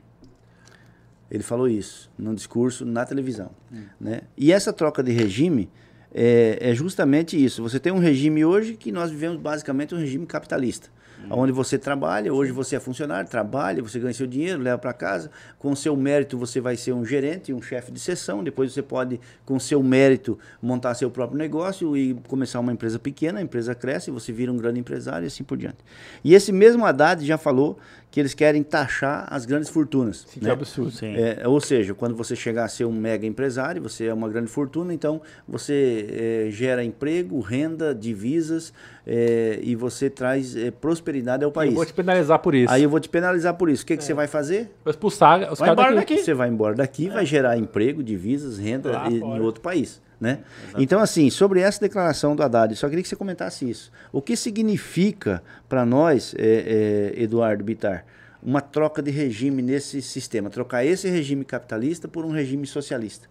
Ele 1.29 1.43
falou 1.43 1.67
isso 1.67 2.09
num 2.17 2.33
discurso 2.33 2.85
na 2.85 3.05
televisão. 3.05 3.51
Né? 3.99 4.21
E 4.37 4.51
essa 4.51 4.73
troca 4.73 5.03
de 5.03 5.11
regime 5.11 5.69
é, 6.13 6.57
é 6.59 6.73
justamente 6.73 7.43
isso. 7.43 7.61
Você 7.61 7.79
tem 7.79 7.91
um 7.91 7.99
regime 7.99 8.43
hoje 8.43 8.73
que 8.73 8.91
nós 8.91 9.11
vivemos 9.11 9.39
basicamente 9.39 9.93
um 9.93 9.97
regime 9.97 10.25
capitalista. 10.25 10.89
Onde 11.29 11.51
você 11.51 11.77
trabalha, 11.77 12.33
hoje 12.33 12.51
você 12.51 12.75
é 12.75 12.79
funcionário, 12.79 13.29
trabalha, 13.29 13.83
você 13.83 13.99
ganha 13.99 14.13
seu 14.13 14.25
dinheiro, 14.25 14.61
leva 14.61 14.77
para 14.77 14.93
casa. 14.93 15.29
Com 15.57 15.75
seu 15.75 15.95
mérito 15.95 16.37
você 16.37 16.59
vai 16.59 16.75
ser 16.75 16.93
um 16.93 17.05
gerente, 17.05 17.53
um 17.53 17.61
chefe 17.61 17.91
de 17.91 17.99
seção. 17.99 18.43
Depois 18.43 18.73
você 18.73 18.81
pode, 18.81 19.19
com 19.45 19.59
seu 19.59 19.83
mérito, 19.83 20.39
montar 20.61 20.93
seu 20.95 21.11
próprio 21.11 21.37
negócio 21.37 21.95
e 21.95 22.15
começar 22.27 22.59
uma 22.59 22.71
empresa 22.71 22.97
pequena. 22.97 23.39
A 23.39 23.41
empresa 23.41 23.75
cresce, 23.75 24.09
você 24.09 24.31
vira 24.31 24.51
um 24.51 24.57
grande 24.57 24.79
empresário 24.79 25.25
e 25.25 25.27
assim 25.27 25.43
por 25.43 25.57
diante. 25.57 25.77
E 26.23 26.33
esse 26.33 26.51
mesmo 26.51 26.85
Haddad 26.85 27.25
já 27.25 27.37
falou 27.37 27.77
que 28.11 28.19
eles 28.19 28.33
querem 28.33 28.63
taxar 28.63 29.27
as 29.29 29.45
grandes 29.45 29.69
fortunas. 29.69 30.25
Que 30.25 30.43
né? 30.43 30.49
absurdo. 30.51 30.89
Sim. 30.91 31.15
É, 31.15 31.47
ou 31.47 31.61
seja, 31.61 31.93
quando 31.93 32.15
você 32.15 32.35
chegar 32.35 32.65
a 32.65 32.67
ser 32.67 32.85
um 32.85 32.91
mega 32.91 33.25
empresário, 33.27 33.81
você 33.81 34.05
é 34.05 34.13
uma 34.13 34.27
grande 34.27 34.49
fortuna, 34.49 34.91
então 34.93 35.21
você 35.47 36.45
é, 36.47 36.51
gera 36.51 36.83
emprego, 36.83 37.39
renda, 37.39 37.93
divisas 37.93 38.73
é, 39.05 39.59
e 39.61 39.75
você 39.75 40.09
traz 40.09 40.55
é, 40.55 40.71
prosperidade 40.71 41.43
ao 41.43 41.49
Eu 41.49 41.53
país. 41.53 41.73
vou 41.73 41.85
te 41.85 41.93
penalizar 41.93 42.39
por 42.39 42.55
isso. 42.55 42.73
Aí 42.73 42.81
eu 42.83 42.89
vou 42.89 42.99
te 42.99 43.09
penalizar 43.09 43.53
por 43.53 43.69
isso. 43.69 43.83
O 43.83 43.85
que, 43.85 43.95
que 43.95 44.03
você 44.03 44.13
vai 44.13 44.25
fazer? 44.27 44.71
Vou 44.83 44.89
expulsar 44.91 45.51
os 45.51 45.59
Vai 45.59 45.69
caras 45.69 45.71
embora 45.83 45.95
daqui. 45.95 46.13
daqui. 46.15 46.25
Você 46.25 46.33
vai 46.33 46.49
embora 46.49 46.75
daqui, 46.75 47.09
vai 47.09 47.25
gerar 47.25 47.57
emprego, 47.57 48.01
divisas, 48.01 48.57
renda 48.57 48.91
Lá 48.91 49.09
e- 49.09 49.19
em 49.19 49.39
outro 49.39 49.61
país. 49.61 50.01
Né? 50.19 50.39
Então, 50.77 50.99
assim, 50.99 51.29
sobre 51.29 51.61
essa 51.61 51.79
declaração 51.79 52.35
do 52.35 52.43
Haddad, 52.43 52.75
só 52.75 52.89
queria 52.89 53.01
que 53.01 53.07
você 53.07 53.15
comentasse 53.15 53.69
isso. 53.69 53.89
O 54.11 54.21
que 54.21 54.35
significa 54.35 55.41
para 55.69 55.85
nós, 55.85 56.35
é, 56.37 57.13
é, 57.15 57.23
Eduardo 57.23 57.63
Bitar, 57.63 58.05
uma 58.43 58.59
troca 58.59 59.01
de 59.01 59.11
regime 59.11 59.61
nesse 59.61 60.01
sistema? 60.01 60.49
Trocar 60.49 60.83
esse 60.85 61.09
regime 61.09 61.45
capitalista 61.45 62.07
por 62.07 62.25
um 62.25 62.31
regime 62.31 62.67
socialista? 62.67 63.27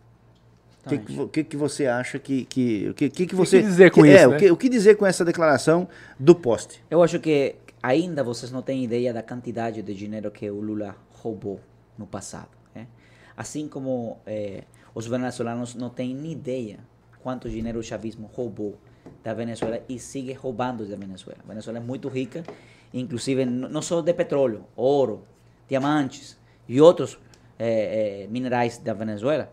O 0.87 0.89
que, 0.89 0.99
que, 0.99 1.27
que, 1.29 1.45
que 1.45 1.57
você 1.59 1.87
acha 1.87 2.19
que. 2.19 2.47
que, 2.47 2.95
que, 2.95 3.11
que, 3.11 3.27
que 3.27 3.35
você. 3.35 3.61
dizer 3.61 3.91
com 3.91 4.03
que- 4.03 4.09
isso, 4.09 4.19
é, 4.19 4.27
né? 4.27 4.37
o, 4.37 4.39
que, 4.39 4.51
o 4.53 4.57
que 4.57 4.69
dizer 4.71 4.97
com 4.97 5.05
essa 5.05 5.23
declaração 5.23 5.87
do 6.19 6.35
poste? 6.35 6.83
Eu 6.91 7.03
acho 7.03 7.21
que 7.21 7.57
ainda 7.83 8.25
vocês 8.25 8.51
não 8.51 8.63
têm 8.63 8.83
ideia 8.85 9.13
da 9.13 9.23
quantidade 9.23 9.83
de 9.83 9.95
dinheiro 9.95 10.31
que 10.31 10.51
o 10.51 10.59
Lula 10.61 10.97
roubou 11.11 11.61
no 11.99 12.07
passado. 12.07 12.49
né? 12.75 12.87
Assim 13.37 13.69
como 13.69 14.19
eh, 14.27 14.65
os 14.99 15.07
venezuelanos 15.07 15.77
não 15.77 15.89
têm 15.89 16.13
nem 16.13 16.33
ideia 16.33 16.81
quanto 17.23 17.49
dinheiro 17.49 17.79
o 17.79 17.83
chavismo 17.85 18.29
roubou 18.35 18.77
da 19.23 19.33
Venezuela 19.33 19.81
e 19.89 19.97
sigue 19.97 20.33
roubando 20.33 20.85
da 20.85 20.97
Venezuela. 20.97 21.39
A 21.45 21.47
Venezuela 21.49 21.79
é 21.79 21.81
muito 21.81 22.09
rica, 22.09 22.43
inclusive 22.93 23.45
não 23.45 23.81
só 23.81 24.01
de 24.01 24.13
petróleo, 24.13 24.65
ouro, 24.75 25.23
diamantes 25.69 26.37
e 26.69 26.81
outros 26.81 27.17
eh, 27.61 28.25
eh, 28.25 28.27
minerais 28.29 28.79
da 28.79 28.93
Venezuela. 28.93 29.53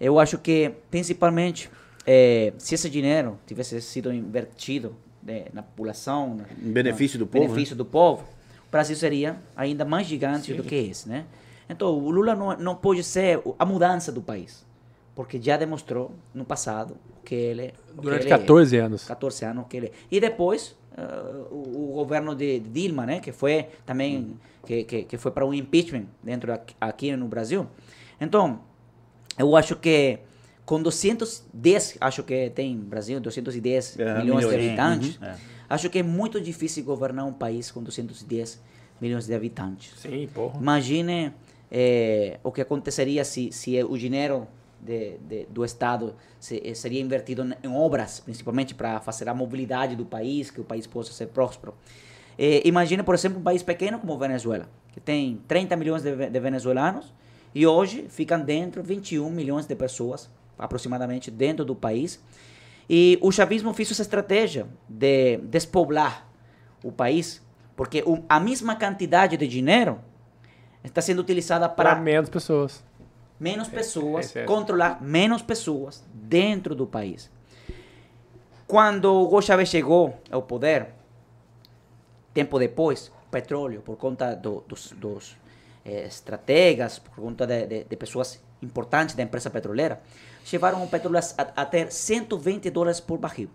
Eu 0.00 0.18
acho 0.18 0.38
que, 0.38 0.72
principalmente, 0.90 1.70
eh, 2.06 2.54
se 2.56 2.74
esse 2.74 2.88
dinheiro 2.88 3.38
tivesse 3.46 3.82
sido 3.82 4.10
invertido 4.10 4.96
né, 5.22 5.46
na 5.52 5.62
população, 5.62 6.34
na- 6.34 6.44
Em 6.62 6.72
benefício 6.72 7.18
do 7.18 7.26
povo, 7.26 7.42
né? 7.44 7.48
benefício 7.50 7.76
do 7.76 7.84
povo, 7.84 8.22
o 8.66 8.70
Brasil 8.70 8.96
seria 8.96 9.36
ainda 9.54 9.84
mais 9.84 10.06
gigante 10.06 10.54
do 10.54 10.62
que 10.62 10.74
esse, 10.76 11.06
né? 11.10 11.26
Então, 11.68 11.90
o 11.90 12.08
Lula 12.10 12.34
não, 12.34 12.56
não 12.56 12.74
pode 12.74 13.04
ser 13.04 13.42
a 13.58 13.66
mudança 13.66 14.10
do 14.10 14.22
país. 14.22 14.66
Porque 15.18 15.42
já 15.42 15.56
demonstrou 15.56 16.12
no 16.32 16.44
passado 16.44 16.96
que 17.24 17.34
ele... 17.34 17.74
o 17.90 17.96
que 17.96 18.02
Durante 18.02 18.22
ele 18.26 18.32
é. 18.34 18.38
14 18.38 18.76
anos. 18.76 19.04
14 19.04 19.44
anos 19.46 19.66
que 19.68 19.76
ele 19.76 19.92
e 20.08 20.20
depois 20.20 20.76
eh, 20.96 21.02
o, 21.50 21.90
o 21.90 21.92
governo 21.94 22.36
de 22.36 22.60
Dilma 22.60 23.04
né 23.04 23.18
que 23.18 23.32
foi 23.32 23.66
também 23.84 24.36
que, 24.64 24.84
que, 24.84 25.02
que 25.02 25.18
foi 25.18 25.32
para 25.32 25.44
um 25.44 25.52
impeachment 25.52 26.04
dentro 26.22 26.52
aqui, 26.52 26.72
aqui 26.80 27.16
no 27.16 27.26
Brasil 27.26 27.66
então 28.20 28.60
eu 29.36 29.56
acho 29.56 29.74
que 29.74 30.20
com 30.64 30.80
210 30.80 31.98
acho 32.00 32.22
que 32.22 32.50
tem 32.50 32.76
Brasil 32.78 33.18
210 33.18 33.98
É, 33.98 34.20
milhões 34.20 34.46
de 34.46 34.54
milhões. 34.54 34.66
habitantes 34.68 35.16
Uhum, 35.20 35.26
é. 35.26 35.36
acho 35.68 35.90
que 35.90 35.98
é 35.98 36.02
muito 36.04 36.40
difícil 36.40 36.84
governar 36.84 37.26
um 37.26 37.32
país 37.32 37.72
com 37.72 37.82
210 37.82 38.62
milhões 39.00 39.26
de 39.26 39.34
habitantes 39.34 39.94
Sim, 39.98 40.28
porra. 40.32 40.60
Imagine 40.60 41.32
eh, 41.72 42.38
o 42.44 42.52
que 42.52 42.60
aconteceria 42.60 43.24
se, 43.24 43.50
se 43.50 43.82
o 43.82 43.98
dinheiro 43.98 44.46
de, 44.80 45.18
de- 45.18 45.46
do 45.50 45.64
Estado 45.64 46.14
se- 46.38 46.62
eh, 46.64 46.74
seria 46.74 47.00
invertido 47.00 47.42
em 47.62 47.68
obras, 47.74 48.20
principalmente 48.20 48.74
para 48.74 49.00
fazer 49.00 49.28
a 49.28 49.34
mobilidade 49.34 49.96
do 49.96 50.04
país, 50.04 50.50
que 50.50 50.60
o 50.60 50.64
país 50.64 50.86
possa 50.86 51.12
ser 51.12 51.26
próspero. 51.28 51.74
Eh, 52.38 52.62
imagine, 52.64 53.02
por 53.02 53.14
exemplo, 53.14 53.38
um 53.38 53.42
país 53.42 53.62
pequeno 53.62 53.98
como 53.98 54.16
Venezuela, 54.18 54.68
que 54.92 55.00
tem 55.00 55.40
30 55.48 55.76
milhões 55.76 56.02
de, 56.02 56.14
de 56.30 56.40
venezuelanos 56.40 57.12
e 57.54 57.66
hoje 57.66 58.06
ficam 58.08 58.40
dentro 58.40 58.82
21 58.82 59.28
milhões 59.30 59.66
de 59.66 59.74
pessoas, 59.74 60.30
aproximadamente, 60.58 61.30
dentro 61.30 61.64
do 61.64 61.74
país. 61.74 62.20
E 62.88 63.18
o 63.20 63.30
chavismo 63.32 63.74
fez 63.74 63.90
essa 63.90 64.02
estratégia 64.02 64.66
de 64.88 65.36
despoblar 65.38 66.26
o 66.82 66.90
país, 66.92 67.42
porque 67.76 68.02
o- 68.06 68.22
a 68.28 68.38
mesma 68.40 68.76
quantidade 68.76 69.36
de 69.36 69.46
dinheiro 69.48 69.98
está 70.84 71.00
sendo 71.02 71.20
utilizada 71.20 71.68
Para 71.68 71.90
para 71.94 72.00
menos 72.00 72.30
pessoas. 72.30 72.82
Menos 73.38 73.68
pessoas, 73.68 74.26
esse 74.26 74.38
é. 74.40 74.44
controlar 74.44 75.02
menos 75.02 75.42
pessoas 75.42 76.04
dentro 76.12 76.74
do 76.74 76.86
país. 76.86 77.30
Quando 78.66 79.12
Hugo 79.22 79.40
Chávez 79.40 79.68
chegou 79.68 80.18
ao 80.30 80.42
poder, 80.42 80.88
tempo 82.34 82.58
depois, 82.58 83.10
petróleo, 83.30 83.80
por 83.80 83.96
conta 83.96 84.34
do- 84.34 84.62
dos, 84.68 84.92
dos 84.92 85.36
eh, 85.84 86.06
estrategas, 86.06 86.98
por 86.98 87.14
conta 87.16 87.46
de, 87.46 87.66
de- 87.66 87.84
de 87.84 87.96
pessoas 87.96 88.42
importantes 88.60 89.14
da 89.14 89.22
empresa 89.22 89.48
petroleira, 89.48 90.02
levaram 90.52 90.82
o 90.84 90.88
petróleo 90.88 91.18
a, 91.18 91.62
a 91.62 91.64
ter 91.64 91.90
120 91.90 92.68
dólares 92.70 93.00
por 93.00 93.18
barril. 93.18 93.48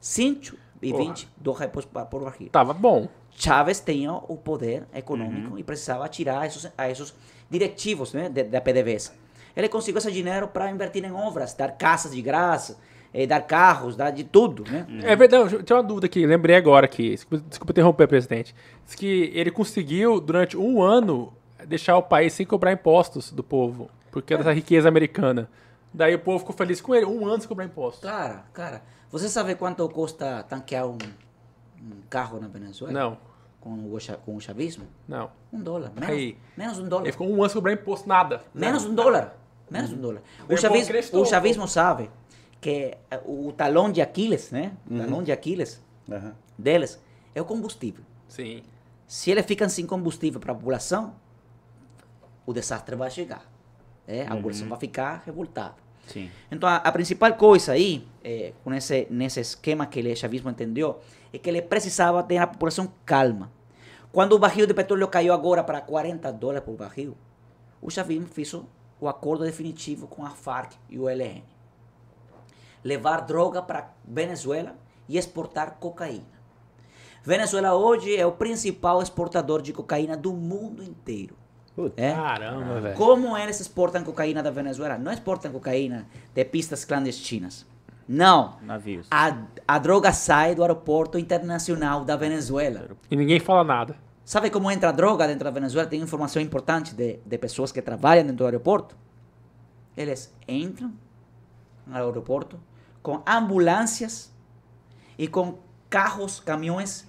120 0.00 1.28
dólares 1.36 1.70
por, 1.72 1.84
por 2.06 2.24
barril. 2.24 2.50
Tava 2.50 2.74
bom. 2.74 3.08
Chávez 3.30 3.80
tinha 3.80 4.12
o 4.12 4.36
poder 4.36 4.84
econômico 4.92 5.58
e 5.58 5.62
precisava 5.62 6.08
tirar 6.08 6.46
esses, 6.46 6.70
a 6.76 6.90
esses 6.90 7.14
diretivos 7.48 8.12
né, 8.12 8.28
da 8.28 8.60
PDVSA. 8.60 9.12
Ele 9.56 9.68
conseguiu 9.68 9.98
esse 9.98 10.10
dinheiro 10.10 10.48
para 10.48 10.70
invertir 10.70 11.04
em 11.04 11.12
obras, 11.12 11.54
dar 11.54 11.72
casas 11.72 12.12
de 12.12 12.22
graça, 12.22 12.78
eh, 13.12 13.26
dar 13.26 13.40
carros, 13.40 13.96
dar 13.96 14.10
de 14.10 14.24
tudo. 14.24 14.64
Né? 14.70 14.86
É 15.02 15.16
verdade, 15.16 15.54
eu 15.54 15.62
tenho 15.62 15.80
uma 15.80 15.86
dúvida 15.86 16.06
aqui, 16.06 16.26
lembrei 16.26 16.56
agora 16.56 16.86
aqui. 16.86 17.10
Desculpa, 17.10 17.44
desculpa 17.48 17.72
interromper, 17.72 18.06
presidente. 18.06 18.54
Diz 18.84 18.94
que 18.94 19.30
ele 19.34 19.50
conseguiu, 19.50 20.20
durante 20.20 20.56
um 20.56 20.82
ano, 20.82 21.32
deixar 21.66 21.96
o 21.96 22.02
país 22.02 22.32
sem 22.32 22.46
cobrar 22.46 22.72
impostos 22.72 23.32
do 23.32 23.42
povo, 23.42 23.90
porque 24.10 24.36
dessa 24.36 24.52
riqueza 24.52 24.88
americana. 24.88 25.48
Daí 25.92 26.14
o 26.14 26.18
povo 26.18 26.38
ficou 26.40 26.54
feliz 26.54 26.80
com 26.80 26.94
ele, 26.94 27.06
um 27.06 27.26
ano 27.26 27.40
sem 27.40 27.48
cobrar 27.48 27.64
impostos. 27.64 28.08
Cara, 28.08 28.44
cara, 28.52 28.82
você 29.10 29.28
sabe 29.28 29.54
quanto 29.54 29.88
custa 29.88 30.42
tanquear 30.42 30.86
um, 30.86 30.98
um 31.82 32.02
carro 32.10 32.38
na 32.38 32.46
Venezuela? 32.46 32.92
Não, 32.92 33.18
Com 33.60 33.70
o, 33.70 33.98
com 34.24 34.36
o 34.36 34.40
chavismo? 34.40 34.86
não. 35.08 35.30
Um 35.52 35.60
dólar. 35.60 35.90
Menos, 35.94 36.10
Aí. 36.10 36.36
menos 36.56 36.78
um 36.78 36.88
dólar. 36.88 37.04
Ele 37.04 37.12
ficou 37.12 37.28
um 37.28 37.34
ano 37.40 37.48
sem 37.48 37.54
cobrar 37.54 37.72
imposto, 37.72 38.08
nada. 38.08 38.42
Menos 38.54 38.84
um 38.84 38.94
dólar. 38.94 39.36
Menos 39.70 39.92
um 39.92 39.96
dólar. 40.00 40.22
O 40.44 40.48
Meu 40.48 40.56
chavismo, 40.56 41.20
o 41.20 41.24
chavismo 41.24 41.66
sabe 41.68 42.10
que 42.60 42.96
eh, 43.10 43.20
o 43.26 43.52
talão 43.52 43.90
de 43.90 44.00
Aquiles, 44.00 44.50
né? 44.50 44.72
O 44.88 44.94
Uhum. 44.94 45.00
talão 45.00 45.22
de 45.22 45.32
Aquiles 45.32 45.82
Aham. 46.10 46.34
deles 46.56 46.98
é 47.34 47.40
o 47.42 47.44
combustível. 47.44 48.04
Sim. 48.28 48.62
Se 49.06 49.30
eles 49.30 49.44
ficam 49.46 49.68
sem 49.68 49.86
combustível 49.86 50.38
para 50.40 50.52
a 50.52 50.54
população, 50.54 51.14
o 52.46 52.52
desastre 52.52 52.94
vai 52.96 53.10
chegar. 53.10 53.42
É, 54.06 54.22
a 54.26 54.36
população 54.36 54.68
vai 54.68 54.78
ficar 54.78 55.22
revoltada. 55.26 55.74
Sim. 56.06 56.30
Então, 56.50 56.68
a, 56.68 56.76
a 56.76 56.92
principal 56.92 57.34
coisa 57.34 57.72
aí, 57.72 58.06
eh, 58.24 58.52
com 58.64 58.72
esse, 58.72 59.06
nesse 59.10 59.40
esquema 59.40 59.86
que 59.86 60.00
o 60.00 60.16
chavismo 60.16 60.48
entendeu, 60.50 61.00
é 61.32 61.38
que 61.38 61.48
ele 61.48 61.62
precisava 61.62 62.22
ter 62.22 62.38
a 62.38 62.46
população 62.46 62.92
calma. 63.04 63.50
Quando 64.12 64.32
o 64.32 64.38
barril 64.38 64.66
de 64.66 64.74
petróleo 64.74 65.08
caiu 65.08 65.32
agora 65.32 65.62
para 65.62 65.80
40 65.80 66.32
dólares 66.32 66.64
por 66.64 66.76
barril, 66.76 67.16
o 67.80 67.90
chavismo 67.90 68.26
fez 68.26 68.52
o, 68.54 68.66
acordo 69.06 69.44
definitivo 69.44 70.06
com 70.06 70.24
a 70.24 70.30
FARC 70.30 70.74
e 70.88 70.98
o 70.98 71.08
ELN. 71.08 71.42
Levar 72.82 73.20
droga 73.20 73.62
para 73.62 73.92
Venezuela 74.04 74.74
e 75.08 75.18
exportar 75.18 75.76
cocaína. 75.78 76.38
Venezuela 77.22 77.74
hoje 77.74 78.16
é 78.16 78.24
o 78.24 78.32
principal 78.32 79.02
exportador 79.02 79.60
de 79.60 79.72
cocaína 79.72 80.16
do 80.16 80.32
mundo 80.32 80.82
inteiro. 80.82 81.36
Puta. 81.74 82.02
É? 82.02 82.12
Caramba, 82.12 82.80
velho. 82.80 82.96
Como 82.96 83.36
eles 83.36 83.60
exportam 83.60 84.02
cocaína 84.02 84.42
da 84.42 84.50
Venezuela? 84.50 84.98
Não 84.98 85.12
exportam 85.12 85.52
cocaína 85.52 86.08
de 86.34 86.44
pistas 86.44 86.84
clandestinas. 86.84 87.66
Não. 88.08 88.56
Navios. 88.62 89.06
A, 89.10 89.36
a 89.66 89.78
droga 89.78 90.12
sai 90.12 90.54
do 90.54 90.62
aeroporto 90.62 91.18
internacional 91.18 92.04
da 92.04 92.16
Venezuela. 92.16 92.88
E 93.10 93.14
ninguém 93.14 93.38
fala 93.38 93.62
nada. 93.62 93.96
Sabe 94.24 94.50
como 94.50 94.70
entra 94.70 94.88
a 94.88 94.92
droga 94.92 95.26
dentro 95.26 95.44
da 95.44 95.50
Venezuela? 95.50 95.88
Tem 95.88 96.00
informação 96.00 96.40
importante 96.40 96.94
de, 96.94 97.18
de 97.24 97.38
pessoas 97.38 97.70
que 97.70 97.82
trabalham 97.82 98.22
dentro 98.22 98.38
do 98.38 98.44
aeroporto. 98.46 98.96
Eles 99.96 100.34
entram 100.46 100.92
no 101.86 101.96
aeroporto 101.96 102.58
com 103.02 103.22
ambulâncias 103.26 104.32
e 105.18 105.26
com 105.26 105.58
carros, 105.90 106.40
caminhões 106.40 107.06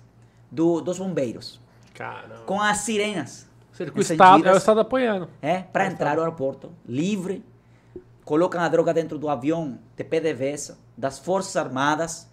do, 0.52 0.82
dos 0.82 0.98
bombeiros. 0.98 1.62
Caramba. 1.94 2.44
Com 2.46 2.62
as 2.62 2.78
sirenas. 2.80 3.50
Seja, 3.74 3.92
o 3.94 4.00
Estado, 4.00 4.48
é 4.48 4.54
o. 4.54 4.58
Estado 4.58 4.80
apoiando. 4.80 5.30
é, 5.42 5.60
para 5.62 5.86
entrar 5.88 6.16
no 6.16 6.22
aeroporto 6.22 6.72
livre, 6.86 7.44
colocam 8.30 8.62
a 8.62 8.70
droga 8.70 8.94
dentro 8.94 9.18
do 9.18 9.28
avião 9.28 9.80
de 9.98 10.04
PDVSA, 10.04 10.78
das 10.96 11.18
Forças 11.18 11.56
Armadas 11.58 12.28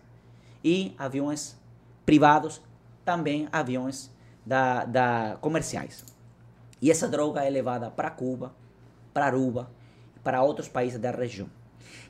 e 0.62 0.94
aviões 0.98 1.56
privados, 2.04 2.60
também 3.02 3.48
aviões 3.50 4.10
da, 4.44 4.84
da 4.84 5.38
comerciais. 5.40 6.04
E 6.82 6.90
essa 6.90 7.08
droga 7.08 7.42
é 7.44 7.48
levada 7.48 7.90
para 7.90 8.10
Cuba, 8.10 8.54
para 9.14 9.24
Aruba 9.24 9.70
e 10.14 10.20
para 10.20 10.42
outros 10.42 10.68
países 10.68 11.00
da 11.00 11.10
região. 11.10 11.48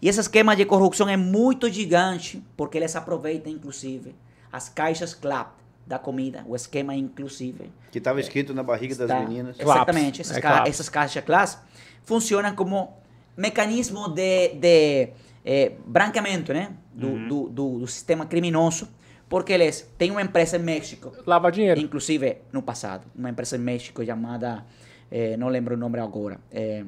E 0.02 0.08
esse 0.08 0.18
esquema 0.18 0.56
de 0.56 0.64
corrupção 0.64 1.08
é 1.08 1.16
muito 1.16 1.70
gigante, 1.70 2.44
porque 2.56 2.76
eles 2.78 2.96
aproveitam, 2.96 3.52
inclusive, 3.52 4.16
as 4.52 4.68
caixas 4.68 5.14
CLAP 5.14 5.52
da 5.86 5.96
comida, 5.96 6.42
o 6.48 6.56
esquema 6.56 6.92
inclusive, 6.96 7.70
Que 7.92 7.98
estava 7.98 8.18
escrito 8.18 8.52
na 8.52 8.64
barriga 8.64 8.96
das 8.96 9.06
Tá. 9.06 9.20
meninas. 9.20 9.60
Exatamente. 9.60 10.22
Essas, 10.22 10.38
É 10.38 10.40
ca- 10.40 10.50
claps. 10.54 10.70
essas 10.70 10.88
caixas 10.88 11.24
class 11.24 11.58
funcionam 12.02 12.52
como 12.56 13.05
mecanismo 13.36 14.08
de, 14.08 14.48
de 14.54 15.08
eh, 15.44 15.72
branqueamento 15.86 16.52
né? 16.52 16.70
do, 16.92 17.28
do, 17.28 17.48
do, 17.48 17.78
do 17.80 17.86
sistema 17.86 18.24
criminoso, 18.26 18.88
porque 19.28 19.52
eles 19.52 19.92
têm 19.98 20.10
uma 20.10 20.22
empresa 20.22 20.56
em 20.56 20.60
México, 20.62 21.12
Lava 21.26 21.50
dinheiro. 21.52 21.80
inclusive 21.80 22.38
no 22.52 22.62
passado, 22.62 23.06
uma 23.14 23.28
empresa 23.30 23.56
em 23.56 23.60
México 23.60 24.04
chamada, 24.04 24.64
eh, 25.10 25.36
não 25.36 25.48
lembro 25.48 25.74
o 25.74 25.78
nome 25.78 25.98
agora. 26.00 26.38
eh, 26.50 26.84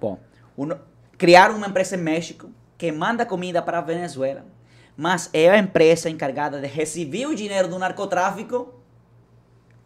bom, 0.00 0.18
um- 0.56 0.70
criaram 1.16 1.56
uma 1.56 1.66
empresa 1.68 1.94
em 1.96 2.00
México 2.00 2.50
que 2.76 2.90
manda 2.92 3.24
comida 3.26 3.60
para 3.62 3.78
a 3.78 3.80
Venezuela, 3.80 4.44
mas 4.96 5.30
é 5.32 5.48
a 5.50 5.58
empresa 5.58 6.08
encarregada 6.10 6.60
de 6.60 6.66
receber 6.66 7.26
o 7.26 7.34
dinheiro 7.34 7.68
do 7.68 7.78
narcotráfico 7.78 8.74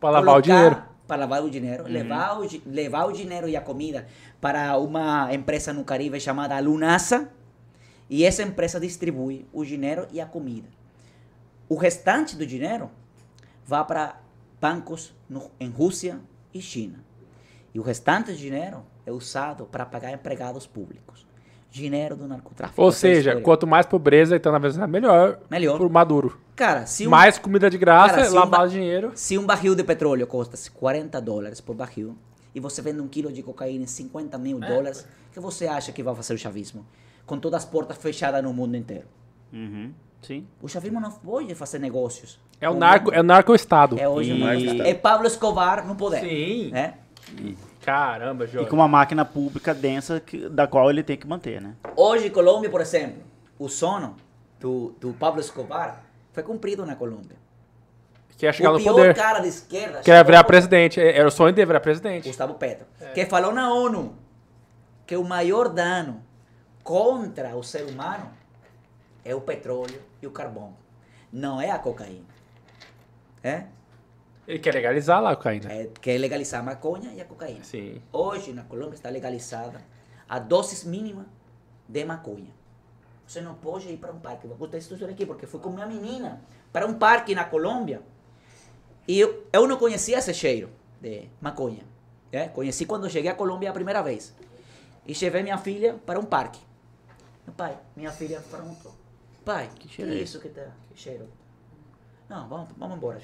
Pra 0.00 0.10
lavar 0.10 0.38
o 0.38 0.40
dinheiro. 0.42 0.82
Para 1.12 1.26
lavar 1.26 1.44
o 1.44 1.50
dinheiro, 1.50 1.84
levar, 1.84 2.40
o, 2.40 2.48
levar 2.64 3.04
o 3.04 3.12
dinheiro 3.12 3.46
e 3.46 3.54
a 3.54 3.60
comida 3.60 4.08
para 4.40 4.78
uma 4.78 5.28
empresa 5.34 5.70
no 5.70 5.84
Caribe 5.84 6.18
chamada 6.18 6.58
Lunasa. 6.58 7.30
E 8.08 8.24
essa 8.24 8.42
empresa 8.42 8.80
distribui 8.80 9.46
o 9.52 9.62
dinheiro 9.62 10.08
e 10.10 10.22
a 10.22 10.24
comida. 10.24 10.70
O 11.68 11.76
restante 11.76 12.34
do 12.34 12.46
dinheiro 12.46 12.90
vai 13.66 13.84
para 13.84 14.22
bancos 14.58 15.14
no, 15.28 15.50
em 15.60 15.68
Rússia 15.68 16.18
e 16.54 16.62
China. 16.62 17.04
E 17.74 17.78
o 17.78 17.82
restante 17.82 18.32
do 18.32 18.38
dinheiro 18.38 18.82
é 19.04 19.12
usado 19.12 19.66
para 19.66 19.84
pagar 19.84 20.14
empregados 20.14 20.66
públicos. 20.66 21.26
Dinheiro 21.72 22.14
do 22.14 22.28
narcotráfico. 22.28 22.80
Ou 22.82 22.92
seja, 22.92 23.40
quanto 23.40 23.66
mais 23.66 23.86
pobreza, 23.86 24.36
então 24.36 24.52
na 24.52 24.58
Venezuela, 24.58 24.86
melhor. 24.86 25.38
Melhor. 25.50 25.78
Por 25.78 25.88
Maduro. 25.90 26.38
Cara, 26.54 26.84
se 26.84 27.06
um, 27.06 27.10
Mais 27.10 27.38
comida 27.38 27.70
de 27.70 27.78
graça, 27.78 28.14
Cara, 28.16 28.30
um 28.30 28.34
lavar 28.34 28.60
ba- 28.60 28.66
dinheiro. 28.66 29.10
Se 29.14 29.38
um 29.38 29.46
barril 29.46 29.74
de 29.74 29.82
petróleo 29.82 30.26
custa 30.26 30.56
40 30.74 31.18
dólares 31.20 31.62
por 31.62 31.74
barril 31.74 32.14
e 32.54 32.60
você 32.60 32.82
vende 32.82 33.00
um 33.00 33.08
quilo 33.08 33.32
de 33.32 33.42
cocaína 33.42 33.84
em 33.84 33.86
50 33.86 34.36
mil 34.36 34.62
É. 34.62 34.68
dólares, 34.68 35.00
o 35.30 35.32
que 35.32 35.40
você 35.40 35.66
acha 35.66 35.90
que 35.92 36.02
vai 36.02 36.14
fazer 36.14 36.34
o 36.34 36.38
chavismo? 36.38 36.84
Com 37.24 37.38
todas 37.38 37.64
as 37.64 37.68
portas 37.70 37.96
fechadas 37.96 38.42
no 38.44 38.52
mundo 38.52 38.76
inteiro. 38.76 39.06
Uhum. 39.50 39.92
Sim. 40.20 40.46
O 40.60 40.68
chavismo 40.68 41.00
não 41.00 41.10
pode 41.10 41.54
fazer 41.54 41.78
negócios. 41.78 42.38
É 42.60 42.68
o 42.68 42.74
narco, 42.74 43.12
é 43.14 43.20
o 43.20 43.24
narco-estado. 43.24 43.98
É 43.98 44.06
hoje 44.06 44.30
E- 44.30 44.34
o 44.34 44.38
narco- 44.44 44.82
É 44.82 44.92
Pablo 44.94 45.26
Escobar 45.26 45.86
no 45.86 45.96
poder. 45.96 46.20
Sim. 46.20 46.70
Né? 46.70 46.94
Caramba, 47.84 48.44
E 48.44 48.48
Jorge. 48.48 48.70
com 48.70 48.76
uma 48.76 48.88
máquina 48.88 49.24
pública 49.24 49.74
densa 49.74 50.20
que- 50.20 50.48
da 50.48 50.66
qual 50.66 50.88
ele 50.90 51.02
tem 51.02 51.16
que 51.16 51.26
manter, 51.26 51.60
né? 51.60 51.74
Hoje, 51.96 52.30
Colômbia, 52.30 52.70
por 52.70 52.80
exemplo, 52.80 53.22
o 53.58 53.68
sono 53.68 54.16
do, 54.60 54.94
do 55.00 55.12
Pablo 55.14 55.40
Escobar 55.40 56.00
foi 56.32 56.42
cumprido 56.42 56.86
na 56.86 56.94
Colômbia. 56.94 57.36
Quer 58.38 58.52
chegar 58.54 58.70
o 58.70 58.72
no 58.74 58.80
pior 58.80 58.94
poder. 58.94 59.14
cara 59.14 59.38
de 59.40 59.48
esquerda 59.48 60.00
Quer 60.00 60.12
chegou 60.16 60.24
virar 60.24 60.44
presidente. 60.44 61.00
É- 61.00 61.16
Era 61.16 61.28
o 61.28 61.30
sonho 61.30 61.52
dele 61.54 61.66
virar 61.66 61.78
presidente. 61.80 62.26
Gustavo 62.28 62.54
Petro, 62.54 62.86
que 63.14 63.24
falou 63.26 63.52
na 63.52 63.72
ONU 63.72 64.14
que 65.06 65.16
o 65.16 65.22
maior 65.24 65.68
dano 65.68 66.22
contra 66.82 67.54
o 67.56 67.62
ser 67.62 67.84
humano 67.84 68.28
é 69.24 69.32
o 69.34 69.40
petróleo 69.40 70.00
e 70.20 70.26
o 70.26 70.30
carvão, 70.32 70.74
não 71.32 71.60
é 71.60 71.70
a 71.70 71.78
cocaína. 71.78 72.24
É? 73.44 73.64
Ele 74.46 74.58
quer 74.58 74.74
legalizar 74.74 75.22
lá 75.22 75.30
a 75.32 75.36
cocaína. 75.36 75.72
é 75.72 75.88
quer 76.00 76.18
legalizar 76.18 76.60
a 76.60 76.62
maconha 76.64 77.12
e 77.12 77.20
a 77.20 77.24
cocaína. 77.24 77.62
Sim. 77.64 78.02
Hoje 78.12 78.52
na 78.52 78.64
Colômbia 78.64 78.94
está 78.94 79.08
legalizada 79.08 79.80
a 80.28 80.38
doses 80.38 80.84
mínima 80.84 81.26
de 81.88 82.04
maconha. 82.04 82.52
Você 83.26 83.40
não 83.40 83.54
pode 83.54 83.88
ir 83.88 83.96
para 83.96 84.12
um 84.12 84.18
parque. 84.18 84.46
Vou 84.46 84.56
contar 84.56 84.78
história 84.78 85.08
aqui 85.08 85.24
porque 85.24 85.46
fui 85.46 85.60
com 85.60 85.70
minha 85.70 85.86
menina 85.86 86.42
para 86.72 86.86
um 86.86 86.94
parque 86.94 87.34
na 87.34 87.44
Colômbia 87.44 88.02
e 89.06 89.18
eu, 89.18 89.46
eu 89.52 89.66
não 89.66 89.76
conhecia 89.76 90.18
esse 90.18 90.34
cheiro 90.34 90.70
de 91.00 91.28
maconha. 91.40 91.84
né? 92.32 92.48
Conheci 92.48 92.84
quando 92.84 93.08
cheguei 93.08 93.30
à 93.30 93.34
Colômbia 93.34 93.70
a 93.70 93.72
primeira 93.72 94.02
vez. 94.02 94.34
E 95.06 95.14
levei 95.20 95.42
minha 95.42 95.58
filha 95.58 95.94
para 96.06 96.18
um 96.18 96.24
parque. 96.24 96.60
Meu 97.46 97.54
pai, 97.54 97.76
minha 97.96 98.10
filha 98.12 98.40
perguntou: 98.50 98.92
Pai, 99.44 99.68
que 99.76 99.88
cheiro 99.88 100.12
é 100.12 100.14
é 100.14 100.18
isso 100.18 100.40
que 100.40 100.48
tá? 100.48 100.66
Que 100.88 101.00
cheiro? 101.00 101.28
Não, 102.28 102.48
vamos, 102.48 102.68
vamos 102.76 102.96
embora, 102.96 103.20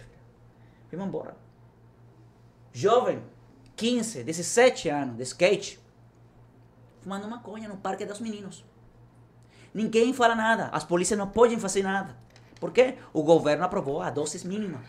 filha. 0.88 0.98
Vamos 1.02 1.14
embora. 1.14 1.36
Jovem, 2.72 3.22
15, 3.76 4.22
17 4.24 4.88
anos, 4.88 5.16
de 5.16 5.22
skate, 5.22 5.80
fumando 7.00 7.28
maconha 7.28 7.68
no 7.68 7.76
Parque 7.76 8.04
dos 8.04 8.20
Meninos. 8.20 8.64
Ninguém 9.72 10.12
fala 10.12 10.34
nada, 10.34 10.68
as 10.68 10.84
polícias 10.84 11.18
não 11.18 11.28
podem 11.28 11.58
fazer 11.58 11.82
nada. 11.82 12.16
Por 12.60 12.72
quê? 12.72 12.96
O 13.12 13.22
governo 13.22 13.64
aprovou 13.64 14.00
a 14.02 14.10
doses 14.10 14.42
mínima 14.44 14.80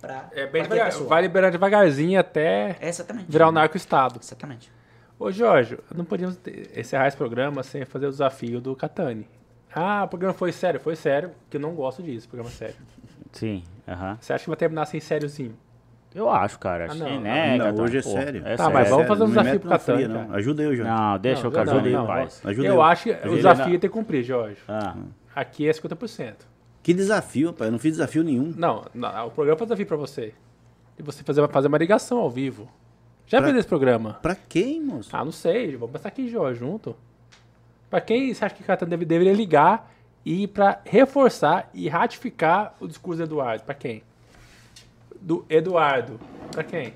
para 0.00 0.28
É 0.32 0.46
bem 0.46 0.62
devagar. 0.62 0.86
pessoa. 0.86 1.08
Vai 1.08 1.22
liberando 1.22 1.52
devagarzinho 1.52 2.18
até 2.20 2.76
Exatamente. 2.80 3.30
virar 3.30 3.48
o 3.48 3.52
narco-estado. 3.52 4.20
Exatamente. 4.22 4.70
Ô, 5.18 5.32
Jorge, 5.32 5.76
não 5.92 6.04
podíamos 6.04 6.38
encerrar 6.76 7.08
esse 7.08 7.16
programa 7.16 7.64
sem 7.64 7.84
fazer 7.84 8.06
o 8.06 8.10
desafio 8.10 8.60
do 8.60 8.76
Catani. 8.76 9.28
Ah, 9.74 10.04
o 10.04 10.08
programa 10.08 10.32
foi 10.32 10.52
sério? 10.52 10.78
Foi 10.78 10.94
sério, 10.94 11.32
que 11.50 11.56
eu 11.56 11.60
não 11.60 11.74
gosto 11.74 12.02
disso, 12.02 12.28
programa 12.28 12.50
sério. 12.54 12.76
Sim, 13.32 13.64
aham. 13.88 14.18
Você 14.20 14.32
acha 14.32 14.44
que 14.44 14.50
vai 14.50 14.56
terminar 14.56 14.86
sem 14.86 15.00
sériozinho? 15.00 15.54
Eu 16.14 16.28
acho, 16.30 16.58
cara. 16.58 16.86
Acho 16.86 16.94
Ah, 16.94 16.96
não, 16.98 17.06
que, 17.06 17.12
não, 17.14 17.20
né, 17.20 17.50
não, 17.58 17.64
Catani? 17.66 17.80
hoje 17.82 17.98
é 17.98 18.02
Pô, 18.02 18.08
sério. 18.10 18.40
É 18.44 18.56
Tá, 18.56 18.64
sério. 18.64 18.72
mas 18.72 18.88
vamos 18.88 19.06
fazer 19.06 19.22
um 19.22 19.26
não 19.28 19.34
me 19.34 19.38
desafio 19.42 19.60
pro 19.60 19.78
fria, 19.78 20.08
não. 20.08 20.34
Ajuda 20.34 20.62
eu, 20.62 20.76
Jorge. 20.76 20.90
Não, 20.90 21.18
deixa 21.18 21.42
Não, 21.42 21.50
o 21.50 21.52
cara 21.52 21.64
não, 21.66 21.72
ajuda 21.74 21.88
aí, 21.88 21.94
não, 21.94 22.06
paz. 22.06 22.40
Ajuda 22.44 22.66
eu 22.68 22.74
eu. 22.74 22.82
acho 22.82 23.02
que 23.04 23.10
o 23.28 23.36
desafio 23.36 23.74
é 23.74 23.78
ter 23.78 23.88
que 23.88 23.88
cumprir, 23.88 24.22
Jorge. 24.24 24.56
Ah, 24.66 24.94
Aqui 25.36 25.68
é 25.68 25.72
50%. 25.72 26.34
Que 26.82 26.94
desafio, 26.94 27.52
pai. 27.52 27.68
Eu 27.68 27.72
não 27.72 27.78
fiz 27.78 27.92
desafio 27.92 28.24
nenhum. 28.24 28.52
Não, 28.56 28.86
não, 28.94 29.26
o 29.26 29.30
programa 29.30 29.56
foi 29.58 29.66
desafio 29.66 29.86
pra 29.86 29.96
você. 29.96 30.32
E 30.98 31.02
você 31.02 31.22
fazer, 31.22 31.46
fazer 31.48 31.68
uma 31.68 31.78
ligação 31.78 32.18
ao 32.18 32.30
vivo. 32.30 32.68
Já 33.26 33.38
Pra- 33.38 33.48
fez 33.48 33.58
esse 33.58 33.68
programa? 33.68 34.14
Pra 34.22 34.34
quem, 34.34 34.80
moço? 34.82 35.10
Ah, 35.14 35.22
não 35.24 35.30
sei. 35.30 35.76
Vamos 35.76 35.92
pensar 35.92 36.08
aqui, 36.08 36.28
Jorge, 36.28 36.58
junto. 36.58 36.96
Pra 37.90 38.00
quem 38.00 38.32
você 38.32 38.44
acha 38.44 38.54
que 38.54 38.62
o 38.62 38.64
Catani 38.66 38.90
deve, 38.90 39.04
deveria 39.04 39.32
ligar 39.34 39.92
e 40.24 40.46
pra 40.46 40.80
reforçar 40.84 41.68
e 41.72 41.88
ratificar 41.88 42.74
o 42.80 42.86
discurso 42.86 43.18
do 43.18 43.24
Eduardo? 43.24 43.64
Pra 43.64 43.74
quem? 43.74 44.02
Do 45.20 45.44
Eduardo. 45.48 46.18
Pra 46.52 46.62
quem? 46.64 46.92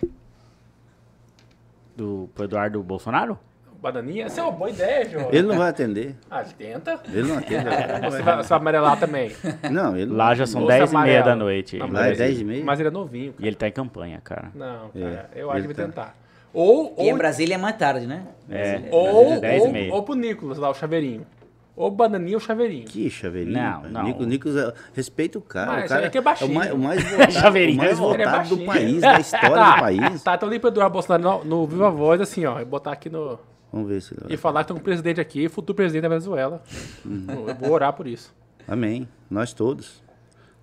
do 1.97 2.29
pro 2.35 2.45
Eduardo 2.45 2.83
Bolsonaro? 2.83 3.39
Bananinha? 3.81 4.27
Essa 4.27 4.41
é 4.41 4.45
uma 4.45 4.53
boa 4.53 4.71
ideia, 4.71 5.09
Jorge. 5.09 5.29
Ele 5.33 5.43
não 5.43 5.59
vai 5.59 5.69
atender. 5.71 6.15
Ah, 6.31 6.41
ele 6.43 6.51
tenta. 6.57 7.01
Ele 7.09 7.23
não 7.29 7.39
atende. 7.39 7.65
Você 8.11 8.23
vai, 8.23 8.37
você 8.37 8.49
vai 8.49 8.59
amarelar 8.59 8.99
também. 8.99 9.33
Não, 9.71 9.97
ele 9.97 10.13
Lá 10.13 10.35
já 10.37 10.47
são 10.47 10.61
Ou 10.63 10.69
você 10.69 10.79
10 10.79 10.93
e 10.93 10.97
meia 10.99 11.23
da 11.23 11.35
noite. 11.35 11.79
Não, 11.79 11.87
Lá 11.89 12.07
é 12.07 12.15
Brasília. 12.15 12.27
10 12.29 12.41
e 12.41 12.45
meia. 12.45 12.65
Mas 12.65 12.79
ele 12.79 12.89
é 12.89 12.93
novinho, 12.93 13.31
E 13.31 13.33
cara. 13.33 13.47
ele 13.49 13.57
tá 13.57 13.67
em 13.69 13.73
campanha, 13.73 14.21
cara. 14.23 14.53
Não, 14.55 14.91
É, 14.95 15.01
cara. 15.01 15.31
Eu 15.35 15.51
acho 15.51 15.61
que 15.63 15.67
ele 15.67 15.75
vai 15.75 15.85
tá. 15.87 15.91
tentar. 15.91 16.17
Ou, 16.55 16.95
E 16.97 17.09
em 17.09 17.11
ou, 17.13 17.19
Brasília 17.19 17.55
é 17.57 17.59
mais 17.59 17.77
tarde, 17.77 18.07
né? 18.07 18.25
É. 18.49 18.83
ou, 18.93 19.41
10 19.41 19.65
e 19.65 19.91
ou, 19.91 19.97
ou 19.97 20.03
pro 20.05 20.15
Nicolas 20.15 20.59
lá, 20.59 20.71
o 20.71 20.75
chaveirinho. 20.75 21.27
Ou 21.75 21.91
bananinha 21.91 22.37
ou 22.37 22.41
chaveirinho. 22.41 22.85
Que 22.85 23.09
chaveirinho. 23.09 23.57
Não, 23.57 23.83
não. 23.89 24.03
Nico, 24.05 24.25
Nico, 24.25 24.49
é- 24.51 24.75
respeita 24.93 25.39
o 25.39 25.43
cara. 25.43 25.73
Mas 25.73 25.85
o 25.87 25.89
cara 25.95 26.07
é 26.07 26.11
que 26.11 26.19
é 26.19 26.21
baixinho. 26.21 26.51
o 26.51 26.55
mais, 26.55 26.73
o 26.73 26.79
mais 26.79 27.03
votado, 27.11 27.33
Chaveirinho 27.33 27.75
o 27.77 27.79
mais 27.79 27.91
é. 27.91 27.93
Ele 28.15 28.23
é 28.23 28.27
votado 28.27 28.57
do 28.57 28.65
país, 28.67 29.01
da 29.01 29.19
história 29.21 29.49
do 29.49 29.81
país. 29.81 30.23
Tá, 30.23 30.35
então 30.35 30.49
limpa 30.51 30.69
o 30.69 30.71
Eduardo 30.71 30.93
Bolsonaro 30.93 31.23
no, 31.23 31.45
no 31.63 31.67
Viva 31.67 31.91
Voz, 31.91 32.21
assim, 32.21 32.45
ó. 32.45 32.61
E 32.61 32.65
botar 32.65 32.93
aqui 32.93 33.09
no. 33.09 33.39
Vamos 33.73 33.89
ver 33.89 34.03
se. 34.03 34.15
E 34.29 34.37
falar 34.37 34.65
que 34.65 34.69
tem 34.73 34.77
um 34.77 34.85
presidente 34.85 35.19
aqui, 35.19 35.49
futuro 35.49 35.75
presidente 35.77 36.03
da 36.03 36.09
Venezuela. 36.11 36.63
Eu 37.07 37.55
vou 37.55 37.71
orar 37.73 37.95
por 37.95 38.07
isso. 38.07 38.35
Amém. 38.69 39.09
Nós 39.31 39.55
todos. 39.55 40.03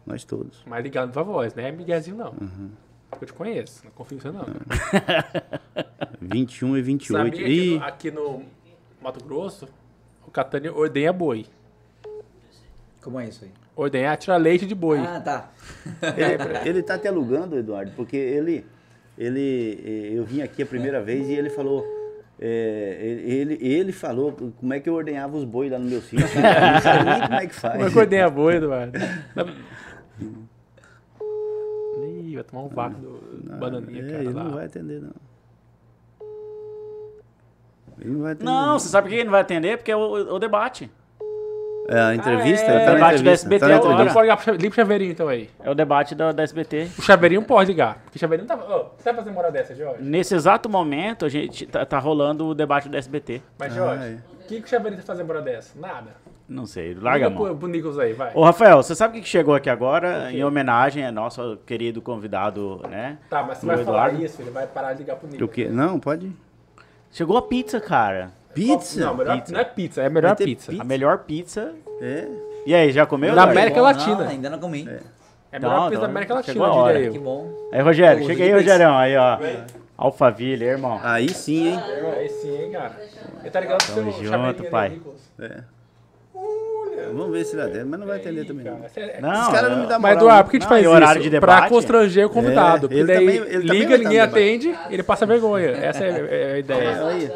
Nós 0.06 0.23
todos. 0.23 0.61
Mas 0.68 0.84
ligar 0.84 1.02
no 1.02 1.07
Viva 1.07 1.23
Voz, 1.23 1.56
né? 1.56 1.72
Miguelzinho 1.72 2.18
não. 2.18 2.34
Eu 3.19 3.26
te 3.26 3.34
conheço, 3.34 3.81
não 3.84 3.91
confio 3.91 4.18
em 4.18 4.22
você 4.22 4.30
não. 4.31 4.45
21 6.22 6.77
e 6.77 6.81
28. 6.81 7.18
Sabia 7.18 7.31
que 7.31 7.52
Ih, 7.52 7.77
no- 7.80 7.84
aqui 7.86 8.11
no 8.11 8.44
Mato 9.02 9.23
Grosso, 9.23 9.68
o 10.30 10.31
Catania 10.31 10.72
ordenha 10.72 11.11
boi. 11.11 11.47
Como 13.01 13.19
é 13.19 13.26
isso 13.27 13.43
aí? 13.45 13.51
Ordenha 13.76 14.15
tira 14.15 14.38
leite 14.38 14.65
de 14.68 14.76
boi. 14.76 14.99
Ah, 14.99 15.19
tá. 15.19 15.49
ele, 16.15 16.69
ele 16.69 16.84
tá 16.84 16.99
te 16.99 17.07
alugando, 17.07 17.57
Eduardo, 17.57 17.91
porque 17.95 18.15
ele, 18.15 18.64
ele, 19.18 19.81
eh, 19.84 20.18
eu 20.18 20.23
vim 20.23 20.41
aqui 20.43 20.61
a 20.61 20.65
primeira 20.68 21.01
vez 21.01 21.27
e 21.27 21.34
ele 21.34 21.49
falou, 21.49 21.84
eh, 22.39 22.97
ele, 23.26 23.57
ele 23.60 23.91
falou 23.91 24.31
como 24.60 24.72
é 24.73 24.80
que 24.80 24.88
eu 24.88 24.93
ordenhava 24.93 25.35
os 25.35 25.45
bois 25.45 25.72
lá 25.72 25.80
no 25.80 25.85
meu 25.85 26.01
sítio. 26.01 26.27
Eu 26.27 26.73
não 26.73 26.81
sabia 26.81 27.03
nem 27.14 27.22
como 27.23 27.34
é 27.35 27.47
que 27.47 27.56
faz. 27.56 27.73
Como 27.76 27.88
é 27.88 27.91
que 27.91 27.97
ordenha 27.99 28.30
boi, 28.30 28.56
Eduardo? 28.57 28.99
Ih, 32.22 32.35
vai 32.35 32.43
tomar 32.43 32.64
um 32.64 32.68
vácuo 32.69 32.99
do 33.01 33.57
bananinha, 33.57 34.03
É, 34.03 34.10
cara. 34.11 34.23
ele 34.23 34.34
lá. 34.34 34.43
não 34.43 34.51
vai 34.51 34.65
atender, 34.65 35.01
não. 35.01 35.11
Ele 38.00 38.10
não 38.14 38.22
vai 38.22 38.32
atender. 38.34 38.46
Não, 38.52 38.80
você 38.80 38.88
sabe 38.90 39.06
por 39.08 39.10
que 39.10 39.16
ele 39.18 39.24
não 39.26 39.32
vai 39.32 39.42
atender? 39.42 39.78
Porque 39.78 39.92
é 39.92 39.96
o, 39.96 40.36
o 40.36 40.40
debate. 40.40 40.90
É 41.92 42.00
a 42.00 42.14
entrevista? 42.14 42.68
Ah, 42.70 42.74
é. 42.76 42.80
Tá 42.86 42.92
na 42.92 42.94
Debate 42.96 43.24
da. 43.24 43.32
SBT 43.32 43.60
tá 43.68 43.76
agora. 43.76 43.94
Então 44.04 44.14
pode 44.14 44.22
ligar 44.28 44.38
pro 44.38 44.52
liga 44.54 44.68
pro 44.70 44.76
chaveirinho 44.76 45.12
então 45.12 45.28
aí. 45.28 45.50
É 45.60 45.72
o 45.72 45.74
debate 45.74 46.14
da, 46.14 46.32
da 46.32 46.44
SBT. 46.44 46.88
O 47.00 47.02
chaveirinho 47.02 47.42
pode 47.42 47.72
ligar. 47.72 47.96
Porque 48.04 48.18
o 48.18 48.20
chaveirinho 48.20 48.48
tá. 48.48 48.56
Ô, 48.56 48.90
você 48.96 49.06
vai 49.06 49.16
fazer 49.16 49.32
moral 49.32 49.52
dessa, 49.52 49.74
Jorge? 49.74 50.04
Nesse 50.04 50.36
exato 50.36 50.70
momento, 50.70 51.26
a 51.26 51.30
gente 51.30 51.66
tá, 51.66 51.84
tá 51.84 51.98
rolando 51.98 52.46
o 52.46 52.54
debate 52.54 52.88
do 52.88 52.96
SBT. 52.96 53.42
Mas, 53.58 53.74
Jorge, 53.74 54.20
o 54.44 54.48
que, 54.48 54.60
que 54.62 54.68
o 54.68 54.70
chaveirinho 54.70 55.02
tá 55.02 55.08
fazendo 55.08 55.26
moral 55.26 55.42
dessa? 55.42 55.80
Nada. 55.80 56.12
Não 56.48 56.66
sei, 56.68 56.94
larga 56.94 57.26
a 57.26 57.30
Liga 57.30 57.40
mão. 57.40 57.50
pro, 57.50 57.58
pro 57.58 57.68
Nicolas 57.68 57.98
aí, 57.98 58.14
vai. 58.14 58.32
Ô, 58.36 58.44
Rafael, 58.44 58.78
você 58.84 58.94
sabe 58.96 59.18
o 59.18 59.22
que 59.22 59.28
chegou 59.28 59.54
aqui 59.56 59.70
agora? 59.70 60.32
Em 60.32 60.44
homenagem 60.44 61.06
ao 61.06 61.12
nosso 61.12 61.58
querido 61.66 62.02
convidado, 62.04 62.82
né? 62.90 63.18
Tá, 63.30 63.42
mas 63.44 63.58
você 63.60 63.66
o 63.66 63.68
vai 63.68 63.78
falar 63.84 64.08
Eduardo. 64.10 64.26
isso, 64.26 64.42
ele 64.42 64.50
vai 64.52 64.66
parar 64.68 64.94
de 64.94 65.00
ligar 65.00 65.16
pro 65.16 65.28
O 65.28 65.32
Nicolas. 65.32 65.54
quê? 65.54 65.68
Não, 65.70 66.00
pode. 66.00 66.32
Chegou 67.11 67.38
a 67.38 67.41
pizza, 67.41 67.80
cara. 67.80 68.31
Pizza? 68.53 68.99
Não, 68.99 69.15
melhor, 69.15 69.38
Pizza. 69.38 69.53
não 69.53 69.60
é 69.60 69.64
pizza, 69.64 70.02
é 70.02 70.06
a 70.06 70.10
melhor 70.10 70.36
pizza. 70.36 70.72
pizza? 70.72 70.81
A 70.81 70.86
melhor 70.86 71.18
pizza. 71.19 71.73
É. 72.02 72.27
E 72.65 72.76
aí, 72.76 72.91
já 72.91 73.06
comeu? 73.06 73.34
Na? 73.36 73.44
América 73.44 73.77
Bom, 73.77 73.81
Latina. 73.84 74.15
Não, 74.18 74.27
ainda 74.27 74.49
não 74.49 74.60
comi. 74.60 74.88
É 75.52 75.57
a 75.57 75.60
melhor 75.60 75.76
Não, 75.76 75.84
pizza 75.90 75.95
não, 75.95 76.02
da 76.02 76.07
América 76.07 76.44
chegou 76.44 76.61
Latina, 76.64 76.68
a 76.68 76.84
hora. 76.84 76.94
diria 76.94 77.11
Que 77.11 77.18
eu. 77.18 77.22
bom. 77.22 77.69
Aí, 77.72 77.81
Rogério, 77.81 78.26
chega 78.26 78.44
aí, 78.44 78.52
Rogério. 78.52 78.90
Aí, 78.90 79.18
ó. 79.18 79.38
Alphaville, 79.98 80.64
irmão. 80.65 80.99
Aí 81.03 81.30
sim, 81.30 81.69
hein? 81.69 81.80
É, 81.80 82.19
Aí 82.19 82.30
sim, 82.30 82.56
hein, 82.56 82.72
cara. 82.72 82.95
Ele 83.41 83.49
tá 83.49 83.60
ligado 83.60 83.86
Tamo 83.94 84.11
junto, 84.11 84.34
ali, 84.61 84.69
pai. 84.69 85.02
É. 85.40 85.64
Vamos 87.08 87.32
ver 87.32 87.44
se 87.46 87.56
ele 87.56 87.62
atende, 87.64 87.86
mas 87.86 88.00
não 88.00 88.08
vai 88.08 88.18
atender 88.18 88.46
também. 88.46 88.66
não. 88.66 88.74
Cara, 88.78 88.90
você- 88.90 89.22
Não, 89.22 89.42
Esse 89.42 89.52
cara 89.52 89.70
não 89.70 89.78
me 89.82 89.88
dá 89.88 90.00
Mas. 90.00 90.18
Eduardo, 90.18 90.44
por 90.44 90.52
que 90.52 90.58
a 90.58 90.60
gente 90.60 90.70
faz 90.70 90.82
isso? 90.84 90.92
horário 90.94 91.22
de 91.22 91.30
pra 91.30 91.40
debate? 91.56 91.70
constranger 91.70 92.26
o 92.26 92.30
convidado. 92.30 92.78
É, 92.78 92.80
porque 92.82 92.96
ele 92.96 93.08
daí 93.08 93.18
também- 93.18 93.54
ele 93.54 93.68
liga, 93.80 93.98
ninguém 93.98 94.20
atende, 94.20 94.76
ele 94.90 95.04
passa 95.04 95.26
vergonha. 95.26 95.70
Essa 95.70 96.04
é, 96.06 96.28
é 96.30 96.54
a 96.54 96.60
ideia. 96.60 97.06
Aí. 97.08 97.30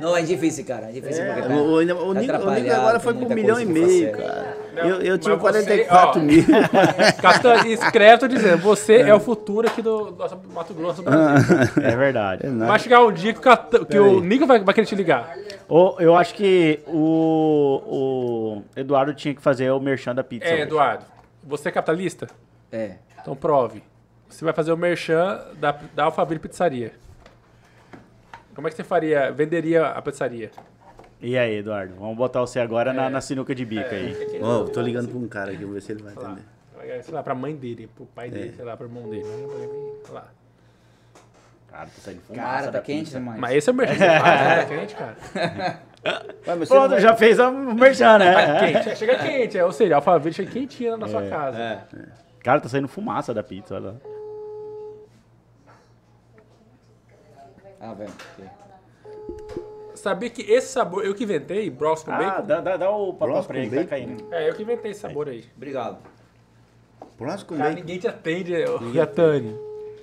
Não, 0.00 0.16
é 0.16 0.22
difícil, 0.22 0.64
cara. 0.64 0.88
É 0.88 0.92
difícil 0.92 1.24
porque 1.24 1.42
tá, 1.42 1.48
O, 1.48 1.58
o, 1.58 1.74
o, 1.74 2.14
tá 2.14 2.20
Nico, 2.20 2.36
o 2.36 2.50
Nico 2.50 2.72
agora 2.72 3.00
foi 3.00 3.14
com 3.14 3.24
um 3.24 3.28
milhão 3.34 3.60
e 3.60 3.64
meio, 3.66 4.10
fazer. 4.10 4.16
cara. 4.26 4.56
Não, 4.74 4.82
eu, 4.88 5.00
eu 5.02 5.18
tinha 5.18 5.36
mas 5.36 5.42
você- 5.56 5.84
44 5.84 6.20
ó. 6.20 6.24
mil. 6.24 6.44
Catani, 7.20 7.72
escreve, 7.72 8.18
tô 8.18 8.28
dizendo, 8.28 8.58
você 8.62 8.96
é. 9.02 9.14
o 9.14 9.20
futuro 9.20 9.66
aqui 9.68 9.82
do 9.82 10.12
nosso 10.12 10.38
Mato 10.52 10.72
Grosso 10.74 11.02
do 11.02 11.10
Brasil. 11.10 11.56
É 11.82 11.96
verdade. 11.96 12.46
Vai 12.46 12.78
chegar 12.78 13.04
um 13.04 13.12
dia 13.12 13.32
que 13.32 13.38
o, 13.38 13.42
Cata- 13.42 13.84
que 13.84 13.98
o 13.98 14.20
Nico 14.20 14.46
vai, 14.46 14.60
vai 14.62 14.74
querer 14.74 14.86
te 14.86 14.94
ligar. 14.94 15.36
Eu 15.98 16.16
acho 16.16 16.34
que 16.34 16.80
o, 16.86 17.82
o 17.86 18.62
Eduardo 18.76 19.12
tinha 19.14 19.34
que 19.34 19.42
fazer 19.42 19.70
o 19.70 19.80
merchan 19.80 20.14
da 20.14 20.24
pizza. 20.24 20.46
É, 20.48 20.54
hoje. 20.54 20.62
Eduardo, 20.62 21.04
você 21.44 21.68
é 21.68 21.72
capitalista? 21.72 22.26
É. 22.72 22.92
Então 23.20 23.34
prove. 23.36 23.82
Você 24.28 24.44
vai 24.44 24.54
fazer 24.54 24.72
o 24.72 24.76
merchan 24.76 25.40
da, 25.58 25.74
da 25.94 26.04
Alphaville 26.04 26.38
Pizzaria. 26.40 26.92
Como 28.60 28.68
é 28.68 28.70
que 28.70 28.76
você 28.76 28.84
faria, 28.84 29.32
venderia 29.32 29.86
a 29.86 30.02
pizzaria? 30.02 30.50
E 31.18 31.38
aí, 31.38 31.60
Eduardo? 31.60 31.94
Vamos 31.94 32.14
botar 32.14 32.40
você 32.40 32.60
agora 32.60 32.92
na, 32.92 33.08
na 33.08 33.22
sinuca 33.22 33.54
de 33.54 33.64
bico 33.64 33.88
aí. 33.88 34.38
Ó, 34.42 34.64
tô 34.64 34.82
ligando 34.82 35.08
pra 35.08 35.18
um 35.18 35.26
cara 35.26 35.50
aqui, 35.52 35.64
vou 35.64 35.72
ver 35.72 35.80
se 35.80 35.92
ele 35.92 36.02
vai 36.02 36.12
Sei 36.12 36.22
lá, 36.22 37.02
sei 37.02 37.14
lá, 37.14 37.22
pra 37.22 37.34
mãe 37.34 37.56
dele, 37.56 37.88
pro 37.96 38.04
pai 38.04 38.28
dele, 38.28 38.52
sei 38.54 38.62
lá, 38.62 38.76
pro 38.76 38.86
irmão 38.86 39.08
dele. 39.08 39.24
Sei 40.04 40.14
lá. 40.14 40.26
Cara, 41.70 41.86
tá 41.86 41.92
saindo 42.02 42.20
fumaça 42.20 42.44
Cara, 42.44 42.72
tá 42.72 42.80
quente 42.80 43.10
demais. 43.10 43.40
Mas 43.40 43.56
esse 43.56 43.70
é 43.70 43.72
o 43.72 43.76
merchan 43.76 44.20
faz, 44.20 44.40
né? 44.42 44.64
Quente, 44.66 44.94
cara. 44.94 45.16
Ué, 46.46 46.54
mas 46.56 46.68
Pô, 46.68 46.86
vai- 46.86 47.00
já 47.00 47.16
fez 47.16 47.40
a 47.40 47.50
merchan, 47.50 48.18
né? 48.18 48.34
Tá 48.34 48.58
quente, 48.66 48.96
chega 48.98 49.16
quente, 49.16 49.56
é, 49.56 49.64
ou 49.64 49.72
seja, 49.72 49.94
a 49.94 49.96
Alphaville 49.96 50.34
chega 50.34 50.50
quentinha 50.50 50.98
na 50.98 51.08
sua 51.08 51.22
casa. 51.22 51.58
É. 51.58 51.80
Cara, 52.40 52.60
tá 52.60 52.68
saindo 52.68 52.88
fumaça 52.88 53.32
da 53.32 53.42
pizza, 53.42 53.76
olha 53.76 53.86
lá. 53.86 54.19
Ah, 57.80 57.94
velho. 57.94 58.10
Sabia 59.94 60.30
que 60.30 60.42
esse 60.42 60.68
sabor, 60.72 61.04
eu 61.04 61.14
que 61.14 61.24
inventei, 61.24 61.68
brócolis 61.68 62.04
com 62.04 62.12
Ah, 62.12 62.16
bacon? 62.18 62.46
dá, 62.46 62.60
dá, 62.60 62.76
dá 62.76 62.90
o 62.90 63.12
papel 63.12 63.42
pra 63.42 63.58
ele 63.58 63.68
que 63.68 63.74
tá 63.76 63.80
bacon? 63.82 63.90
caindo. 63.90 64.24
É, 64.34 64.48
eu 64.48 64.54
que 64.54 64.62
inventei 64.62 64.90
esse 64.92 65.00
sabor 65.00 65.28
aí. 65.28 65.44
Obrigado. 65.56 65.98
Próximo 67.18 67.48
com 67.50 67.56
Cara, 67.56 67.68
bacon. 67.70 67.80
ninguém 67.80 67.98
te 67.98 68.08
atende, 68.08 68.54
ô, 68.64 68.78
Gatani. 68.92 69.58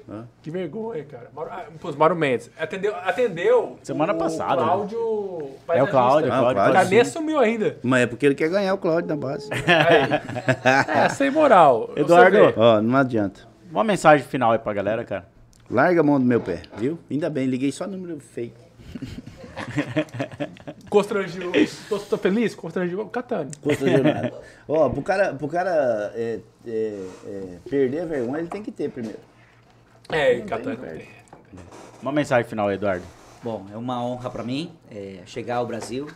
Hã? 0.10 0.26
Que 0.42 0.50
vergonha, 0.52 1.04
cara. 1.04 1.30
Mauro, 1.36 1.50
ah, 1.52 1.66
pô, 1.82 1.92
Mauro 1.94 2.16
Mendes. 2.16 2.50
Atendeu, 2.58 2.96
atendeu 2.96 3.78
Semana 3.84 4.14
o 4.14 4.18
passada, 4.18 4.56
né? 4.56 4.62
Cláudio 4.64 4.98
É 4.98 5.02
o 5.04 5.50
paisagista. 5.66 5.92
Cláudio, 5.92 6.32
Ah, 6.32 6.38
o 6.38 6.42
Cláudio. 6.42 6.56
Cláudio. 6.56 6.74
Cara, 6.74 6.86
nem 6.90 7.00
assumiu 7.02 7.40
ainda. 7.40 7.78
Mas 7.84 8.02
é 8.04 8.08
porque 8.08 8.26
ele 8.26 8.36
quer 8.36 8.50
ganhar 8.50 8.74
o 8.74 8.78
Cláudio 8.78 9.08
na 9.10 9.16
base. 9.18 9.50
Aí. 9.52 11.04
É, 11.06 11.10
sem 11.10 11.30
moral. 11.30 11.88
Você 11.94 12.02
Eduardo. 12.02 12.38
vê. 12.38 12.54
Ó, 12.56 12.82
não 12.82 12.98
adianta. 12.98 13.42
Uma 13.70 13.84
mensagem 13.84 14.26
final 14.26 14.52
aí 14.54 14.60
pra 14.60 14.72
galera, 14.74 15.04
cara. 15.04 15.26
Larga 15.70 16.00
a 16.00 16.04
mão 16.04 16.20
do 16.20 16.26
meu 16.26 16.40
pé, 16.40 16.64
viu? 16.78 16.98
Ainda 17.12 17.30
bem, 17.30 17.46
liguei 17.46 17.72
só 17.72 17.86
número 17.86 18.20
fake. 18.20 18.56
Constrangiu. 20.90 21.52
Tô, 21.90 22.00
tô 22.00 22.18
feliz? 22.18 22.56
Constrangiu 22.56 23.02
o 23.02 23.10
Catani. 23.10 23.52
Constrangeu 23.62 24.04
nada. 24.04 24.42
Ó, 24.68 24.90
pro 24.90 25.02
cara, 25.02 25.34
pro 25.34 25.48
cara 25.50 26.14
é, 26.16 26.40
é, 26.66 27.08
é, 27.26 27.58
perder 27.70 28.02
a 28.02 28.06
vergonha, 28.06 28.40
ele 28.40 28.48
tem 28.48 28.64
que 28.64 28.72
ter 28.72 28.90
primeiro. 28.90 29.20
É, 30.10 30.40
Catani. 30.42 31.06
Uma 32.02 32.14
mensagem 32.14 32.48
final, 32.48 32.72
Eduardo. 32.72 33.04
Bom, 33.44 33.66
é 33.72 33.78
uma 33.78 34.04
honra 34.04 34.30
para 34.30 34.44
mim 34.44 34.72
eh, 34.90 35.22
chegar 35.26 35.58
ao 35.58 35.68
Brasil 35.68 36.08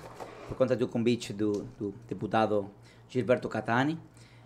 por 0.47 0.57
conta 0.57 0.75
do 0.75 0.87
convite 0.87 1.31
do, 1.31 1.67
do 1.77 1.93
deputado 2.07 2.69
Gilberto 3.09 3.47
Catani. 3.49 3.99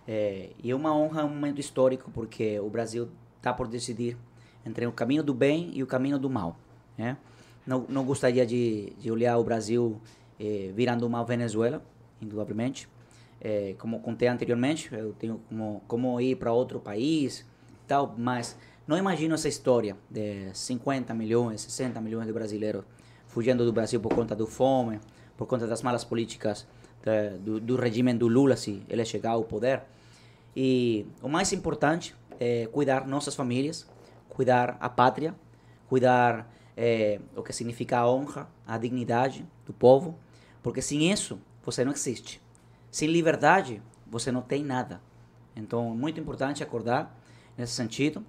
Eh, 0.07 0.49
e 0.63 0.71
é 0.71 0.75
uma 0.75 0.95
honra, 0.95 1.25
um 1.25 1.29
momento 1.29 1.59
histórico, 1.59 2.11
porque 2.11 2.59
o 2.59 2.69
Brasil 2.69 3.09
está 3.37 3.53
por 3.53 3.67
decidir 3.67 4.17
entre 4.65 4.85
o 4.85 4.91
caminho 4.91 5.23
do 5.23 5.33
bem 5.33 5.71
e 5.73 5.83
o 5.83 5.87
caminho 5.87 6.17
do 6.17 6.29
mal. 6.29 6.57
Né? 6.97 7.17
Não, 7.65 7.85
não 7.87 8.03
gostaria 8.03 8.45
de, 8.45 8.93
de 8.99 9.11
olhar 9.11 9.37
o 9.37 9.43
Brasil 9.43 9.99
eh, 10.39 10.71
virando 10.73 11.05
uma 11.05 11.23
Venezuela, 11.23 11.83
indubitavelmente. 12.21 12.87
Eh, 13.41 13.75
como 13.77 13.99
contei 13.99 14.27
anteriormente, 14.27 14.89
eu 14.93 15.13
tenho 15.13 15.39
como, 15.49 15.81
como 15.87 16.19
ir 16.21 16.35
para 16.37 16.51
outro 16.51 16.79
país, 16.79 17.45
tal, 17.87 18.15
mas 18.17 18.57
não 18.87 18.97
imagino 18.97 19.35
essa 19.35 19.47
história 19.47 19.95
de 20.09 20.49
50 20.53 21.13
milhões, 21.13 21.61
60 21.61 21.99
milhões 22.01 22.25
de 22.27 22.33
brasileiros 22.33 22.83
fugindo 23.27 23.65
do 23.65 23.73
Brasil 23.73 23.99
por 23.99 24.13
conta 24.13 24.35
do 24.35 24.47
fome, 24.47 24.99
por 25.35 25.45
conta 25.47 25.67
das 25.67 25.81
malas 25.81 26.03
políticas 26.03 26.65
de- 27.03 27.37
do, 27.39 27.59
do 27.59 27.75
regime 27.75 28.13
do 28.13 28.27
Lula, 28.27 28.55
se 28.55 28.81
ele 28.87 29.03
chegar 29.03 29.31
ao 29.31 29.43
poder. 29.43 29.81
E 30.55 31.05
o 31.21 31.27
mais 31.27 31.51
importante 31.51 32.15
é 32.39 32.67
cuidar 32.71 33.05
nossas 33.07 33.35
famílias, 33.35 33.85
cuidar 34.35 34.75
a 34.81 34.89
pátria, 34.89 35.33
cuidar 35.87 36.51
eh, 36.75 37.21
o 37.35 37.41
que 37.41 37.53
significa 37.53 37.99
a 37.99 38.09
honra, 38.09 38.49
a 38.67 38.77
dignidade 38.77 39.47
do 39.65 39.71
povo, 39.71 40.19
porque 40.61 40.81
sem 40.81 41.09
isso 41.09 41.39
você 41.63 41.85
não 41.85 41.93
existe. 41.93 42.41
Sem 42.91 43.09
liberdade 43.09 43.81
você 44.05 44.31
não 44.31 44.41
tem 44.41 44.61
nada. 44.61 45.01
Então 45.55 45.91
é 45.91 45.95
muito 45.95 46.19
importante 46.19 46.61
acordar 46.61 47.17
nesse 47.57 47.73
sentido 47.73 48.25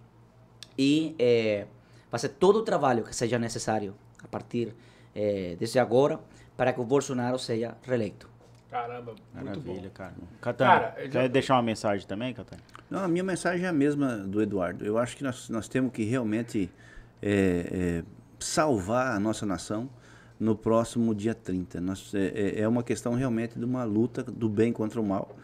e 0.79 1.17
eh, 1.19 1.67
fazer 2.09 2.29
todo 2.31 2.61
o 2.61 2.63
trabalho 2.63 3.03
que 3.03 3.15
seja 3.15 3.37
necessário 3.37 3.93
a 4.23 4.29
partir 4.29 4.75
eh, 5.13 5.57
desde 5.59 5.81
agora 5.81 6.21
para 6.57 6.73
que 6.73 6.81
o 6.81 6.85
Bolsonaro 6.85 7.39
seja 7.39 7.77
reeleito. 7.83 8.36
Caramba, 8.71 9.15
muito 9.35 9.61
bom. 9.61 9.67
Maravilha, 9.73 9.91
cara. 9.91 10.15
Catana, 10.41 10.71
Cara, 10.81 10.95
eu 11.01 11.05
já- 11.07 11.21
quer 11.23 11.29
deixar 11.29 11.55
uma 11.55 11.63
mensagem 11.63 12.07
também, 12.07 12.35
Catana? 12.35 12.63
Não, 12.91 13.01
a 13.05 13.09
minha 13.09 13.23
mensagem 13.25 13.65
é 13.65 13.69
a 13.69 13.73
mesma 13.73 14.17
do 14.19 14.43
Eduardo. 14.43 14.85
Eu 14.85 14.99
acho 14.99 15.17
que 15.17 15.23
nós, 15.23 15.49
nós 15.49 15.69
temos 15.69 15.93
que 15.93 16.03
realmente 16.05 16.71
é, 17.23 18.03
é, 18.03 18.05
salvar 18.39 19.17
a 19.17 19.21
nossa 19.21 19.47
nação 19.47 19.89
no 20.39 20.55
próximo 20.55 21.15
dia 21.15 21.35
30. 21.35 21.81
Nós, 21.81 22.13
é, 22.15 22.27
é- 22.27 22.61
é 22.61 22.69
uma 22.69 22.83
questão 22.83 23.15
realmente 23.15 23.59
de 23.59 23.65
uma 23.65 23.85
luta 23.85 24.23
do 24.23 24.49
bem 24.49 24.73
contra 24.73 25.01
o 25.01 25.05
mal 25.05 25.35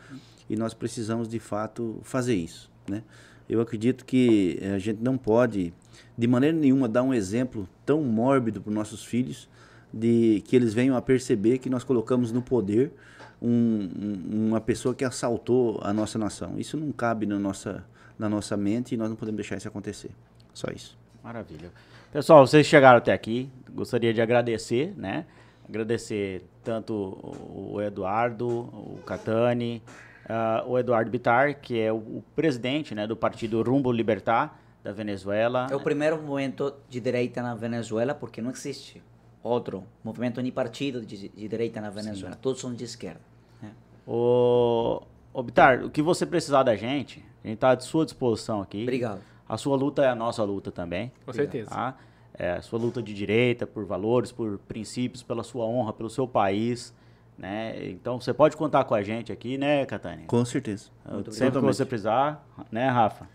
e 0.50 0.54
nós 0.56 0.74
precisamos 0.74 1.28
de 1.28 1.38
fato 1.38 1.98
fazer 2.02 2.34
isso. 2.34 2.70
Né? 2.88 3.02
Eu 3.48 3.60
acredito 3.60 4.04
que 4.04 4.58
a 4.74 4.78
gente 4.78 5.00
não 5.02 5.16
pode, 5.16 5.72
de 6.18 6.26
maneira 6.26 6.56
nenhuma, 6.56 6.88
dar 6.88 7.02
um 7.02 7.14
exemplo 7.14 7.66
tão 7.86 8.02
mórbido 8.02 8.60
para 8.60 8.68
os 8.68 8.74
nossos 8.74 9.02
filhos 9.04 9.48
de 9.92 10.42
que 10.46 10.56
eles 10.56 10.72
venham 10.72 10.96
a 10.96 11.02
perceber 11.02 11.58
que 11.58 11.68
nós 11.68 11.84
colocamos 11.84 12.32
no 12.32 12.40
poder 12.42 12.92
um- 13.40 13.88
um- 13.98 14.48
uma 14.48 14.60
pessoa 14.60 14.94
que 14.94 15.04
assaltou 15.04 15.80
a 15.82 15.92
nossa 15.92 16.18
nação. 16.18 16.58
Isso 16.58 16.76
não 16.76 16.92
cabe 16.92 17.26
na 17.26 17.38
nossa, 17.38 17.84
na 18.18 18.28
nossa 18.28 18.56
mente 18.56 18.94
e 18.94 18.96
nós 18.96 19.08
não 19.08 19.16
podemos 19.16 19.36
deixar 19.36 19.56
isso 19.56 19.68
acontecer. 19.68 20.10
Só 20.54 20.68
isso. 20.74 20.96
Maravilha. 21.22 21.70
Pessoal, 22.12 22.46
vocês 22.46 22.66
chegaram 22.66 22.98
até 22.98 23.12
aqui. 23.12 23.50
Gostaria 23.74 24.12
de 24.14 24.20
agradecer, 24.20 24.92
né? 24.96 25.24
Agradecer 25.68 26.44
tanto 26.62 26.92
o 26.94 27.80
Eduardo, 27.80 28.48
o 28.48 28.98
Catani, 29.06 29.82
ah, 30.28 30.62
o 30.66 30.78
Eduardo 30.78 31.10
Bitar, 31.10 31.58
que 31.60 31.78
é 31.80 31.92
o, 31.92 31.96
o 31.96 32.24
presidente 32.36 32.94
né, 32.94 33.06
do 33.06 33.16
partido 33.16 33.62
Rumbo 33.62 33.90
Libertar 33.90 34.60
da 34.84 34.92
Venezuela. 34.92 35.66
É 35.70 35.76
o 35.76 35.80
primeiro 35.80 36.20
movimento 36.20 36.74
de 36.88 37.00
direita 37.00 37.40
na 37.42 37.54
Venezuela 37.54 38.14
porque 38.14 38.42
não 38.42 38.50
existe 38.50 39.02
outro 39.42 39.84
movimento 40.04 40.40
nem 40.40 40.52
partido 40.52 41.04
de, 41.04 41.28
de 41.28 41.48
direita 41.48 41.80
na 41.80 41.90
Venezuela. 41.90 42.36
Todos 42.36 42.60
são 42.60 42.72
de 42.74 42.84
esquerda. 42.84 43.20
né? 43.60 43.70
O, 44.06 45.02
o 45.32 45.42
Bitar, 45.42 45.84
o 45.84 45.90
que 45.90 46.02
você 46.02 46.24
precisar 46.26 46.62
da 46.62 46.76
gente, 46.76 47.24
a 47.42 47.48
gente 47.48 47.56
está 47.56 47.72
à 47.72 47.80
sua 47.80 48.04
disposição 48.04 48.60
aqui. 48.62 48.82
Obrigado. 48.82 49.20
A 49.48 49.56
sua 49.56 49.76
luta 49.76 50.02
é 50.02 50.08
a 50.08 50.14
nossa 50.14 50.42
luta 50.44 50.70
também. 50.70 51.12
Com 51.26 51.32
certeza. 51.32 51.70
Tá? 51.70 51.96
É, 52.38 52.52
a 52.52 52.62
sua 52.62 52.78
luta 52.78 53.02
de 53.02 53.12
direita, 53.12 53.66
por 53.66 53.84
valores, 53.84 54.32
por 54.32 54.58
princípios, 54.58 55.22
pela 55.22 55.42
sua 55.42 55.64
honra, 55.66 55.92
pelo 55.92 56.08
seu 56.08 56.26
país. 56.26 56.94
Né? 57.36 57.90
Então 57.90 58.20
você 58.20 58.32
pode 58.32 58.56
contar 58.56 58.84
com 58.84 58.94
a 58.94 59.02
gente 59.02 59.32
aqui, 59.32 59.58
né, 59.58 59.84
Catânia? 59.84 60.26
Com 60.26 60.44
certeza. 60.44 60.90
Sempre 61.30 61.60
que 61.60 61.66
você 61.66 61.84
precisar, 61.84 62.46
né, 62.70 62.88
Rafa? 62.88 63.28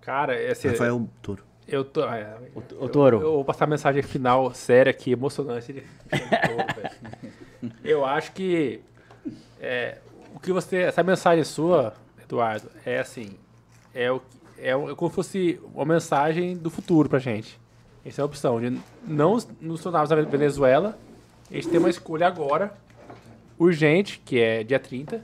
Cara, 0.00 0.40
esse, 0.40 0.68
Rafael 0.68 1.08
Toro. 1.22 1.42
Eu 1.66 1.84
tô. 1.84 2.02
é, 2.04 2.36
O, 2.54 2.84
o 2.84 2.88
Toro. 2.88 3.16
Eu, 3.18 3.22
eu 3.22 3.32
vou 3.34 3.44
passar 3.44 3.64
a 3.64 3.68
mensagem 3.68 4.02
final 4.02 4.52
séria 4.54 4.90
aqui, 4.90 5.12
emocionante. 5.12 5.72
de- 5.72 5.82
eu 7.82 8.04
acho 8.04 8.32
que 8.32 8.80
é, 9.60 9.98
o 10.34 10.38
que 10.40 10.52
você. 10.52 10.78
Essa 10.78 11.02
mensagem 11.02 11.44
sua, 11.44 11.94
Eduardo, 12.22 12.68
é 12.84 12.98
assim. 12.98 13.30
É, 13.94 14.10
o, 14.10 14.20
é, 14.58 14.70
é 14.70 14.94
como 14.94 15.08
se 15.10 15.14
fosse 15.14 15.60
uma 15.74 15.84
mensagem 15.84 16.56
do 16.56 16.70
futuro 16.70 17.08
pra 17.08 17.18
gente. 17.18 17.58
Essa 18.04 18.20
é 18.20 18.22
a 18.22 18.26
opção. 18.26 18.60
De 18.60 18.78
não 19.06 19.38
nos 19.60 19.80
tornarmos 19.82 20.12
a 20.12 20.16
Venezuela. 20.16 20.98
A 21.50 21.54
gente 21.54 21.68
tem 21.68 21.78
uma 21.78 21.90
escolha 21.90 22.26
agora, 22.26 22.74
urgente, 23.58 24.20
que 24.24 24.38
é 24.40 24.64
dia 24.64 24.78
30. 24.78 25.22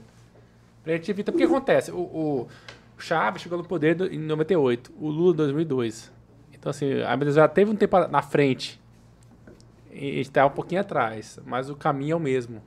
Pra 0.83 0.93
gente 0.93 1.11
evitar. 1.11 1.31
Porque 1.31 1.43
acontece, 1.45 1.91
o, 1.91 1.97
o 1.97 2.47
Chaves 2.97 3.41
chegou 3.41 3.57
no 3.57 3.63
poder 3.63 3.99
em 4.11 4.17
98, 4.17 4.91
o 4.99 5.09
Lula 5.09 5.33
em 5.33 5.37
2002. 5.37 6.11
Então, 6.61 6.69
assim, 6.69 7.01
a 7.01 7.15
Venezuela 7.15 7.49
teve 7.49 7.71
um 7.71 7.75
tempo 7.75 7.97
na 8.07 8.21
frente. 8.21 8.79
E 9.91 10.11
a 10.11 10.13
gente 10.17 10.29
tá 10.29 10.45
um 10.45 10.51
pouquinho 10.51 10.79
atrás, 10.79 11.39
mas 11.43 11.71
o 11.71 11.75
caminho 11.75 12.13
é 12.13 12.15
o 12.15 12.19
mesmo. 12.19 12.61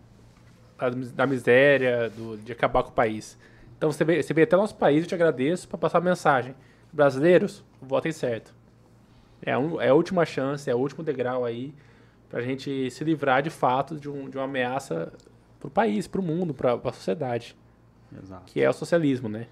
Da, 0.76 0.90
da 0.90 1.26
miséria, 1.28 2.10
do, 2.10 2.36
de 2.36 2.50
acabar 2.50 2.82
com 2.82 2.90
o 2.90 2.92
país. 2.92 3.38
Então, 3.78 3.92
você 3.92 4.04
veio, 4.04 4.20
você 4.20 4.34
veio 4.34 4.44
até 4.46 4.56
o 4.56 4.60
nosso 4.60 4.74
país, 4.74 5.02
eu 5.02 5.08
te 5.08 5.14
agradeço, 5.14 5.68
para 5.68 5.78
passar 5.78 5.98
a 5.98 6.00
mensagem. 6.00 6.56
Brasileiros, 6.92 7.64
votem 7.80 8.10
certo. 8.10 8.52
É, 9.40 9.56
um, 9.56 9.80
é 9.80 9.90
a 9.90 9.94
última 9.94 10.24
chance, 10.24 10.68
é 10.68 10.74
o 10.74 10.78
último 10.78 11.04
degrau 11.04 11.44
aí 11.44 11.72
pra 12.28 12.42
gente 12.42 12.90
se 12.90 13.04
livrar 13.04 13.42
de 13.42 13.50
fato 13.50 13.94
de, 13.94 14.10
um, 14.10 14.28
de 14.28 14.36
uma 14.36 14.44
ameaça 14.44 15.12
pro 15.60 15.70
país, 15.70 16.08
pro 16.08 16.20
mundo, 16.20 16.52
pra, 16.52 16.76
pra 16.76 16.92
sociedade, 16.92 17.56
Exato. 18.20 18.42
que 18.46 18.60
é 18.60 18.68
o 18.68 18.72
socialismo, 18.72 19.28
né? 19.28 19.46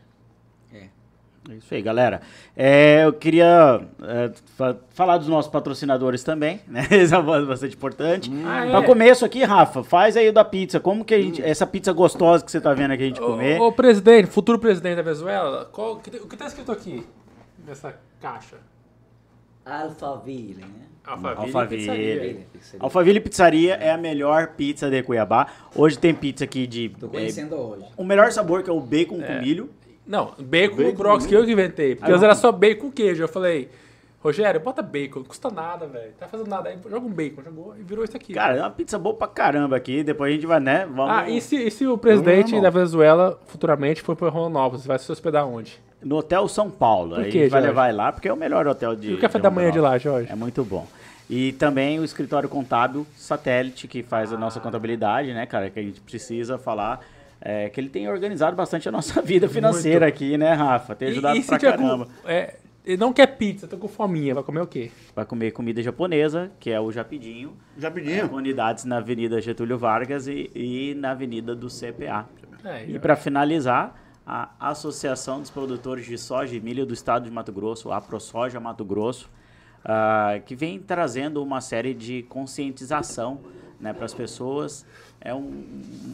É 1.51 1.55
isso 1.55 1.75
aí, 1.75 1.83
galera. 1.83 2.21
É, 2.57 3.05
eu 3.05 3.13
queria 3.13 3.81
é, 4.03 4.31
fa- 4.57 4.77
falar 4.91 5.19
dos 5.19 5.27
nossos 5.27 5.51
patrocinadores 5.51 6.23
também, 6.23 6.61
né? 6.69 6.87
Isso 6.93 7.13
é 7.17 7.21
bastante 7.21 7.75
importante. 7.75 8.31
Ah, 8.47 8.67
Pra 8.71 8.79
é. 8.79 8.87
começo 8.87 9.25
aqui, 9.25 9.43
Rafa, 9.43 9.83
faz 9.83 10.17
aí 10.17 10.29
o 10.29 10.33
da 10.33 10.45
pizza. 10.45 10.79
Como 10.79 11.05
que 11.05 11.13
a 11.13 11.21
gente, 11.21 11.43
essa 11.43 11.67
pizza 11.67 11.93
gostosa 11.93 12.45
que 12.45 12.51
você 12.53 12.61
tá 12.61 12.73
vendo 12.73 12.93
aqui 12.93 13.03
a 13.03 13.07
gente 13.07 13.21
comer? 13.21 13.61
Ô, 13.61 13.67
ô, 13.69 13.73
presidente, 13.73 14.29
futuro 14.29 14.57
presidente 14.57 14.95
da 14.97 15.03
Venezuela, 15.03 15.65
qual, 15.73 15.95
o 15.95 15.97
que- 15.97 16.17
o 16.17 16.29
que 16.29 16.37
tá 16.37 16.47
escrito 16.47 16.71
aqui 16.71 17.05
nessa 17.67 17.93
caixa? 18.21 18.57
Alphaville, 19.65 20.57
né? 20.63 20.67
Alphaville, 21.05 21.47
Alphaville. 21.47 21.77
Pizzaria. 22.53 22.81
Alphaville 22.81 23.21
Pizzaria 23.21 23.75
é 23.75 23.91
a 23.91 23.99
melhor 23.99 24.49
pizza 24.57 24.89
de 24.89 25.03
Cuiabá. 25.03 25.47
Hoje 25.75 25.99
tem 25.99 26.15
pizza 26.15 26.45
aqui 26.45 26.67
de 26.67 26.89
Tô 26.91 27.07
é, 27.07 27.11
conhecendo 27.11 27.57
hoje. 27.57 27.85
o 27.97 28.05
melhor 28.05 28.31
sabor 28.31 28.63
que 28.63 28.71
é 28.71 28.73
o 28.73 28.81
bacon 28.81 29.21
com 29.21 29.41
milho. 29.41 29.71
Não, 30.07 30.33
bacon, 30.39 30.83
o 30.89 30.93
brócolis 30.93 31.27
que 31.27 31.35
eu 31.35 31.45
que 31.45 31.53
inventei. 31.53 31.95
Porque 31.95 32.11
antes 32.11 32.23
era 32.23 32.35
só 32.35 32.51
bacon 32.51 32.83
com 32.89 32.93
queijo. 32.93 33.23
Eu 33.23 33.29
falei, 33.29 33.69
Rogério, 34.21 34.61
bota 34.61 34.83
bacon, 34.83 35.21
não 35.21 35.27
custa 35.27 35.51
nada, 35.51 35.87
velho. 35.87 36.13
Tá 36.19 36.27
fazendo 36.29 36.49
nada 36.49 36.69
aí, 36.69 36.79
joga 36.89 37.07
um 37.07 37.11
bacon, 37.11 37.43
jogou 37.43 37.75
e 37.79 37.83
virou 37.83 38.05
isso 38.05 38.17
aqui. 38.17 38.33
Cara, 38.35 38.57
é 38.57 38.61
uma 38.61 38.71
pizza 38.71 38.99
boa 38.99 39.15
pra 39.15 39.27
caramba 39.29 39.77
aqui. 39.77 40.03
Depois 40.05 40.31
a 40.31 40.35
gente 40.35 40.47
vai, 40.47 40.61
né? 40.61 40.87
Vamos... 40.87 41.11
ah, 41.13 41.29
e 41.29 41.41
se, 41.41 41.57
e 41.57 41.71
se 41.71 41.87
o 41.87 41.97
presidente 41.99 42.61
da 42.61 42.71
Venezuela 42.71 43.39
futuramente 43.47 44.01
for 44.03 44.15
pra 44.17 44.29
Rondonópolis, 44.29 44.87
vai 44.87 44.99
se 44.99 45.11
hospedar 45.11 45.47
onde? 45.47 45.81
No 46.03 46.17
Hotel 46.17 46.47
São 46.49 46.69
Paulo. 46.71 47.15
Por 47.17 47.25
quê, 47.25 47.39
a 47.39 47.43
gente 47.43 47.51
vai 47.51 47.61
Jorge? 47.61 47.67
levar 47.69 47.89
ele 47.89 47.97
lá, 47.99 48.13
porque 48.13 48.29
é 48.29 48.33
o 48.33 48.37
melhor 48.37 48.67
hotel 48.67 48.95
de. 48.97 49.11
E 49.13 49.15
o 49.15 49.21
café 49.21 49.39
da 49.39 49.51
manhã 49.51 49.71
de 49.71 49.79
lá. 49.81 49.97
Jorge? 49.99 50.31
É 50.31 50.35
muito 50.35 50.65
bom. 50.65 50.87
E 51.31 51.53
também 51.53 51.99
o 52.01 52.05
escritório 52.05 52.49
contábil 52.49 53.07
satélite, 53.17 53.87
que 53.89 54.03
faz 54.03 54.33
a 54.33 54.37
nossa 54.37 54.59
Ah. 54.59 54.63
contabilidade, 54.63 55.33
né, 55.33 55.47
cara? 55.47 55.71
Que 55.71 55.79
a 55.79 55.83
gente 55.83 56.01
precisa 56.01 56.59
falar. 56.59 57.01
É, 57.45 57.69
que 57.69 57.81
ele 57.81 57.89
tem 57.89 58.09
organizado 58.09 58.57
bastante 58.57 58.89
a 58.89 58.93
nossa 58.93 59.21
vida 59.23 59.49
financeira 59.49 60.07
aqui, 60.07 60.39
né, 60.39 60.53
Rafa? 60.55 60.95
Tem 60.95 61.09
ajudado 61.09 61.37
e, 61.37 61.41
e 61.41 61.45
pra 61.45 61.59
caramba. 61.59 62.07
com, 62.07 62.29
é, 62.29 62.55
ele 62.85 62.97
não 62.97 63.13
quer 63.13 63.27
pizza, 63.27 63.67
tô 63.67 63.77
com 63.77 63.89
fominha, 63.89 64.35
vai 64.35 64.43
comer 64.43 64.61
o 64.61 64.67
quê? 64.67 64.91
Vai 65.15 65.25
comer 65.25 65.51
comida 65.51 65.83
japonesa, 65.83 66.51
que 66.61 66.71
é 66.71 66.81
o 66.81 66.91
Japidinho. 66.91 67.57
Já 67.77 67.89
É, 67.89 68.25
unidades 68.25 68.85
na 68.85 68.99
Avenida 68.99 69.41
Getúlio 69.41 69.77
Vargas 69.77 70.27
e, 70.29 70.51
e 70.55 70.95
na 70.95 71.11
Avenida 71.11 71.55
do 71.55 71.67
CPA. 71.67 72.29
É, 72.65 72.87
E 72.87 72.99
para 72.99 73.17
finalizar, 73.17 74.01
a 74.25 74.51
Associação 74.61 75.41
dos 75.41 75.51
Produtores 75.51 76.07
de 76.07 76.17
Soja 76.17 76.57
e 76.57 76.61
Milho 76.61 76.87
do 76.87 76.95
Estado 76.95 77.25
de 77.25 77.31
Mato 77.31 77.53
Grosso, 77.53 77.91
a 77.91 78.01
ProSoja 78.01 78.61
Mato 78.61 78.85
Grosso, 78.85 79.29
ah, 79.85 80.41
que 80.47 80.55
vem 80.55 80.79
trazendo 80.79 81.43
uma 81.43 81.61
série 81.61 81.93
de 81.93 82.23
conscientização 82.25 83.41
né, 83.81 83.93
para 83.93 84.05
as 84.05 84.15
pessoas. 84.15 84.87
É 85.25 85.35
um- 85.35 85.65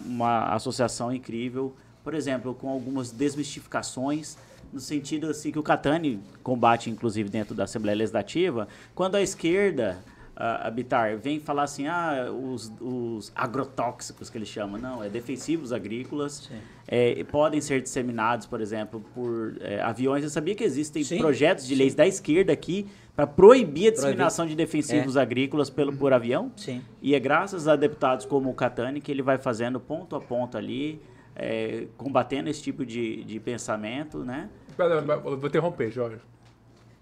uma 0.06 0.54
associação 0.54 1.12
incrível, 1.12 1.74
por 2.04 2.14
exemplo, 2.14 2.54
com 2.54 2.68
algumas 2.68 3.10
desmistificações, 3.10 4.36
no 4.72 4.80
sentido 4.80 5.28
assim 5.28 5.50
que 5.50 5.58
o 5.58 5.62
Catani 5.62 6.20
combate, 6.42 6.90
inclusive, 6.90 7.28
dentro 7.28 7.54
da 7.54 7.64
Assembleia 7.64 7.96
Legislativa, 7.96 8.68
quando 8.94 9.14
a 9.16 9.22
esquerda 9.22 9.98
Habitar 10.40 11.18
vem 11.18 11.40
falar 11.40 11.64
assim, 11.64 11.88
ah, 11.88 12.30
os, 12.30 12.70
os 12.80 13.32
agrotóxicos 13.34 14.30
que 14.30 14.38
eles 14.38 14.46
chamam. 14.48 14.80
Não, 14.80 15.02
é 15.02 15.08
defensivos 15.08 15.72
agrícolas. 15.72 16.48
É, 16.86 17.24
podem 17.24 17.60
ser 17.60 17.82
disseminados, 17.82 18.46
por 18.46 18.60
exemplo, 18.60 19.04
por 19.16 19.56
é, 19.60 19.80
aviões. 19.80 20.22
Eu 20.22 20.30
sabia 20.30 20.54
que 20.54 20.62
existem 20.62 21.02
Sim, 21.02 21.18
projetos 21.18 21.66
de 21.66 21.74
sim. 21.74 21.78
leis 21.80 21.92
da 21.92 22.06
esquerda 22.06 22.52
aqui 22.52 22.86
para 23.18 23.26
proibir 23.26 23.58
a 23.58 23.72
Proibir. 23.72 23.92
disseminação 23.94 24.46
de 24.46 24.54
defensivos 24.54 25.16
agrícolas 25.16 25.68
pelo, 25.68 25.92
por 25.92 26.12
avião. 26.12 26.52
Sim. 26.54 26.84
E 27.02 27.16
é 27.16 27.18
graças 27.18 27.66
a 27.66 27.74
deputados 27.74 28.24
como 28.24 28.48
o 28.48 28.54
Catani 28.54 29.00
que 29.00 29.10
ele 29.10 29.22
vai 29.22 29.36
fazendo 29.38 29.80
ponto 29.80 30.14
a 30.14 30.20
ponto 30.20 30.56
ali, 30.56 31.02
é, 31.34 31.88
combatendo 31.96 32.48
esse 32.48 32.62
tipo 32.62 32.86
de, 32.86 33.24
de 33.24 33.40
pensamento, 33.40 34.18
né? 34.18 34.48
Eu 34.78 35.36
Vou 35.36 35.48
interromper, 35.48 35.90
Jorge. 35.90 36.18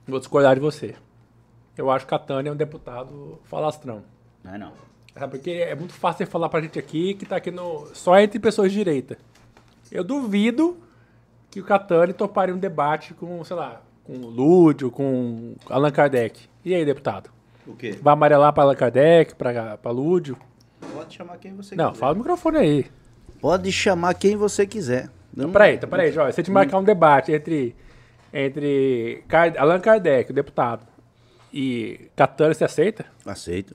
Vou 0.09 0.19
discordar 0.19 0.55
de 0.55 0.61
você. 0.63 0.95
Eu 1.77 1.91
acho 1.91 2.07
que 2.07 2.15
a 2.15 2.19
Tânia 2.19 2.49
é 2.49 2.53
um 2.55 2.57
deputado 2.57 3.39
falastrão. 3.45 4.03
Não 4.43 4.55
é 4.55 4.57
não. 4.57 4.73
Sabe, 5.13 5.33
porque 5.37 5.51
é 5.51 5.75
muito 5.75 5.93
fácil 5.93 6.25
você 6.25 6.33
falar 6.33 6.49
pra 6.49 6.63
gente 6.63 6.79
aqui 6.79 7.13
que 7.13 7.27
tá 7.27 7.37
aqui 7.37 7.51
no. 7.51 7.89
Só 7.93 8.19
entre 8.19 8.39
pessoas 8.39 8.73
de 8.73 8.79
direita. 8.79 9.19
Eu 9.93 10.03
duvido 10.03 10.79
que 11.51 11.61
o 11.61 11.65
Catani 11.65 12.15
toparia 12.15 12.55
um 12.55 12.59
debate 12.59 13.13
com, 13.13 13.45
sei 13.45 13.55
lá, 13.55 13.83
com 14.07 14.13
o 14.15 14.27
Lúdio, 14.31 14.91
com 14.91 15.55
Allan 15.69 15.91
Kardec. 15.91 16.41
E 16.65 16.75
aí, 16.75 16.85
deputado? 16.85 17.31
O 17.67 17.75
quê? 17.75 17.99
Vai 18.01 18.13
amarelar 18.13 18.53
pra 18.53 18.63
Allan 18.63 18.75
Kardec, 18.75 19.35
pra, 19.35 19.77
pra 19.77 19.91
Lúdio? 19.91 20.37
Pode 20.95 21.15
chamar 21.15 21.37
quem 21.39 21.55
você 21.55 21.75
Não, 21.75 21.89
quiser. 21.91 22.01
fala 22.01 22.15
no 22.15 22.19
microfone 22.21 22.59
aí. 22.59 22.87
Pode 23.41 23.71
chamar 23.73 24.15
quem 24.15 24.37
você 24.37 24.67
quiser. 24.67 25.09
Não- 25.35 25.51
Peraí, 25.53 25.75
então 25.75 25.89
peraí, 25.89 26.11
Jorge. 26.13 26.33
Se 26.35 26.41
a 26.41 26.45
gente 26.45 26.53
marcar 26.53 26.79
um 26.79 26.85
debate 26.85 27.33
entre, 27.33 27.75
entre 28.33 29.23
Allan 29.59 29.81
Kardec, 29.81 30.31
o 30.31 30.35
deputado, 30.35 30.87
e 31.53 32.09
Catani, 32.17 32.55
você 32.55 32.65
aceita? 32.65 33.05
Aceito. 33.25 33.75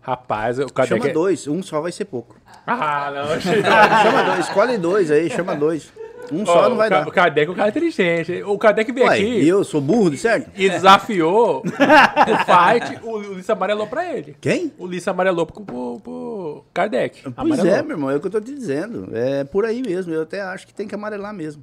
Rapaz, 0.00 0.58
o 0.58 0.66
Kardec. 0.66 0.98
Chama 1.00 1.10
é- 1.10 1.12
dois, 1.12 1.48
um 1.48 1.62
só 1.62 1.80
vai 1.80 1.90
ser 1.90 2.04
pouco. 2.04 2.36
Ah, 2.66 3.10
não. 3.12 3.40
Chama 3.40 4.22
dois, 4.24 4.38
escolhe 4.46 4.78
dois 4.78 5.10
aí, 5.10 5.28
chama 5.30 5.54
dois. 5.56 5.92
Um 6.32 6.44
só 6.46 6.66
Ó, 6.66 6.68
não 6.68 6.76
vai 6.76 6.86
o 6.88 6.90
dar. 6.90 7.06
O 7.08 7.10
Kardec 7.12 7.48
é 7.48 7.52
um 7.52 7.54
cara 7.56 7.68
inteligente. 7.68 8.42
O 8.42 8.58
Kardec 8.58 8.92
veio 8.92 9.06
Ué, 9.06 9.14
aqui 9.14 9.24
e 9.42 9.48
eu 9.48 9.62
sou 9.64 9.80
burro, 9.80 10.10
de 10.10 10.18
certo? 10.18 10.50
e 10.56 10.68
desafiou 10.68 11.62
o 11.64 11.68
fight. 11.70 13.00
O 13.04 13.16
Ulisses 13.18 13.50
amarelou 13.50 13.86
pra 13.86 14.12
ele. 14.12 14.36
Quem? 14.40 14.72
O 14.78 14.84
Ulisses 14.84 15.08
amarelou 15.08 15.46
pro, 15.46 15.62
pro, 15.64 16.00
pro 16.00 16.64
Kardec. 16.74 17.22
Pois 17.22 17.34
Amarelou. 17.36 17.72
é, 17.74 17.82
meu 17.82 17.96
irmão, 17.96 18.10
é 18.10 18.16
o 18.16 18.20
que 18.20 18.26
eu 18.26 18.30
tô 18.30 18.40
te 18.40 18.54
dizendo. 18.54 19.08
É 19.16 19.44
por 19.44 19.64
aí 19.64 19.82
mesmo. 19.82 20.12
Eu 20.12 20.22
até 20.22 20.40
acho 20.40 20.66
que 20.66 20.74
tem 20.74 20.86
que 20.88 20.94
amarelar 20.94 21.32
mesmo. 21.34 21.62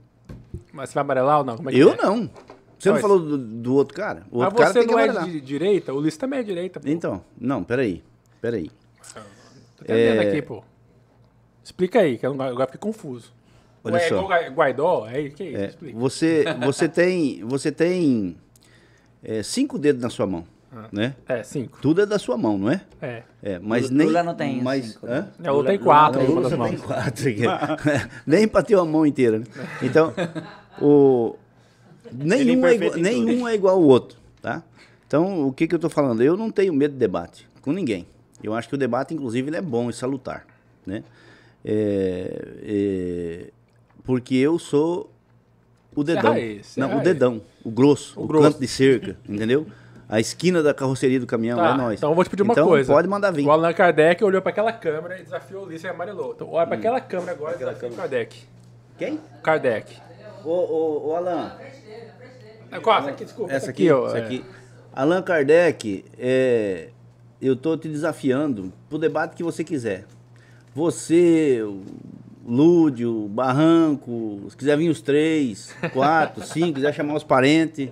Mas 0.72 0.90
você 0.90 0.96
vai 0.96 1.04
amarelar 1.04 1.40
ou 1.40 1.46
não? 1.46 1.56
É 1.70 1.74
Eu 1.76 1.92
é? 1.94 1.98
não. 1.98 2.30
Você 2.80 2.90
não 2.90 2.94
Mas- 2.96 3.02
falou 3.02 3.20
do, 3.20 3.38
do 3.38 3.76
outro 3.76 3.94
cara? 3.96 4.24
O 4.32 4.40
Mas 4.40 4.46
outro 4.48 4.60
cara 4.62 4.74
você 4.74 4.80
que 4.86 4.92
não 4.92 5.00
é 5.00 5.08
de 5.26 5.40
direita? 5.42 5.94
O 5.94 5.98
Ulisses 5.98 6.18
também 6.18 6.40
é 6.40 6.44
direita, 6.44 6.80
pô. 6.80 6.90
Então, 6.90 7.22
não, 7.40 7.64
peraí. 7.64 8.04
Peraí. 8.42 8.70
Tô 9.78 9.84
entendendo 9.84 10.22
é- 10.22 10.28
aqui, 10.30 10.42
pô. 10.42 10.64
Explica 11.64 12.00
aí, 12.00 12.18
que 12.18 12.26
eu 12.26 12.34
agora 12.42 12.66
fiquei 12.66 12.80
confuso. 12.80 13.32
Olha 13.84 13.96
Ué, 13.96 14.06
é 14.06 14.10
só. 14.10 14.28
Guaidó? 14.52 15.08
É, 15.08 15.30
que 15.30 15.44
isso? 15.44 15.58
É, 15.58 15.66
Explica. 15.66 15.98
você, 16.00 16.46
você 16.64 16.88
tem, 16.90 17.44
você 17.44 17.72
tem 17.72 18.38
é, 19.24 19.44
cinco 19.44 19.78
dedos 19.78 20.02
na 20.02 20.10
sua 20.10 20.26
mão, 20.26 20.46
né? 20.92 21.16
É, 21.28 21.44
cinco. 21.44 21.80
Tudo 21.82 22.02
é 22.02 22.06
da 22.06 22.18
sua 22.18 22.38
mão, 22.38 22.58
não 22.58 22.72
é? 22.72 22.82
É. 23.02 23.24
É, 23.44 23.60
mas 23.60 23.90
Lula 23.90 24.06
nem. 24.06 24.24
não 24.24 24.36
tem 24.36 24.62
mas, 24.62 24.86
cinco, 24.94 25.06
hã? 25.08 25.28
É, 25.44 25.52
o 25.52 25.56
outro 25.56 25.68
tem 25.72 25.78
Lula- 25.80 25.86
quatro 25.86 26.26
Lula 26.26 26.42
das 26.44 26.52
só 26.52 26.58
tem 26.64 26.78
mãos. 26.78 26.82
quatro 26.82 27.30
aqui. 27.30 27.42
Nem 28.26 28.48
bateu 28.48 28.80
a 28.80 28.86
mão 28.86 29.06
inteira, 29.06 29.40
né? 29.40 29.46
Então, 29.82 30.14
o, 30.82 31.36
nenhum, 32.12 32.66
é 32.66 32.76
igual, 32.76 32.96
nenhum 32.98 33.48
é 33.48 33.54
igual 33.56 33.76
ao 33.76 33.84
outro, 33.84 34.18
tá? 34.42 34.64
Então, 35.06 35.46
o 35.48 35.52
que, 35.54 35.68
que 35.68 35.76
eu 35.76 35.80
tô 35.80 35.90
falando? 35.90 36.24
Eu 36.24 36.38
não 36.38 36.50
tenho 36.50 36.74
medo 36.74 36.94
de 36.94 37.00
debate 37.00 37.48
com 37.62 37.72
ninguém. 37.74 38.08
Eu 38.42 38.54
acho 38.54 38.68
que 38.70 38.76
o 38.76 38.78
debate, 38.78 39.14
inclusive, 39.14 39.50
ele 39.50 39.58
é 39.58 39.62
bom 39.62 39.90
e 39.90 39.94
salutar, 39.94 40.46
né? 40.86 41.04
É, 41.66 42.46
é, 42.64 43.48
porque 44.04 44.36
eu 44.36 44.58
sou 44.60 45.10
o 45.96 46.04
dedão. 46.04 46.32
raiz, 46.32 46.66
você 46.68 46.80
é 46.82 46.88
não, 46.88 46.98
o 46.98 47.02
dedão, 47.02 47.42
o 47.64 47.70
grosso, 47.72 48.20
O 48.20 48.24
o, 48.24 48.28
grosso. 48.28 48.48
canto 48.50 48.60
de 48.60 48.68
cerca, 48.68 49.18
entendeu? 49.28 49.66
A 50.10 50.20
esquina 50.20 50.62
da 50.62 50.74
carroceria 50.74 51.20
do 51.20 51.26
caminhão 51.26 51.58
Tá, 51.58 51.72
é 51.74 51.78
nós. 51.78 52.00
então 52.00 52.10
eu 52.10 52.16
vou 52.16 52.24
te 52.24 52.30
pedir 52.30 52.44
uma 52.44 52.52
Então, 52.54 52.68
coisa. 52.68 52.92
pode 52.94 53.08
mandar 53.08 53.32
vir. 53.32 53.46
O 53.46 53.52
Allan 53.52 53.74
Kardec 53.74 54.24
olhou 54.24 54.42
pra 54.42 54.52
aquela 54.52 54.72
câmera 54.74 55.20
e 55.20 55.24
desafiou 55.24 55.64
o 55.64 55.66
Ulisses 55.66 55.86
e 55.86 55.88
amarelou. 55.88 56.34
Então 56.36 56.50
olha 56.52 56.68
pra 56.68 56.78
aquela 56.78 57.00
câmera 57.02 57.32
agora 57.32 57.56
e 57.56 57.58
desafia 57.60 57.90
o 57.90 57.94
Kardec. 57.94 58.44
Quem? 58.98 59.20
Kardec. 59.42 59.98
Ô, 60.44 60.50
ô, 60.50 61.08
ô 61.10 61.16
Alan, 61.16 61.54
Ah, 62.72 62.80
Qual? 62.80 63.00
Essa 63.00 63.10
aqui, 63.12 63.24
desculpa. 63.26 63.54
essa 63.54 63.70
aqui, 63.70 63.92
ó, 63.92 64.08
essa 64.08 64.18
é. 64.18 64.22
aqui. 64.24 64.46
Allan 64.94 65.22
Kardec, 65.22 66.04
é, 66.20 66.90
eu 67.42 67.56
tô 67.56 67.78
te 67.78 67.88
desafiando 67.88 68.72
pro 68.90 68.98
debate 68.98 69.36
que 69.36 69.44
você 69.44 69.64
quiser. 69.64 70.06
Você, 70.76 71.62
Lúdio, 72.46 73.28
Barranco, 73.30 74.42
se 74.50 74.58
quiser 74.58 74.78
vir 74.78 74.90
os 74.90 75.02
três, 75.02 75.74
quatro, 75.94 76.44
cinco, 76.48 76.74
quiser 76.74 76.94
chamar 76.94 77.16
os 77.16 77.24
parentes, 77.24 77.90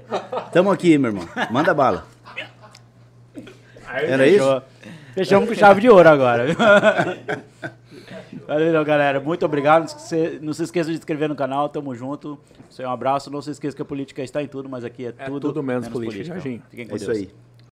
tamo 0.52 0.70
aqui, 0.70 0.98
meu 0.98 1.12
irmão. 1.12 1.28
Manda 1.50 1.74
bala. 1.74 2.06
Era 3.94 4.28
isso? 4.28 4.62
Fechamos 5.14 5.48
com 5.50 5.56
chave 5.56 5.82
de 5.82 5.90
ouro 5.90 6.08
agora. 6.08 6.46
Valeu, 8.48 8.70
então, 8.70 8.84
galera. 8.84 9.20
Muito 9.20 9.46
obrigado. 9.46 9.82
Não 9.82 9.88
se, 9.88 10.40
não 10.42 10.54
se 10.54 10.64
esqueça 10.64 10.90
de 10.90 10.96
se 10.96 11.00
inscrever 11.00 11.30
no 11.30 11.36
canal. 11.36 11.70
Tamo 11.70 11.94
junto. 11.96 12.38
Isso 12.70 12.82
aí, 12.82 12.88
um 12.88 12.92
abraço. 12.92 13.30
Não 13.30 13.42
se 13.42 13.52
esqueça 13.52 13.76
que 13.76 13.82
a 13.82 13.86
política 13.86 14.22
está 14.24 14.42
em 14.42 14.48
tudo, 14.48 14.68
mas 14.70 14.84
aqui 14.84 15.06
é, 15.06 15.14
É 15.18 15.26
tudo, 15.26 15.48
tudo 15.48 15.64
menos 15.64 15.88
política, 15.88 16.24
então. 16.24 16.36
Jorginho. 16.36 16.62
Fiquem 16.70 16.88
com 16.88 16.94
É 16.94 16.96
isso 16.96 17.06
Deus. 17.06 17.18
aí. 17.18 17.30